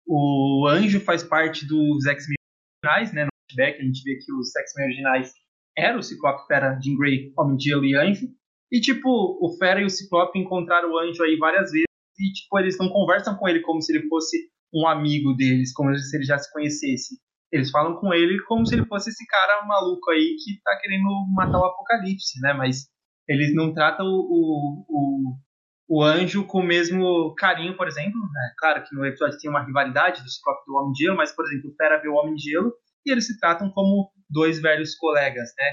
o 0.05 0.67
Anjo 0.67 0.99
faz 0.99 1.23
parte 1.23 1.65
dos 1.65 2.05
X-Men 2.05 2.35
originais, 2.83 3.13
né? 3.13 3.23
No 3.23 3.29
flashback 3.49 3.79
a 3.79 3.85
gente 3.85 4.03
vê 4.03 4.15
que 4.17 4.33
os 4.33 4.53
X-Men 4.53 4.87
originais 4.87 5.33
eram 5.77 5.99
o 5.99 6.03
Ciclope, 6.03 6.45
Fera, 6.47 6.77
Jean 6.81 6.97
Grey, 6.97 7.31
Homem 7.37 7.55
de 7.55 7.69
Gelo 7.69 7.85
e 7.85 7.95
Anjo. 7.95 8.27
E, 8.69 8.81
tipo, 8.81 9.07
o 9.09 9.57
Fera 9.57 9.81
e 9.81 9.85
o 9.85 9.89
Ciclope 9.89 10.37
encontraram 10.37 10.91
o 10.91 10.99
Anjo 10.99 11.23
aí 11.23 11.37
várias 11.37 11.71
vezes 11.71 11.85
e, 12.19 12.33
tipo, 12.33 12.59
eles 12.59 12.77
não 12.77 12.89
conversam 12.89 13.37
com 13.37 13.47
ele 13.47 13.61
como 13.61 13.81
se 13.81 13.95
ele 13.95 14.07
fosse 14.09 14.50
um 14.73 14.87
amigo 14.87 15.33
deles, 15.33 15.73
como 15.73 15.95
se 15.95 16.15
ele 16.15 16.23
já 16.23 16.37
se 16.37 16.51
conhecesse. 16.51 17.19
Eles 17.51 17.69
falam 17.69 17.99
com 17.99 18.13
ele 18.13 18.41
como 18.43 18.65
se 18.65 18.75
ele 18.75 18.85
fosse 18.85 19.09
esse 19.09 19.25
cara 19.27 19.65
maluco 19.65 20.09
aí 20.11 20.35
que 20.41 20.61
tá 20.63 20.77
querendo 20.81 21.09
matar 21.33 21.59
o 21.59 21.65
Apocalipse, 21.65 22.39
né? 22.39 22.53
Mas 22.53 22.87
eles 23.27 23.53
não 23.53 23.73
tratam 23.73 24.05
o, 24.05 24.85
o, 24.87 25.35
o 25.89 26.03
anjo 26.03 26.45
com 26.45 26.59
o 26.59 26.65
mesmo 26.65 27.33
carinho, 27.35 27.75
por 27.75 27.87
exemplo. 27.87 28.19
Né? 28.19 28.53
Claro 28.57 28.83
que 28.83 28.95
no 28.95 29.05
episódio 29.05 29.37
tem 29.37 29.49
uma 29.49 29.65
rivalidade 29.65 30.23
do 30.23 30.29
Ciclope 30.29 30.63
do 30.65 30.75
Homem 30.75 30.93
de 30.93 31.03
Gelo, 31.03 31.17
mas, 31.17 31.35
por 31.35 31.45
exemplo, 31.45 31.69
o 31.69 31.75
Fera 31.75 32.01
vê 32.01 32.07
o 32.07 32.15
Homem 32.15 32.35
de 32.35 32.49
Gelo 32.49 32.73
e 33.05 33.11
eles 33.11 33.27
se 33.27 33.37
tratam 33.39 33.69
como 33.71 34.09
dois 34.29 34.61
velhos 34.61 34.95
colegas, 34.95 35.49
né? 35.57 35.71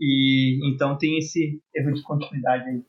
E 0.00 0.58
então 0.68 0.98
tem 0.98 1.18
esse 1.18 1.60
erro 1.74 1.92
de 1.92 2.02
continuidade 2.02 2.64
aí. 2.64 2.82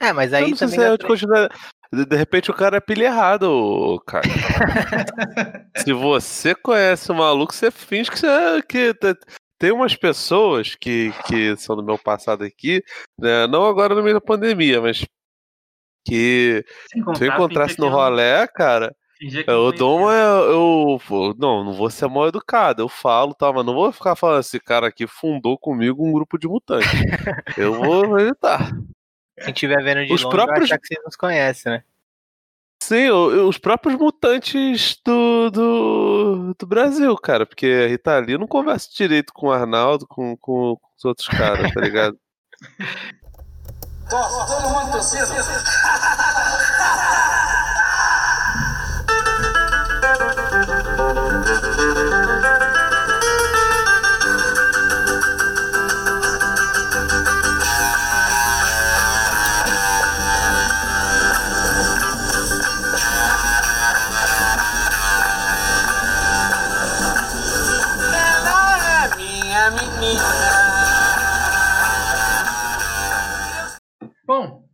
É, 0.00 0.12
mas 0.12 0.32
aí 0.32 0.54
também. 0.54 0.74
Se 0.74 0.80
é 0.80 0.96
de, 0.96 1.06
continuidade. 1.06 1.54
De 1.92 2.16
repente 2.16 2.50
o 2.50 2.54
cara 2.54 2.78
é 2.78 2.80
pilha 2.80 3.04
errado, 3.04 4.02
cara. 4.06 4.24
se 5.76 5.92
você 5.92 6.54
conhece 6.54 7.12
o 7.12 7.14
maluco, 7.14 7.54
você 7.54 7.70
finge 7.70 8.10
que 8.10 8.18
você. 8.18 8.62
Que, 8.62 8.94
tem 9.58 9.70
umas 9.70 9.94
pessoas 9.94 10.74
que, 10.74 11.12
que 11.26 11.56
são 11.56 11.76
do 11.76 11.84
meu 11.84 11.96
passado 11.96 12.42
aqui, 12.42 12.82
né, 13.16 13.46
não 13.46 13.64
agora 13.64 13.94
no 13.94 14.02
meio 14.02 14.16
da 14.16 14.20
pandemia, 14.20 14.80
mas 14.80 15.04
que 16.04 16.64
se, 16.92 17.16
se 17.16 17.24
eu 17.24 17.32
encontrasse 17.32 17.78
no 17.78 17.88
rolé, 17.88 18.44
cara, 18.48 18.92
eu 19.46 19.70
dou 19.70 20.00
uma. 20.00 20.12
Eu, 20.12 20.98
eu, 21.08 21.34
não, 21.38 21.62
não 21.62 21.72
vou 21.74 21.88
ser 21.90 22.08
mal 22.08 22.26
educado, 22.26 22.82
eu 22.82 22.88
falo, 22.88 23.34
tá, 23.34 23.52
mas 23.52 23.64
não 23.64 23.74
vou 23.74 23.92
ficar 23.92 24.16
falando 24.16 24.40
esse 24.40 24.58
cara 24.58 24.88
aqui 24.88 25.06
fundou 25.06 25.56
comigo 25.56 26.04
um 26.04 26.12
grupo 26.12 26.36
de 26.36 26.48
mutantes. 26.48 26.90
eu 27.56 27.74
vou 27.74 28.18
evitar. 28.18 28.72
Quem 29.44 29.52
estiver 29.52 29.82
vendo 29.82 30.06
de 30.06 30.12
Os 30.12 30.22
longe 30.22 30.36
próprios... 30.36 30.68
vai 30.68 30.76
achar 30.76 30.78
que 30.78 30.86
vocês 30.86 31.04
nos 31.04 31.16
conhecem, 31.16 31.72
né? 31.72 31.84
Sim, 32.82 33.10
os 33.10 33.58
próprios 33.58 33.94
mutantes 33.94 35.00
do, 35.04 35.50
do, 35.50 36.54
do, 36.58 36.66
Brasil, 36.66 37.16
cara. 37.16 37.46
Porque 37.46 37.84
a 37.84 37.88
Rita 37.88 38.18
Lee 38.18 38.36
não 38.36 38.46
conversa 38.46 38.88
direito 38.92 39.32
com 39.32 39.46
o 39.46 39.52
Arnaldo, 39.52 40.04
com, 40.06 40.36
com, 40.36 40.76
com 40.76 40.88
os 40.96 41.04
outros 41.04 41.28
caras, 41.28 41.72
tá 41.72 41.80
ligado? 41.80 42.18
todo 44.10 44.68
mundo 44.68 44.92
torcendo. 44.92 45.32
Bom, 74.34 74.66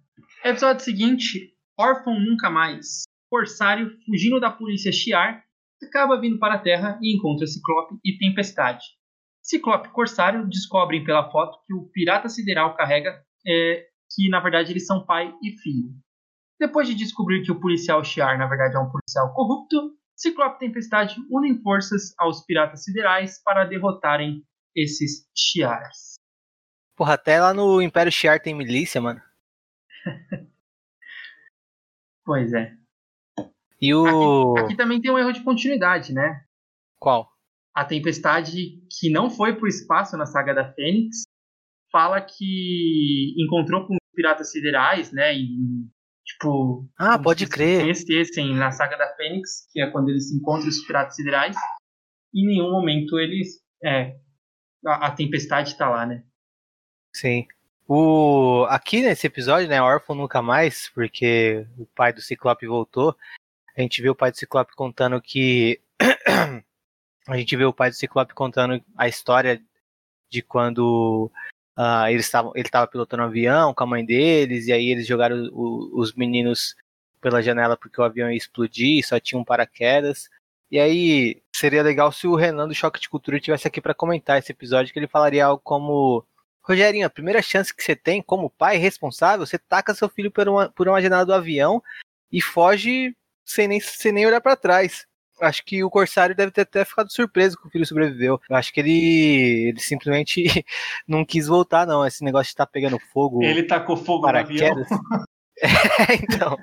episódio 0.44 0.84
seguinte, 0.84 1.52
órfão 1.76 2.14
nunca 2.20 2.48
mais. 2.48 3.02
Corsário, 3.28 3.90
fugindo 4.06 4.38
da 4.38 4.52
polícia 4.52 4.92
Shiar, 4.92 5.42
acaba 5.82 6.20
vindo 6.20 6.38
para 6.38 6.54
a 6.54 6.58
Terra 6.60 6.96
e 7.02 7.16
encontra 7.16 7.44
Ciclope 7.44 7.98
e 8.04 8.16
Tempestade. 8.18 8.84
Ciclope 9.42 9.88
e 9.88 9.90
Corsário 9.90 10.48
descobrem 10.48 11.02
pela 11.02 11.28
foto 11.28 11.58
que 11.66 11.74
o 11.74 11.90
pirata 11.90 12.28
sideral 12.28 12.76
carrega 12.76 13.20
é, 13.44 13.84
que 14.14 14.28
na 14.28 14.38
verdade 14.38 14.70
eles 14.70 14.86
são 14.86 15.04
pai 15.04 15.34
e 15.42 15.50
filho. 15.58 15.90
Depois 16.60 16.86
de 16.86 16.94
descobrir 16.94 17.42
que 17.42 17.50
o 17.50 17.58
policial 17.58 18.04
Shiar 18.04 18.38
na 18.38 18.46
verdade 18.46 18.76
é 18.76 18.78
um 18.78 18.92
policial 18.92 19.34
corrupto, 19.34 19.92
Ciclope 20.14 20.54
e 20.54 20.68
Tempestade 20.68 21.16
unem 21.28 21.60
forças 21.60 22.14
aos 22.16 22.44
piratas 22.44 22.84
siderais 22.84 23.42
para 23.42 23.64
derrotarem 23.64 24.40
esses 24.72 25.28
Shiars. 25.36 26.14
Porra, 26.96 27.14
até 27.14 27.40
lá 27.40 27.52
no 27.52 27.82
Império 27.82 28.12
Shiar 28.12 28.40
tem 28.40 28.54
milícia, 28.54 29.00
mano. 29.00 29.20
pois 32.24 32.52
é. 32.52 32.72
E 33.80 33.94
o. 33.94 34.54
Aqui, 34.56 34.64
aqui, 34.64 34.76
também 34.76 35.00
tem 35.00 35.10
um 35.10 35.18
erro 35.18 35.32
de 35.32 35.42
continuidade, 35.42 36.12
né? 36.12 36.44
Qual? 36.98 37.30
A 37.74 37.84
Tempestade, 37.84 38.82
que 38.98 39.10
não 39.10 39.30
foi 39.30 39.54
pro 39.54 39.68
espaço 39.68 40.16
na 40.16 40.26
saga 40.26 40.52
da 40.52 40.72
Fênix, 40.72 41.22
fala 41.92 42.20
que 42.20 43.34
encontrou 43.38 43.86
com 43.86 43.96
piratas 44.14 44.50
siderais, 44.50 45.12
né? 45.12 45.32
Em 45.32 45.88
Tipo. 46.28 46.86
Ah, 46.98 47.18
pode 47.18 47.48
crer. 47.48 47.80
Conhecessem 47.80 48.54
na 48.54 48.70
saga 48.70 48.96
da 48.96 49.14
Fênix, 49.16 49.66
que 49.72 49.80
é 49.80 49.90
quando 49.90 50.10
eles 50.10 50.30
encontram 50.30 50.68
os 50.68 50.84
piratas 50.86 51.16
siderais. 51.16 51.56
Em 52.34 52.46
nenhum 52.46 52.70
momento 52.70 53.18
eles. 53.18 53.62
É. 53.82 54.18
A, 54.86 55.06
a 55.06 55.10
tempestade 55.10 55.76
tá 55.76 55.88
lá, 55.88 56.04
né? 56.04 56.22
Sim. 57.14 57.46
O... 57.88 58.66
Aqui 58.68 59.00
nesse 59.00 59.26
episódio, 59.26 59.66
né, 59.66 59.80
órfão 59.80 60.14
nunca 60.14 60.42
mais, 60.42 60.90
porque 60.90 61.66
o 61.78 61.86
pai 61.86 62.12
do 62.12 62.20
Ciclope 62.20 62.66
voltou. 62.66 63.16
A 63.76 63.80
gente 63.80 64.02
vê 64.02 64.10
o 64.10 64.14
pai 64.14 64.30
do 64.30 64.36
Ciclope 64.36 64.74
contando 64.76 65.20
que. 65.22 65.80
a 67.26 67.36
gente 67.36 67.56
vê 67.56 67.64
o 67.64 67.72
pai 67.72 67.88
do 67.90 67.96
Ciclope 67.96 68.34
contando 68.34 68.82
a 68.96 69.08
história 69.08 69.62
de 70.30 70.42
quando 70.42 71.32
ah, 71.76 72.12
eles 72.12 72.26
estavam, 72.26 72.52
ele 72.54 72.68
estava 72.68 72.86
pilotando 72.86 73.22
um 73.22 73.26
avião 73.26 73.72
com 73.72 73.84
a 73.84 73.86
mãe 73.86 74.04
deles, 74.04 74.66
e 74.66 74.72
aí 74.72 74.90
eles 74.90 75.06
jogaram 75.06 75.48
o- 75.52 75.98
os 75.98 76.12
meninos 76.14 76.76
pela 77.20 77.42
janela 77.42 77.76
porque 77.76 78.00
o 78.00 78.04
avião 78.04 78.30
ia 78.30 78.36
explodir, 78.36 79.06
só 79.06 79.18
tinha 79.18 79.40
um 79.40 79.44
paraquedas. 79.44 80.28
E 80.70 80.78
aí 80.78 81.42
seria 81.54 81.82
legal 81.82 82.12
se 82.12 82.26
o 82.26 82.34
Renan 82.34 82.68
do 82.68 82.74
Choque 82.74 83.00
de 83.00 83.08
Cultura 83.08 83.40
tivesse 83.40 83.66
aqui 83.66 83.80
para 83.80 83.94
comentar 83.94 84.38
esse 84.38 84.52
episódio, 84.52 84.92
que 84.92 84.98
ele 84.98 85.08
falaria 85.08 85.46
algo 85.46 85.62
como 85.64 86.26
Rogerinho, 86.68 87.06
a 87.06 87.10
primeira 87.10 87.40
chance 87.40 87.74
que 87.74 87.82
você 87.82 87.96
tem 87.96 88.20
como 88.20 88.50
pai 88.50 88.76
responsável, 88.76 89.46
você 89.46 89.58
taca 89.58 89.94
seu 89.94 90.08
filho 90.08 90.30
por 90.30 90.48
uma, 90.48 90.68
por 90.68 90.86
uma 90.86 91.00
janela 91.00 91.24
do 91.24 91.32
avião 91.32 91.82
e 92.30 92.42
foge 92.42 93.16
sem 93.44 93.66
nem, 93.66 93.80
sem 93.80 94.12
nem 94.12 94.26
olhar 94.26 94.40
para 94.40 94.54
trás. 94.54 95.06
Acho 95.40 95.64
que 95.64 95.82
o 95.82 95.90
Corsário 95.90 96.34
deve 96.34 96.50
ter 96.50 96.62
até 96.62 96.84
ficado 96.84 97.10
surpreso 97.10 97.56
que 97.56 97.66
o 97.66 97.70
filho 97.70 97.86
sobreviveu. 97.86 98.40
Eu 98.50 98.56
acho 98.56 98.72
que 98.72 98.80
ele, 98.80 99.68
ele 99.68 99.80
simplesmente 99.80 100.44
não 101.06 101.24
quis 101.24 101.46
voltar, 101.46 101.86
não. 101.86 102.04
Esse 102.04 102.22
negócio 102.22 102.46
de 102.46 102.50
estar 102.50 102.66
pegando 102.66 102.98
fogo. 103.12 103.42
Ele 103.42 103.62
tacou 103.62 103.96
fogo 103.96 104.30
no 104.30 104.38
avião. 104.38 104.76
É, 105.60 106.14
então. 106.14 106.56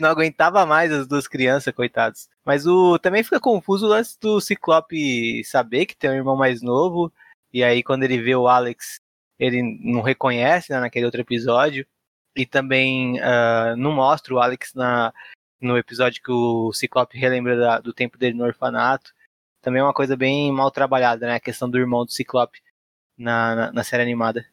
Não 0.00 0.08
aguentava 0.08 0.66
mais 0.66 0.90
as 0.90 1.06
duas 1.06 1.28
crianças, 1.28 1.72
coitados. 1.72 2.28
Mas 2.44 2.66
o 2.66 2.98
também 2.98 3.22
fica 3.22 3.38
confuso 3.38 3.86
o 3.86 3.88
lance 3.88 4.18
do 4.20 4.40
Ciclope 4.40 5.44
saber 5.44 5.86
que 5.86 5.96
tem 5.96 6.10
um 6.10 6.14
irmão 6.14 6.36
mais 6.36 6.60
novo. 6.60 7.12
E 7.52 7.62
aí, 7.62 7.84
quando 7.84 8.02
ele 8.02 8.20
vê 8.20 8.34
o 8.34 8.48
Alex, 8.48 9.00
ele 9.38 9.62
não 9.82 10.00
reconhece 10.02 10.72
né, 10.72 10.80
naquele 10.80 11.04
outro 11.06 11.20
episódio. 11.20 11.86
E 12.34 12.44
também 12.44 13.18
ah, 13.20 13.74
não 13.76 13.92
mostra 13.92 14.34
o 14.34 14.38
Alex 14.38 14.74
na, 14.74 15.12
no 15.60 15.76
episódio 15.78 16.22
que 16.22 16.30
o 16.30 16.72
Ciclope 16.72 17.18
relembra 17.18 17.56
da- 17.56 17.80
do 17.80 17.92
tempo 17.94 18.18
dele 18.18 18.36
no 18.36 18.44
orfanato. 18.44 19.12
Também 19.62 19.80
é 19.80 19.84
uma 19.84 19.94
coisa 19.94 20.16
bem 20.16 20.52
mal 20.52 20.70
trabalhada, 20.70 21.26
né? 21.26 21.34
A 21.36 21.40
questão 21.40 21.68
do 21.68 21.78
irmão 21.78 22.04
do 22.04 22.12
Ciclope 22.12 22.60
na, 23.18 23.54
na, 23.54 23.72
na 23.72 23.84
série 23.84 24.02
animada. 24.02 24.46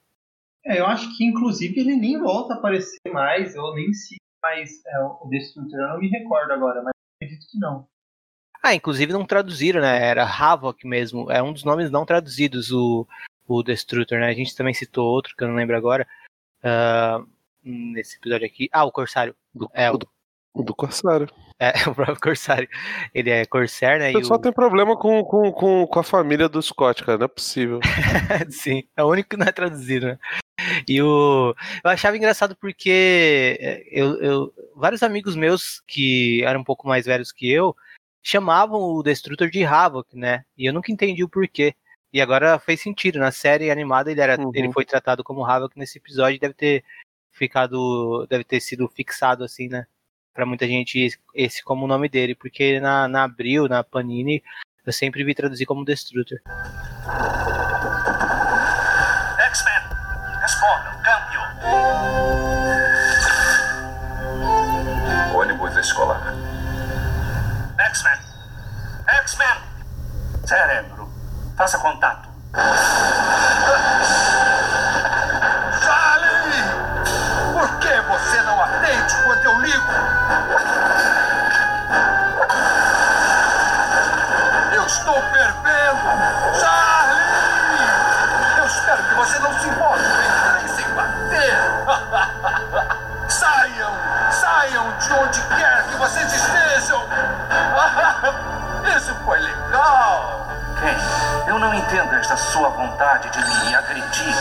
É, 0.65 0.79
eu 0.79 0.85
acho 0.87 1.15
que 1.17 1.25
inclusive 1.25 1.77
ele 1.79 1.95
nem 1.95 2.17
volta 2.17 2.53
a 2.53 2.57
aparecer 2.57 2.97
mais, 3.11 3.53
ou 3.55 3.75
nem 3.75 3.91
se 3.93 4.15
mais 4.41 4.71
é, 4.85 4.99
o 4.99 5.27
Destructor. 5.29 5.77
Eu 5.79 5.89
não 5.89 5.99
me 5.99 6.07
recordo 6.07 6.51
agora, 6.53 6.81
mas 6.81 6.93
acredito 7.21 7.45
que 7.51 7.59
não. 7.59 7.85
Ah, 8.63 8.73
inclusive 8.73 9.11
não 9.11 9.25
traduziram, 9.25 9.81
né? 9.81 10.01
Era 10.07 10.23
Havok 10.23 10.87
mesmo. 10.87 11.29
É 11.29 11.43
um 11.43 11.51
dos 11.51 11.65
nomes 11.65 11.91
não 11.91 12.05
traduzidos, 12.05 12.71
o, 12.71 13.05
o 13.47 13.63
Destructor, 13.63 14.19
né? 14.19 14.27
A 14.27 14.33
gente 14.33 14.55
também 14.55 14.73
citou 14.73 15.05
outro, 15.05 15.35
que 15.35 15.43
eu 15.43 15.47
não 15.47 15.55
lembro 15.55 15.75
agora. 15.75 16.07
ah, 16.63 17.21
nesse 17.63 18.17
episódio 18.17 18.45
aqui. 18.45 18.69
Ah, 18.71 18.83
o 18.85 18.91
Corsário. 18.91 19.35
Do, 19.53 19.69
É, 19.73 19.89
o 19.89 19.97
do, 19.97 20.07
o 20.53 20.63
do 20.63 20.75
Corsário. 20.75 21.29
É, 21.59 21.71
o 21.89 21.95
próprio 21.95 22.19
Corsário. 22.19 22.67
Ele 23.13 23.29
é 23.29 23.45
Corsair, 23.45 23.99
né? 23.99 24.09
O 24.11 24.13
pessoal 24.13 24.39
o... 24.39 24.41
tem 24.41 24.51
problema 24.51 24.97
com, 24.97 25.23
com, 25.23 25.51
com, 25.51 25.87
com 25.87 25.99
a 25.99 26.03
família 26.03 26.49
do 26.49 26.61
Scott, 26.61 27.03
cara. 27.03 27.17
Não 27.17 27.25
é 27.25 27.29
possível. 27.29 27.79
Sim, 28.49 28.83
é 28.95 29.03
o 29.03 29.09
único 29.09 29.29
que 29.29 29.37
não 29.37 29.47
é 29.47 29.51
traduzido, 29.51 30.07
né? 30.07 30.19
E 30.87 31.01
o. 31.01 31.55
Eu 31.83 31.89
achava 31.89 32.15
engraçado 32.17 32.55
porque 32.55 33.57
é, 33.59 33.83
eu, 33.91 34.21
eu- 34.21 34.53
vários 34.75 35.03
amigos 35.03 35.35
meus 35.35 35.81
que 35.87 36.43
eram 36.43 36.61
um 36.61 36.63
pouco 36.63 36.87
mais 36.87 37.05
velhos 37.05 37.31
que 37.31 37.51
eu 37.51 37.75
chamavam 38.21 38.79
o 38.79 39.03
Destructor 39.03 39.49
de 39.49 39.65
Havok, 39.65 40.17
né? 40.17 40.45
E 40.57 40.65
eu 40.65 40.73
nunca 40.73 40.91
entendi 40.91 41.23
o 41.23 41.29
porquê. 41.29 41.73
E 42.13 42.21
agora 42.21 42.59
fez 42.59 42.79
sentido. 42.81 43.17
Na 43.19 43.31
série 43.31 43.71
animada 43.71 44.11
ele, 44.11 44.21
era, 44.21 44.39
Uhum. 44.39 44.51
ele 44.53 44.71
foi 44.71 44.85
tratado 44.85 45.23
como 45.23 45.43
Havok 45.45 45.77
nesse 45.77 45.97
episódio 45.97 46.39
deve 46.39 46.53
ter 46.53 46.83
ficado. 47.31 48.27
Deve 48.29 48.43
ter 48.43 48.59
sido 48.61 48.87
fixado 48.87 49.43
assim, 49.43 49.67
né? 49.67 49.87
Pra 50.33 50.45
muita 50.45 50.67
gente 50.67 51.09
esse- 51.33 51.63
como 51.63 51.85
o 51.85 51.87
nome 51.87 52.07
dele. 52.07 52.35
Porque 52.35 52.79
na, 52.79 53.07
na 53.07 53.23
Abril, 53.23 53.67
na 53.67 53.83
Panini, 53.83 54.43
eu 54.85 54.93
sempre 54.93 55.23
vi 55.23 55.33
traduzir 55.33 55.65
como 55.65 55.83
Destructor. 55.85 56.37
X-Men, 59.39 59.81
respondam, 60.41 60.93
câmbio. 61.03 61.41
Ônibus 65.35 65.75
escolar. 65.77 66.21
X-Men, 67.79 68.19
X-Men. 69.07 69.73
Cérebro, 70.45 71.02
faça 71.55 71.77
contato. 71.77 72.29
Charlie! 75.83 76.63
Por 77.53 77.79
que 77.79 78.01
você 78.01 78.41
não 78.41 78.61
atende 78.61 79.15
quando 79.23 79.45
eu 79.45 79.61
ligo? 79.61 79.91
Eu 84.73 84.85
estou 84.85 85.21
fervendo! 85.31 86.01
Charlie! 86.59 87.23
Eu 88.57 88.65
espero 88.65 89.03
que 89.03 89.15
você 89.15 89.39
não 89.39 89.59
se 89.59 89.67
importe 89.67 90.03
com 90.03 90.67
sem 90.75 90.85
bater! 90.95 91.57
Saiam! 93.29 93.93
Saiam 94.31 94.91
de 94.97 95.13
onde 95.13 95.41
quer 95.41 95.83
que 95.83 95.95
vocês 95.97 96.33
estejam! 96.33 97.07
Isso 98.97 99.15
foi 99.23 99.39
legal! 99.39 100.42
Quem? 100.83 101.49
Eu 101.49 101.59
não 101.59 101.73
entendo 101.73 102.13
esta 102.13 102.35
sua 102.35 102.67
vontade 102.67 103.31
de 103.31 103.37
me 103.37 103.73
agredir. 103.73 104.35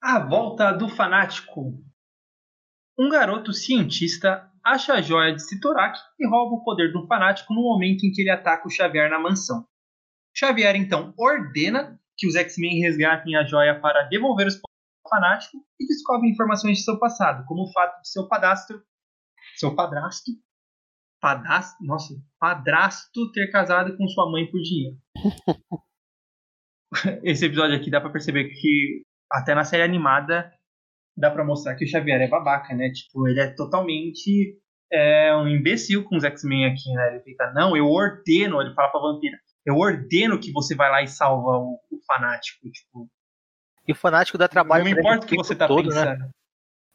A 0.00 0.20
volta 0.20 0.70
do 0.70 0.88
fanático. 0.88 1.74
Um 2.96 3.08
garoto 3.08 3.52
cientista 3.52 4.48
acha 4.64 4.94
a 4.94 5.02
joia 5.02 5.34
de 5.34 5.42
Sitorak 5.42 5.98
e 6.20 6.28
rouba 6.28 6.54
o 6.54 6.62
poder 6.62 6.92
do 6.92 7.08
fanático 7.08 7.52
no 7.52 7.62
momento 7.62 8.04
em 8.04 8.12
que 8.12 8.22
ele 8.22 8.30
ataca 8.30 8.68
o 8.68 8.70
Xavier 8.70 9.10
na 9.10 9.18
mansão. 9.18 9.66
Xavier 10.32 10.76
então 10.76 11.12
ordena 11.18 11.98
que 12.16 12.28
os 12.28 12.36
X-Men 12.36 12.80
resgatem 12.82 13.34
a 13.34 13.44
joia 13.44 13.80
para 13.80 14.04
devolver 14.04 14.46
os 14.46 14.54
poderes 14.54 14.76
ao 15.04 15.10
fanático 15.10 15.56
e 15.80 15.86
descobre 15.88 16.30
informações 16.30 16.78
de 16.78 16.84
seu 16.84 17.00
passado, 17.00 17.44
como 17.46 17.64
o 17.64 17.72
fato 17.72 18.00
de 18.00 18.08
seu 18.08 18.28
padastro, 18.28 18.80
seu 19.56 19.74
padrasto, 19.74 20.30
padastro, 21.26 21.84
nossa, 21.84 22.14
padrasto 22.38 23.32
ter 23.32 23.50
casado 23.50 23.96
com 23.96 24.06
sua 24.06 24.30
mãe 24.30 24.48
por 24.48 24.60
dinheiro. 24.60 24.96
Esse 27.24 27.46
episódio 27.46 27.74
aqui 27.74 27.90
dá 27.90 28.00
pra 28.00 28.10
perceber 28.10 28.44
que 28.50 29.02
até 29.28 29.52
na 29.52 29.64
série 29.64 29.82
animada 29.82 30.52
dá 31.16 31.28
pra 31.28 31.44
mostrar 31.44 31.74
que 31.74 31.84
o 31.84 31.88
Xavier 31.88 32.20
é 32.20 32.28
babaca, 32.28 32.72
né? 32.76 32.92
Tipo, 32.92 33.26
ele 33.26 33.40
é 33.40 33.52
totalmente 33.52 34.56
é, 34.92 35.34
um 35.34 35.48
imbecil 35.48 36.04
com 36.04 36.16
os 36.16 36.22
X-Men 36.22 36.66
aqui, 36.66 36.92
né? 36.92 37.14
Ele 37.14 37.24
fica, 37.24 37.52
não, 37.52 37.76
eu 37.76 37.88
ordeno, 37.88 38.60
ele 38.60 38.72
fala 38.72 38.92
pra 38.92 39.00
vampira, 39.00 39.36
eu 39.64 39.74
ordeno 39.76 40.38
que 40.38 40.52
você 40.52 40.76
vai 40.76 40.88
lá 40.88 41.02
e 41.02 41.08
salva 41.08 41.58
o, 41.58 41.80
o 41.90 41.98
fanático. 42.06 42.70
Tipo, 42.70 43.10
E 43.88 43.90
o 43.90 43.96
fanático 43.96 44.38
dá 44.38 44.46
trabalho 44.46 44.84
não 44.84 44.92
importa 44.92 45.26
o 45.26 45.28
que 45.28 45.36
você 45.36 45.56
tá 45.56 45.66
todo, 45.66 45.88
né? 45.88 46.30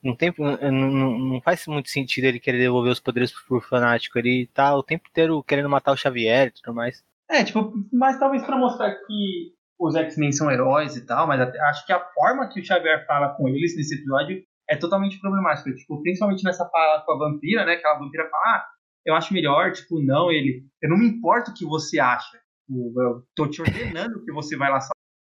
Não, 0.03 0.15
tem, 0.15 0.33
não, 0.37 0.57
não- 0.71 1.19
não 1.19 1.41
faz 1.41 1.65
muito 1.67 1.89
sentido 1.89 2.25
ele 2.25 2.39
querer 2.39 2.57
devolver 2.57 2.91
os 2.91 2.99
poderes 2.99 3.31
pro 3.47 3.61
fanático. 3.61 4.17
Ele 4.17 4.47
tá 4.53 4.75
o 4.75 4.83
tempo 4.83 5.07
inteiro 5.09 5.43
querendo 5.43 5.69
matar 5.69 5.91
o 5.91 5.97
Xavier 5.97 6.47
e 6.47 6.51
tudo 6.51 6.73
mais. 6.75 7.03
É, 7.29 7.43
tipo, 7.43 7.71
mas 7.93 8.19
talvez 8.19 8.43
pra 8.45 8.57
mostrar 8.57 8.91
que 8.93 9.53
os 9.79 9.95
X-Men 9.95 10.31
são 10.31 10.51
heróis 10.51 10.95
e 10.95 11.05
tal, 11.05 11.25
mas 11.27 11.39
acho 11.41 11.85
que 11.85 11.93
a 11.93 11.99
forma 12.13 12.47
que 12.49 12.59
o 12.59 12.65
Xavier 12.65 13.05
fala 13.07 13.29
com 13.35 13.47
eles 13.47 13.75
nesse 13.75 13.95
episódio 13.95 14.43
é 14.69 14.75
totalmente 14.75 15.19
problemática. 15.19 15.73
Tipo, 15.73 16.01
principalmente 16.01 16.43
nessa 16.43 16.67
fala 16.69 17.01
com 17.05 17.11
a 17.13 17.17
vampira, 17.17 17.65
né? 17.65 17.75
Que 17.77 17.87
a 17.87 17.97
vampira 17.97 18.29
fala, 18.29 18.43
ah, 18.57 18.65
eu 19.05 19.15
acho 19.15 19.33
melhor, 19.33 19.71
tipo, 19.71 20.01
não, 20.03 20.31
ele. 20.31 20.63
Eu 20.81 20.89
não 20.89 20.97
me 20.97 21.07
importo 21.07 21.51
o 21.51 21.53
que 21.53 21.65
você 21.65 21.99
acha. 21.99 22.39
Eu 22.69 23.23
tô 23.35 23.47
te 23.47 23.61
ordenando 23.61 24.23
que 24.23 24.31
você 24.31 24.55
vai 24.55 24.69
lá. 24.69 24.79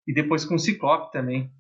E 0.08 0.14
depois 0.14 0.46
com 0.46 0.56
o 0.56 0.60
Ciclope 0.60 1.12
também. 1.12 1.52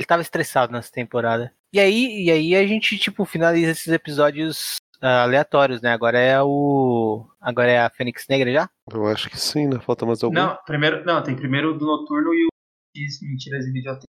Ele 0.00 0.06
tava 0.06 0.22
estressado 0.22 0.72
nessa 0.72 0.90
temporada. 0.90 1.52
E 1.74 1.78
aí, 1.78 2.24
e 2.24 2.30
aí 2.30 2.54
a 2.56 2.66
gente, 2.66 2.96
tipo, 2.96 3.26
finaliza 3.26 3.70
esses 3.72 3.88
episódios 3.88 4.76
ah, 4.98 5.24
aleatórios, 5.24 5.82
né? 5.82 5.92
Agora 5.92 6.18
é 6.18 6.40
o. 6.42 7.28
Agora 7.38 7.70
é 7.70 7.78
a 7.80 7.90
Fênix 7.90 8.26
Negra 8.26 8.50
já? 8.50 8.70
Eu 8.90 9.06
acho 9.06 9.28
que 9.28 9.38
sim, 9.38 9.66
né? 9.68 9.78
Falta 9.80 10.06
mais 10.06 10.22
algum. 10.22 10.34
Não, 10.34 10.56
primeiro. 10.64 11.04
Não, 11.04 11.22
tem 11.22 11.36
primeiro 11.36 11.74
o 11.74 11.78
do 11.78 11.84
Noturno 11.84 12.32
e 12.32 12.46
o 12.46 12.48
X 12.96 13.18
Mentiras 13.20 13.66
e 13.66 13.72
Videotape. 13.72 14.06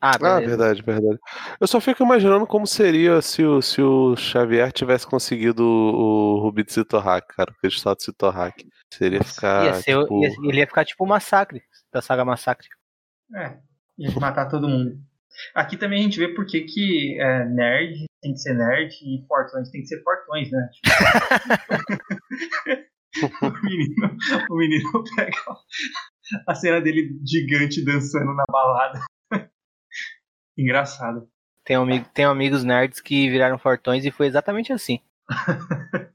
Ah, 0.00 0.16
Ah, 0.18 0.40
verdade, 0.40 0.80
verdade. 0.82 1.18
Eu 1.60 1.66
só 1.66 1.78
fico 1.78 2.02
imaginando 2.02 2.46
como 2.46 2.66
seria 2.66 3.20
se 3.20 3.44
o, 3.44 3.60
se 3.60 3.82
o 3.82 4.16
Xavier 4.16 4.72
tivesse 4.72 5.06
conseguido 5.06 5.62
o, 5.62 6.36
o 6.36 6.40
Rubi 6.40 6.64
de 6.64 6.72
Citorhack, 6.72 7.36
cara, 7.36 7.52
o 7.52 7.54
cristal 7.60 7.94
de 7.94 8.04
Citorhack. 8.04 8.66
Seria 8.92 9.22
ficar. 9.22 9.66
ia 9.66 9.74
ser, 9.74 9.98
tipo... 10.00 10.22
ia- 10.24 10.48
ele 10.48 10.58
ia 10.58 10.66
ficar 10.66 10.86
tipo 10.86 11.04
o 11.04 11.06
massacre 11.06 11.62
da 11.92 12.00
saga 12.00 12.24
Massacre. 12.24 12.66
É, 13.34 13.58
ia 14.02 14.20
matar 14.20 14.48
todo 14.48 14.68
mundo. 14.68 14.98
Aqui 15.54 15.76
também 15.76 16.00
a 16.00 16.02
gente 16.02 16.18
vê 16.18 16.28
por 16.28 16.44
que 16.46 17.20
é, 17.20 17.44
nerd 17.46 18.04
tem 18.20 18.32
que 18.32 18.38
ser 18.38 18.54
nerd 18.54 18.92
e 19.02 19.24
fortões 19.26 19.70
tem 19.70 19.80
que 19.80 19.86
ser 19.86 20.02
fortões, 20.02 20.50
né? 20.50 20.68
o, 23.42 23.64
menino, 23.64 24.16
o 24.50 24.56
menino 24.56 25.04
pega 25.16 25.38
a 26.46 26.54
cena 26.54 26.80
dele 26.80 27.18
gigante 27.24 27.84
dançando 27.84 28.34
na 28.34 28.44
balada. 28.48 29.00
Engraçado. 30.56 31.28
Tem, 31.64 31.78
um, 31.78 32.04
tem 32.04 32.24
amigos 32.24 32.64
nerds 32.64 33.00
que 33.00 33.30
viraram 33.30 33.58
fortões 33.58 34.04
e 34.04 34.10
foi 34.10 34.26
exatamente 34.26 34.72
assim. 34.72 35.00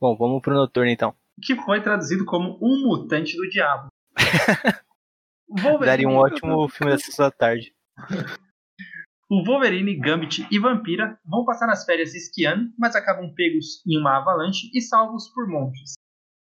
Bom, 0.00 0.16
vamos 0.16 0.42
pro 0.42 0.54
Noturno 0.54 0.90
então. 0.90 1.14
Que 1.42 1.56
foi 1.56 1.80
traduzido 1.80 2.24
como 2.24 2.58
Um 2.60 2.86
Mutante 2.86 3.36
do 3.36 3.48
Diabo. 3.48 3.88
Daria 5.80 6.08
um 6.08 6.16
ótimo 6.16 6.68
filme 6.68 6.92
da 6.92 6.98
sessão 6.98 7.26
da 7.26 7.30
tarde. 7.30 7.74
O 9.30 9.44
Wolverine, 9.44 9.98
Gambit 9.98 10.46
e 10.50 10.58
Vampira 10.58 11.18
vão 11.24 11.44
passar 11.44 11.70
as 11.70 11.84
férias 11.84 12.14
esquiando, 12.14 12.70
mas 12.78 12.94
acabam 12.94 13.32
pegos 13.34 13.82
em 13.86 13.98
uma 13.98 14.18
avalanche 14.18 14.70
e 14.74 14.80
salvos 14.80 15.28
por 15.32 15.48
montes. 15.48 15.94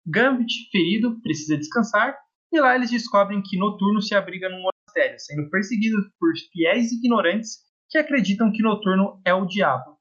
Gambit, 0.05 0.69
ferido, 0.71 1.21
precisa 1.21 1.57
descansar, 1.57 2.17
e 2.51 2.59
lá 2.59 2.75
eles 2.75 2.91
descobrem 2.91 3.41
que 3.41 3.57
Noturno 3.57 4.01
se 4.01 4.13
abriga 4.13 4.49
num 4.49 4.61
monastério, 4.61 5.17
sendo 5.19 5.49
perseguido 5.49 5.97
por 6.19 6.31
fiéis 6.51 6.91
ignorantes 6.91 7.59
que 7.89 7.97
acreditam 7.97 8.51
que 8.51 8.61
Noturno 8.61 9.21
é 9.25 9.33
o 9.33 9.45
diabo. 9.45 9.97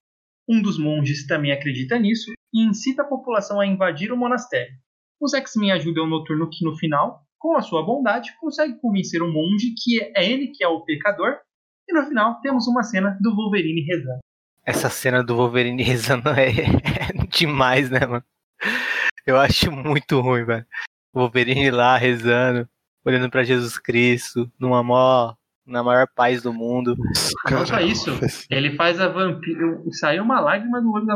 Um 0.49 0.61
dos 0.61 0.79
monges 0.79 1.27
também 1.29 1.53
acredita 1.53 1.97
nisso 1.97 2.33
e 2.53 2.65
incita 2.65 3.03
a 3.03 3.09
população 3.09 3.61
a 3.61 3.67
invadir 3.67 4.13
o 4.13 4.17
monastério. 4.17 4.75
Os 5.21 5.33
X-Men 5.33 5.73
ajudam 5.73 6.09
Noturno 6.09 6.51
que 6.51 6.65
no 6.65 6.77
final, 6.77 7.25
com 7.41 7.57
a 7.57 7.63
sua 7.63 7.83
bondade, 7.85 8.37
consegue 8.39 8.79
convencer 8.79 9.23
o 9.23 9.33
monge 9.33 9.75
que 9.75 10.01
é 10.15 10.31
ele 10.31 10.49
que 10.49 10.63
é 10.63 10.69
o 10.69 10.83
pecador, 10.83 11.39
e 11.89 11.93
no 11.93 12.07
final 12.07 12.39
temos 12.41 12.69
uma 12.69 12.83
cena 12.83 13.17
do 13.21 13.35
Wolverine 13.35 13.81
rezando. 13.81 14.21
Essa 14.65 14.91
cena 14.91 15.25
do 15.25 15.35
Wolverine 15.35 15.83
rezando 15.83 16.29
é, 16.29 16.51
é 16.51 17.27
demais, 17.29 17.91
né, 17.91 18.07
mano? 18.07 18.25
Eu 19.27 19.39
acho 19.39 19.73
muito 19.73 20.21
ruim, 20.21 20.45
velho. 20.45 20.67
O 21.15 21.21
Wolverine 21.21 21.71
lá 21.71 21.97
rezando, 21.97 22.69
olhando 23.05 23.31
para 23.31 23.43
Jesus 23.43 23.79
Cristo, 23.79 24.51
numa 24.59 24.83
maior, 24.83 25.37
na 25.67 25.83
maior 25.83 26.07
paz 26.15 26.43
do 26.43 26.53
mundo. 26.53 26.95
Não 27.51 27.67
só 27.67 27.81
isso, 27.81 28.11
ele 28.51 28.77
faz 28.77 29.01
a 29.01 29.09
vampira. 29.09 29.83
Saiu 29.93 30.23
uma 30.23 30.41
lágrima 30.41 30.81
do 30.81 30.93
olho 30.93 31.07
da. 31.07 31.15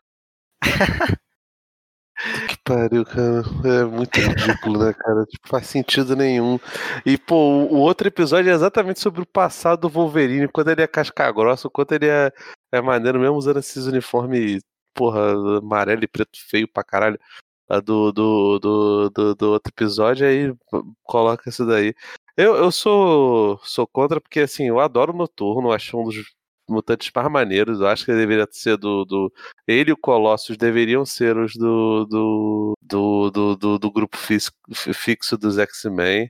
Pariu, 2.65 3.05
cara. 3.05 3.43
É 3.65 3.85
muito 3.85 4.19
ridículo, 4.19 4.85
né, 4.85 4.95
cara? 4.95 5.27
Tipo, 5.27 5.49
faz 5.49 5.67
sentido 5.67 6.17
nenhum. 6.17 6.59
E, 7.05 7.19
pô, 7.19 7.35
o 7.37 7.77
outro 7.77 8.09
episódio 8.09 8.51
é 8.51 8.55
exatamente 8.55 9.01
sobre 9.01 9.21
o 9.21 9.27
passado 9.27 9.83
do 9.83 9.89
Wolverine, 9.91 10.49
quando 10.49 10.71
ele 10.71 10.81
é 10.83 10.87
casca 10.87 11.31
grossa, 11.31 11.69
quanto 11.69 11.93
ele 11.93 12.09
é, 12.09 12.33
é 12.73 12.81
maneiro, 12.81 13.21
mesmo 13.21 13.37
usando 13.37 13.59
esses 13.59 13.85
uniformes, 13.87 14.63
porra, 14.95 15.59
amarelo 15.59 16.05
e 16.05 16.09
preto 16.09 16.39
feio 16.49 16.67
pra 16.67 16.83
caralho. 16.83 17.19
Do, 17.85 18.13
do, 18.13 18.59
do, 18.59 19.11
do, 19.11 19.35
do 19.35 19.51
outro 19.53 19.73
episódio, 19.73 20.27
aí 20.27 20.55
coloca 21.03 21.49
isso 21.49 21.67
daí. 21.67 21.95
Eu, 22.37 22.57
eu 22.57 22.71
sou, 22.71 23.59
sou 23.63 23.87
contra 23.87 24.21
porque, 24.21 24.41
assim, 24.41 24.69
eu 24.69 24.81
adoro 24.81 25.13
o 25.13 25.17
Noturno, 25.17 25.73
acho 25.73 25.99
um 25.99 26.05
dos 26.05 26.17
mutantes 26.69 27.11
mais 27.15 27.31
maneiros. 27.31 27.81
Eu 27.81 27.87
acho 27.87 28.05
que 28.05 28.11
ele 28.11 28.21
deveria 28.21 28.47
ser 28.51 28.77
do. 28.77 29.05
do 29.05 29.33
ele 29.67 29.91
e 29.91 29.93
o 29.93 29.97
Colossus 29.97 30.57
deveriam 30.57 31.05
ser 31.05 31.37
os 31.37 31.55
do. 31.55 32.07
do, 32.07 32.75
do, 32.83 33.31
do, 33.31 33.57
do, 33.57 33.79
do 33.79 33.91
grupo 33.91 34.17
fixo, 34.17 34.53
fixo 34.95 35.37
dos 35.37 35.59
X-Men. 35.59 36.29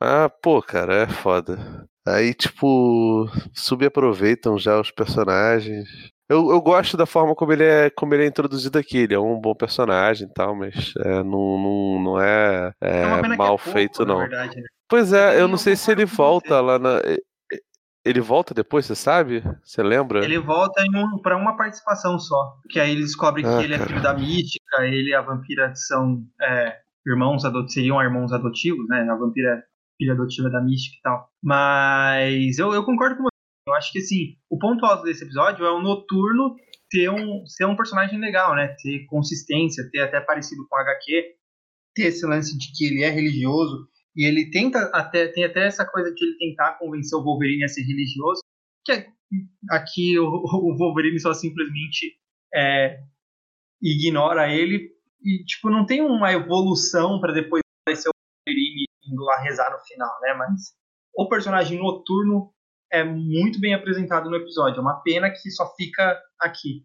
Ah, 0.00 0.28
pô, 0.28 0.62
cara, 0.62 1.02
é 1.02 1.06
foda. 1.06 1.86
Aí, 2.06 2.34
tipo, 2.34 3.26
subaproveitam 3.54 4.58
já 4.58 4.78
os 4.80 4.90
personagens. 4.90 5.88
Eu, 6.28 6.50
eu 6.50 6.60
gosto 6.60 6.96
da 6.96 7.06
forma 7.06 7.34
como 7.34 7.52
ele, 7.52 7.64
é, 7.64 7.90
como 7.90 8.14
ele 8.14 8.24
é 8.24 8.26
introduzido 8.26 8.78
aqui. 8.78 8.98
Ele 8.98 9.14
é 9.14 9.18
um 9.18 9.40
bom 9.40 9.54
personagem 9.54 10.28
e 10.28 10.32
tal, 10.32 10.54
mas 10.54 10.92
é, 10.98 11.22
não, 11.22 11.58
não, 11.58 12.00
não 12.02 12.20
é, 12.20 12.72
é, 12.80 13.02
é 13.02 13.06
mal 13.06 13.32
é 13.32 13.36
pouco, 13.36 13.70
feito, 13.70 14.04
não. 14.04 14.18
Verdade, 14.18 14.56
né? 14.56 14.66
Pois 14.88 15.12
é, 15.12 15.40
eu 15.40 15.48
não 15.48 15.56
sei 15.56 15.74
se 15.74 15.90
ele 15.90 16.04
volta 16.04 16.60
lá 16.60 16.78
na. 16.78 17.00
Ele 18.06 18.20
volta 18.20 18.54
depois, 18.54 18.86
você 18.86 18.94
sabe? 18.94 19.42
Você 19.64 19.82
lembra? 19.82 20.24
Ele 20.24 20.38
volta 20.38 20.80
um, 20.84 21.18
para 21.18 21.36
uma 21.36 21.56
participação 21.56 22.16
só. 22.20 22.56
Porque 22.62 22.78
aí 22.78 22.92
eles 22.92 23.06
descobrem 23.06 23.44
ah, 23.44 23.58
que 23.58 23.64
ele 23.64 23.74
é 23.74 23.78
filho 23.80 24.00
da 24.00 24.14
mística, 24.14 24.84
ele 24.84 25.10
e 25.10 25.14
a 25.14 25.20
vampira 25.20 25.74
são 25.74 26.24
é, 26.40 26.76
irmãos 27.04 27.44
adotivos, 27.44 27.74
seriam 27.74 28.00
irmãos 28.00 28.32
adotivos, 28.32 28.86
né? 28.88 29.00
A 29.10 29.16
vampira 29.16 29.54
é 29.54 29.62
filha 29.98 30.12
adotiva 30.12 30.48
da 30.48 30.60
mística 30.60 30.96
e 30.96 31.02
tal. 31.02 31.28
Mas 31.42 32.56
eu, 32.60 32.72
eu 32.72 32.84
concordo 32.84 33.16
com 33.16 33.24
você. 33.24 33.30
Eu 33.68 33.74
acho 33.74 33.90
que 33.90 33.98
assim, 33.98 34.36
o 34.48 34.56
ponto 34.56 34.86
alto 34.86 35.02
desse 35.02 35.24
episódio 35.24 35.66
é 35.66 35.72
o 35.72 35.82
noturno 35.82 36.54
ter 36.88 37.10
um, 37.10 37.44
ser 37.44 37.64
um 37.64 37.74
personagem 37.74 38.20
legal, 38.20 38.54
né? 38.54 38.68
Ter 38.80 39.04
consistência, 39.06 39.88
ter 39.90 40.02
até 40.02 40.20
parecido 40.20 40.64
com 40.68 40.76
o 40.76 40.78
HQ, 40.78 41.34
ter 41.92 42.04
esse 42.04 42.24
lance 42.24 42.56
de 42.56 42.70
que 42.72 42.86
ele 42.86 43.02
é 43.02 43.10
religioso 43.10 43.88
e 44.16 44.24
ele 44.24 44.50
tenta 44.50 44.90
até 44.94 45.28
tem 45.28 45.44
até 45.44 45.66
essa 45.66 45.84
coisa 45.84 46.12
de 46.12 46.24
ele 46.24 46.38
tentar 46.38 46.78
convencer 46.78 47.18
o 47.18 47.22
Wolverine 47.22 47.64
a 47.64 47.68
ser 47.68 47.82
religioso, 47.82 48.40
que 48.84 48.92
é, 48.92 49.06
aqui 49.70 50.18
o, 50.18 50.26
o, 50.26 50.76
Wolverine 50.76 51.20
só 51.20 51.34
simplesmente 51.34 52.16
é, 52.54 52.98
ignora 53.82 54.50
ele 54.50 54.90
e 55.22 55.44
tipo 55.44 55.68
não 55.68 55.84
tem 55.84 56.00
uma 56.00 56.32
evolução 56.32 57.20
para 57.20 57.34
depois 57.34 57.60
aparecer 57.82 58.08
o 58.08 58.12
Wolverine 58.48 58.86
indo 59.06 59.22
lá 59.22 59.40
rezar 59.42 59.70
no 59.70 59.78
final, 59.80 60.20
né? 60.22 60.34
Mas 60.34 60.74
o 61.14 61.28
personagem 61.28 61.78
noturno 61.78 62.52
é 62.90 63.04
muito 63.04 63.60
bem 63.60 63.74
apresentado 63.74 64.30
no 64.30 64.36
episódio. 64.36 64.78
É 64.78 64.80
uma 64.80 65.00
pena 65.02 65.30
que 65.30 65.50
só 65.50 65.74
fica 65.76 66.18
aqui. 66.40 66.84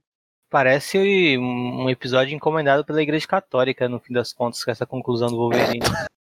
Parece 0.50 1.38
um 1.38 1.90
episódio 1.90 2.36
encomendado 2.36 2.84
pela 2.84 3.02
Igreja 3.02 3.26
Católica, 3.26 3.88
no 3.88 4.00
fim 4.00 4.14
das 4.14 4.34
contas, 4.34 4.64
com 4.64 4.72
essa 4.72 4.86
conclusão 4.86 5.30
do 5.30 5.38
Wolverine. 5.38 5.80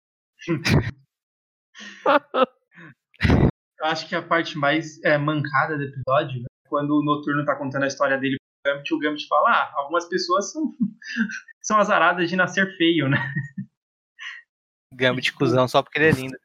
Eu 3.79 3.87
acho 3.87 4.09
que 4.09 4.15
a 4.15 4.23
parte 4.23 4.57
mais 4.57 5.03
é, 5.03 5.19
mancada 5.19 5.77
do 5.77 5.85
episódio, 5.85 6.41
né, 6.41 6.47
quando 6.69 6.91
o 6.91 7.03
Noturno 7.03 7.45
tá 7.45 7.57
contando 7.57 7.83
a 7.83 7.89
história 7.89 8.17
dele 8.19 8.37
pro 8.63 8.73
Gambit, 8.73 8.95
o 8.95 8.99
Gambit 8.99 9.27
fala, 9.29 9.51
ah, 9.51 9.73
algumas 9.77 10.09
pessoas 10.09 10.53
são, 10.53 10.71
são 11.63 11.79
azaradas 11.79 12.29
de 12.31 12.37
nascer 12.37 12.77
feio, 12.77 13.09
né? 13.09 13.19
Gambit 14.95 15.33
cuzão 15.33 15.67
só 15.67 15.83
porque 15.83 15.99
ele 15.99 16.09
é 16.09 16.13
lindo. 16.13 16.37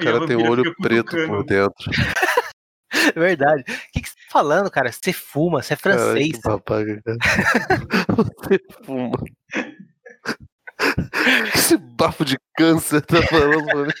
o 0.00 0.04
cara 0.04 0.26
tem 0.26 0.36
um 0.36 0.48
olho 0.48 0.74
preto 0.76 1.16
por 1.26 1.44
dentro. 1.44 1.90
É 3.14 3.20
verdade. 3.20 3.62
O 3.62 3.92
que, 3.92 4.00
que 4.02 4.08
você 4.08 4.14
tá 4.14 4.22
falando, 4.30 4.70
cara? 4.70 4.90
Você 4.90 5.12
fuma, 5.12 5.62
você 5.62 5.74
é 5.74 5.76
francês. 5.76 6.40
Cara, 6.40 6.56
babaca, 6.56 7.02
cara. 7.02 7.18
você 8.16 8.60
fuma. 8.84 9.18
Esse 11.54 11.76
bafo 11.76 12.24
de 12.24 12.36
câncer 12.56 13.00
tá 13.02 13.22
falando, 13.22 13.92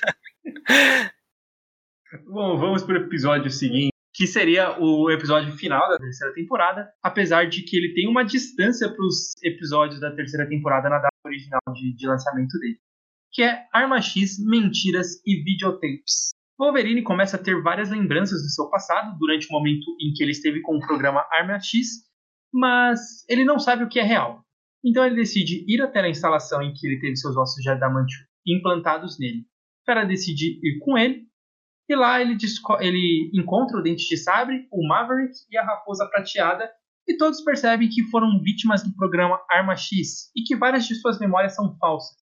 Bom, 2.26 2.58
vamos 2.58 2.82
pro 2.82 2.96
episódio 2.96 3.50
seguinte, 3.50 3.92
que 4.14 4.26
seria 4.26 4.78
o 4.80 5.10
episódio 5.10 5.52
final 5.56 5.86
da 5.90 5.98
terceira 5.98 6.32
temporada, 6.32 6.90
apesar 7.02 7.48
de 7.48 7.62
que 7.62 7.76
ele 7.76 7.92
tem 7.94 8.08
uma 8.08 8.24
distância 8.24 8.88
para 8.88 9.04
os 9.04 9.34
episódios 9.42 10.00
da 10.00 10.10
terceira 10.14 10.48
temporada 10.48 10.88
na 10.88 10.98
data 10.98 11.14
original 11.26 11.60
de, 11.74 11.94
de 11.94 12.06
lançamento 12.06 12.58
dele, 12.58 12.78
que 13.30 13.42
é 13.42 13.66
Arma 13.72 14.00
X, 14.00 14.38
Mentiras 14.38 15.20
e 15.26 15.42
Videotapes. 15.42 16.30
Wolverine 16.58 17.02
começa 17.02 17.36
a 17.36 17.42
ter 17.42 17.62
várias 17.62 17.90
lembranças 17.90 18.42
do 18.42 18.48
seu 18.48 18.68
passado 18.70 19.16
durante 19.18 19.46
o 19.48 19.52
momento 19.52 19.84
em 20.00 20.12
que 20.14 20.22
ele 20.22 20.32
esteve 20.32 20.60
com 20.62 20.76
o 20.76 20.80
programa 20.80 21.26
Arma 21.30 21.60
X, 21.60 22.04
mas 22.52 23.24
ele 23.28 23.44
não 23.44 23.58
sabe 23.58 23.84
o 23.84 23.88
que 23.88 24.00
é 24.00 24.02
real. 24.02 24.42
Então 24.84 25.04
ele 25.04 25.16
decide 25.16 25.64
ir 25.66 25.82
até 25.82 26.00
a 26.00 26.08
instalação 26.08 26.62
em 26.62 26.72
que 26.72 26.86
ele 26.86 27.00
teve 27.00 27.16
seus 27.16 27.36
ossos 27.36 27.62
de 27.62 27.70
adamantio 27.70 28.18
implantados 28.46 29.18
nele. 29.18 29.44
Fera 29.84 30.04
decide 30.04 30.58
ir 30.62 30.78
com 30.80 30.96
ele, 30.96 31.26
e 31.88 31.96
lá 31.96 32.20
ele, 32.20 32.36
ele 32.80 33.30
encontra 33.34 33.78
o 33.78 33.82
Dente 33.82 34.06
de 34.06 34.16
Sabre, 34.16 34.68
o 34.70 34.86
Maverick 34.86 35.34
e 35.50 35.56
a 35.56 35.64
Raposa 35.64 36.06
Prateada, 36.06 36.70
e 37.08 37.16
todos 37.16 37.40
percebem 37.40 37.88
que 37.88 38.04
foram 38.10 38.40
vítimas 38.42 38.82
do 38.82 38.94
programa 38.94 39.40
Arma 39.50 39.74
X 39.74 40.30
e 40.36 40.42
que 40.42 40.54
várias 40.54 40.86
de 40.86 40.94
suas 40.94 41.18
memórias 41.18 41.54
são 41.54 41.74
falsas. 41.78 42.18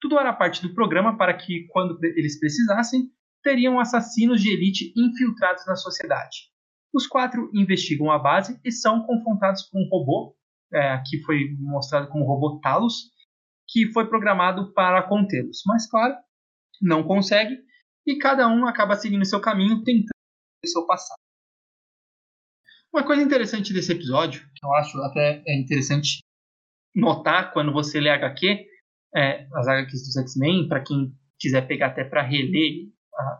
Tudo 0.00 0.18
era 0.18 0.32
parte 0.32 0.62
do 0.62 0.72
programa 0.72 1.18
para 1.18 1.34
que, 1.34 1.66
quando 1.68 1.98
eles 2.02 2.38
precisassem, 2.38 3.10
teriam 3.42 3.78
assassinos 3.78 4.40
de 4.40 4.50
elite 4.50 4.92
infiltrados 4.96 5.66
na 5.66 5.76
sociedade. 5.76 6.48
Os 6.94 7.06
quatro 7.06 7.50
investigam 7.52 8.10
a 8.10 8.18
base 8.18 8.58
e 8.64 8.72
são 8.72 9.02
confrontados 9.02 9.64
por 9.64 9.78
um 9.78 9.88
robô 9.90 10.34
é, 10.72 10.92
aqui 10.92 11.20
foi 11.22 11.54
mostrado 11.58 12.08
como 12.08 12.26
robô 12.26 12.60
Talos, 12.60 13.10
que 13.68 13.90
foi 13.92 14.08
programado 14.08 14.72
para 14.72 15.02
contê-los. 15.02 15.62
Mas, 15.66 15.88
claro, 15.88 16.14
não 16.80 17.02
consegue 17.02 17.56
e 18.06 18.18
cada 18.18 18.46
um 18.48 18.66
acaba 18.66 18.96
seguindo 18.96 19.24
seu 19.24 19.40
caminho, 19.40 19.82
tentando 19.82 20.10
o 20.64 20.68
seu 20.68 20.86
passado. 20.86 21.18
Uma 22.92 23.04
coisa 23.04 23.22
interessante 23.22 23.72
desse 23.72 23.92
episódio, 23.92 24.42
que 24.54 24.64
eu 24.64 24.72
acho 24.74 25.02
até 25.02 25.42
é 25.46 25.58
interessante 25.58 26.18
notar 26.94 27.52
quando 27.52 27.72
você 27.72 27.98
lê 27.98 28.10
HQ, 28.10 28.66
é, 29.16 29.48
as 29.54 29.66
HQs 29.66 30.06
dos 30.06 30.16
X-Men, 30.16 30.68
para 30.68 30.82
quem 30.82 31.12
quiser 31.40 31.66
pegar 31.66 31.88
até 31.88 32.04
para 32.04 32.22
reler 32.22 32.88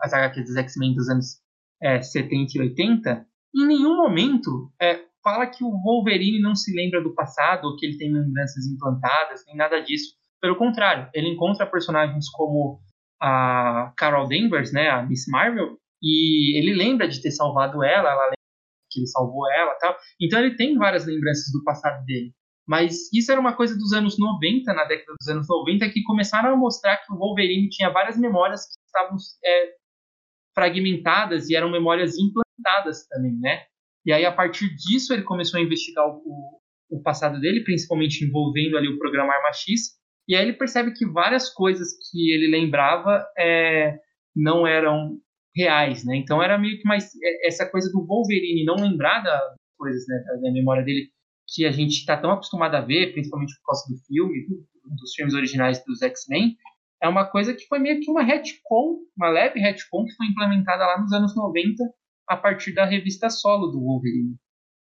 as 0.00 0.12
HQs 0.12 0.46
dos 0.46 0.56
X-Men 0.56 0.94
dos 0.94 1.08
anos 1.08 1.40
é, 1.80 2.00
70 2.00 2.52
e 2.56 2.60
80, 2.60 3.26
em 3.54 3.66
nenhum 3.66 3.96
momento 3.96 4.72
é, 4.80 5.04
fala 5.24 5.46
que 5.46 5.64
o 5.64 5.70
Wolverine 5.82 6.40
não 6.40 6.54
se 6.54 6.72
lembra 6.76 7.02
do 7.02 7.14
passado, 7.14 7.74
que 7.76 7.86
ele 7.86 7.96
tem 7.96 8.12
lembranças 8.12 8.66
implantadas, 8.66 9.42
nem 9.46 9.56
nada 9.56 9.80
disso. 9.80 10.14
Pelo 10.40 10.56
contrário, 10.56 11.08
ele 11.14 11.28
encontra 11.28 11.66
personagens 11.66 12.28
como 12.30 12.78
a 13.20 13.92
Carol 13.96 14.28
Danvers, 14.28 14.70
né, 14.72 14.90
a 14.90 15.02
Miss 15.02 15.26
Marvel, 15.26 15.78
e 16.02 16.58
ele 16.58 16.74
lembra 16.74 17.08
de 17.08 17.22
ter 17.22 17.30
salvado 17.30 17.82
ela, 17.82 18.10
ela 18.10 18.24
lembra 18.24 18.36
que 18.90 19.00
ele 19.00 19.06
salvou 19.06 19.50
ela 19.50 19.74
tal. 19.80 19.96
Então 20.20 20.38
ele 20.38 20.54
tem 20.56 20.76
várias 20.76 21.06
lembranças 21.06 21.50
do 21.50 21.64
passado 21.64 22.04
dele. 22.04 22.32
Mas 22.66 23.12
isso 23.12 23.32
era 23.32 23.40
uma 23.40 23.56
coisa 23.56 23.74
dos 23.76 23.92
anos 23.92 24.18
90, 24.18 24.72
na 24.72 24.84
década 24.84 25.14
dos 25.18 25.28
anos 25.28 25.46
90, 25.48 25.88
que 25.90 26.02
começaram 26.02 26.52
a 26.52 26.56
mostrar 26.56 26.98
que 26.98 27.12
o 27.12 27.16
Wolverine 27.16 27.68
tinha 27.68 27.90
várias 27.90 28.18
memórias 28.18 28.66
que 28.66 28.80
estavam 28.86 29.16
é, 29.44 29.74
fragmentadas 30.54 31.48
e 31.48 31.56
eram 31.56 31.70
memórias 31.70 32.16
implantadas 32.18 33.06
também, 33.08 33.38
né? 33.38 33.64
E 34.04 34.12
aí, 34.12 34.24
a 34.24 34.32
partir 34.32 34.74
disso, 34.74 35.12
ele 35.12 35.22
começou 35.22 35.58
a 35.58 35.62
investigar 35.62 36.06
o, 36.06 36.60
o 36.90 37.02
passado 37.02 37.40
dele, 37.40 37.64
principalmente 37.64 38.24
envolvendo 38.24 38.76
ali 38.76 38.88
o 38.88 38.98
programa 38.98 39.32
Arma 39.32 39.52
X. 39.52 39.94
E 40.28 40.34
aí 40.34 40.42
ele 40.42 40.54
percebe 40.54 40.92
que 40.92 41.06
várias 41.06 41.50
coisas 41.50 41.88
que 42.10 42.32
ele 42.32 42.48
lembrava 42.48 43.26
é, 43.38 43.98
não 44.34 44.66
eram 44.66 45.18
reais, 45.54 46.04
né? 46.04 46.16
Então 46.16 46.42
era 46.42 46.58
meio 46.58 46.78
que 46.78 46.88
mais 46.88 47.10
é, 47.22 47.46
essa 47.46 47.68
coisa 47.68 47.90
do 47.90 48.04
Wolverine 48.04 48.64
não 48.64 48.76
lembrar 48.76 49.20
das 49.22 49.54
coisas, 49.78 50.04
né, 50.08 50.24
da, 50.42 50.52
memória 50.52 50.82
dele, 50.82 51.08
que 51.46 51.64
a 51.64 51.70
gente 51.70 51.92
está 51.92 52.16
tão 52.16 52.32
acostumado 52.32 52.74
a 52.74 52.80
ver, 52.80 53.12
principalmente 53.12 53.54
por 53.58 53.66
causa 53.66 53.84
do 53.88 53.98
filme, 54.06 54.46
dos 54.98 55.14
filmes 55.14 55.34
originais 55.34 55.84
dos 55.84 56.02
X-Men, 56.02 56.56
é 57.02 57.08
uma 57.08 57.26
coisa 57.26 57.54
que 57.54 57.66
foi 57.66 57.78
meio 57.78 58.00
que 58.00 58.10
uma 58.10 58.22
retcon, 58.22 58.98
uma 59.16 59.28
leve 59.28 59.60
retcon 59.60 60.04
que 60.04 60.14
foi 60.14 60.26
implementada 60.26 60.86
lá 60.86 61.00
nos 61.00 61.12
anos 61.12 61.36
90 61.36 61.84
a 62.28 62.36
partir 62.36 62.72
da 62.72 62.84
revista 62.84 63.30
solo 63.30 63.68
do 63.68 63.80
Wolverine. 63.80 64.36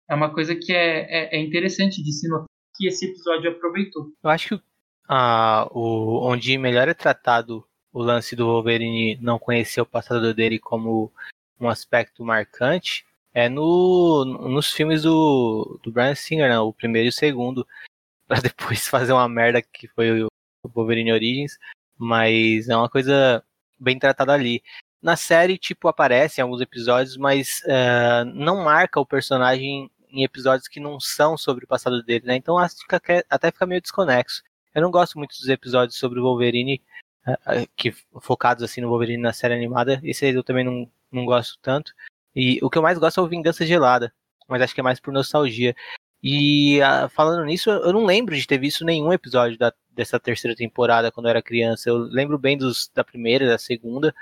É 0.09 0.15
uma 0.15 0.32
coisa 0.32 0.55
que 0.55 0.73
é, 0.73 1.01
é, 1.01 1.36
é 1.36 1.40
interessante 1.40 2.02
de 2.02 2.12
se 2.12 2.28
notar 2.28 2.47
que 2.77 2.89
esse 2.89 3.06
episódio 3.06 3.51
aproveitou. 3.51 4.12
Eu 4.23 4.31
acho 4.31 4.59
que 4.59 4.65
ah, 5.09 5.69
o, 5.70 6.28
onde 6.28 6.59
melhor 6.59 6.89
é 6.89 6.94
tratado 6.94 7.65
o 7.93 8.02
lance 8.02 8.35
do 8.35 8.47
Wolverine 8.47 9.16
não 9.20 9.39
conhecer 9.39 9.81
o 9.81 9.86
passado 9.86 10.35
dele 10.35 10.59
como 10.59 11.12
um 11.61 11.69
aspecto 11.69 12.24
marcante 12.24 13.06
é 13.32 13.48
no, 13.48 14.24
nos 14.24 14.73
filmes 14.73 15.02
do, 15.02 15.78
do 15.82 15.93
Brian 15.93 16.15
Singer, 16.15 16.48
né? 16.48 16.59
o 16.59 16.73
primeiro 16.73 17.06
e 17.06 17.11
o 17.11 17.12
segundo, 17.12 17.66
para 18.27 18.40
depois 18.40 18.86
fazer 18.89 19.12
uma 19.12 19.28
merda 19.28 19.62
que 19.62 19.89
foi 19.89 20.23
o 20.23 20.28
Wolverine 20.65 21.12
Origins, 21.12 21.59
mas 21.97 22.69
é 22.69 22.77
uma 22.77 22.89
coisa 22.89 23.44
bem 23.78 23.98
tratada 23.98 24.32
ali. 24.32 24.62
Na 25.05 25.16
série, 25.16 25.59
tipo, 25.59 25.86
aparece 25.86 26.40
em 26.40 26.43
alguns 26.43 26.62
episódios, 26.62 27.18
mas 27.18 27.60
uh, 27.66 28.24
não 28.24 28.64
marca 28.64 28.98
o 28.98 29.05
personagem 29.05 29.90
em 30.09 30.24
episódios 30.24 30.66
que 30.66 30.81
não 30.81 30.98
são 30.98 31.36
sobre 31.36 31.66
o 31.66 31.68
passado 31.68 32.02
dele, 32.02 32.24
né? 32.24 32.36
Então 32.36 32.56
que 32.89 33.22
até 33.28 33.51
fica 33.51 33.66
meio 33.66 33.82
desconexo. 33.82 34.43
Eu 34.74 34.81
não 34.81 34.90
gosto 34.90 35.18
muito 35.18 35.36
dos 35.39 35.47
episódios 35.51 35.98
sobre 35.98 36.18
o 36.18 36.22
Wolverine, 36.22 36.81
uh, 37.28 37.68
que 37.76 37.94
focados 38.22 38.64
assim 38.64 38.81
no 38.81 38.89
Wolverine 38.89 39.22
na 39.22 39.35
série 39.35 39.52
animada. 39.52 40.01
Esse 40.02 40.26
eu 40.32 40.43
também 40.43 40.64
não, 40.64 40.90
não 41.12 41.26
gosto 41.26 41.59
tanto. 41.60 41.93
E 42.35 42.59
o 42.62 42.70
que 42.70 42.78
eu 42.78 42.82
mais 42.82 42.97
gosto 42.97 43.20
é 43.20 43.22
o 43.22 43.28
Vingança 43.28 43.66
Gelada, 43.66 44.10
mas 44.48 44.62
acho 44.62 44.74
que 44.74 44.81
é 44.81 44.82
mais 44.82 45.01
por 45.01 45.12
nostalgia. 45.12 45.76
E 46.22 46.81
uh, 46.81 47.10
falando 47.10 47.44
nisso, 47.44 47.68
eu 47.68 47.93
não 47.93 48.06
lembro 48.06 48.35
de 48.35 48.47
ter 48.47 48.56
visto 48.56 48.86
nenhum 48.86 49.12
episódio 49.12 49.59
da, 49.59 49.70
dessa 49.95 50.19
terceira 50.19 50.57
temporada 50.57 51.11
quando 51.12 51.27
eu 51.27 51.31
era 51.31 51.43
criança. 51.43 51.89
Eu 51.89 51.97
lembro 51.97 52.39
bem 52.39 52.57
dos 52.57 52.91
da 52.95 53.05
primeira, 53.05 53.47
da 53.49 53.59
segunda, 53.59 54.15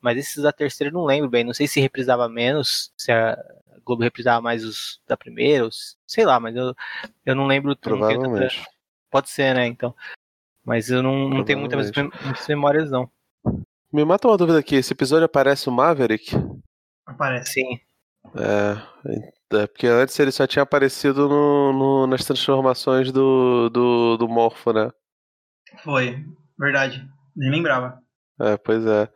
mas 0.00 0.18
esses 0.18 0.42
da 0.42 0.52
terceira 0.52 0.90
eu 0.90 0.94
não 0.94 1.04
lembro 1.04 1.28
bem. 1.28 1.44
Não 1.44 1.54
sei 1.54 1.66
se 1.66 1.80
reprisava 1.80 2.28
menos, 2.28 2.92
se 2.96 3.12
a 3.12 3.36
Globo 3.84 4.02
reprisava 4.02 4.40
mais 4.40 4.64
os 4.64 5.00
da 5.06 5.16
primeira, 5.16 5.64
ou, 5.64 5.70
sei 6.06 6.26
lá, 6.26 6.38
mas 6.38 6.54
eu, 6.54 6.74
eu 7.24 7.34
não 7.34 7.46
lembro. 7.46 7.74
Provavelmente. 7.76 8.62
Pode 9.10 9.30
ser, 9.30 9.54
né? 9.54 9.66
Então. 9.66 9.94
Mas 10.64 10.90
eu 10.90 11.02
não, 11.02 11.30
não 11.30 11.44
tenho 11.44 11.58
muitas, 11.58 11.90
muitas 11.92 12.46
memórias, 12.46 12.90
não. 12.90 13.10
Me 13.90 14.04
mata 14.04 14.28
uma 14.28 14.36
dúvida 14.36 14.58
aqui: 14.58 14.76
esse 14.76 14.92
episódio 14.92 15.24
aparece 15.24 15.68
o 15.68 15.72
Maverick? 15.72 16.32
Aparece. 17.06 17.52
Sim. 17.52 17.80
É, 18.36 19.56
é 19.56 19.66
porque 19.66 19.86
antes 19.86 20.18
ele 20.20 20.30
só 20.30 20.46
tinha 20.46 20.62
aparecido 20.62 21.26
no, 21.26 21.72
no, 21.72 22.06
nas 22.06 22.26
transformações 22.26 23.10
do, 23.10 23.70
do, 23.70 24.18
do 24.18 24.28
Morfo, 24.28 24.70
né? 24.70 24.90
Foi, 25.82 26.24
verdade. 26.58 27.08
Nem 27.36 27.50
lembrava. 27.50 28.00
É, 28.40 28.56
pois 28.56 28.84
é. 28.86 29.08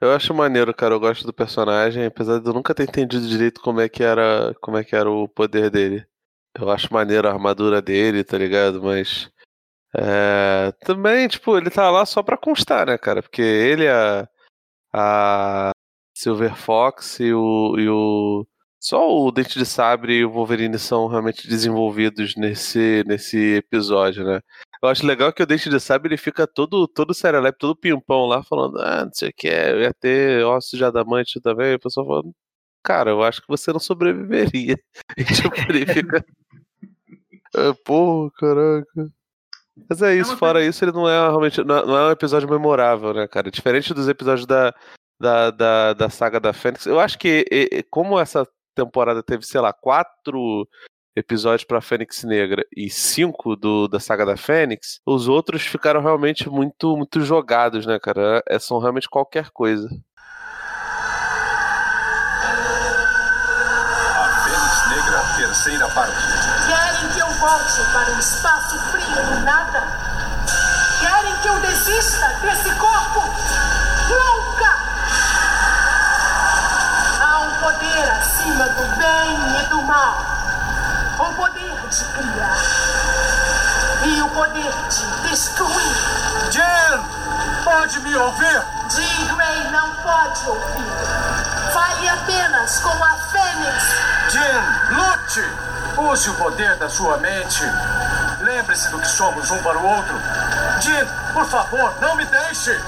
Eu 0.00 0.12
acho 0.12 0.32
maneiro, 0.32 0.74
cara. 0.74 0.94
Eu 0.94 1.00
gosto 1.00 1.26
do 1.26 1.32
personagem, 1.32 2.06
apesar 2.06 2.40
de 2.40 2.46
eu 2.46 2.54
nunca 2.54 2.74
ter 2.74 2.84
entendido 2.84 3.28
direito 3.28 3.60
como 3.60 3.80
é 3.80 3.88
que 3.88 4.02
era, 4.02 4.54
como 4.60 4.78
é 4.78 4.84
que 4.84 4.96
era 4.96 5.10
o 5.10 5.28
poder 5.28 5.70
dele. 5.70 6.06
Eu 6.54 6.70
acho 6.70 6.92
maneiro 6.92 7.28
a 7.28 7.32
armadura 7.32 7.82
dele, 7.82 8.24
tá 8.24 8.38
ligado? 8.38 8.82
Mas 8.82 9.30
é, 9.96 10.72
também, 10.84 11.28
tipo, 11.28 11.56
ele 11.56 11.70
tá 11.70 11.90
lá 11.90 12.06
só 12.06 12.22
pra 12.22 12.36
constar, 12.36 12.86
né, 12.86 12.98
cara? 12.98 13.22
Porque 13.22 13.42
ele, 13.42 13.88
a, 13.88 14.28
a 14.92 15.70
Silver 16.16 16.56
Fox 16.56 17.20
e 17.20 17.32
o, 17.32 17.76
e 17.78 17.88
o 17.88 18.46
só 18.80 19.06
o 19.10 19.30
Dente 19.30 19.58
de 19.58 19.66
Sabre 19.66 20.14
e 20.14 20.24
o 20.24 20.30
Wolverine 20.30 20.78
são 20.78 21.06
realmente 21.06 21.46
desenvolvidos 21.46 22.34
nesse, 22.36 23.04
nesse 23.06 23.56
episódio, 23.56 24.24
né? 24.24 24.40
Eu 24.82 24.88
acho 24.88 25.06
legal 25.06 25.32
que 25.32 25.42
o 25.42 25.46
Dente 25.46 25.68
de 25.68 25.78
Sabre 25.78 26.08
ele 26.08 26.16
fica 26.16 26.46
todo, 26.46 26.88
todo 26.88 27.12
serelepe, 27.12 27.58
todo 27.58 27.76
pimpão 27.76 28.26
lá, 28.26 28.42
falando, 28.42 28.80
ah, 28.80 29.04
não 29.04 29.12
sei 29.12 29.28
o 29.28 29.32
que, 29.36 29.46
eu 29.46 29.82
ia 29.82 29.92
ter 29.92 30.44
ossos 30.44 30.78
de 30.78 30.84
adamante 30.84 31.40
também. 31.40 31.74
O 31.74 31.80
pessoal 31.80 32.06
falando, 32.06 32.34
cara, 32.82 33.10
eu 33.10 33.22
acho 33.22 33.42
que 33.42 33.48
você 33.48 33.72
não 33.72 33.80
sobreviveria. 33.80 34.76
E 35.18 35.24
tipo, 35.24 35.54
ele 35.68 35.86
fica. 35.86 36.24
É, 37.52 37.72
Pô, 37.84 38.30
caraca. 38.38 39.10
Mas 39.88 40.00
é, 40.02 40.14
é 40.14 40.20
isso, 40.20 40.34
é 40.34 40.36
fora 40.36 40.64
isso, 40.64 40.84
ele 40.84 40.92
não 40.92 41.08
é 41.08 41.18
realmente. 41.28 41.64
Não 41.64 41.98
é 41.98 42.06
um 42.06 42.10
episódio 42.12 42.48
memorável, 42.48 43.12
né, 43.12 43.26
cara? 43.26 43.50
Diferente 43.50 43.92
dos 43.92 44.06
episódios 44.08 44.46
da, 44.46 44.72
da, 45.18 45.50
da, 45.50 45.92
da 45.94 46.08
saga 46.08 46.38
da 46.38 46.52
Fênix. 46.52 46.86
Eu 46.86 47.00
acho 47.00 47.18
que, 47.18 47.44
como 47.90 48.20
essa 48.20 48.46
temporada 48.72 49.20
teve, 49.20 49.44
sei 49.44 49.60
lá, 49.60 49.72
quatro 49.72 50.68
episódios 51.14 51.64
para 51.64 51.80
Fênix 51.80 52.22
Negra 52.24 52.64
e 52.76 52.88
cinco 52.88 53.56
do, 53.56 53.88
da 53.88 53.98
saga 53.98 54.24
da 54.24 54.36
Fênix, 54.36 55.00
os 55.04 55.28
outros 55.28 55.62
ficaram 55.62 56.00
realmente 56.00 56.48
muito, 56.48 56.96
muito 56.96 57.20
jogados, 57.20 57.86
né, 57.86 57.98
cara? 57.98 58.42
É, 58.48 58.58
são 58.58 58.78
realmente 58.78 59.08
qualquer 59.08 59.50
coisa. 59.50 59.88
A 64.16 64.28
Fênix 64.44 64.88
Negra, 64.88 65.22
terceira 65.36 65.88
parte. 65.88 66.16
Querem 66.66 67.12
que 67.12 67.18
eu 67.20 67.30
volte 67.38 67.80
para 67.92 68.14
o 68.14 68.18
espaço 68.18 68.78
frio 68.90 69.24
do 69.26 69.40
nada? 69.44 69.82
Querem 71.00 71.36
que 71.42 71.48
eu 71.48 71.60
desista 71.60 72.28
desse 72.40 72.70
corpo? 72.76 73.20
Nunca! 74.08 74.70
Há 77.22 77.40
um 77.40 77.50
poder 77.60 78.10
acima 78.10 78.68
do 78.68 78.96
bem 78.96 79.60
e 79.60 79.68
do 79.70 79.82
mal 79.82 80.39
o 81.20 81.34
poder 81.34 81.88
de 81.88 82.04
criar 82.04 82.56
e 84.04 84.22
o 84.22 84.28
poder 84.30 84.72
de 84.88 85.28
destruir. 85.28 85.96
Jen, 86.50 87.04
pode 87.62 88.00
me 88.00 88.16
ouvir? 88.16 88.62
Jean 88.88 89.36
Grey 89.36 89.70
não 89.70 89.94
pode 89.96 90.48
ouvir. 90.48 91.72
Fale 91.72 92.08
apenas 92.08 92.78
com 92.80 93.04
a 93.04 93.14
Fênix. 93.30 94.32
Jen, 94.32 94.96
lute! 94.96 95.70
Use 95.98 96.30
o 96.30 96.34
poder 96.34 96.76
da 96.76 96.88
sua 96.88 97.18
mente. 97.18 97.62
Lembre-se 98.40 98.88
do 98.90 98.98
que 98.98 99.08
somos 99.08 99.50
um 99.50 99.62
para 99.62 99.78
o 99.78 99.86
outro. 99.86 100.14
Jean, 100.80 101.06
por 101.34 101.44
favor, 101.46 101.94
não 102.00 102.16
me 102.16 102.24
deixe! 102.24 102.80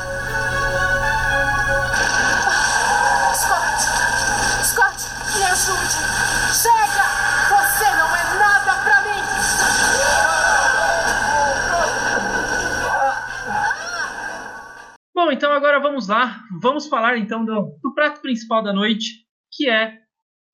Então 15.33 15.53
agora 15.53 15.81
vamos 15.81 16.09
lá. 16.09 16.45
Vamos 16.61 16.87
falar 16.87 17.19
então 17.19 17.45
do, 17.45 17.79
do 17.83 17.95
prato 17.95 18.21
principal 18.21 18.63
da 18.63 18.73
noite, 18.73 19.25
que 19.53 19.69
é 19.69 19.99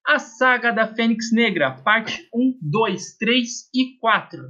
a 0.07 0.19
saga 0.19 0.73
da 0.73 0.87
Fênix 0.95 1.33
Negra, 1.33 1.73
parte 1.83 2.27
1, 2.35 2.59
2, 2.63 3.17
3 3.19 3.49
e 3.75 3.99
4. 4.01 4.43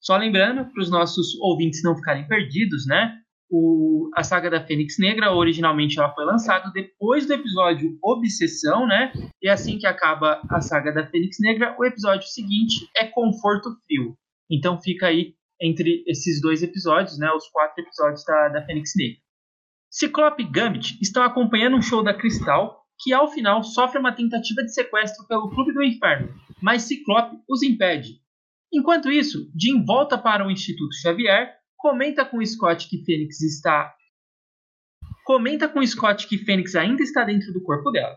Só 0.00 0.16
lembrando, 0.16 0.70
para 0.72 0.82
os 0.82 0.90
nossos 0.90 1.38
ouvintes 1.40 1.82
não 1.82 1.96
ficarem 1.96 2.26
perdidos, 2.26 2.86
né? 2.86 3.18
o, 3.50 4.10
a 4.16 4.22
saga 4.22 4.50
da 4.50 4.64
Fênix 4.64 4.96
Negra, 4.98 5.32
originalmente 5.32 5.98
ela 5.98 6.12
foi 6.12 6.24
lançada 6.24 6.70
depois 6.72 7.26
do 7.26 7.34
episódio 7.34 7.96
Obsessão, 8.02 8.86
né? 8.86 9.12
E 9.40 9.48
assim 9.48 9.78
que 9.78 9.86
acaba 9.86 10.40
a 10.50 10.60
saga 10.60 10.92
da 10.92 11.06
Fênix 11.06 11.36
Negra, 11.40 11.76
o 11.78 11.84
episódio 11.84 12.26
seguinte 12.26 12.88
é 12.96 13.06
Conforto 13.06 13.70
Frio. 13.86 14.16
Então 14.50 14.80
fica 14.80 15.06
aí 15.06 15.34
entre 15.60 16.02
esses 16.06 16.40
dois 16.40 16.62
episódios, 16.62 17.18
né? 17.18 17.30
Os 17.30 17.48
quatro 17.48 17.82
episódios 17.82 18.24
da, 18.24 18.48
da 18.48 18.66
Fênix 18.66 18.92
Negra. 18.96 19.23
Ciclope 19.94 20.42
e 20.42 20.50
Gambit 20.50 20.98
estão 21.00 21.22
acompanhando 21.22 21.76
um 21.76 21.82
show 21.82 22.02
da 22.02 22.12
Cristal, 22.12 22.84
que 22.98 23.12
ao 23.12 23.30
final 23.30 23.62
sofre 23.62 23.96
uma 23.96 24.10
tentativa 24.10 24.60
de 24.60 24.74
sequestro 24.74 25.24
pelo 25.28 25.48
Clube 25.50 25.72
do 25.72 25.84
Inferno, 25.84 26.34
mas 26.60 26.82
Ciclope 26.82 27.36
os 27.48 27.62
impede. 27.62 28.20
Enquanto 28.72 29.08
isso, 29.08 29.48
Jean 29.56 29.84
volta 29.84 30.18
para 30.18 30.44
o 30.44 30.50
Instituto 30.50 30.92
Xavier, 30.96 31.54
comenta 31.76 32.24
com 32.24 32.44
Scott 32.44 32.88
que 32.88 33.04
Fênix 33.04 33.40
está 33.40 33.94
comenta 35.24 35.68
com 35.68 35.86
Scott 35.86 36.26
que 36.26 36.38
Fênix 36.38 36.74
ainda 36.74 37.00
está 37.00 37.22
dentro 37.22 37.52
do 37.52 37.62
corpo 37.62 37.92
dela. 37.92 38.16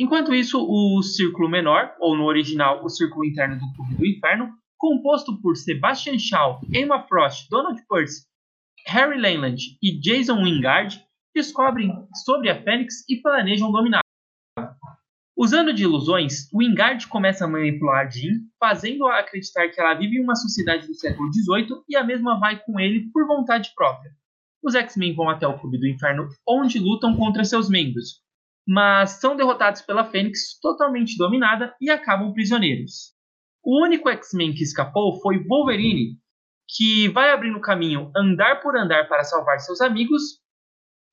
Enquanto 0.00 0.34
isso, 0.34 0.58
o 0.60 1.00
Círculo 1.00 1.48
Menor, 1.48 1.94
ou 2.00 2.16
no 2.16 2.24
original, 2.24 2.84
o 2.84 2.88
Círculo 2.88 3.24
Interno 3.24 3.56
do 3.56 3.72
Clube 3.74 3.94
do 3.94 4.04
Inferno, 4.04 4.52
composto 4.76 5.40
por 5.40 5.56
Sebastian 5.56 6.18
Shaw, 6.18 6.60
Emma 6.74 7.06
Frost, 7.06 7.48
Donald 7.48 7.80
Percy, 7.88 8.26
Harry 8.86 9.18
Leyland 9.18 9.56
e 9.82 9.98
Jason 10.00 10.42
Wingard, 10.42 11.02
descobrem 11.34 11.92
sobre 12.24 12.50
a 12.50 12.62
Fênix 12.62 13.04
e 13.08 13.16
planejam 13.20 13.70
dominá-la. 13.70 14.02
Usando 15.36 15.72
de 15.72 15.84
ilusões, 15.84 16.48
Wingard 16.52 17.06
começa 17.06 17.44
a 17.44 17.48
manipular 17.48 18.10
Jean, 18.10 18.40
fazendo-a 18.58 19.20
acreditar 19.20 19.68
que 19.68 19.80
ela 19.80 19.94
vive 19.94 20.16
em 20.16 20.24
uma 20.24 20.34
sociedade 20.34 20.86
do 20.88 20.94
século 20.94 21.32
XVIII 21.32 21.82
e 21.88 21.96
a 21.96 22.02
mesma 22.02 22.40
vai 22.40 22.58
com 22.58 22.80
ele 22.80 23.08
por 23.12 23.24
vontade 23.24 23.70
própria. 23.76 24.10
Os 24.60 24.74
X-Men 24.74 25.14
vão 25.14 25.30
até 25.30 25.46
o 25.46 25.56
Clube 25.56 25.78
do 25.78 25.86
Inferno, 25.86 26.28
onde 26.46 26.80
lutam 26.80 27.16
contra 27.16 27.44
seus 27.44 27.70
membros, 27.70 28.20
mas 28.66 29.12
são 29.20 29.36
derrotados 29.36 29.80
pela 29.82 30.04
Fênix, 30.04 30.58
totalmente 30.60 31.16
dominada, 31.16 31.72
e 31.80 31.88
acabam 31.88 32.32
prisioneiros. 32.32 33.14
O 33.62 33.84
único 33.84 34.08
X-Men 34.08 34.52
que 34.52 34.64
escapou 34.64 35.20
foi 35.20 35.38
Wolverine, 35.44 36.18
que 36.68 37.08
vai 37.08 37.30
abrindo 37.30 37.60
caminho 37.60 38.10
andar 38.14 38.60
por 38.60 38.76
andar 38.76 39.08
para 39.08 39.24
salvar 39.24 39.58
seus 39.60 39.80
amigos. 39.80 40.22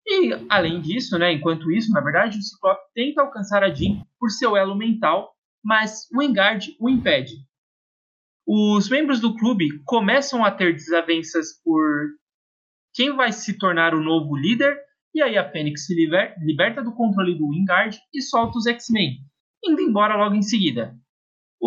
E, 0.06 0.34
além 0.49 0.82
disso, 0.82 1.18
né, 1.18 1.32
enquanto 1.32 1.72
isso, 1.72 1.91
na 1.91 2.02
verdade, 2.02 2.38
o 2.38 2.41
Ciclope 2.41 2.82
tenta 2.94 3.22
alcançar 3.22 3.64
a 3.64 3.73
Jean 3.73 4.03
por 4.19 4.30
seu 4.30 4.56
elo 4.56 4.76
mental, 4.76 5.34
mas 5.64 6.07
o 6.14 6.22
Engard 6.22 6.76
o 6.80 6.90
impede. 6.90 7.34
Os 8.48 8.90
membros 8.90 9.19
do 9.19 9.36
clube 9.36 9.82
começam 9.86 10.45
a 10.45 10.52
ter 10.52 10.73
desavenças 10.73 11.60
por 11.64 11.84
quem 12.94 13.15
vai 13.15 13.32
se 13.32 13.57
tornar 13.57 13.95
o 13.95 14.03
novo 14.03 14.36
líder, 14.36 14.77
e 15.14 15.22
aí 15.22 15.38
a 15.38 15.49
Fênix 15.49 15.86
se 15.86 15.95
liber 15.95 16.36
liberta 16.40 16.84
do 16.84 16.94
controle 16.94 17.36
do 17.36 17.48
Wingard 17.48 17.98
e 18.14 18.22
solta 18.22 18.57
os 18.57 18.68
X-Men, 18.68 19.18
indo 19.64 19.82
embora 19.82 20.15
logo 20.15 20.36
em 20.36 20.44
seguida. 20.44 20.95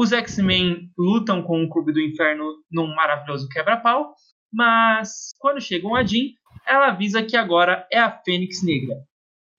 Os 0.01 0.13
X-Men 0.13 0.93
lutam 0.97 1.43
com 1.43 1.65
o 1.65 1.69
Clube 1.69 1.93
do 1.93 2.01
Inferno 2.01 2.45
num 2.71 2.87
maravilhoso 2.95 3.49
quebra-pau, 3.49 4.15
mas 4.53 5.31
quando 5.41 5.61
chegam 5.61 5.97
a 5.97 6.05
Jean, 6.05 6.29
ela 6.65 6.91
avisa 6.91 7.21
que 7.21 7.37
agora 7.37 7.85
é 7.91 7.99
a 7.99 8.09
Fênix 8.09 8.63
Negra. 8.63 8.95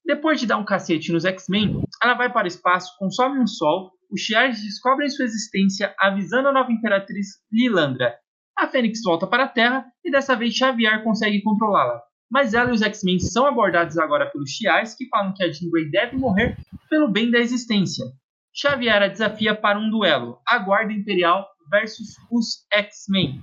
Depois 0.05 0.39
de 0.39 0.47
dar 0.47 0.55
um 0.55 0.63
cacete 0.63 1.11
nos 1.11 1.25
X-Men, 1.25 1.81
ela 2.01 2.13
vai 2.13 2.31
para 2.31 2.45
o 2.45 2.47
espaço, 2.47 2.95
consome 2.97 3.37
um 3.37 3.45
sol, 3.45 3.91
os 4.09 4.21
Shi'ars 4.21 4.61
descobrem 4.61 5.09
sua 5.09 5.25
existência, 5.25 5.93
avisando 5.99 6.47
a 6.47 6.53
nova 6.53 6.71
Imperatriz 6.71 7.27
Lilandra. 7.51 8.15
A 8.57 8.65
Fênix 8.65 9.01
volta 9.03 9.27
para 9.27 9.43
a 9.43 9.49
Terra 9.49 9.85
e 10.05 10.09
dessa 10.09 10.37
vez 10.37 10.53
Xavier 10.53 11.03
consegue 11.03 11.43
controlá-la. 11.43 12.01
Mas 12.31 12.53
ela 12.53 12.69
e 12.69 12.73
os 12.73 12.81
X-Men 12.81 13.19
são 13.19 13.45
abordados 13.45 13.97
agora 13.97 14.25
pelos 14.31 14.51
Shi'ars, 14.51 14.95
que 14.95 15.09
falam 15.09 15.33
que 15.33 15.43
a 15.43 15.51
Jean 15.51 15.69
Grey 15.69 15.91
deve 15.91 16.15
morrer 16.15 16.55
pelo 16.89 17.11
bem 17.11 17.29
da 17.29 17.39
existência. 17.39 18.05
Xavier 18.53 19.09
desafia 19.09 19.55
para 19.55 19.79
um 19.79 19.89
duelo, 19.89 20.39
a 20.45 20.57
Guarda 20.57 20.91
Imperial 20.91 21.47
versus 21.69 22.15
os 22.31 22.65
X-Men. 22.71 23.41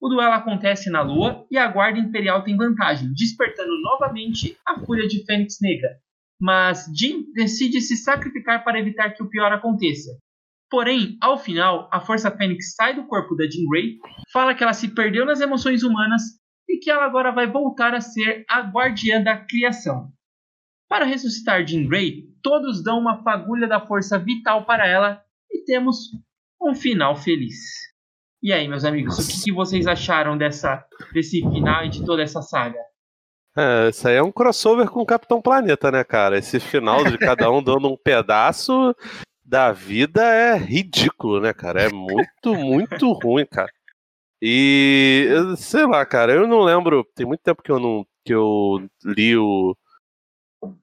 O 0.00 0.08
duelo 0.08 0.32
acontece 0.32 0.90
na 0.90 1.00
Lua 1.00 1.46
e 1.50 1.56
a 1.56 1.66
Guarda 1.66 1.98
Imperial 1.98 2.44
tem 2.44 2.56
vantagem, 2.56 3.12
despertando 3.14 3.72
novamente 3.80 4.56
a 4.66 4.78
Fúria 4.78 5.08
de 5.08 5.24
Fênix 5.24 5.56
Negra. 5.60 5.88
Mas 6.40 6.86
Jean 6.94 7.24
decide 7.34 7.80
se 7.80 7.96
sacrificar 7.96 8.62
para 8.62 8.78
evitar 8.78 9.10
que 9.10 9.22
o 9.22 9.28
pior 9.28 9.50
aconteça. 9.52 10.10
Porém, 10.70 11.16
ao 11.20 11.38
final, 11.38 11.88
a 11.92 12.00
Força 12.00 12.30
Fênix 12.30 12.74
sai 12.74 12.94
do 12.94 13.06
corpo 13.06 13.34
da 13.34 13.44
Jean 13.44 13.66
Grey, 13.70 13.98
fala 14.32 14.54
que 14.54 14.62
ela 14.62 14.74
se 14.74 14.88
perdeu 14.88 15.24
nas 15.24 15.40
emoções 15.40 15.82
humanas 15.82 16.22
e 16.68 16.78
que 16.78 16.90
ela 16.90 17.04
agora 17.04 17.32
vai 17.32 17.46
voltar 17.46 17.94
a 17.94 18.00
ser 18.00 18.44
a 18.48 18.60
guardiã 18.60 19.22
da 19.22 19.36
criação. 19.36 20.12
Para 20.88 21.04
ressuscitar 21.04 21.66
Jean 21.66 21.86
Grey, 21.86 22.28
todos 22.42 22.82
dão 22.82 22.98
uma 22.98 23.22
fagulha 23.22 23.66
da 23.66 23.84
força 23.84 24.18
vital 24.18 24.64
para 24.64 24.86
ela 24.86 25.22
e 25.50 25.64
temos 25.64 26.10
um 26.62 26.74
final 26.74 27.16
feliz. 27.16 27.56
E 28.42 28.52
aí, 28.52 28.68
meus 28.68 28.84
amigos, 28.84 29.18
o 29.18 29.26
que, 29.26 29.44
que 29.44 29.52
vocês 29.52 29.86
acharam 29.86 30.38
dessa, 30.38 30.84
desse 31.12 31.40
final 31.40 31.84
e 31.84 31.88
de 31.88 32.04
toda 32.04 32.22
essa 32.22 32.40
saga? 32.42 32.78
É, 33.56 33.88
isso 33.88 34.06
aí 34.06 34.16
é 34.16 34.22
um 34.22 34.30
crossover 34.30 34.88
com 34.88 35.00
o 35.00 35.06
Capitão 35.06 35.40
Planeta, 35.40 35.90
né, 35.90 36.04
cara? 36.04 36.38
Esse 36.38 36.60
final 36.60 37.02
de 37.04 37.16
cada 37.18 37.50
um 37.50 37.60
dando 37.64 37.88
um 37.88 37.96
pedaço 37.96 38.94
da 39.44 39.72
vida 39.72 40.22
é 40.22 40.56
ridículo, 40.56 41.40
né, 41.40 41.52
cara? 41.52 41.82
É 41.82 41.88
muito, 41.88 42.54
muito 42.54 43.12
ruim, 43.12 43.46
cara. 43.46 43.72
E 44.40 45.28
sei 45.56 45.86
lá, 45.86 46.04
cara, 46.04 46.32
eu 46.32 46.46
não 46.46 46.60
lembro. 46.60 47.04
Tem 47.14 47.26
muito 47.26 47.40
tempo 47.40 47.62
que 47.62 47.72
eu 47.72 47.80
não 47.80 48.06
que 48.24 48.34
eu 48.34 48.86
li 49.04 49.36
o, 49.36 49.74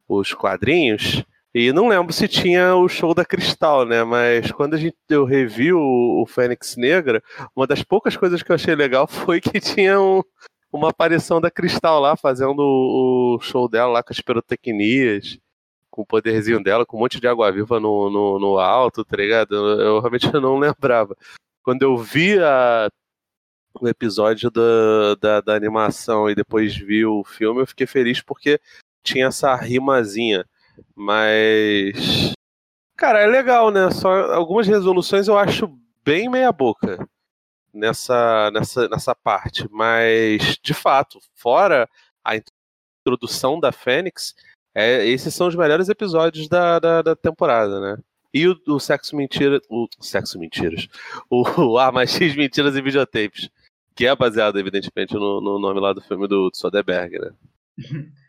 os 0.08 0.34
quadrinhos. 0.34 1.24
E 1.54 1.72
não 1.72 1.88
lembro 1.88 2.12
se 2.12 2.28
tinha 2.28 2.76
o 2.76 2.90
show 2.90 3.14
da 3.14 3.24
Cristal, 3.24 3.86
né? 3.86 4.04
Mas 4.04 4.52
quando 4.52 4.74
a 4.74 4.78
gente 4.78 4.98
eu 5.10 5.24
revi 5.24 5.72
o, 5.72 6.22
o 6.22 6.26
Fênix 6.26 6.76
Negra, 6.76 7.22
uma 7.56 7.68
das 7.68 7.84
poucas 7.84 8.18
coisas 8.18 8.42
que 8.42 8.52
eu 8.52 8.56
achei 8.56 8.74
legal 8.76 9.06
foi 9.08 9.40
que 9.40 9.60
tinha 9.60 10.00
um, 10.00 10.24
uma 10.72 10.90
aparição 10.90 11.40
da 11.40 11.52
Cristal 11.52 12.00
lá, 12.00 12.18
fazendo 12.18 12.60
o, 12.60 13.36
o 13.36 13.40
show 13.40 13.70
dela 13.70 13.92
lá 13.92 14.04
com 14.04 14.12
as 14.12 14.20
pirotecnias, 14.20 15.38
com 15.92 16.02
o 16.02 16.06
poderzinho 16.06 16.62
dela, 16.64 16.88
com 16.88 16.98
um 16.98 17.02
monte 17.02 17.20
de 17.20 17.28
água-viva 17.28 17.80
no, 17.80 18.10
no, 18.10 18.40
no, 18.40 18.58
alto, 18.58 19.06
tá 19.06 19.16
ligado? 19.16 19.54
Eu, 19.54 19.80
eu 19.80 20.00
realmente 20.00 20.26
não 20.34 20.58
lembrava. 20.58 21.16
Quando 21.62 21.84
eu 21.84 21.96
vi 21.96 22.40
a, 22.40 22.90
o 23.80 23.88
episódio 23.88 24.50
da, 24.50 25.16
da, 25.22 25.42
da 25.42 25.56
animação 25.56 26.28
e 26.28 26.34
depois 26.34 26.76
vi 26.76 27.06
o 27.06 27.24
filme, 27.24 27.62
eu 27.62 27.68
fiquei 27.68 27.86
feliz 27.86 28.24
porque 28.24 28.60
tinha 29.04 29.28
essa 29.28 29.56
rimazinha. 29.56 30.46
Mas. 30.96 32.34
Cara, 32.98 33.20
é 33.20 33.28
legal, 33.28 33.72
né? 33.72 33.92
Só 33.92 34.34
algumas 34.34 34.68
resoluções 34.68 35.28
eu 35.28 35.38
acho 35.38 35.68
bem 36.04 36.30
meia-boca 36.30 37.08
nessa, 37.74 38.52
nessa, 38.52 38.88
nessa 38.88 39.16
parte. 39.16 39.68
Mas, 39.72 40.58
de 40.62 40.74
fato, 40.74 41.20
fora 41.36 41.90
a 42.24 42.36
introdução 43.06 43.60
da 43.60 43.72
Fênix, 43.72 44.36
é, 44.76 45.06
esses 45.06 45.34
são 45.34 45.48
os 45.48 45.56
melhores 45.56 45.90
episódios 45.90 46.48
da, 46.48 46.80
da, 46.80 47.02
da 47.02 47.16
temporada, 47.16 47.80
né? 47.80 47.98
E 48.34 48.48
o, 48.48 48.60
o 48.68 48.80
Sexo 48.80 49.16
Mentira. 49.16 49.62
O 49.70 49.88
Sexo 50.00 50.40
Mentiras. 50.40 50.88
O, 51.30 51.44
o 51.62 51.78
A 51.78 51.92
mais 51.92 52.12
X 52.12 52.36
Mentiras 52.36 52.76
e 52.76 52.82
Videotapes. 52.82 53.50
Que 53.96 54.08
é 54.08 54.16
baseado, 54.16 54.58
evidentemente, 54.58 55.14
no, 55.14 55.40
no 55.40 55.60
nome 55.60 55.80
lá 55.80 55.94
do 55.94 56.02
filme 56.02 56.28
do, 56.28 56.50
do 56.50 56.58
Soderbergh, 56.58 57.20
né? 57.20 57.32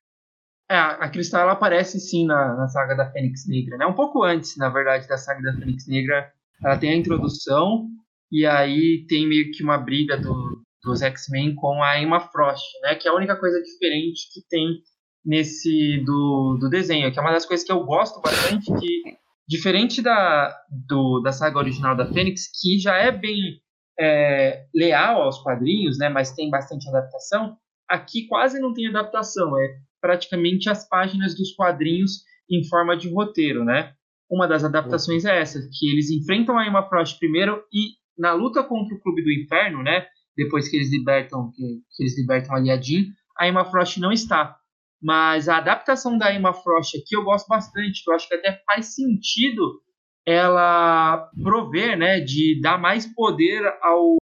É, 0.70 0.76
a 0.76 1.08
Cristal 1.10 1.42
ela 1.42 1.52
aparece 1.52 2.00
sim 2.00 2.26
na, 2.26 2.56
na 2.56 2.68
saga 2.68 2.94
da 2.94 3.10
Fênix 3.10 3.46
Negra, 3.46 3.76
né? 3.76 3.86
Um 3.86 3.92
pouco 3.92 4.22
antes, 4.22 4.56
na 4.56 4.70
verdade, 4.70 5.06
da 5.06 5.18
saga 5.18 5.42
da 5.42 5.58
Fênix 5.58 5.86
Negra. 5.86 6.32
Ela 6.64 6.78
tem 6.78 6.90
a 6.90 6.96
introdução 6.96 7.86
e 8.32 8.46
aí 8.46 9.04
tem 9.08 9.28
meio 9.28 9.50
que 9.52 9.62
uma 9.62 9.76
briga 9.76 10.16
do, 10.16 10.62
dos 10.82 11.02
X-Men 11.02 11.54
com 11.54 11.82
a 11.82 12.00
Emma 12.00 12.20
Frost, 12.20 12.64
né? 12.82 12.94
Que 12.94 13.06
é 13.06 13.10
a 13.10 13.14
única 13.14 13.36
coisa 13.36 13.60
diferente 13.60 14.32
que 14.32 14.40
tem 14.48 14.80
nesse 15.24 16.02
do, 16.04 16.58
do 16.60 16.68
desenho, 16.68 17.12
que 17.12 17.18
é 17.18 17.22
uma 17.22 17.32
das 17.32 17.46
coisas 17.46 17.64
que 17.64 17.72
eu 17.72 17.84
gosto 17.84 18.20
bastante, 18.20 18.66
que 18.78 19.02
diferente 19.48 20.00
da, 20.00 20.54
do, 20.88 21.20
da 21.20 21.32
saga 21.32 21.58
original 21.58 21.96
da 21.96 22.10
Fênix, 22.10 22.50
que 22.60 22.78
já 22.78 22.96
é 22.96 23.12
bem 23.12 23.60
é, 23.98 24.64
leal 24.74 25.22
aos 25.22 25.42
quadrinhos, 25.42 25.98
né? 25.98 26.08
Mas 26.08 26.32
tem 26.32 26.50
bastante 26.50 26.88
adaptação. 26.88 27.56
Aqui 27.88 28.26
quase 28.26 28.58
não 28.58 28.72
tem 28.72 28.88
adaptação, 28.88 29.58
é 29.58 29.76
praticamente 30.04 30.68
as 30.68 30.86
páginas 30.86 31.34
dos 31.34 31.54
quadrinhos 31.54 32.24
em 32.50 32.62
forma 32.68 32.94
de 32.94 33.10
roteiro, 33.10 33.64
né? 33.64 33.94
Uma 34.30 34.46
das 34.46 34.62
adaptações 34.62 35.24
é 35.24 35.40
essa, 35.40 35.58
que 35.72 35.90
eles 35.90 36.10
enfrentam 36.10 36.58
a 36.58 36.66
Emma 36.66 36.86
Frost 36.86 37.18
primeiro 37.18 37.64
e 37.72 37.92
na 38.18 38.34
luta 38.34 38.62
contra 38.62 38.94
o 38.94 39.00
Clube 39.00 39.24
do 39.24 39.32
Inferno, 39.32 39.82
né? 39.82 40.06
Depois 40.36 40.68
que 40.68 40.76
eles 40.76 40.92
libertam, 40.92 41.50
que, 41.52 41.62
que 41.96 42.02
eles 42.02 42.18
libertam 42.18 42.54
ali 42.54 42.70
a 42.70 42.78
Jean, 42.78 43.06
a 43.38 43.48
Emma 43.48 43.64
Frost 43.64 43.98
não 43.98 44.12
está. 44.12 44.54
Mas 45.02 45.48
a 45.48 45.56
adaptação 45.56 46.18
da 46.18 46.34
Emma 46.34 46.52
Frost 46.52 46.98
aqui 46.98 47.16
eu 47.16 47.24
gosto 47.24 47.48
bastante, 47.48 48.02
eu 48.06 48.14
acho 48.14 48.28
que 48.28 48.34
até 48.34 48.60
faz 48.66 48.94
sentido 48.94 49.80
ela 50.26 51.30
prover, 51.42 51.96
né, 51.96 52.20
de 52.20 52.60
dar 52.60 52.76
mais 52.76 53.06
poder 53.06 53.62
ao 53.80 54.16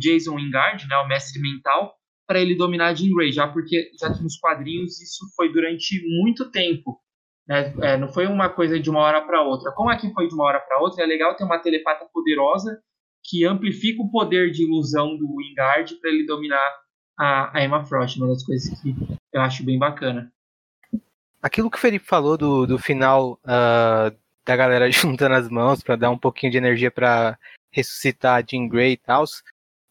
Jason 0.00 0.36
Wingard, 0.36 0.88
né, 0.88 0.96
o 0.96 1.08
mestre 1.08 1.38
mental, 1.42 1.94
para 2.30 2.38
ele 2.38 2.54
dominar 2.54 2.94
Jean 2.94 3.12
Grey, 3.12 3.32
já 3.32 3.48
porque 3.48 3.90
já 4.00 4.08
nos 4.08 4.38
quadrinhos 4.38 5.00
isso 5.00 5.24
foi 5.34 5.52
durante 5.52 6.00
muito 6.22 6.48
tempo. 6.52 7.00
Né? 7.44 7.74
É, 7.82 7.96
não 7.96 8.06
foi 8.06 8.28
uma 8.28 8.48
coisa 8.48 8.78
de 8.78 8.88
uma 8.88 9.00
hora 9.00 9.20
para 9.20 9.42
outra. 9.42 9.72
Como 9.72 9.90
aqui 9.90 10.12
foi 10.12 10.28
de 10.28 10.34
uma 10.34 10.44
hora 10.44 10.60
para 10.60 10.78
outra, 10.78 11.02
é 11.02 11.06
legal 11.08 11.34
ter 11.34 11.42
uma 11.42 11.58
telepata 11.58 12.06
poderosa 12.14 12.80
que 13.24 13.44
amplifica 13.44 14.00
o 14.00 14.12
poder 14.12 14.52
de 14.52 14.62
ilusão 14.62 15.16
do 15.16 15.26
Wingard 15.38 15.92
para 15.96 16.08
ele 16.08 16.24
dominar 16.24 16.64
a, 17.18 17.58
a 17.58 17.64
Emma 17.64 17.84
Frost, 17.84 18.16
uma 18.16 18.28
das 18.28 18.44
coisas 18.44 18.80
que 18.80 18.94
eu 19.32 19.40
acho 19.40 19.64
bem 19.64 19.76
bacana. 19.76 20.32
aquilo 21.42 21.68
que 21.68 21.78
o 21.78 21.80
Felipe 21.80 22.06
falou 22.06 22.38
do, 22.38 22.64
do 22.64 22.78
final 22.78 23.40
uh, 23.42 24.16
da 24.46 24.54
galera 24.54 24.88
juntando 24.92 25.34
as 25.34 25.48
mãos 25.48 25.82
para 25.82 25.96
dar 25.96 26.10
um 26.10 26.18
pouquinho 26.18 26.52
de 26.52 26.58
energia 26.58 26.92
para 26.92 27.36
ressuscitar 27.72 28.38
a 28.38 28.46
Jean 28.46 28.68
Grey 28.68 28.92
e 28.92 28.96
tal, 28.96 29.24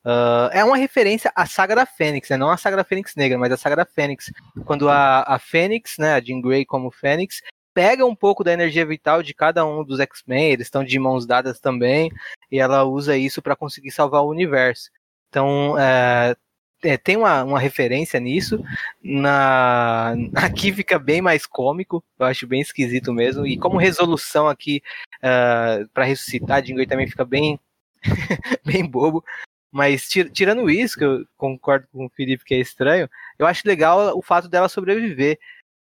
uh, 0.05 0.49
é 0.51 0.63
uma 0.63 0.77
referência 0.77 1.31
à 1.35 1.45
saga 1.45 1.75
da 1.75 1.85
Fênix, 1.85 2.29
né? 2.29 2.37
Não 2.37 2.49
a 2.49 2.57
saga 2.57 2.77
da 2.77 2.83
Fênix 2.83 3.15
Negra, 3.15 3.37
mas 3.37 3.51
a 3.51 3.57
saga 3.57 3.75
da 3.77 3.85
Fênix. 3.85 4.31
Quando 4.65 4.89
a, 4.89 5.23
a 5.23 5.39
Fênix, 5.39 5.97
né, 5.97 6.13
a 6.13 6.21
Jean 6.21 6.41
Grey 6.41 6.65
como 6.65 6.91
Fênix, 6.91 7.41
pega 7.73 8.05
um 8.05 8.15
pouco 8.15 8.43
da 8.43 8.53
energia 8.53 8.85
vital 8.85 9.23
de 9.23 9.33
cada 9.33 9.65
um 9.65 9.83
dos 9.83 9.99
X-Men, 9.99 10.51
eles 10.51 10.67
estão 10.67 10.83
de 10.83 10.99
mãos 10.99 11.25
dadas 11.25 11.59
também, 11.59 12.11
e 12.51 12.59
ela 12.59 12.83
usa 12.83 13.17
isso 13.17 13.41
para 13.41 13.55
conseguir 13.55 13.91
salvar 13.91 14.21
o 14.23 14.29
universo. 14.29 14.89
Então, 15.29 15.77
é, 15.77 16.35
é, 16.83 16.97
tem 16.97 17.17
uma, 17.17 17.43
uma 17.43 17.59
referência 17.59 18.19
nisso. 18.19 18.63
Na, 19.01 20.13
aqui 20.35 20.71
fica 20.73 20.97
bem 20.97 21.21
mais 21.21 21.45
cômico, 21.45 22.03
eu 22.17 22.25
acho 22.25 22.47
bem 22.47 22.61
esquisito 22.61 23.13
mesmo. 23.13 23.45
E 23.45 23.57
como 23.57 23.77
resolução 23.77 24.47
aqui 24.47 24.81
uh, 25.23 25.81
é, 25.83 25.85
para 25.93 26.05
ressuscitar, 26.05 26.61
Jingle 26.61 26.87
também 26.87 27.07
fica 27.07 27.25
bem, 27.25 27.59
bem 28.65 28.85
bobo. 28.85 29.23
Mas 29.71 30.07
tirando 30.09 30.69
isso, 30.69 30.97
que 30.97 31.05
eu 31.05 31.25
concordo 31.37 31.87
com 31.91 32.05
o 32.05 32.09
Felipe 32.09 32.43
que 32.43 32.55
é 32.55 32.59
estranho, 32.59 33.09
eu 33.37 33.45
acho 33.45 33.67
legal 33.67 34.17
o 34.17 34.21
fato 34.21 34.49
dela 34.49 34.67
sobreviver. 34.67 35.37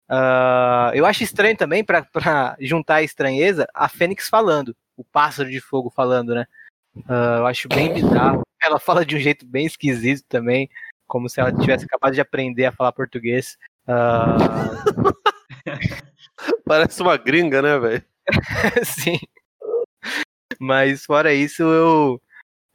Uh, 0.10 0.94
eu 0.94 1.06
acho 1.06 1.24
estranho 1.24 1.58
também, 1.58 1.84
para 1.84 2.56
juntar 2.60 2.96
a 2.96 3.04
estranheza, 3.04 3.68
a 3.74 3.90
Fênix 3.90 4.30
falando, 4.30 4.76
o 4.96 5.04
pássaro 5.04 5.50
de 5.50 5.60
fogo 5.60 5.90
falando, 5.90 6.34
né? 6.34 6.46
Uh, 6.96 7.40
eu 7.40 7.46
acho 7.48 7.68
bem 7.68 7.94
bizarro. 7.94 8.44
Ela 8.62 8.80
fala 8.80 9.06
de 9.06 9.16
um 9.16 9.20
jeito 9.20 9.46
bem 9.46 9.66
esquisito 9.66 10.24
também, 10.30 10.70
como 11.08 11.28
se 11.28 11.42
ela 11.42 11.52
tivesse 11.52 11.86
capaz 11.88 12.16
de 12.16 12.22
aprender 12.22 12.66
a 12.66 12.72
falar 12.72 12.92
português. 12.94 13.58
Uh... 13.88 15.14
Parece 16.66 17.02
uma 17.02 17.18
gringa, 17.18 17.62
né, 17.62 17.78
velho? 17.78 18.04
Sim. 18.86 19.20
Mas 20.60 21.06
fora 21.06 21.34
isso, 21.34 21.64
eu 21.64 22.22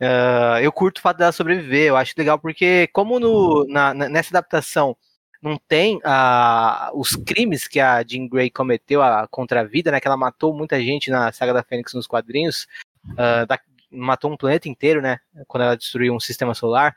uh, 0.00 0.60
eu 0.60 0.72
curto 0.72 0.98
o 0.98 1.00
fato 1.00 1.18
dela 1.18 1.32
sobreviver. 1.32 1.88
Eu 1.88 1.96
acho 1.96 2.14
legal 2.16 2.38
porque 2.38 2.88
como 2.92 3.18
no, 3.20 3.66
na, 3.68 3.94
nessa 3.94 4.30
adaptação 4.30 4.96
não 5.40 5.56
tem 5.56 5.96
uh, 5.98 6.90
os 6.94 7.14
crimes 7.14 7.68
que 7.68 7.78
a 7.78 8.02
Jean 8.02 8.28
Grey 8.28 8.50
cometeu 8.50 9.00
uh, 9.00 9.28
contra 9.30 9.60
a 9.60 9.64
vida, 9.64 9.90
né? 9.90 10.00
Que 10.00 10.08
ela 10.08 10.16
matou 10.16 10.52
muita 10.52 10.80
gente 10.82 11.10
na 11.10 11.30
saga 11.32 11.52
da 11.52 11.62
Fênix 11.62 11.94
nos 11.94 12.06
quadrinhos, 12.06 12.66
uh, 13.12 13.46
da, 13.46 13.58
matou 13.90 14.32
um 14.32 14.36
planeta 14.36 14.68
inteiro, 14.68 15.00
né? 15.00 15.20
Quando 15.46 15.62
ela 15.62 15.76
destruiu 15.76 16.14
um 16.14 16.20
sistema 16.20 16.54
solar, 16.54 16.94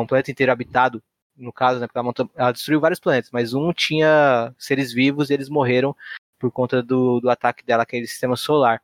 um 0.00 0.06
planeta 0.06 0.30
inteiro 0.30 0.50
habitado, 0.50 1.02
no 1.36 1.52
caso, 1.52 1.80
né? 1.80 1.86
Ela, 1.94 2.12
ela, 2.36 2.52
destruiu 2.52 2.80
vários 2.80 3.00
planetas, 3.00 3.30
mas 3.30 3.52
um 3.52 3.72
tinha 3.72 4.54
seres 4.56 4.92
vivos 4.92 5.28
e 5.28 5.34
eles 5.34 5.50
morreram 5.50 5.94
por 6.38 6.50
conta 6.50 6.82
do, 6.82 7.20
do 7.20 7.28
ataque 7.28 7.64
dela 7.64 7.82
aquele 7.82 8.06
sistema 8.06 8.36
solar. 8.36 8.80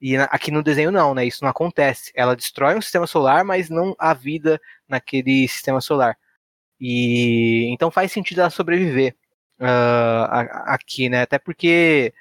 E 0.00 0.16
aqui 0.16 0.50
no 0.50 0.62
desenho 0.62 0.90
não, 0.90 1.14
né? 1.14 1.26
Isso 1.26 1.44
não 1.44 1.50
acontece. 1.50 2.10
Ela 2.14 2.34
destrói 2.34 2.76
um 2.76 2.80
sistema 2.80 3.06
solar, 3.06 3.44
mas 3.44 3.68
não 3.68 3.94
há 3.98 4.14
vida 4.14 4.60
naquele 4.88 5.46
sistema 5.46 5.80
solar. 5.80 6.16
E 6.80 7.66
então 7.70 7.90
faz 7.90 8.10
sentido 8.10 8.40
ela 8.40 8.50
sobreviver 8.50 9.14
uh, 9.60 10.26
aqui, 10.66 11.08
né? 11.10 11.22
Até 11.22 11.38
porque 11.38 12.14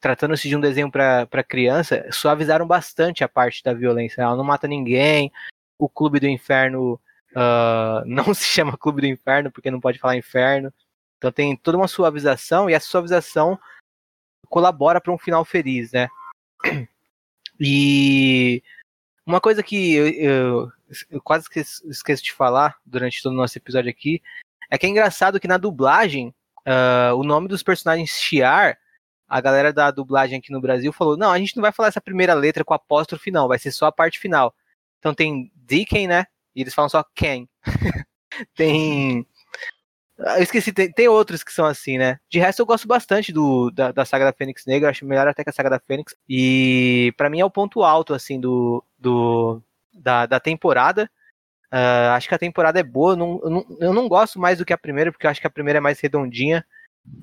tratando-se 0.00 0.48
de 0.48 0.56
um 0.56 0.60
desenho 0.60 0.90
para 0.90 1.44
criança, 1.44 2.06
suavizaram 2.10 2.66
bastante 2.66 3.24
a 3.24 3.28
parte 3.28 3.62
da 3.62 3.74
violência. 3.74 4.22
Ela 4.22 4.36
não 4.36 4.44
mata 4.44 4.66
ninguém. 4.68 5.30
O 5.78 5.88
Clube 5.88 6.20
do 6.20 6.28
Inferno 6.28 6.94
uh, 7.32 8.04
não 8.06 8.32
se 8.32 8.44
chama 8.44 8.78
Clube 8.78 9.02
do 9.02 9.06
Inferno 9.06 9.50
porque 9.52 9.70
não 9.70 9.80
pode 9.80 9.98
falar 9.98 10.16
inferno. 10.16 10.72
Então 11.18 11.32
tem 11.32 11.56
toda 11.56 11.76
uma 11.76 11.88
suavização 11.88 12.70
e 12.70 12.74
essa 12.74 12.86
suavização 12.86 13.58
colabora 14.48 15.00
para 15.00 15.12
um 15.12 15.18
final 15.18 15.44
feliz, 15.44 15.92
né? 15.92 16.08
E 17.60 18.62
uma 19.26 19.40
coisa 19.40 19.62
que 19.62 19.94
eu, 19.94 20.08
eu, 20.08 20.72
eu 21.10 21.22
quase 21.22 21.44
esqueço, 21.44 21.88
esqueço, 21.90 22.22
de 22.22 22.32
falar 22.32 22.76
durante 22.84 23.22
todo 23.22 23.32
o 23.32 23.36
nosso 23.36 23.58
episódio 23.58 23.90
aqui 23.90 24.22
é 24.70 24.78
que 24.78 24.86
é 24.86 24.88
engraçado 24.88 25.40
que 25.40 25.48
na 25.48 25.56
dublagem 25.56 26.34
uh, 26.60 27.14
o 27.16 27.24
nome 27.24 27.48
dos 27.48 27.62
personagens 27.62 28.10
Shiar 28.10 28.78
a 29.28 29.40
galera 29.40 29.72
da 29.72 29.90
dublagem 29.90 30.38
aqui 30.38 30.50
no 30.50 30.60
Brasil 30.60 30.92
falou: 30.92 31.16
não, 31.16 31.30
a 31.30 31.38
gente 31.38 31.54
não 31.54 31.60
vai 31.60 31.70
falar 31.70 31.88
essa 31.88 32.00
primeira 32.00 32.32
letra 32.32 32.64
com 32.64 32.72
apóstrofe, 32.72 33.30
não, 33.30 33.46
vai 33.46 33.58
ser 33.58 33.70
só 33.70 33.86
a 33.86 33.92
parte 33.92 34.18
final. 34.18 34.54
Então 34.98 35.14
tem 35.14 35.52
Deacon, 35.54 36.06
né? 36.08 36.26
E 36.56 36.62
eles 36.62 36.74
falam 36.74 36.88
só 36.88 37.04
Ken. 37.14 37.46
tem. 38.54 39.26
Eu 40.18 40.42
esqueci, 40.42 40.72
tem, 40.72 40.90
tem, 40.90 41.06
outros 41.06 41.44
que 41.44 41.52
são 41.52 41.64
assim, 41.64 41.96
né? 41.96 42.18
De 42.28 42.40
resto, 42.40 42.58
eu 42.60 42.66
gosto 42.66 42.88
bastante 42.88 43.32
do, 43.32 43.70
da, 43.70 43.92
da 43.92 44.04
saga 44.04 44.24
da 44.24 44.32
Fênix 44.32 44.66
Negra, 44.66 44.90
acho 44.90 45.06
melhor 45.06 45.28
até 45.28 45.44
que 45.44 45.50
a 45.50 45.52
saga 45.52 45.70
da 45.70 45.78
Fênix. 45.78 46.16
E 46.28 47.14
para 47.16 47.30
mim 47.30 47.38
é 47.38 47.44
o 47.44 47.50
ponto 47.50 47.84
alto, 47.84 48.12
assim, 48.12 48.40
do, 48.40 48.84
do 48.98 49.62
da, 49.92 50.26
da 50.26 50.40
temporada. 50.40 51.08
Uh, 51.72 52.10
acho 52.14 52.28
que 52.28 52.34
a 52.34 52.38
temporada 52.38 52.80
é 52.80 52.82
boa. 52.82 53.14
Não, 53.14 53.40
eu, 53.44 53.50
não, 53.50 53.66
eu 53.80 53.92
não 53.92 54.08
gosto 54.08 54.40
mais 54.40 54.58
do 54.58 54.64
que 54.64 54.72
a 54.72 54.78
primeira, 54.78 55.12
porque 55.12 55.24
eu 55.24 55.30
acho 55.30 55.40
que 55.40 55.46
a 55.46 55.50
primeira 55.50 55.78
é 55.78 55.80
mais 55.80 56.00
redondinha. 56.00 56.66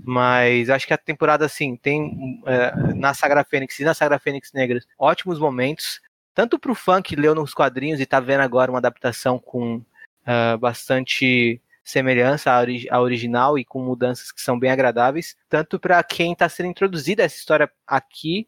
Mas 0.03 0.69
acho 0.69 0.87
que 0.87 0.93
a 0.93 0.97
temporada, 0.97 1.45
assim, 1.45 1.75
tem 1.75 2.41
é, 2.45 2.93
na 2.93 3.13
Sagra 3.13 3.43
Fênix 3.43 3.77
e 3.79 3.83
na 3.83 3.93
Sagra 3.93 4.17
Fênix 4.17 4.53
Negras 4.53 4.87
ótimos 4.97 5.37
momentos. 5.37 5.99
Tanto 6.33 6.57
pro 6.57 6.75
fã 6.75 7.01
que 7.01 7.15
leu 7.15 7.35
nos 7.35 7.53
quadrinhos 7.53 7.99
e 7.99 8.05
tá 8.05 8.19
vendo 8.19 8.41
agora 8.41 8.71
uma 8.71 8.79
adaptação 8.79 9.37
com 9.37 9.77
uh, 9.77 10.57
bastante 10.59 11.61
semelhança 11.85 12.51
à, 12.51 12.65
à, 12.89 12.99
original 12.99 13.59
e 13.59 13.63
com 13.63 13.79
mudanças 13.79 14.31
que 14.31 14.41
são 14.41 14.59
bem 14.59 14.71
agradáveis, 14.71 15.37
tanto 15.47 15.79
para 15.79 16.03
quem 16.03 16.33
está 16.33 16.49
sendo 16.49 16.67
introduzida 16.67 17.23
essa 17.23 17.37
história 17.37 17.71
aqui, 17.85 18.47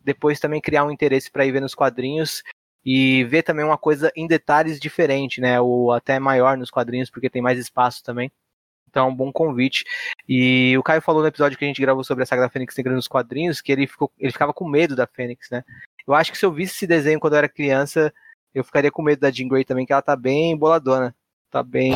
depois 0.00 0.40
também 0.40 0.60
criar 0.60 0.84
um 0.84 0.90
interesse 0.90 1.30
para 1.30 1.44
ir 1.44 1.52
ver 1.52 1.60
nos 1.60 1.74
quadrinhos 1.74 2.42
e 2.84 3.24
ver 3.24 3.42
também 3.42 3.64
uma 3.64 3.76
coisa 3.76 4.10
em 4.16 4.26
detalhes 4.26 4.80
diferente, 4.80 5.40
né, 5.40 5.60
ou 5.60 5.92
até 5.92 6.18
maior 6.18 6.56
nos 6.56 6.70
quadrinhos, 6.70 7.10
porque 7.10 7.28
tem 7.28 7.42
mais 7.42 7.58
espaço 7.58 8.02
também. 8.02 8.32
Então 8.88 9.06
é 9.06 9.10
um 9.10 9.14
bom 9.14 9.30
convite. 9.30 9.84
E 10.26 10.74
o 10.78 10.82
Caio 10.82 11.02
falou 11.02 11.20
no 11.20 11.28
episódio 11.28 11.58
que 11.58 11.64
a 11.66 11.68
gente 11.68 11.82
gravou 11.82 12.02
sobre 12.02 12.24
a 12.24 12.26
saga 12.26 12.42
da 12.42 12.48
Fênix 12.48 12.74
Negra 12.74 12.94
nos 12.94 13.06
quadrinhos 13.06 13.60
que 13.60 13.70
ele, 13.70 13.86
ficou, 13.86 14.10
ele 14.18 14.32
ficava 14.32 14.54
com 14.54 14.66
medo 14.66 14.96
da 14.96 15.06
Fênix, 15.06 15.50
né? 15.50 15.62
Eu 16.06 16.14
acho 16.14 16.32
que 16.32 16.38
se 16.38 16.46
eu 16.46 16.52
visse 16.52 16.72
esse 16.74 16.86
desenho 16.86 17.20
quando 17.20 17.34
eu 17.34 17.38
era 17.38 17.48
criança, 17.50 18.10
eu 18.54 18.64
ficaria 18.64 18.90
com 18.90 19.02
medo 19.02 19.20
da 19.20 19.30
Jean 19.30 19.46
Grey 19.46 19.62
também, 19.62 19.84
que 19.84 19.92
ela 19.92 20.00
tá 20.00 20.16
bem 20.16 20.56
boladona. 20.56 21.14
Tá 21.50 21.62
bem 21.62 21.92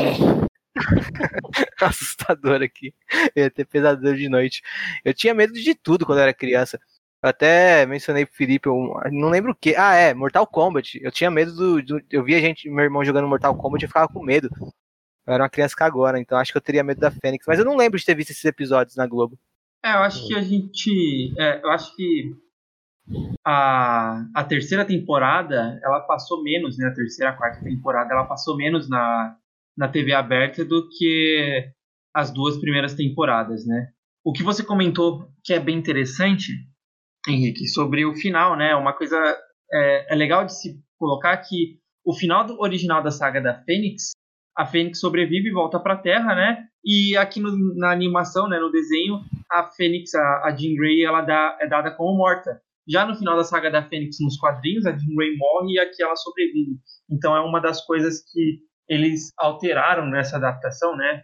assustadora 1.80 2.64
aqui. 2.64 2.94
Eu 3.34 3.44
ia 3.44 3.50
ter 3.50 3.64
pesadelo 3.64 4.16
de 4.16 4.28
noite. 4.28 4.62
Eu 5.04 5.14
tinha 5.14 5.34
medo 5.34 5.52
de 5.52 5.74
tudo 5.74 6.06
quando 6.06 6.18
eu 6.18 6.24
era 6.24 6.34
criança. 6.34 6.78
Eu 7.22 7.28
até 7.28 7.86
mencionei 7.86 8.26
pro 8.26 8.34
Felipe, 8.34 8.68
eu 8.68 8.94
não 9.12 9.28
lembro 9.28 9.52
o 9.52 9.54
que. 9.54 9.76
Ah, 9.76 9.94
é, 9.94 10.12
Mortal 10.12 10.46
Kombat. 10.46 10.98
Eu 11.02 11.12
tinha 11.12 11.30
medo 11.30 11.54
do, 11.54 11.82
do, 11.82 12.02
Eu 12.10 12.24
via 12.24 12.40
gente, 12.40 12.68
meu 12.68 12.84
irmão 12.84 13.04
jogando 13.04 13.28
Mortal 13.28 13.56
Kombat 13.56 13.84
e 13.84 13.88
ficava 13.88 14.08
com 14.08 14.22
medo. 14.22 14.48
Eu 15.24 15.34
era 15.34 15.44
uma 15.44 15.50
criança 15.50 15.76
cagona, 15.76 16.18
então 16.18 16.36
acho 16.36 16.50
que 16.50 16.58
eu 16.58 16.62
teria 16.62 16.82
medo 16.82 17.00
da 17.00 17.12
Fênix. 17.12 17.44
Mas 17.46 17.60
eu 17.60 17.64
não 17.64 17.76
lembro 17.76 17.98
de 17.98 18.04
ter 18.04 18.16
visto 18.16 18.30
esses 18.30 18.44
episódios 18.44 18.96
na 18.96 19.06
Globo. 19.06 19.38
É, 19.84 19.94
eu 19.94 20.00
acho 20.00 20.26
que 20.26 20.34
a 20.34 20.42
gente. 20.42 21.32
É, 21.38 21.62
eu 21.62 21.70
acho 21.70 21.94
que 21.94 22.34
a, 23.44 24.24
a 24.34 24.44
terceira 24.44 24.84
temporada 24.84 25.80
ela 25.82 26.00
passou 26.00 26.42
menos, 26.42 26.76
né? 26.76 26.88
A 26.88 26.94
terceira, 26.94 27.30
a 27.30 27.36
quarta 27.36 27.62
temporada 27.62 28.12
ela 28.12 28.24
passou 28.24 28.56
menos 28.56 28.88
na, 28.88 29.36
na 29.76 29.88
TV 29.88 30.12
aberta 30.12 30.64
do 30.64 30.88
que 30.88 31.70
as 32.14 32.32
duas 32.32 32.58
primeiras 32.58 32.94
temporadas, 32.94 33.66
né? 33.66 33.88
O 34.24 34.32
que 34.32 34.42
você 34.42 34.62
comentou 34.64 35.28
que 35.42 35.52
é 35.52 35.58
bem 35.58 35.78
interessante, 35.78 36.52
Henrique, 37.28 37.66
sobre 37.66 38.04
o 38.04 38.14
final, 38.14 38.56
né? 38.56 38.74
Uma 38.74 38.92
coisa 38.92 39.16
é, 39.72 40.12
é 40.12 40.14
legal 40.14 40.44
de 40.44 40.54
se 40.54 40.80
colocar 40.98 41.36
que 41.38 41.78
o 42.04 42.14
final 42.14 42.46
do 42.46 42.60
original 42.60 43.02
da 43.02 43.10
saga 43.10 43.40
da 43.40 43.62
Fênix 43.64 44.12
a 44.56 44.66
Fênix 44.66 45.00
sobrevive 45.00 45.48
e 45.48 45.52
volta 45.52 45.80
para 45.80 45.94
a 45.94 45.98
Terra, 45.98 46.34
né? 46.34 46.66
E 46.84 47.16
aqui 47.16 47.40
no, 47.40 47.74
na 47.76 47.90
animação, 47.90 48.48
né, 48.48 48.58
no 48.58 48.70
desenho, 48.70 49.20
a 49.50 49.70
Fênix, 49.70 50.14
a, 50.14 50.42
a 50.44 50.54
Jean 50.54 50.74
Grey, 50.74 51.04
ela 51.04 51.22
dá, 51.22 51.56
é 51.60 51.66
dada 51.66 51.90
como 51.94 52.16
morta. 52.16 52.60
Já 52.88 53.06
no 53.06 53.14
final 53.14 53.36
da 53.36 53.44
saga 53.44 53.70
da 53.70 53.88
Fênix 53.88 54.16
nos 54.20 54.36
quadrinhos, 54.36 54.84
a 54.84 54.92
Jean 54.92 55.14
Grey 55.14 55.36
morre 55.36 55.74
e 55.74 55.78
aqui 55.78 56.02
ela 56.02 56.16
sobrevive. 56.16 56.76
Então 57.10 57.36
é 57.36 57.40
uma 57.40 57.60
das 57.60 57.84
coisas 57.86 58.22
que 58.30 58.60
eles 58.93 59.31
alteraram 59.39 60.06
nessa 60.06 60.36
adaptação, 60.36 60.94
né? 60.97 61.23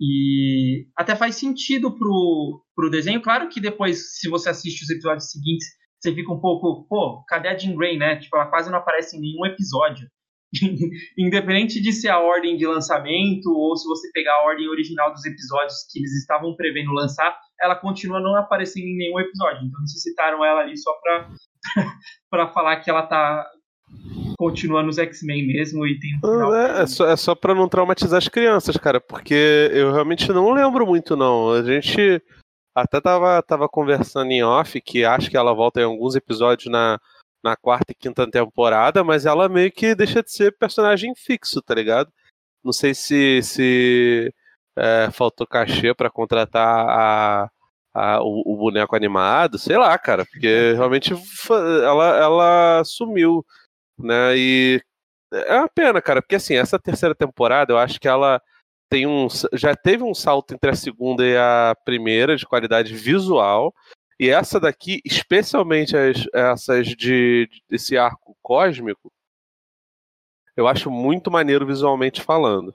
E 0.00 0.86
até 0.96 1.14
faz 1.14 1.36
sentido 1.36 1.96
pro, 1.96 2.64
pro 2.74 2.90
desenho. 2.90 3.20
Claro 3.20 3.48
que 3.48 3.60
depois, 3.60 4.18
se 4.18 4.30
você 4.30 4.48
assiste 4.48 4.82
os 4.82 4.90
episódios 4.90 5.30
seguintes, 5.30 5.68
você 6.00 6.14
fica 6.14 6.32
um 6.32 6.40
pouco, 6.40 6.86
pô, 6.88 7.22
cadê 7.28 7.48
a 7.48 7.58
Jean 7.58 7.76
Grey, 7.76 7.98
né? 7.98 8.16
Tipo, 8.16 8.36
ela 8.36 8.46
quase 8.46 8.70
não 8.70 8.78
aparece 8.78 9.16
em 9.16 9.20
nenhum 9.20 9.44
episódio. 9.44 10.08
independente 11.16 11.80
de 11.80 11.92
ser 11.92 12.08
a 12.08 12.18
ordem 12.18 12.56
de 12.56 12.66
lançamento 12.66 13.46
ou 13.52 13.76
se 13.76 13.86
você 13.86 14.10
pegar 14.12 14.32
a 14.32 14.46
ordem 14.46 14.68
original 14.68 15.12
dos 15.12 15.24
episódios 15.24 15.86
que 15.88 16.00
eles 16.00 16.10
estavam 16.16 16.56
prevendo 16.56 16.90
lançar, 16.90 17.38
ela 17.60 17.76
continua 17.76 18.18
não 18.18 18.34
aparecendo 18.34 18.84
em 18.84 18.96
nenhum 18.96 19.20
episódio. 19.20 19.64
Então 19.64 19.80
eles 19.80 20.02
citaram 20.02 20.44
ela 20.44 20.62
ali 20.62 20.76
só 20.76 20.92
para 21.00 21.28
para 22.30 22.48
falar 22.48 22.80
que 22.80 22.90
ela 22.90 23.06
tá 23.06 23.46
continuando 24.40 24.88
os 24.88 24.96
X-Men 24.96 25.46
mesmo 25.46 25.86
e 25.86 26.00
tem 26.00 26.16
um 26.16 26.20
final. 26.20 26.54
É, 26.54 26.80
é 26.80 26.86
só, 26.86 27.06
é 27.06 27.14
só 27.14 27.34
para 27.34 27.54
não 27.54 27.68
traumatizar 27.68 28.16
as 28.16 28.26
crianças, 28.26 28.74
cara, 28.78 28.98
porque 28.98 29.68
eu 29.70 29.92
realmente 29.92 30.32
não 30.32 30.50
lembro 30.50 30.86
muito 30.86 31.14
não. 31.14 31.52
A 31.52 31.62
gente 31.62 32.22
até 32.74 33.02
tava, 33.02 33.42
tava 33.42 33.68
conversando 33.68 34.30
em 34.30 34.42
off 34.42 34.80
que 34.80 35.04
acho 35.04 35.28
que 35.28 35.36
ela 35.36 35.52
volta 35.52 35.82
em 35.82 35.84
alguns 35.84 36.16
episódios 36.16 36.72
na, 36.72 36.98
na 37.44 37.54
quarta 37.54 37.92
e 37.92 37.94
quinta 37.94 38.26
temporada, 38.30 39.04
mas 39.04 39.26
ela 39.26 39.46
meio 39.46 39.70
que 39.70 39.94
deixa 39.94 40.22
de 40.22 40.32
ser 40.32 40.56
personagem 40.56 41.14
fixo, 41.14 41.60
tá 41.60 41.74
ligado? 41.74 42.10
Não 42.64 42.72
sei 42.72 42.94
se, 42.94 43.42
se 43.42 44.32
é, 44.74 45.10
faltou 45.12 45.46
cachê 45.46 45.94
para 45.94 46.08
contratar 46.08 46.88
a, 46.88 47.50
a, 47.92 48.22
o, 48.22 48.54
o, 48.54 48.56
boneco 48.56 48.96
animado, 48.96 49.58
sei 49.58 49.76
lá, 49.76 49.98
cara, 49.98 50.24
porque 50.24 50.72
realmente 50.72 51.12
ela, 51.84 52.16
ela 52.16 52.82
sumiu, 52.86 53.44
né? 54.02 54.36
E 54.36 54.82
é 55.32 55.58
uma 55.58 55.68
pena, 55.68 56.02
cara, 56.02 56.20
porque 56.20 56.36
assim, 56.36 56.54
essa 56.54 56.78
terceira 56.78 57.14
temporada 57.14 57.72
eu 57.72 57.78
acho 57.78 58.00
que 58.00 58.08
ela 58.08 58.42
tem 58.90 59.06
um. 59.06 59.28
Já 59.52 59.74
teve 59.76 60.02
um 60.02 60.14
salto 60.14 60.52
entre 60.54 60.70
a 60.70 60.74
segunda 60.74 61.24
e 61.24 61.36
a 61.36 61.74
primeira 61.84 62.36
de 62.36 62.46
qualidade 62.46 62.94
visual. 62.94 63.72
E 64.18 64.28
essa 64.28 64.60
daqui, 64.60 65.00
especialmente 65.04 65.96
as, 65.96 66.26
essas 66.34 66.88
de, 66.88 67.48
desse 67.68 67.96
arco 67.96 68.36
cósmico, 68.42 69.10
eu 70.56 70.68
acho 70.68 70.90
muito 70.90 71.30
maneiro 71.30 71.66
visualmente 71.66 72.20
falando. 72.20 72.74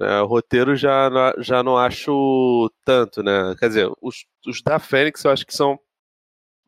É, 0.00 0.20
o 0.20 0.26
roteiro 0.26 0.74
já, 0.76 1.08
já 1.38 1.62
não 1.62 1.78
acho 1.78 2.70
tanto, 2.84 3.22
né? 3.22 3.54
Quer 3.58 3.68
dizer, 3.68 3.90
os, 4.02 4.26
os 4.46 4.60
da 4.62 4.78
Fênix 4.78 5.24
eu 5.24 5.30
acho 5.30 5.46
que 5.46 5.54
são 5.54 5.78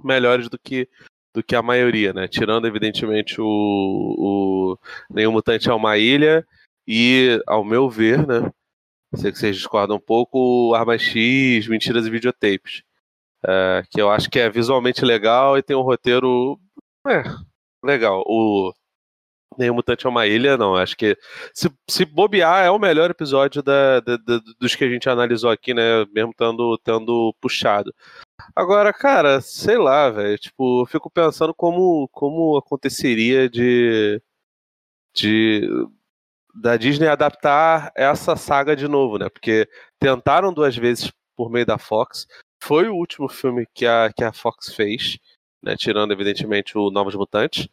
melhores 0.02 0.48
do 0.48 0.59
que, 0.59 0.89
do 1.35 1.43
que 1.43 1.56
a 1.56 1.62
maioria, 1.62 2.12
né? 2.12 2.28
Tirando, 2.28 2.66
evidentemente, 2.66 3.40
o, 3.40 3.44
o 3.44 4.78
Nenhum 5.11 5.32
Mutante 5.32 5.69
é 5.69 5.74
uma 5.74 5.98
Ilha 5.98 6.47
e, 6.86 7.43
ao 7.47 7.65
meu 7.65 7.90
ver, 7.90 8.24
né? 8.27 8.51
Sei 9.16 9.32
que 9.32 9.39
vocês 9.39 9.56
discordam 9.56 9.97
um 9.97 10.01
pouco, 10.01 10.74
Arma 10.74 10.97
X, 10.97 11.66
Mentiras 11.69 12.06
e 12.06 12.11
Videotapes. 12.11 12.82
É, 13.47 13.82
que 13.90 14.01
eu 14.01 14.11
acho 14.11 14.31
que 14.31 14.39
é 14.39 14.48
visualmente 14.48 15.05
legal 15.05 15.59
e 15.59 15.62
tem 15.62 15.77
um 15.77 15.82
roteiro 15.82 16.59
é, 17.06 17.23
legal. 17.82 18.23
O 18.27 18.73
Nenhum 19.59 19.74
Mutante 19.74 20.06
é 20.06 20.09
uma 20.09 20.27
ilha, 20.27 20.56
não. 20.56 20.77
Acho 20.77 20.97
que 20.97 21.16
se, 21.52 21.70
se 21.89 22.05
bobear 22.05 22.65
é 22.65 22.70
o 22.70 22.78
melhor 22.78 23.11
episódio 23.11 23.62
da, 23.62 24.01
da, 24.01 24.16
da, 24.16 24.40
dos 24.61 24.74
que 24.74 24.85
a 24.85 24.89
gente 24.89 25.09
analisou 25.09 25.51
aqui, 25.51 25.74
né? 25.74 26.05
Mesmo 26.12 26.32
tendo, 26.36 26.78
tendo 26.78 27.35
puxado. 27.40 27.93
Agora, 28.55 28.93
cara, 28.93 29.40
sei 29.40 29.78
lá, 29.78 30.11
velho. 30.11 30.39
Tipo, 30.39 30.82
eu 30.82 30.86
fico 30.86 31.11
pensando 31.11 31.55
como, 31.55 32.09
como 32.09 32.56
aconteceria 32.56 33.48
de. 33.48 34.20
de 35.15 35.69
da 36.55 36.77
Disney 36.77 37.09
adaptar 37.09 37.90
essa 37.97 38.36
saga 38.36 38.77
de 38.77 38.86
novo, 38.86 39.19
né? 39.19 39.28
Porque 39.28 39.69
tentaram 39.98 40.52
duas 40.52 40.77
vezes 40.77 41.11
por 41.36 41.51
meio 41.51 41.66
da 41.66 41.78
Fox. 41.78 42.27
Foi 42.62 42.89
o 42.89 42.94
último 42.94 43.28
filme 43.28 43.66
que 43.74 43.86
a, 43.86 44.12
que 44.12 44.23
a 44.23 44.32
Fox 44.32 44.73
fez, 44.74 45.19
né? 45.62 45.77
Tirando, 45.77 46.12
evidentemente, 46.12 46.78
o 46.78 46.90
Novos 46.90 47.15
Mutantes. 47.16 47.69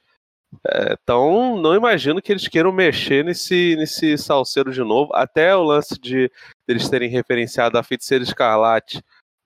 É, 0.68 0.94
então, 1.02 1.58
não 1.62 1.76
imagino 1.76 2.22
que 2.22 2.32
eles 2.32 2.48
queiram 2.48 2.72
mexer 2.72 3.24
nesse, 3.24 3.76
nesse 3.78 4.18
salseiro 4.18 4.72
de 4.72 4.82
novo. 4.82 5.14
Até 5.16 5.56
o 5.56 5.64
lance 5.64 6.00
de 6.00 6.32
eles 6.68 6.90
terem 6.90 7.10
referenciado 7.10 7.78
a 7.78 7.84
Feiticeira 7.84 8.24
Escarlate 8.24 9.02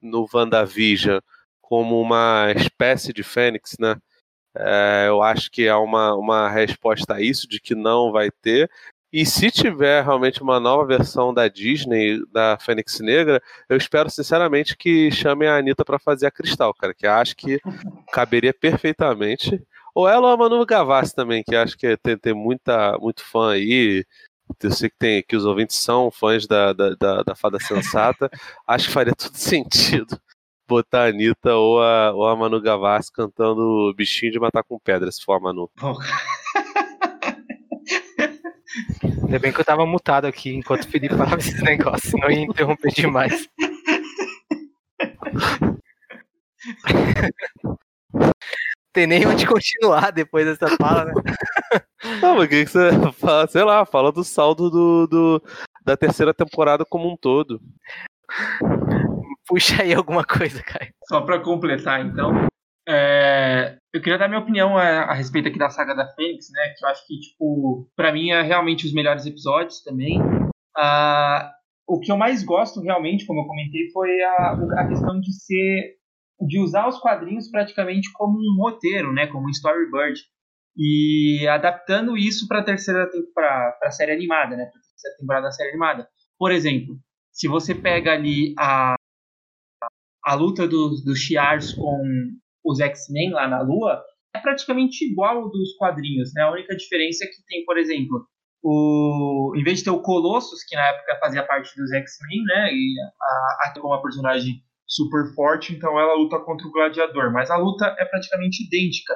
no 0.05 0.27
WandaVision 0.33 1.19
como 1.61 1.99
uma 1.99 2.51
espécie 2.55 3.11
de 3.11 3.23
Fênix, 3.23 3.75
né? 3.79 3.97
É, 4.57 5.05
eu 5.07 5.21
acho 5.21 5.51
que 5.51 5.67
é 5.67 5.75
uma, 5.75 6.15
uma 6.15 6.49
resposta 6.49 7.15
a 7.15 7.21
isso, 7.21 7.47
de 7.47 7.59
que 7.59 7.75
não 7.75 8.11
vai 8.11 8.29
ter. 8.31 8.69
E 9.11 9.25
se 9.25 9.49
tiver 9.49 10.03
realmente 10.03 10.41
uma 10.43 10.59
nova 10.59 10.85
versão 10.85 11.33
da 11.33 11.47
Disney, 11.47 12.21
da 12.31 12.57
Fênix 12.59 12.99
Negra, 12.99 13.41
eu 13.69 13.77
espero 13.77 14.09
sinceramente 14.09 14.75
que 14.75 15.09
chamem 15.11 15.47
a 15.47 15.57
Anitta 15.57 15.85
para 15.85 15.97
fazer 15.97 16.27
a 16.27 16.31
Cristal, 16.31 16.73
cara, 16.73 16.93
que 16.93 17.07
acho 17.07 17.35
que 17.35 17.59
caberia 18.11 18.53
perfeitamente. 18.53 19.61
Ou 19.93 20.07
ela 20.09 20.27
ou 20.27 20.33
a 20.33 20.37
Manu 20.37 20.65
Gavassi 20.65 21.15
também, 21.15 21.43
que 21.43 21.55
acho 21.55 21.77
que 21.77 21.95
tem, 21.97 22.17
tem 22.17 22.33
muita, 22.33 22.97
muito 22.99 23.23
fã 23.23 23.53
aí. 23.53 24.05
Eu 24.61 24.71
sei 24.71 24.89
que, 24.89 24.97
tem, 24.97 25.23
que 25.27 25.35
os 25.35 25.45
ouvintes 25.45 25.77
são 25.77 26.11
fãs 26.11 26.47
da, 26.47 26.73
da, 26.73 26.95
da, 26.95 27.23
da 27.23 27.35
Fada 27.35 27.59
Sensata. 27.59 28.29
acho 28.67 28.87
que 28.87 28.93
faria 28.93 29.13
todo 29.13 29.35
sentido 29.35 30.19
botar 30.67 31.03
a 31.03 31.09
Anitta 31.09 31.53
ou 31.53 31.81
a, 31.81 32.11
ou 32.11 32.27
a 32.27 32.35
Manu 32.35 32.61
Gavassi 32.61 33.11
cantando 33.11 33.93
Bichinho 33.95 34.31
de 34.31 34.39
Matar 34.39 34.63
com 34.63 34.79
Pedra, 34.79 35.11
se 35.11 35.23
for 35.23 35.33
a 35.33 35.39
Manu. 35.39 35.69
Ainda 39.23 39.39
bem 39.39 39.51
que 39.51 39.59
eu 39.59 39.65
tava 39.65 39.85
mutado 39.85 40.25
aqui 40.25 40.55
enquanto 40.55 40.83
o 40.83 40.87
Felipe 40.87 41.15
falava 41.15 41.37
esses 41.37 41.61
negócios, 41.61 42.11
senão 42.11 42.29
eu 42.29 42.35
ia 42.35 42.41
interromper 42.41 42.91
demais. 42.91 43.47
tem 48.91 49.05
nem 49.05 49.27
onde 49.27 49.45
continuar 49.45 50.11
depois 50.11 50.45
dessa 50.45 50.75
fala, 50.77 51.05
né? 51.05 51.13
Não, 52.21 52.35
mas 52.35 52.45
o 52.45 52.49
que, 52.49 52.65
que 52.65 52.71
você 52.71 52.89
fala? 53.13 53.47
Sei 53.47 53.63
lá, 53.63 53.85
fala 53.85 54.11
do 54.11 54.23
saldo 54.23 54.69
do, 54.69 55.07
do, 55.07 55.43
da 55.83 55.97
terceira 55.97 56.33
temporada 56.33 56.85
como 56.85 57.11
um 57.11 57.17
todo. 57.17 57.59
Puxa 59.47 59.83
aí 59.83 59.93
alguma 59.93 60.23
coisa, 60.23 60.61
Caio. 60.63 60.91
Só 61.07 61.21
para 61.21 61.39
completar, 61.39 62.05
então. 62.05 62.47
É, 62.87 63.77
eu 63.93 64.01
queria 64.01 64.17
dar 64.17 64.27
minha 64.27 64.39
opinião 64.39 64.77
a, 64.77 65.05
a, 65.05 65.13
respeito 65.13 65.47
aqui 65.49 65.57
da 65.57 65.69
saga 65.69 65.95
da 65.95 66.07
Fênix, 66.13 66.47
né? 66.51 66.73
Que 66.77 66.85
eu 66.85 66.89
acho 66.89 67.05
que, 67.07 67.19
tipo, 67.19 67.89
pra 67.95 68.13
mim 68.13 68.29
é 68.29 68.41
realmente 68.41 68.85
os 68.85 68.93
melhores 68.93 69.25
episódios 69.25 69.81
também. 69.83 70.19
Ah, 70.77 71.51
o 71.87 71.99
que 71.99 72.11
eu 72.11 72.17
mais 72.17 72.43
gosto 72.43 72.81
realmente, 72.81 73.25
como 73.25 73.41
eu 73.41 73.47
comentei, 73.47 73.89
foi 73.91 74.21
a, 74.21 74.57
a 74.77 74.87
questão 74.87 75.19
de 75.19 75.33
ser 75.33 75.95
de 76.41 76.59
usar 76.59 76.87
os 76.87 76.99
quadrinhos 76.99 77.49
praticamente 77.49 78.11
como 78.13 78.37
um 78.37 78.61
roteiro, 78.61 79.13
né, 79.13 79.27
como 79.27 79.47
um 79.47 79.51
storyboard, 79.51 80.19
e 80.77 81.47
adaptando 81.47 82.17
isso 82.17 82.47
para 82.47 82.59
a 82.59 82.63
terceira 82.63 83.09
para 83.33 83.79
a 83.83 83.91
série 83.91 84.11
animada, 84.11 84.55
né, 84.55 84.65
para 84.65 84.81
terceira 84.81 85.17
temporada 85.17 85.45
da 85.45 85.51
série 85.51 85.69
animada. 85.69 86.07
Por 86.37 86.51
exemplo, 86.51 86.97
se 87.31 87.47
você 87.47 87.73
pega 87.73 88.13
ali 88.13 88.53
a 88.57 88.95
a 90.23 90.33
luta 90.33 90.67
dos, 90.67 91.03
dos 91.03 91.19
Shi'ars 91.19 91.73
com 91.73 92.01
os 92.65 92.79
X-Men 92.79 93.31
lá 93.31 93.47
na 93.47 93.61
Lua, 93.61 94.03
é 94.35 94.39
praticamente 94.39 95.05
igual 95.05 95.49
dos 95.51 95.75
quadrinhos, 95.77 96.33
né? 96.33 96.41
A 96.41 96.51
única 96.51 96.75
diferença 96.75 97.23
é 97.23 97.27
que 97.27 97.45
tem, 97.47 97.63
por 97.63 97.77
exemplo, 97.77 98.27
o 98.63 99.53
em 99.55 99.63
vez 99.63 99.77
de 99.77 99.83
ter 99.85 99.91
o 99.91 100.01
Colossus, 100.01 100.63
que 100.67 100.75
na 100.75 100.87
época 100.87 101.19
fazia 101.19 101.45
parte 101.45 101.75
dos 101.77 101.91
X-Men, 101.93 102.43
né, 102.43 102.73
e 102.73 102.95
a, 103.21 103.69
a 103.69 103.73
como 103.79 103.93
a 103.93 104.01
personagem 104.01 104.55
super 104.87 105.33
forte, 105.35 105.73
então 105.73 105.99
ela 105.99 106.15
luta 106.15 106.39
contra 106.39 106.67
o 106.67 106.71
gladiador. 106.71 107.31
Mas 107.31 107.49
a 107.51 107.57
luta 107.57 107.95
é 107.99 108.05
praticamente 108.05 108.65
idêntica. 108.65 109.13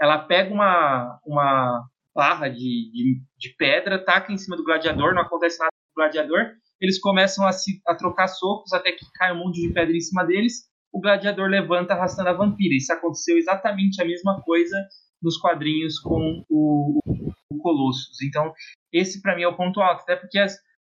Ela 0.00 0.18
pega 0.18 0.52
uma, 0.52 1.18
uma 1.26 1.84
barra 2.14 2.48
de, 2.48 2.90
de, 2.92 3.22
de 3.38 3.54
pedra, 3.56 4.04
taca 4.04 4.32
em 4.32 4.36
cima 4.36 4.56
do 4.56 4.64
gladiador, 4.64 5.14
não 5.14 5.22
acontece 5.22 5.58
nada 5.58 5.70
com 5.70 6.00
o 6.00 6.04
gladiador. 6.04 6.52
Eles 6.80 7.00
começam 7.00 7.46
a, 7.46 7.52
se, 7.52 7.80
a 7.86 7.94
trocar 7.94 8.28
socos 8.28 8.72
até 8.72 8.92
que 8.92 9.04
cai 9.14 9.32
um 9.32 9.38
monte 9.38 9.60
de 9.60 9.72
pedra 9.72 9.96
em 9.96 10.00
cima 10.00 10.24
deles. 10.24 10.68
O 10.92 11.00
gladiador 11.00 11.48
levanta 11.48 11.94
arrastando 11.94 12.28
a 12.28 12.32
vampira. 12.32 12.74
Isso 12.74 12.92
aconteceu 12.92 13.36
exatamente 13.36 14.00
a 14.00 14.04
mesma 14.04 14.40
coisa 14.42 14.76
nos 15.20 15.36
quadrinhos 15.36 15.98
com 15.98 16.44
o, 16.48 17.00
o 17.52 17.58
Colossus. 17.58 18.22
Então, 18.22 18.52
esse 18.92 19.20
para 19.20 19.36
mim 19.36 19.42
é 19.42 19.48
o 19.48 19.56
ponto 19.56 19.80
alto, 19.80 20.02
até 20.02 20.16
porque 20.16 20.38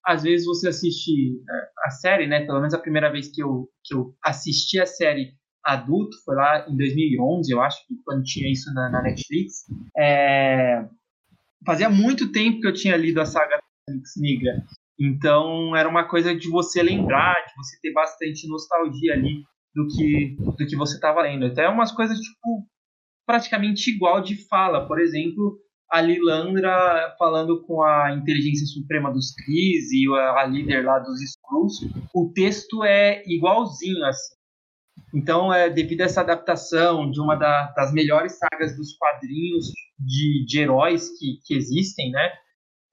às 0.06 0.22
vezes 0.22 0.46
você 0.46 0.68
assiste 0.68 1.10
é, 1.12 1.86
a 1.86 1.90
série, 1.90 2.26
né? 2.26 2.46
Pelo 2.46 2.58
menos 2.58 2.74
a 2.74 2.78
primeira 2.78 3.10
vez 3.10 3.30
que 3.32 3.42
eu, 3.42 3.68
que 3.84 3.94
eu 3.94 4.14
assisti 4.24 4.80
a 4.80 4.86
série 4.86 5.32
adulto 5.64 6.16
foi 6.24 6.34
lá 6.34 6.66
em 6.68 6.76
2011, 6.76 7.52
eu 7.52 7.60
acho, 7.60 7.78
quando 8.04 8.24
tinha 8.24 8.50
isso 8.50 8.72
na, 8.72 8.90
na 8.90 9.02
Netflix. 9.02 9.64
É, 9.96 10.84
fazia 11.64 11.90
muito 11.90 12.32
tempo 12.32 12.60
que 12.60 12.66
eu 12.66 12.74
tinha 12.74 12.96
lido 12.96 13.20
a 13.20 13.26
saga 13.26 13.60
Netflix 13.88 14.12
Negra. 14.16 14.64
Então 14.98 15.74
era 15.74 15.88
uma 15.88 16.04
coisa 16.04 16.34
de 16.34 16.48
você 16.48 16.82
lembrar, 16.82 17.34
de 17.46 17.54
você 17.56 17.78
ter 17.80 17.92
bastante 17.92 18.46
nostalgia 18.48 19.14
ali 19.14 19.42
do 19.74 19.86
que, 19.86 20.36
do 20.58 20.66
que 20.66 20.76
você 20.76 20.96
estava 20.96 21.22
lendo. 21.22 21.46
Até 21.46 21.68
umas 21.68 21.92
coisas 21.92 22.18
tipo 22.18 22.66
praticamente 23.26 23.90
igual 23.90 24.20
de 24.20 24.36
fala. 24.48 24.86
Por 24.86 25.00
exemplo, 25.00 25.58
a 25.90 26.00
Lilandra 26.00 27.14
falando 27.18 27.62
com 27.62 27.82
a 27.82 28.12
inteligência 28.12 28.66
suprema 28.66 29.12
dos 29.12 29.32
Cris 29.34 29.90
e 29.92 30.06
a 30.36 30.44
líder 30.44 30.84
lá 30.84 30.98
dos 30.98 31.20
Skrulls, 31.22 31.88
o 32.14 32.30
texto 32.32 32.84
é 32.84 33.22
igualzinho 33.26 34.04
assim. 34.04 34.39
Então, 35.14 35.52
é 35.52 35.68
devido 35.68 36.02
a 36.02 36.04
essa 36.04 36.20
adaptação 36.20 37.10
de 37.10 37.20
uma 37.20 37.34
da, 37.34 37.72
das 37.76 37.92
melhores 37.92 38.38
sagas 38.38 38.76
dos 38.76 38.96
quadrinhos 38.96 39.66
de, 39.98 40.44
de 40.46 40.60
heróis 40.60 41.08
que, 41.18 41.38
que 41.44 41.54
existem, 41.54 42.10
né? 42.10 42.32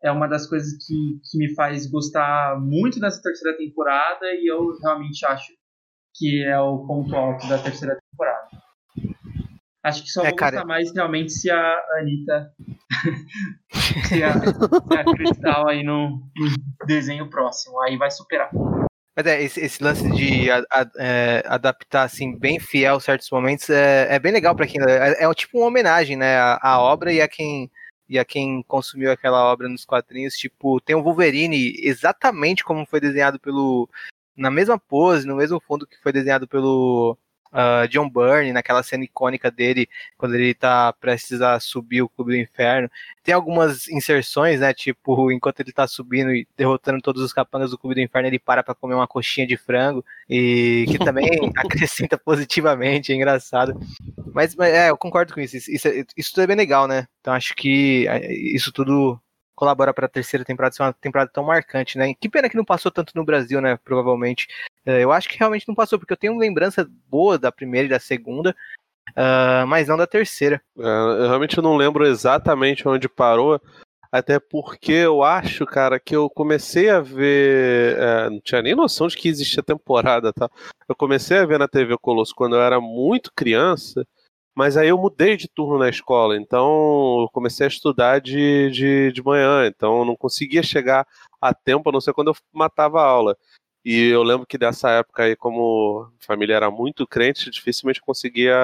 É 0.04 0.12
uma 0.12 0.28
das 0.28 0.48
coisas 0.48 0.74
que, 0.86 1.20
que 1.30 1.38
me 1.38 1.54
faz 1.56 1.88
gostar 1.88 2.60
muito 2.60 3.00
dessa 3.00 3.22
terceira 3.22 3.58
temporada 3.58 4.26
e 4.34 4.50
eu 4.50 4.78
realmente 4.82 5.26
acho 5.26 5.54
que 6.16 6.44
é 6.44 6.60
o 6.60 6.86
ponto 6.86 7.16
alto 7.16 7.48
da 7.48 7.58
terceira 7.58 7.98
temporada. 8.12 8.48
Acho 9.84 10.04
que 10.04 10.10
só 10.10 10.22
é, 10.24 10.30
vou 10.30 10.36
cara... 10.36 10.58
gostar 10.58 10.68
mais 10.68 10.94
realmente 10.94 11.32
se 11.32 11.50
a 11.50 11.80
Anitta 12.00 12.52
se, 14.08 14.24
a, 14.24 14.34
se 14.34 14.98
a 14.98 15.04
Cristal 15.04 15.68
aí 15.68 15.84
no, 15.84 16.10
no, 16.10 16.86
desenho 16.86 17.30
próximo. 17.30 17.80
Aí 17.82 17.98
vai 17.98 18.12
superar. 18.12 18.50
Mas 19.18 19.26
é, 19.26 19.42
esse, 19.42 19.60
esse 19.60 19.84
lance 19.84 20.08
de 20.12 20.52
a- 20.52 20.64
a- 20.72 20.92
é, 21.00 21.44
adaptar, 21.48 22.04
assim, 22.04 22.38
bem 22.38 22.60
fiel 22.60 23.00
certos 23.00 23.28
momentos 23.32 23.68
é, 23.68 24.14
é 24.14 24.20
bem 24.20 24.32
legal 24.32 24.56
pra 24.56 24.68
quem... 24.68 24.80
É, 24.80 25.24
é 25.24 25.34
tipo 25.34 25.58
uma 25.58 25.66
homenagem, 25.66 26.16
né, 26.16 26.38
à, 26.38 26.60
à 26.62 26.80
obra 26.80 27.12
e 27.12 27.20
a 27.20 27.28
quem... 27.28 27.72
E 28.10 28.18
a 28.18 28.24
quem 28.24 28.64
consumiu 28.70 29.12
aquela 29.12 29.52
obra 29.52 29.68
nos 29.68 29.84
quadrinhos, 29.84 30.36
tipo, 30.36 30.80
tem 30.80 30.96
o 30.96 31.04
Wolverine 31.04 31.74
exatamente 31.80 32.64
como 32.64 32.86
foi 32.86 33.02
desenhado 33.02 33.38
pelo. 33.38 33.90
Na 34.34 34.50
mesma 34.50 34.80
pose, 34.80 35.28
no 35.28 35.36
mesmo 35.36 35.60
fundo 35.60 35.86
que 35.86 36.02
foi 36.02 36.14
desenhado 36.14 36.48
pelo 36.48 37.18
ah, 37.52 37.86
John 37.88 38.10
Byrne, 38.10 38.52
naquela 38.54 38.84
cena 38.84 39.04
icônica 39.04 39.50
dele, 39.50 39.88
quando 40.18 40.36
ele 40.36 40.54
tá 40.54 40.94
prestes 40.94 41.42
a 41.42 41.60
subir 41.60 42.02
o 42.02 42.10
Clube 42.10 42.34
do 42.34 42.38
Inferno. 42.38 42.90
Tem 43.24 43.34
algumas 43.34 43.88
inserções, 43.88 44.60
né? 44.60 44.74
Tipo, 44.74 45.32
enquanto 45.32 45.60
ele 45.60 45.72
tá 45.72 45.88
subindo 45.88 46.34
e 46.34 46.48
derrotando 46.56 47.02
todos 47.02 47.22
os 47.22 47.34
capangas 47.34 47.72
do 47.72 47.78
Clube 47.78 47.96
do 47.96 48.02
Inferno, 48.02 48.28
ele 48.28 48.40
para 48.40 48.64
pra 48.64 48.76
comer 48.76 48.96
uma 48.96 49.08
coxinha 49.08 49.46
de 49.46 49.58
frango. 49.58 50.04
E 50.30 50.86
que 50.88 50.98
também 51.00 51.28
acrescenta 51.58 52.18
positivamente, 52.18 53.12
é 53.12 53.16
engraçado. 53.16 53.80
Mas, 54.34 54.56
mas, 54.56 54.74
é, 54.74 54.90
eu 54.90 54.98
concordo 54.98 55.34
com 55.34 55.40
isso. 55.40 55.58
Isso, 55.58 55.72
isso, 55.72 55.88
isso 56.16 56.32
tudo 56.32 56.44
é 56.44 56.48
bem 56.48 56.56
legal, 56.56 56.88
né? 56.88 57.08
Então 57.22 57.34
acho 57.34 57.56
que 57.56 58.08
é, 58.08 58.34
isso 58.34 58.72
tudo 58.72 59.20
colabora 59.58 59.92
pra 59.92 60.08
terceira 60.08 60.46
temporada 60.46 60.76
ser 60.76 60.84
uma 60.84 60.94
temporada 60.94 61.32
tão 61.34 61.44
marcante, 61.44 61.98
né? 61.98 62.14
Que 62.14 62.30
pena 62.30 62.48
que 62.48 62.56
não 62.56 62.64
passou 62.64 62.92
tanto 62.92 63.12
no 63.16 63.26
Brasil, 63.26 63.60
né? 63.60 63.76
Provavelmente. 63.84 64.48
É, 64.86 65.04
Eu 65.04 65.12
acho 65.12 65.28
que 65.28 65.38
realmente 65.40 65.68
não 65.68 65.74
passou, 65.74 65.98
porque 65.98 66.14
eu 66.14 66.18
tenho 66.18 66.38
lembrança 66.38 66.88
boa 67.10 67.40
da 67.40 67.52
primeira 67.52 67.88
e 67.88 67.90
da 67.90 68.00
segunda, 68.00 68.56
ah, 69.16 69.66
mas 69.68 69.88
não 69.88 69.98
da 69.98 70.06
terceira. 70.06 70.62
É, 70.78 70.84
eu 70.84 71.28
realmente 71.28 71.60
não 71.60 71.76
lembro 71.76 72.06
exatamente 72.06 72.88
onde 72.88 73.10
parou, 73.10 73.60
até 74.12 74.40
porque 74.40 74.92
eu 74.92 75.24
acho, 75.24 75.66
cara, 75.66 76.00
que 76.00 76.16
eu 76.16 76.30
comecei 76.30 76.92
a 76.92 77.00
ver. 77.00 77.98
é, 77.98 78.30
não 78.30 78.40
tinha 78.40 78.62
nem 78.62 78.76
noção 78.76 79.08
de 79.08 79.18
que 79.18 79.28
existia 79.28 79.64
temporada, 79.64 80.32
tá? 80.32 80.48
Eu 80.88 80.96
comecei 80.96 81.40
a 81.40 81.46
ver 81.46 81.58
na 81.58 81.68
TV 81.68 81.98
Colosso 81.98 82.36
quando 82.36 82.56
eu 82.56 82.62
era 82.62 82.80
muito 82.80 83.34
criança, 83.36 84.06
mas 84.58 84.76
aí 84.76 84.88
eu 84.88 84.98
mudei 84.98 85.38
de 85.38 85.48
turno 85.48 85.78
na 85.78 85.88
escola, 85.88 86.36
então 86.36 87.22
eu 87.22 87.30
comecei 87.32 87.68
a 87.68 87.70
estudar 87.70 88.20
de, 88.20 88.72
de, 88.72 89.12
de 89.12 89.22
manhã, 89.22 89.68
então 89.68 90.00
eu 90.00 90.06
não 90.06 90.16
conseguia 90.16 90.64
chegar 90.64 91.06
a 91.40 91.54
tempo, 91.54 91.88
a 91.88 91.92
não 91.92 92.02
ser 92.02 92.12
quando 92.12 92.30
eu 92.30 92.36
matava 92.52 93.00
a 93.00 93.06
aula. 93.06 93.38
E 93.86 94.08
eu 94.10 94.24
lembro 94.24 94.48
que 94.48 94.58
dessa 94.58 94.90
época 94.90 95.24
aí, 95.24 95.36
como 95.36 96.10
a 96.20 96.26
família 96.26 96.56
era 96.56 96.72
muito 96.72 97.06
crente, 97.06 97.52
dificilmente 97.52 98.02
conseguia 98.02 98.56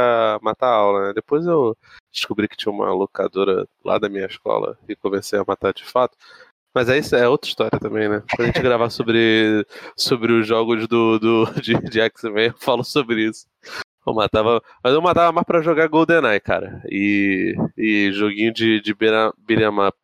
matar 0.42 0.70
a 0.70 0.76
aula, 0.76 1.08
né? 1.10 1.14
Depois 1.14 1.46
eu 1.46 1.78
descobri 2.12 2.48
que 2.48 2.58
tinha 2.58 2.74
uma 2.74 2.92
locadora 2.92 3.68
lá 3.86 4.00
da 4.00 4.10
minha 4.10 4.26
escola 4.26 4.76
e 4.90 4.96
comecei 4.96 5.38
a 5.38 5.46
matar 5.48 5.74
de 5.74 5.86
fato. 5.86 6.18
Mas 6.74 6.90
aí 6.90 7.02
é 7.14 7.30
outra 7.30 7.48
história 7.48 7.80
também, 7.80 8.10
né? 8.10 8.24
Quando 8.36 8.42
a 8.42 8.46
gente 8.48 8.62
gravar 8.64 8.90
sobre, 8.90 9.64
sobre 9.96 10.34
os 10.34 10.48
jogos 10.48 10.88
do, 10.88 11.20
do, 11.20 11.46
de, 11.62 11.76
de 11.88 12.02
X-Men, 12.02 12.48
eu 12.48 12.58
falo 12.58 12.84
sobre 12.84 13.30
isso. 13.30 13.46
Eu 14.06 14.14
matava. 14.14 14.62
Mas 14.84 14.94
eu 14.94 15.02
matava 15.02 15.32
mais 15.32 15.46
pra 15.46 15.62
jogar 15.62 15.88
GoldenEye, 15.88 16.40
cara. 16.40 16.82
E, 16.90 17.56
e 17.78 18.12
joguinho 18.12 18.54
de, 18.54 18.82
de 18.82 18.94
beat'em. 18.94 19.32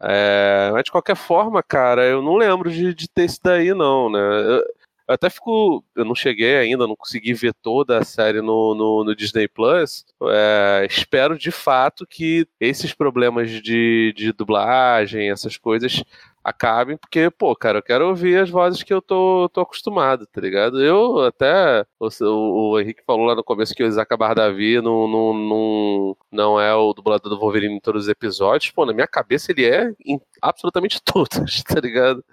É, 0.02 0.70
mas 0.74 0.84
de 0.84 0.92
qualquer 0.92 1.16
forma, 1.16 1.62
cara, 1.62 2.06
eu 2.06 2.22
não 2.22 2.36
lembro 2.38 2.72
de, 2.72 2.94
de 2.94 3.10
ter 3.10 3.26
isso 3.26 3.40
daí, 3.44 3.74
não, 3.74 4.10
né? 4.10 4.20
Eu, 4.20 4.64
eu 5.10 5.16
até 5.16 5.28
fico. 5.30 5.84
Eu 5.96 6.06
não 6.06 6.14
cheguei 6.14 6.58
ainda, 6.58 6.86
não 6.88 6.96
consegui 6.96 7.34
ver 7.34 7.54
toda 7.64 7.98
a 7.98 8.06
série 8.06 8.42
no, 8.42 8.76
no, 8.76 9.04
no 9.04 9.16
Disney 9.16 9.48
Plus. 9.48 10.06
É, 10.22 10.86
espero 10.88 11.38
de 11.38 11.50
fato 11.50 12.06
que 12.06 12.48
esses 12.60 12.94
problemas 12.94 13.50
de, 13.50 14.14
de 14.16 14.32
dublagem, 14.32 15.32
essas 15.32 15.58
coisas, 15.58 16.04
acabem, 16.44 16.98
porque, 16.98 17.30
pô, 17.30 17.56
cara, 17.56 17.80
eu 17.80 17.84
quero 17.84 18.08
ouvir 18.08 18.40
as 18.40 18.50
vozes 18.50 18.84
que 18.84 18.94
eu 18.94 19.02
tô, 19.02 19.50
tô 19.54 19.62
acostumado, 19.62 20.26
tá 20.28 20.42
ligado? 20.42 20.82
Eu 20.84 21.22
até. 21.26 21.86
O, 22.00 22.10
o, 22.72 22.80
Henrique 22.80 23.04
falou 23.06 23.26
lá 23.26 23.36
no 23.36 23.44
começo 23.44 23.76
que 23.76 23.84
o 23.84 23.88
Isaac 23.88 24.16
Bardavi 24.18 24.82
não, 24.82 25.08
não, 25.08 25.34
não, 25.34 26.18
não 26.32 26.62
é 26.62 26.74
o 26.74 26.94
dublador 26.94 27.30
do 27.30 27.40
Wolverine 27.40 27.76
em 27.76 27.80
todos 27.80 28.04
os 28.04 28.10
episódios. 28.10 28.72
Pô, 28.72 28.86
na 28.86 28.94
minha 28.94 29.08
cabeça 29.08 29.52
ele 29.52 29.66
é 29.66 29.94
em 30.06 30.20
absolutamente 30.42 31.02
todos, 31.06 31.64
tá 31.64 31.80
ligado? 31.80 32.24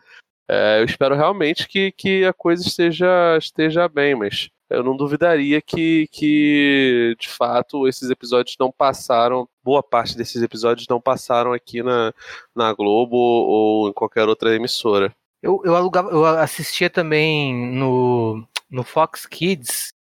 É, 0.48 0.80
eu 0.80 0.84
espero 0.84 1.16
realmente 1.16 1.66
que, 1.68 1.90
que 1.92 2.24
a 2.24 2.32
coisa 2.32 2.66
esteja, 2.66 3.36
esteja 3.38 3.88
bem, 3.88 4.14
mas 4.14 4.48
eu 4.68 4.82
não 4.82 4.96
duvidaria 4.96 5.60
que, 5.62 6.08
que, 6.10 7.16
de 7.18 7.28
fato, 7.28 7.86
esses 7.86 8.10
episódios 8.10 8.56
não 8.58 8.72
passaram, 8.72 9.48
boa 9.62 9.82
parte 9.82 10.16
desses 10.16 10.42
episódios 10.42 10.86
não 10.88 11.00
passaram 11.00 11.52
aqui 11.52 11.82
na, 11.82 12.12
na 12.54 12.72
Globo 12.72 13.16
ou 13.16 13.88
em 13.88 13.92
qualquer 13.92 14.28
outra 14.28 14.54
emissora. 14.54 15.14
Eu, 15.42 15.62
eu 15.64 15.76
alugava, 15.76 16.10
eu 16.10 16.24
assistia 16.24 16.90
também 16.90 17.54
no, 17.54 18.46
no 18.68 18.82
Fox 18.82 19.26
Kids 19.26 19.92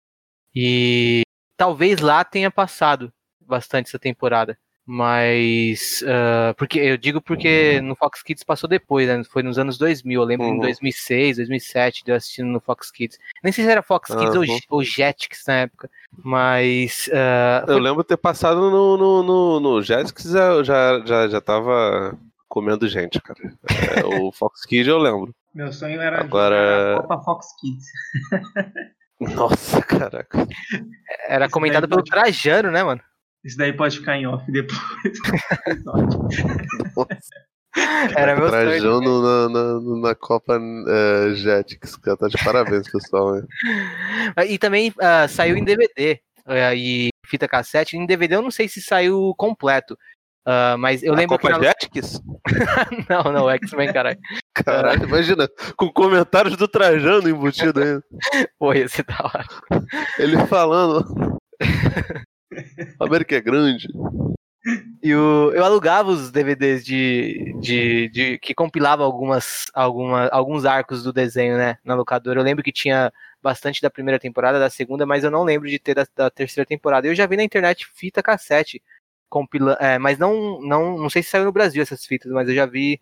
e 0.55 1.21
talvez 1.55 1.99
lá 1.99 2.23
tenha 2.23 2.49
passado 2.49 3.13
bastante 3.39 3.87
essa 3.87 3.99
temporada. 3.99 4.57
Mas. 4.87 6.03
ah, 6.07 6.53
porque 6.57 6.79
Eu 6.79 6.97
digo 6.97 7.19
porque 7.21 7.81
no 7.81 7.95
Fox 7.95 8.21
Kids 8.21 8.43
passou 8.43 8.69
depois, 8.69 9.07
né? 9.07 9.23
Foi 9.23 9.41
nos 9.43 9.57
anos 9.57 9.77
2000. 9.77 10.21
Eu 10.21 10.25
lembro 10.25 10.45
em 10.47 10.51
Uhum. 10.53 10.59
2006, 10.59 11.37
2007 11.37 12.03
de 12.05 12.11
eu 12.11 12.15
assistindo 12.15 12.47
no 12.47 12.59
Fox 12.59 12.91
Kids. 12.91 13.17
Nem 13.43 13.51
sei 13.51 13.65
se 13.65 13.71
era 13.71 13.81
Fox 13.81 14.09
Kids 14.13 14.35
ou, 14.35 14.41
Uhum. 14.43 14.59
ou 14.69 14.83
Jetix 14.83 15.43
na 15.47 15.53
época. 15.61 15.89
Mas. 16.23 17.09
ah, 17.13 17.65
Eu 17.67 17.79
lembro 17.79 18.03
ter 18.03 18.17
passado 18.17 18.59
no, 18.69 18.97
no, 18.97 19.23
no, 19.23 19.59
no 19.59 19.81
Jetix, 19.81 20.25
eu 20.33 20.63
já, 20.63 21.01
já, 21.05 21.27
já 21.27 21.41
tava 21.41 22.17
comendo 22.47 22.87
gente, 22.87 23.19
cara. 23.21 23.39
É, 23.97 24.05
o 24.05 24.31
Fox 24.33 24.65
Kid 24.65 24.87
eu 24.87 24.97
lembro. 24.97 25.33
Meu 25.53 25.71
sonho 25.73 25.99
era 26.01 26.19
Agora- 26.21 26.55
jogar 26.55 26.97
a 26.97 27.01
Copa 27.07 27.23
Fox 27.23 27.47
Kids. 27.59 27.85
Nossa, 29.19 29.81
caraca. 29.81 30.45
era 31.27 31.49
comentado 31.49 31.87
pelo 31.87 32.03
Trajano, 32.03 32.69
né, 32.71 32.83
mano? 32.83 33.01
Isso 33.45 33.57
daí 33.57 33.71
pode 33.71 33.99
ficar 33.99 34.17
em 34.17 34.25
off 34.25 34.43
depois. 34.51 34.73
Era 38.17 38.35
meu 38.35 38.49
sonho. 38.49 38.69
Trajando 38.69 39.21
na, 39.21 39.49
na, 39.49 39.79
na 40.01 40.15
Copa 40.15 40.59
é, 40.87 41.35
Jetix, 41.35 41.95
cara. 41.97 42.17
Tá 42.17 42.27
de 42.27 42.43
parabéns, 42.43 42.89
pessoal. 42.89 43.35
né? 43.35 43.43
E 44.47 44.57
também 44.57 44.91
ah, 44.99 45.27
saiu 45.27 45.55
em 45.57 45.63
DVD 45.63 46.19
ah, 46.45 46.73
e 46.73 47.09
fita 47.25 47.47
cassete. 47.47 47.97
Em 47.97 48.05
DVD 48.05 48.35
eu 48.35 48.41
não 48.41 48.49
sei 48.49 48.67
se 48.67 48.81
saiu 48.81 49.33
completo. 49.37 49.95
Ah, 50.45 50.75
mas 50.77 51.03
eu 51.03 51.13
A 51.13 51.17
lembro 51.17 51.37
Copa 51.37 51.53
que. 51.53 51.59
na- 51.59 51.67
Jetix? 51.67 52.21
não, 53.09 53.23
não, 53.31 53.49
X-Men, 53.49 53.91
caralho. 53.91 54.19
Caralho, 54.53 55.03
imagina, 55.03 55.49
com 55.75 55.91
comentários 55.91 56.55
do 56.55 56.67
Trajano 56.67 57.27
embutido 57.29 57.81
aí. 57.81 57.99
Pô, 58.57 58.73
esse 58.73 59.03
da 59.03 59.17
hora. 59.21 59.45
Ele 60.17 60.37
falando. 60.47 61.03
A 62.99 63.05
América 63.05 63.35
é 63.35 63.41
grande. 63.41 63.87
E 65.01 65.13
o, 65.13 65.51
eu 65.53 65.63
alugava 65.63 66.09
os 66.09 66.31
DVDs 66.31 66.83
de, 66.83 67.53
de, 67.61 68.09
de 68.09 68.39
que 68.39 68.55
compilava 68.55 69.03
algumas, 69.03 69.65
alguma, 69.73 70.27
alguns 70.29 70.65
arcos 70.65 71.03
do 71.03 71.13
desenho, 71.13 71.57
né, 71.57 71.77
na 71.83 71.93
locadora. 71.93 72.39
Eu 72.39 72.43
lembro 72.43 72.63
que 72.63 72.71
tinha 72.71 73.13
bastante 73.41 73.79
da 73.81 73.91
primeira 73.91 74.19
temporada, 74.19 74.59
da 74.59 74.69
segunda, 74.69 75.05
mas 75.05 75.23
eu 75.23 75.29
não 75.29 75.43
lembro 75.43 75.69
de 75.69 75.77
ter 75.77 75.93
da, 75.93 76.07
da 76.15 76.31
terceira 76.31 76.65
temporada. 76.67 77.05
Eu 77.07 77.13
já 77.13 77.27
vi 77.27 77.37
na 77.37 77.43
internet 77.43 77.85
fita 77.93 78.23
cassete, 78.23 78.81
compila, 79.29 79.77
é, 79.79 79.99
mas 79.99 80.17
não, 80.17 80.59
não, 80.61 80.97
não 80.97 81.09
sei 81.09 81.21
se 81.21 81.29
saiu 81.29 81.45
no 81.45 81.51
Brasil 81.51 81.83
essas 81.83 82.03
fitas, 82.05 82.31
mas 82.31 82.49
eu 82.49 82.55
já 82.55 82.65
vi 82.65 82.99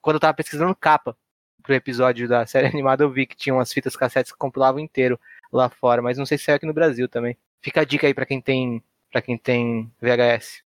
quando 0.00 0.16
eu 0.16 0.20
tava 0.20 0.34
pesquisando 0.34 0.74
capa 0.74 1.16
pro 1.62 1.74
episódio 1.74 2.26
da 2.26 2.44
série 2.46 2.68
animada, 2.68 3.04
eu 3.04 3.10
vi 3.10 3.26
que 3.26 3.36
tinha 3.36 3.54
umas 3.54 3.72
fitas 3.72 3.94
cassetes 3.96 4.32
que 4.32 4.38
compilavam 4.38 4.80
inteiro 4.80 5.20
lá 5.52 5.68
fora, 5.68 6.00
mas 6.00 6.16
não 6.16 6.24
sei 6.24 6.38
se 6.38 6.44
saiu 6.44 6.56
aqui 6.56 6.66
no 6.66 6.72
Brasil 6.72 7.06
também. 7.08 7.36
Fica 7.62 7.82
a 7.82 7.84
dica 7.84 8.06
aí 8.06 8.12
pra 8.12 8.26
quem 8.26 8.40
tem, 8.40 8.82
para 9.10 9.22
quem 9.22 9.38
tem 9.38 9.90
VHS. 10.00 10.62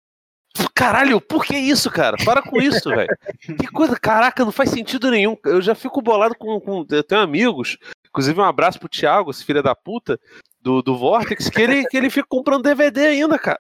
Caralho, 0.75 1.19
por 1.19 1.43
que 1.43 1.57
isso, 1.57 1.89
cara? 1.89 2.15
Para 2.23 2.41
com 2.41 2.61
isso, 2.61 2.89
velho. 2.89 3.09
Que 3.39 3.67
coisa, 3.67 3.99
caraca, 3.99 4.45
não 4.45 4.51
faz 4.51 4.69
sentido 4.69 5.09
nenhum. 5.09 5.35
Eu 5.45 5.61
já 5.61 5.73
fico 5.73 6.01
bolado 6.01 6.35
com. 6.35 6.59
com 6.61 6.85
eu 6.91 7.03
tenho 7.03 7.21
amigos, 7.21 7.77
inclusive 8.07 8.39
um 8.39 8.43
abraço 8.43 8.79
pro 8.79 8.87
Thiago, 8.87 9.31
esse 9.31 9.43
filho 9.43 9.63
da 9.63 9.73
puta, 9.73 10.19
do, 10.61 10.83
do 10.83 10.95
Vortex, 10.95 11.49
que 11.49 11.61
ele, 11.61 11.85
que 11.85 11.97
ele 11.97 12.09
fica 12.09 12.27
comprando 12.27 12.63
DVD 12.63 13.07
ainda, 13.07 13.39
cara. 13.39 13.59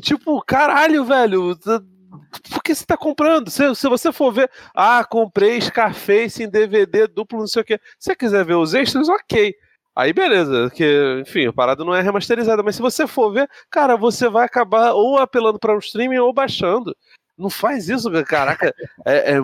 Tipo, 0.00 0.40
caralho, 0.42 1.04
velho. 1.04 1.56
Por 2.50 2.62
que 2.62 2.74
você 2.74 2.86
tá 2.86 2.96
comprando? 2.96 3.50
Se, 3.50 3.74
se 3.74 3.88
você 3.88 4.12
for 4.12 4.32
ver, 4.32 4.48
ah, 4.72 5.04
comprei 5.04 5.60
Scarface 5.60 6.42
em 6.42 6.48
DVD 6.48 7.08
duplo, 7.08 7.40
não 7.40 7.48
sei 7.48 7.62
o 7.62 7.64
quê. 7.64 7.80
Se 7.98 8.06
você 8.06 8.16
quiser 8.16 8.44
ver 8.44 8.54
os 8.54 8.74
extras, 8.74 9.08
ok. 9.08 9.54
Aí 9.98 10.12
beleza, 10.12 10.70
que, 10.70 11.20
enfim, 11.26 11.48
a 11.48 11.52
parada 11.52 11.84
não 11.84 11.92
é 11.92 12.00
remasterizada, 12.00 12.62
mas 12.62 12.76
se 12.76 12.80
você 12.80 13.04
for 13.04 13.32
ver, 13.32 13.50
cara, 13.68 13.96
você 13.96 14.28
vai 14.28 14.44
acabar 14.44 14.92
ou 14.92 15.18
apelando 15.18 15.58
para 15.58 15.74
um 15.74 15.78
streaming 15.80 16.18
ou 16.18 16.32
baixando. 16.32 16.96
Não 17.36 17.50
faz 17.50 17.88
isso, 17.88 18.08
caraca. 18.24 18.72
É, 19.04 19.32
é, 19.32 19.36
é 19.38 19.40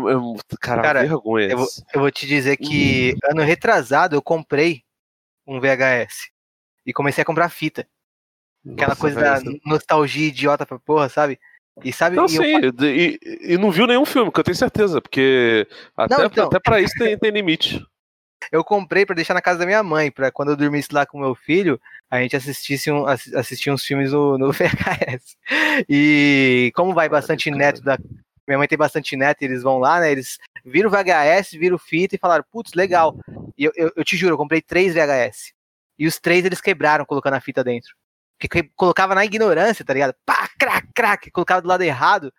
cara, 0.60 0.82
Cara, 0.82 1.00
vergonha. 1.02 1.48
Eu 1.48 1.66
eu 1.92 2.00
vou 2.00 2.10
te 2.10 2.24
dizer 2.24 2.56
que 2.56 3.16
ano 3.28 3.42
retrasado 3.42 4.14
eu 4.14 4.22
comprei 4.22 4.82
um 5.44 5.58
VHS 5.58 6.30
e 6.86 6.92
comecei 6.92 7.22
a 7.22 7.24
comprar 7.24 7.48
fita. 7.48 7.84
Aquela 8.64 8.90
Nossa, 8.90 9.00
coisa 9.00 9.20
velho, 9.20 9.44
da 9.44 9.50
isso- 9.50 9.60
nostalgia 9.66 10.28
idiota 10.28 10.64
pra 10.64 10.78
porra, 10.78 11.08
sabe? 11.08 11.36
E 11.82 11.92
sabe, 11.92 12.14
Não, 12.14 12.26
e 12.26 12.36
eu 12.36 12.42
sim, 12.42 12.60
e, 12.84 13.18
e 13.54 13.58
não 13.58 13.72
viu 13.72 13.88
nenhum 13.88 14.06
filme, 14.06 14.30
que 14.30 14.38
eu 14.38 14.44
tenho 14.44 14.56
certeza, 14.56 15.00
porque 15.02 15.66
até, 15.96 16.16
Não, 16.16 16.24
então. 16.26 16.46
até 16.46 16.60
pra 16.60 16.80
isso 16.80 16.94
tem, 16.96 17.18
tem 17.18 17.32
limite. 17.32 17.84
Eu 18.52 18.62
comprei 18.64 19.04
pra 19.06 19.14
deixar 19.14 19.34
na 19.34 19.42
casa 19.42 19.58
da 19.58 19.66
minha 19.66 19.82
mãe, 19.82 20.10
pra 20.10 20.30
quando 20.30 20.50
eu 20.50 20.56
dormisse 20.56 20.88
lá 20.92 21.06
com 21.06 21.18
meu 21.18 21.34
filho, 21.34 21.80
a 22.10 22.20
gente 22.20 22.36
assistisse 22.36 22.90
um, 22.90 23.04
uns 23.06 23.82
filmes 23.84 24.12
no, 24.12 24.38
no 24.38 24.52
VHS. 24.52 25.36
E 25.88 26.70
como 26.74 26.94
vai 26.94 27.08
bastante 27.08 27.50
neto 27.50 27.82
da. 27.82 27.98
Minha 28.46 28.58
mãe 28.58 28.68
tem 28.68 28.76
bastante 28.76 29.16
neto 29.16 29.40
e 29.40 29.46
eles 29.46 29.62
vão 29.62 29.78
lá, 29.78 30.00
né? 30.00 30.12
Eles 30.12 30.38
viram 30.64 30.90
VHS, 30.90 31.52
viram 31.52 31.78
fita 31.78 32.14
e 32.14 32.18
falaram, 32.18 32.44
putz, 32.50 32.74
legal. 32.74 33.16
E 33.56 33.64
eu, 33.64 33.72
eu, 33.74 33.90
eu 33.96 34.04
te 34.04 34.16
juro, 34.18 34.34
eu 34.34 34.38
comprei 34.38 34.60
três 34.60 34.92
VHS. 34.92 35.54
E 35.98 36.06
os 36.06 36.18
três 36.20 36.44
eles 36.44 36.60
quebraram 36.60 37.06
colocando 37.06 37.34
a 37.34 37.40
fita 37.40 37.64
dentro. 37.64 37.94
Porque 38.38 38.62
que- 38.62 38.70
colocava 38.76 39.14
na 39.14 39.24
ignorância, 39.24 39.84
tá 39.84 39.94
ligado? 39.94 40.14
Pá, 40.26 40.48
crac, 40.58 40.86
crac, 40.94 41.30
colocava 41.30 41.62
do 41.62 41.68
lado 41.68 41.82
errado. 41.82 42.32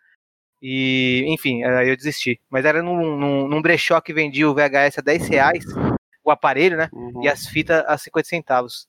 E, 0.67 1.23
enfim, 1.27 1.63
aí 1.63 1.89
eu 1.89 1.95
desisti. 1.95 2.41
Mas 2.49 2.65
era 2.65 2.81
num, 2.81 3.15
num, 3.15 3.47
num 3.47 3.61
brechó 3.61 4.01
que 4.01 4.11
vendia 4.11 4.49
o 4.49 4.55
VHS 4.55 4.97
a 4.97 5.01
10 5.03 5.27
reais, 5.27 5.63
o 6.23 6.31
aparelho, 6.31 6.75
né? 6.75 6.89
Uhum. 6.91 7.21
E 7.23 7.27
as 7.27 7.45
fitas 7.45 7.85
a 7.85 7.95
50 7.95 8.27
centavos. 8.27 8.87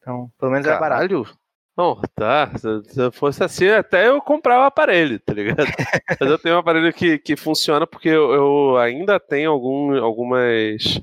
Então, 0.00 0.32
pelo 0.38 0.50
menos 0.50 0.66
era 0.66 0.78
barato. 0.78 1.02
Caralho. 1.02 1.38
Não, 1.76 2.00
tá. 2.14 2.50
Se, 2.56 2.82
se 2.94 3.10
fosse 3.10 3.44
assim, 3.44 3.68
até 3.68 4.08
eu 4.08 4.22
comprava 4.22 4.62
o 4.62 4.66
aparelho, 4.68 5.20
tá 5.20 5.34
ligado? 5.34 5.66
Mas 6.18 6.30
eu 6.30 6.38
tenho 6.38 6.54
um 6.54 6.60
aparelho 6.60 6.90
que, 6.94 7.18
que 7.18 7.36
funciona 7.36 7.86
porque 7.86 8.08
eu, 8.08 8.32
eu 8.32 8.78
ainda 8.78 9.20
tenho 9.20 9.50
algum, 9.50 10.02
algumas 10.02 10.98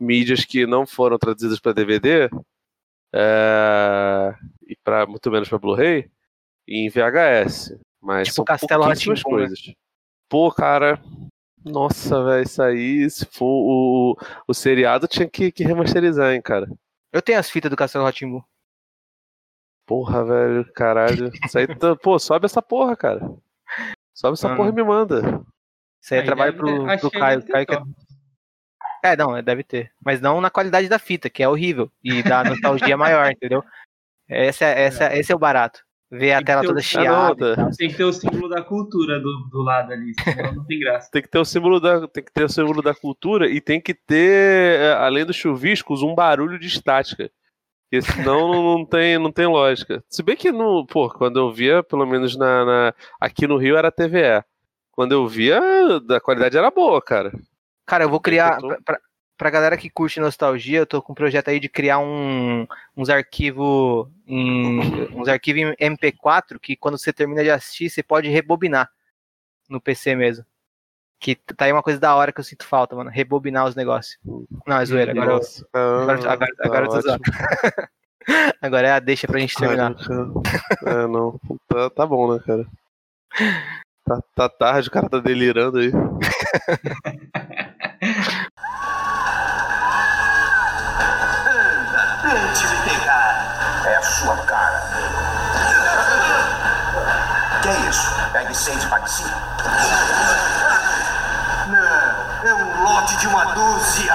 mídias 0.00 0.44
que 0.44 0.66
não 0.66 0.88
foram 0.88 1.18
traduzidas 1.18 1.60
para 1.60 1.72
DVD 1.72 2.28
é, 3.14 4.34
e 4.66 4.74
para 4.82 5.06
muito 5.06 5.30
menos 5.30 5.48
para 5.48 5.58
Blu-ray 5.58 6.10
em 6.66 6.90
VHS. 6.90 7.78
Mas 8.00 8.28
Tipo 8.28 8.36
são 8.36 8.44
Castelo 8.44 8.84
pouquíssimas 8.84 9.18
Rá-Tim-Bum, 9.20 9.36
né? 9.40 9.46
coisas. 9.48 9.74
Pô, 10.28 10.52
cara. 10.52 11.00
Nossa, 11.64 12.22
velho, 12.24 12.42
isso 12.44 12.62
aí, 12.62 13.10
se 13.10 13.26
for 13.26 13.44
o, 13.46 14.16
o 14.46 14.54
seriado, 14.54 15.08
tinha 15.08 15.28
que, 15.28 15.50
que 15.50 15.64
remasterizar, 15.64 16.32
hein, 16.32 16.40
cara. 16.40 16.66
Eu 17.12 17.20
tenho 17.20 17.38
as 17.38 17.50
fitas 17.50 17.70
do 17.70 17.76
Castelo 17.76 18.04
Ratimbu. 18.04 18.44
Porra, 19.86 20.24
velho, 20.24 20.70
caralho. 20.72 21.30
Isso 21.44 21.58
aí, 21.58 21.66
tá- 21.66 21.96
pô, 21.96 22.18
sobe 22.18 22.44
essa 22.46 22.60
porra, 22.62 22.94
cara. 22.96 23.20
Sobe 24.14 24.34
essa 24.34 24.52
Ah. 24.52 24.56
porra 24.56 24.68
e 24.68 24.72
me 24.72 24.84
manda. 24.84 25.42
Isso 26.00 26.14
aí 26.14 26.20
é 26.20 26.22
trabalho 26.24 26.52
ter- 26.52 26.58
pro, 26.58 26.98
pro 27.00 27.10
Caio. 27.10 27.46
Caio 27.46 27.66
que 27.66 27.74
é... 27.74 29.12
é, 29.12 29.16
não, 29.16 29.36
é, 29.36 29.42
deve 29.42 29.64
ter. 29.64 29.90
Mas 30.04 30.20
não 30.20 30.40
na 30.40 30.50
qualidade 30.50 30.88
da 30.88 30.98
fita, 30.98 31.30
que 31.30 31.42
é 31.42 31.48
horrível. 31.48 31.90
E 32.04 32.22
da 32.22 32.44
nostalgia 32.44 32.96
maior, 32.96 33.30
entendeu? 33.32 33.64
Essa, 34.28 34.66
é- 34.66 34.82
essa, 34.82 35.16
esse 35.16 35.32
é 35.32 35.34
o 35.34 35.38
barato. 35.38 35.82
Ver 36.10 36.32
a 36.32 36.42
tela 36.42 36.62
toda 36.62 36.80
chiada. 36.80 37.68
e. 37.70 37.76
Tem 37.76 37.88
que 37.90 37.96
ter 37.96 38.04
o 38.04 38.12
símbolo 38.12 38.48
da 38.48 38.62
cultura 38.62 39.20
do, 39.20 39.48
do 39.50 39.62
lado 39.62 39.92
ali, 39.92 40.12
senão 40.22 40.52
não 40.54 40.64
tem 40.64 40.80
graça. 40.80 41.10
Tem 41.12 41.20
que 41.20 41.28
ter 41.28 41.38
o 41.38 41.44
símbolo 41.44 41.78
da, 41.78 42.08
tem 42.08 42.24
que 42.24 42.32
ter 42.32 42.44
o 42.44 42.48
símbolo 42.48 42.80
da 42.80 42.94
cultura 42.94 43.46
e 43.48 43.60
tem 43.60 43.78
que 43.80 43.92
ter, 43.92 44.80
é, 44.80 44.92
além 44.94 45.26
dos 45.26 45.36
chuviscos, 45.36 46.02
um 46.02 46.14
barulho 46.14 46.58
de 46.58 46.66
estática. 46.66 47.30
Porque 47.90 48.02
senão 48.02 48.48
não, 48.52 48.62
não 48.78 48.84
tem, 48.86 49.18
não 49.18 49.30
tem 49.32 49.46
lógica. 49.46 50.02
Se 50.08 50.22
bem 50.22 50.36
que 50.36 50.50
no, 50.52 50.86
pô, 50.86 51.08
quando 51.10 51.38
eu 51.38 51.52
via, 51.52 51.82
pelo 51.82 52.06
menos 52.06 52.36
na, 52.36 52.64
na- 52.64 52.94
aqui 53.20 53.46
no 53.46 53.56
Rio 53.58 53.76
era 53.76 53.90
TVE. 53.92 54.42
Quando 54.92 55.12
eu 55.12 55.26
via, 55.28 55.60
a 56.10 56.20
qualidade 56.20 56.56
era 56.58 56.70
boa, 56.70 57.00
cara. 57.00 57.32
Cara, 57.86 58.04
eu 58.04 58.10
vou 58.10 58.20
criar. 58.20 58.56
Eu 58.56 58.60
tô- 58.60 58.68
Pra, 58.68 58.78
pra, 58.84 59.00
pra 59.38 59.48
galera 59.50 59.76
que 59.76 59.88
curte 59.88 60.18
nostalgia, 60.18 60.80
eu 60.80 60.86
tô 60.86 61.00
com 61.00 61.12
um 61.12 61.14
projeto 61.14 61.48
aí 61.48 61.60
de 61.60 61.68
criar 61.68 62.00
um, 62.00 62.66
uns 62.96 63.08
arquivos 63.08 64.08
em. 64.26 64.80
uns 65.16 65.28
arquivos 65.28 65.62
em 65.78 65.94
MP4 65.94 66.58
que 66.60 66.76
quando 66.76 66.98
você 66.98 67.12
termina 67.12 67.42
de 67.44 67.50
assistir, 67.50 67.88
você 67.88 68.02
pode 68.02 68.28
rebobinar 68.28 68.90
no 69.70 69.80
PC 69.80 70.16
mesmo. 70.16 70.44
Que 71.20 71.34
tá 71.34 71.64
aí 71.64 71.72
uma 71.72 71.82
coisa 71.82 71.98
da 71.98 72.14
hora 72.14 72.32
que 72.32 72.40
eu 72.40 72.44
sinto 72.44 72.64
falta, 72.64 72.94
mano. 72.94 73.10
Rebobinar 73.10 73.66
os 73.66 73.74
negócios. 73.74 74.18
Não, 74.66 74.76
é 74.76 74.84
zoeira. 74.84 75.12
Agora, 75.12 75.32
eu- 75.32 75.40
agora, 75.72 76.28
ah, 76.28 76.32
agora, 76.32 76.54
tá 76.56 76.64
agora 76.64 76.84
eu 76.84 76.90
tô 76.90 76.96
ótimo. 76.96 77.12
zoando. 77.12 77.22
Agora 78.60 78.88
é 78.88 78.90
a 78.92 78.98
deixa 78.98 79.26
pra 79.26 79.40
gente 79.40 79.56
terminar. 79.56 79.94
É, 80.84 81.06
não. 81.06 81.40
Tá, 81.66 81.88
tá 81.88 82.04
bom, 82.06 82.34
né, 82.34 82.42
cara? 82.44 82.66
Tá, 84.04 84.20
tá 84.34 84.48
tarde, 84.50 84.88
o 84.88 84.90
cara 84.90 85.08
tá 85.08 85.18
delirando 85.18 85.78
aí. 85.78 85.90
É 92.66 93.94
a 93.94 94.02
sua 94.02 94.36
cara. 94.44 94.80
Que 97.62 97.68
é 97.68 97.88
isso? 97.88 98.32
Pegue 98.32 98.54
seis 98.54 98.82
e 98.82 98.88
pague 98.88 99.10
cinco. 99.10 99.30
Não, 101.70 102.48
é 102.48 102.54
um 102.54 102.82
lote 102.84 103.16
de 103.18 103.26
uma 103.26 103.44
dúzia. 103.54 104.14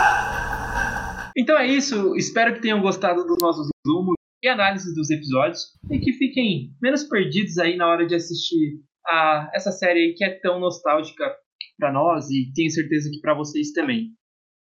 Então 1.35 1.57
é 1.57 1.65
isso, 1.67 2.15
espero 2.15 2.53
que 2.53 2.61
tenham 2.61 2.81
gostado 2.81 3.25
dos 3.25 3.37
nossos 3.41 3.67
resumos 3.85 4.15
e 4.43 4.47
análises 4.47 4.93
dos 4.93 5.09
episódios 5.09 5.61
e 5.89 5.99
que 5.99 6.13
fiquem 6.13 6.75
menos 6.81 7.03
perdidos 7.03 7.57
aí 7.57 7.75
na 7.75 7.87
hora 7.87 8.05
de 8.05 8.15
assistir 8.15 8.81
a 9.07 9.49
essa 9.53 9.71
série 9.71 10.13
que 10.15 10.23
é 10.23 10.39
tão 10.39 10.59
nostálgica 10.59 11.33
pra 11.77 11.91
nós 11.91 12.29
e 12.29 12.51
tenho 12.53 12.69
certeza 12.69 13.09
que 13.09 13.19
pra 13.19 13.33
vocês 13.33 13.71
também. 13.71 14.09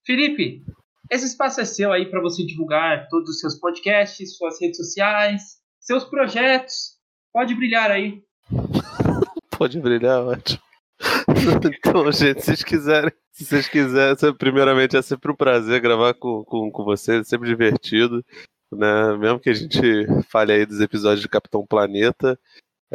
Felipe, 0.06 0.62
esse 1.10 1.26
espaço 1.26 1.60
é 1.60 1.64
seu 1.64 1.92
aí 1.92 2.06
pra 2.10 2.20
você 2.20 2.44
divulgar 2.44 3.06
todos 3.08 3.30
os 3.30 3.40
seus 3.40 3.58
podcasts, 3.58 4.36
suas 4.36 4.60
redes 4.60 4.76
sociais, 4.78 5.42
seus 5.80 6.04
projetos. 6.04 6.94
Pode 7.32 7.54
brilhar 7.54 7.90
aí. 7.90 8.22
Pode 9.56 9.80
brilhar, 9.80 10.20
ótimo. 10.24 10.62
Então, 11.84 12.10
gente, 12.10 12.40
se 12.40 12.46
vocês 12.46 12.62
quiserem, 12.62 13.12
se 13.32 13.44
vocês 13.44 13.68
quiserem, 13.68 14.16
se- 14.16 14.32
primeiramente 14.34 14.96
é 14.96 15.02
sempre 15.02 15.30
um 15.30 15.36
prazer 15.36 15.80
gravar 15.80 16.14
com, 16.14 16.42
com, 16.44 16.70
com 16.70 16.84
vocês, 16.84 17.20
é 17.20 17.24
sempre 17.24 17.48
divertido, 17.48 18.24
né? 18.72 19.16
Mesmo 19.18 19.38
que 19.40 19.50
a 19.50 19.54
gente 19.54 19.80
fale 20.30 20.52
aí 20.52 20.64
dos 20.64 20.80
episódios 20.80 21.20
de 21.20 21.28
Capitão 21.28 21.66
Planeta. 21.66 22.38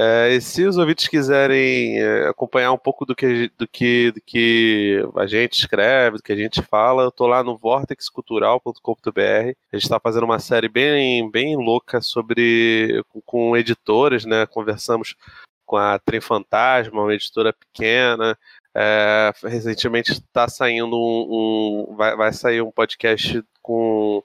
É, 0.02 0.34
e 0.34 0.40
se 0.40 0.64
os 0.64 0.78
ouvintes 0.78 1.10
quiserem 1.10 2.02
é, 2.02 2.30
acompanhar 2.30 2.72
um 2.72 2.78
pouco 2.78 3.06
do 3.06 3.14
que, 3.14 3.52
do, 3.58 3.68
que, 3.68 4.12
do 4.12 4.22
que 4.22 5.04
a 5.18 5.28
gente 5.28 5.60
escreve, 5.60 6.16
do 6.16 6.24
que 6.24 6.32
a 6.32 6.38
gente 6.38 6.62
fala, 6.62 7.04
eu 7.04 7.12
tô 7.12 7.28
lá 7.28 7.44
no 7.44 7.58
vortexcultural.com.br. 7.58 9.20
A 9.20 9.76
gente 9.76 9.84
está 9.84 10.00
fazendo 10.00 10.24
uma 10.24 10.40
série 10.40 10.70
bem, 10.70 11.30
bem 11.30 11.58
louca 11.58 12.00
sobre 12.00 13.04
com, 13.10 13.20
com 13.26 13.58
editoras, 13.58 14.24
né? 14.24 14.46
Conversamos 14.46 15.18
com 15.66 15.76
a 15.76 16.00
Trem 16.00 16.22
Fantasma, 16.22 17.02
uma 17.02 17.14
editora 17.14 17.52
pequena. 17.52 18.38
É, 18.74 19.34
recentemente 19.44 20.14
está 20.14 20.48
saindo 20.48 20.96
um, 20.96 21.90
um- 21.92 21.96
vai, 21.98 22.16
vai 22.16 22.32
sair 22.32 22.62
um 22.62 22.72
podcast 22.72 23.44
com 23.62 24.24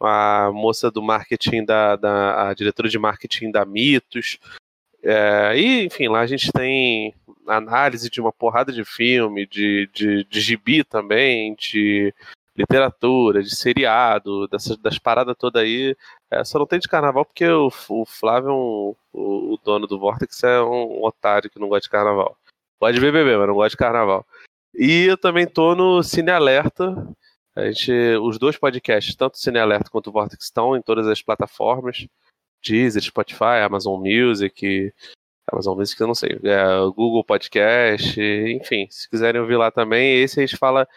a 0.00 0.50
moça 0.52 0.90
do 0.90 1.02
marketing 1.02 1.64
da, 1.64 1.96
da 1.96 2.50
a 2.50 2.52
diretora 2.52 2.90
de 2.90 2.98
marketing 2.98 3.50
da 3.50 3.64
Mitos. 3.64 4.38
É, 5.04 5.52
e 5.56 5.84
enfim, 5.84 6.08
lá 6.08 6.20
a 6.20 6.26
gente 6.26 6.50
tem 6.50 7.14
análise 7.46 8.08
de 8.08 8.20
uma 8.20 8.32
porrada 8.32 8.72
de 8.72 8.84
filme, 8.84 9.46
de, 9.46 9.88
de, 9.92 10.24
de 10.24 10.40
gibi 10.40 10.82
também, 10.82 11.54
de 11.56 12.12
literatura, 12.56 13.42
de 13.42 13.54
seriado, 13.54 14.48
dessas, 14.48 14.76
das 14.78 14.98
paradas 14.98 15.36
todas 15.38 15.62
aí. 15.62 15.94
É, 16.30 16.42
só 16.44 16.58
não 16.58 16.66
tem 16.66 16.78
de 16.78 16.88
carnaval 16.88 17.24
porque 17.24 17.46
o, 17.46 17.70
o 17.88 18.04
Flávio, 18.06 18.48
é 18.50 18.52
um- 18.52 18.94
o, 19.12 19.54
o 19.54 19.58
dono 19.62 19.86
do 19.86 19.98
Vortex, 19.98 20.42
é 20.42 20.62
um 20.62 21.04
otário 21.04 21.50
que 21.50 21.58
não 21.60 21.68
gosta 21.68 21.82
de 21.82 21.90
carnaval. 21.90 22.36
Pode 22.78 22.98
beber, 23.00 23.38
mas 23.38 23.46
não 23.48 23.54
gosta 23.54 23.70
de 23.70 23.76
carnaval. 23.76 24.24
E 24.74 25.04
eu 25.04 25.16
também 25.18 25.46
tô 25.46 25.74
no 25.74 26.02
Cine 26.02 26.30
Alerta. 26.30 26.94
A 27.54 27.66
gente, 27.66 27.92
os 28.22 28.38
dois 28.38 28.56
podcasts, 28.56 29.14
tanto 29.14 29.34
o 29.34 29.38
Cine 29.38 29.58
Alerta 29.58 29.90
quanto 29.90 30.08
o 30.08 30.12
Vortex, 30.12 30.44
estão 30.44 30.76
em 30.76 30.82
todas 30.82 31.06
as 31.06 31.22
plataformas. 31.22 32.06
Deezer, 32.64 33.02
Spotify, 33.02 33.62
Amazon 33.64 34.00
Music, 34.00 34.92
Amazon 35.50 35.76
Music 35.78 36.00
eu 36.00 36.06
não 36.06 36.14
sei, 36.14 36.38
é, 36.42 36.64
Google 36.94 37.24
Podcast, 37.24 38.20
enfim, 38.20 38.86
se 38.90 39.08
quiserem 39.08 39.40
ouvir 39.40 39.56
lá 39.56 39.70
também, 39.70 40.22
esse 40.22 40.40
a 40.40 40.46
gente 40.46 40.56
fala 40.56 40.88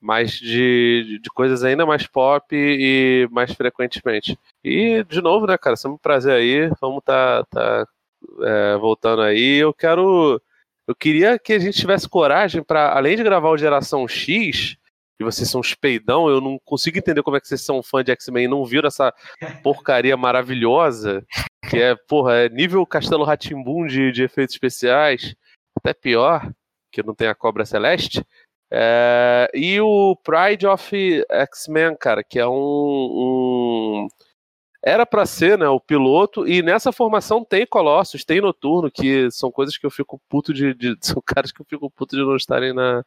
mais 0.00 0.32
de, 0.32 1.18
de 1.22 1.30
coisas 1.30 1.64
ainda 1.64 1.84
mais 1.84 2.06
pop 2.06 2.46
e 2.52 3.28
mais 3.32 3.52
frequentemente. 3.52 4.38
E, 4.62 5.02
de 5.04 5.20
novo, 5.20 5.46
né, 5.46 5.58
cara, 5.58 5.74
sempre 5.74 5.96
um 5.96 5.98
prazer 5.98 6.32
aí, 6.32 6.70
vamos 6.80 7.02
tá, 7.04 7.44
tá 7.50 7.86
é, 8.42 8.76
voltando 8.76 9.22
aí, 9.22 9.56
eu 9.56 9.74
quero, 9.74 10.40
eu 10.86 10.94
queria 10.94 11.38
que 11.38 11.52
a 11.52 11.58
gente 11.58 11.78
tivesse 11.78 12.08
coragem 12.08 12.62
para 12.62 12.96
além 12.96 13.16
de 13.16 13.24
gravar 13.24 13.50
o 13.50 13.58
Geração 13.58 14.06
X, 14.06 14.76
e 15.18 15.24
vocês 15.24 15.48
são 15.50 15.60
uns 15.60 15.74
peidão, 15.74 16.28
eu 16.28 16.40
não 16.40 16.58
consigo 16.64 16.98
entender 16.98 17.22
como 17.22 17.36
é 17.36 17.40
que 17.40 17.48
vocês 17.48 17.62
são 17.62 17.82
fã 17.82 18.04
de 18.04 18.12
X-Men 18.12 18.44
e 18.44 18.48
não 18.48 18.64
viram 18.64 18.88
essa 18.88 19.12
porcaria 19.62 20.16
maravilhosa, 20.16 21.24
que 21.70 21.78
é, 21.80 21.94
porra, 21.94 22.34
é 22.34 22.48
nível 22.48 22.84
Castelo 22.86 23.24
Ratimbum 23.24 23.86
de, 23.86 24.12
de 24.12 24.22
efeitos 24.22 24.54
especiais, 24.54 25.34
até 25.76 25.94
pior, 25.94 26.50
que 26.92 27.02
não 27.02 27.14
tem 27.14 27.28
a 27.28 27.34
Cobra 27.34 27.64
Celeste. 27.64 28.24
É, 28.70 29.50
e 29.54 29.80
o 29.80 30.16
Pride 30.24 30.66
of 30.66 31.24
X-Men, 31.30 31.96
cara, 31.96 32.22
que 32.24 32.38
é 32.38 32.46
um. 32.46 32.52
um- 32.52 34.08
Era 34.82 35.06
pra 35.06 35.24
ser, 35.26 35.56
né, 35.58 35.68
o 35.68 35.80
piloto, 35.80 36.46
e 36.46 36.62
nessa 36.62 36.92
formação 36.92 37.44
tem 37.44 37.66
Colossus, 37.66 38.24
tem 38.24 38.40
Noturno, 38.40 38.90
que 38.90 39.30
são 39.30 39.50
coisas 39.50 39.76
que 39.78 39.86
eu 39.86 39.90
fico 39.90 40.20
puto 40.28 40.52
de. 40.52 40.74
de- 40.74 40.96
são 41.00 41.22
caras 41.24 41.52
que 41.52 41.60
eu 41.60 41.66
fico 41.68 41.90
puto 41.90 42.16
de 42.16 42.22
não 42.22 42.36
estarem 42.36 42.72
na, 42.72 43.04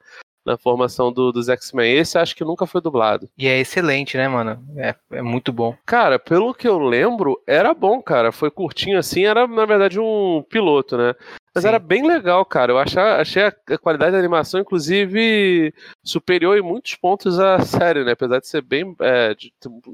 na 0.49 0.57
formação 0.57 1.11
do, 1.13 1.31
dos 1.31 1.47
X-Men. 1.47 1.97
Esse 1.97 2.17
acho 2.17 2.35
que 2.35 2.43
nunca 2.43 2.65
foi 2.65 2.81
dublado. 2.81 3.29
E 3.37 3.47
é 3.47 3.59
excelente, 3.59 4.17
né, 4.17 4.27
mano? 4.27 4.59
É, 4.75 4.95
é 5.11 5.21
muito 5.21 5.53
bom. 5.53 5.75
Cara, 5.85 6.17
pelo 6.17 6.53
que 6.53 6.67
eu 6.67 6.79
lembro, 6.79 7.39
era 7.45 7.73
bom, 7.73 8.01
cara. 8.01 8.31
Foi 8.31 8.49
curtinho 8.49 8.97
assim, 8.97 9.25
era 9.25 9.47
na 9.47 9.65
verdade 9.65 9.99
um 9.99 10.43
piloto, 10.49 10.97
né? 10.97 11.13
Mas 11.53 11.63
Sim. 11.63 11.67
era 11.69 11.79
bem 11.79 12.05
legal, 12.07 12.43
cara. 12.45 12.71
Eu 12.71 12.77
achei, 12.79 13.01
achei 13.01 13.43
a 13.43 13.77
qualidade 13.77 14.11
da 14.13 14.17
animação, 14.17 14.59
inclusive, 14.59 15.73
superior 16.03 16.57
em 16.57 16.61
muitos 16.61 16.95
pontos 16.95 17.39
à 17.39 17.59
série, 17.61 18.03
né? 18.03 18.11
Apesar 18.13 18.39
de 18.39 18.47
ser 18.47 18.61
bem. 18.61 18.95
é, 19.01 19.33
de- 19.35 19.53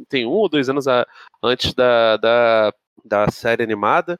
tem 0.09 0.25
um 0.25 0.31
ou 0.31 0.47
dois 0.49 0.69
anos 0.69 0.87
a- 0.87 1.05
antes 1.43 1.73
da, 1.73 2.17
da, 2.17 2.73
da 3.03 3.29
série 3.31 3.63
animada. 3.63 4.17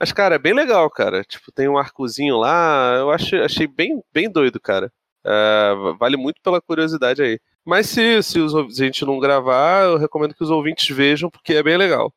Mas, 0.00 0.12
cara, 0.12 0.36
é 0.36 0.38
bem 0.38 0.54
legal, 0.54 0.88
cara. 0.90 1.24
Tipo, 1.24 1.50
tem 1.50 1.68
um 1.68 1.76
arcozinho 1.78 2.36
lá. 2.36 2.94
Eu 2.98 3.10
achei, 3.10 3.42
achei 3.42 3.66
bem, 3.66 4.00
bem 4.12 4.30
doido, 4.30 4.60
cara. 4.60 4.92
É, 5.26 5.74
vale 5.98 6.16
muito 6.16 6.40
pela 6.42 6.60
curiosidade 6.60 7.22
aí. 7.22 7.38
Mas 7.64 7.86
se, 7.86 8.22
se, 8.22 8.40
os, 8.40 8.52
se 8.74 8.82
a 8.82 8.86
gente 8.86 9.04
não 9.04 9.18
gravar, 9.18 9.84
eu 9.84 9.98
recomendo 9.98 10.34
que 10.34 10.42
os 10.42 10.50
ouvintes 10.50 10.94
vejam, 10.94 11.30
porque 11.30 11.54
é 11.54 11.62
bem 11.62 11.76
legal. 11.76 12.12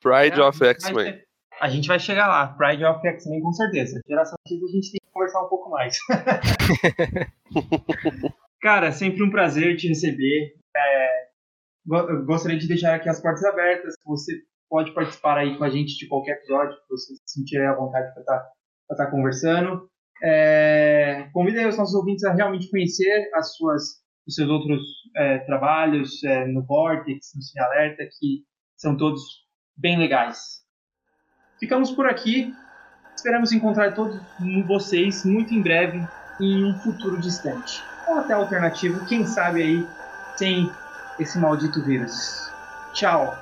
Pride 0.00 0.40
É, 0.40 0.42
of 0.42 0.64
X-Men. 0.64 1.20
A 1.60 1.68
gente 1.68 1.88
vai 1.88 1.98
chegar 1.98 2.26
lá. 2.26 2.48
Pride 2.48 2.84
of 2.84 3.06
X-Men 3.06 3.40
com 3.40 3.52
certeza. 3.52 4.00
Geração 4.06 4.36
X 4.46 4.62
a 4.62 4.66
gente 4.66 4.90
tem 4.90 5.00
que 5.02 5.12
conversar 5.12 5.42
um 5.42 5.48
pouco 5.48 5.70
mais. 5.70 5.96
Cara, 8.60 8.92
sempre 8.92 9.22
um 9.22 9.30
prazer 9.30 9.76
te 9.76 9.88
receber. 9.88 10.54
É, 10.76 11.24
gostaria 12.26 12.58
de 12.58 12.66
deixar 12.66 12.94
aqui 12.94 13.08
as 13.08 13.20
portas 13.20 13.44
abertas. 13.44 13.94
Você 14.04 14.32
pode 14.68 14.92
participar 14.92 15.38
aí 15.38 15.56
com 15.56 15.64
a 15.64 15.70
gente 15.70 15.96
de 15.96 16.08
qualquer 16.08 16.38
episódio 16.38 16.76
que 16.76 16.88
você 16.88 17.14
se 17.14 17.22
sentir 17.26 17.60
à 17.60 17.74
vontade 17.74 18.12
para 18.14 18.50
estar 18.90 19.10
conversando. 19.10 19.88
É, 20.26 21.28
convido 21.34 21.58
aí 21.58 21.66
os 21.66 21.76
nossos 21.76 21.94
ouvintes 21.94 22.24
a 22.24 22.32
realmente 22.32 22.70
conhecer 22.70 23.30
as 23.34 23.54
suas, 23.56 23.82
os 24.26 24.34
seus 24.34 24.48
outros 24.48 24.80
é, 25.16 25.38
trabalhos 25.40 26.24
é, 26.24 26.46
no 26.46 26.64
Vortex, 26.64 27.32
no 27.36 27.42
Cine 27.42 27.62
Alerta, 27.62 28.04
que 28.18 28.42
são 28.74 28.96
todos 28.96 29.22
bem 29.76 29.98
legais. 29.98 30.64
Ficamos 31.60 31.90
por 31.90 32.06
aqui. 32.06 32.54
Esperamos 33.14 33.52
encontrar 33.52 33.94
todos 33.94 34.18
vocês 34.66 35.24
muito 35.24 35.54
em 35.54 35.62
breve, 35.62 36.00
em 36.40 36.64
um 36.64 36.74
futuro 36.78 37.20
distante. 37.20 37.82
Ou 38.08 38.18
até 38.18 38.32
alternativo, 38.32 39.04
quem 39.06 39.26
sabe 39.26 39.62
aí, 39.62 39.86
sem 40.36 40.70
esse 41.18 41.38
maldito 41.38 41.82
vírus. 41.84 42.50
Tchau! 42.92 43.34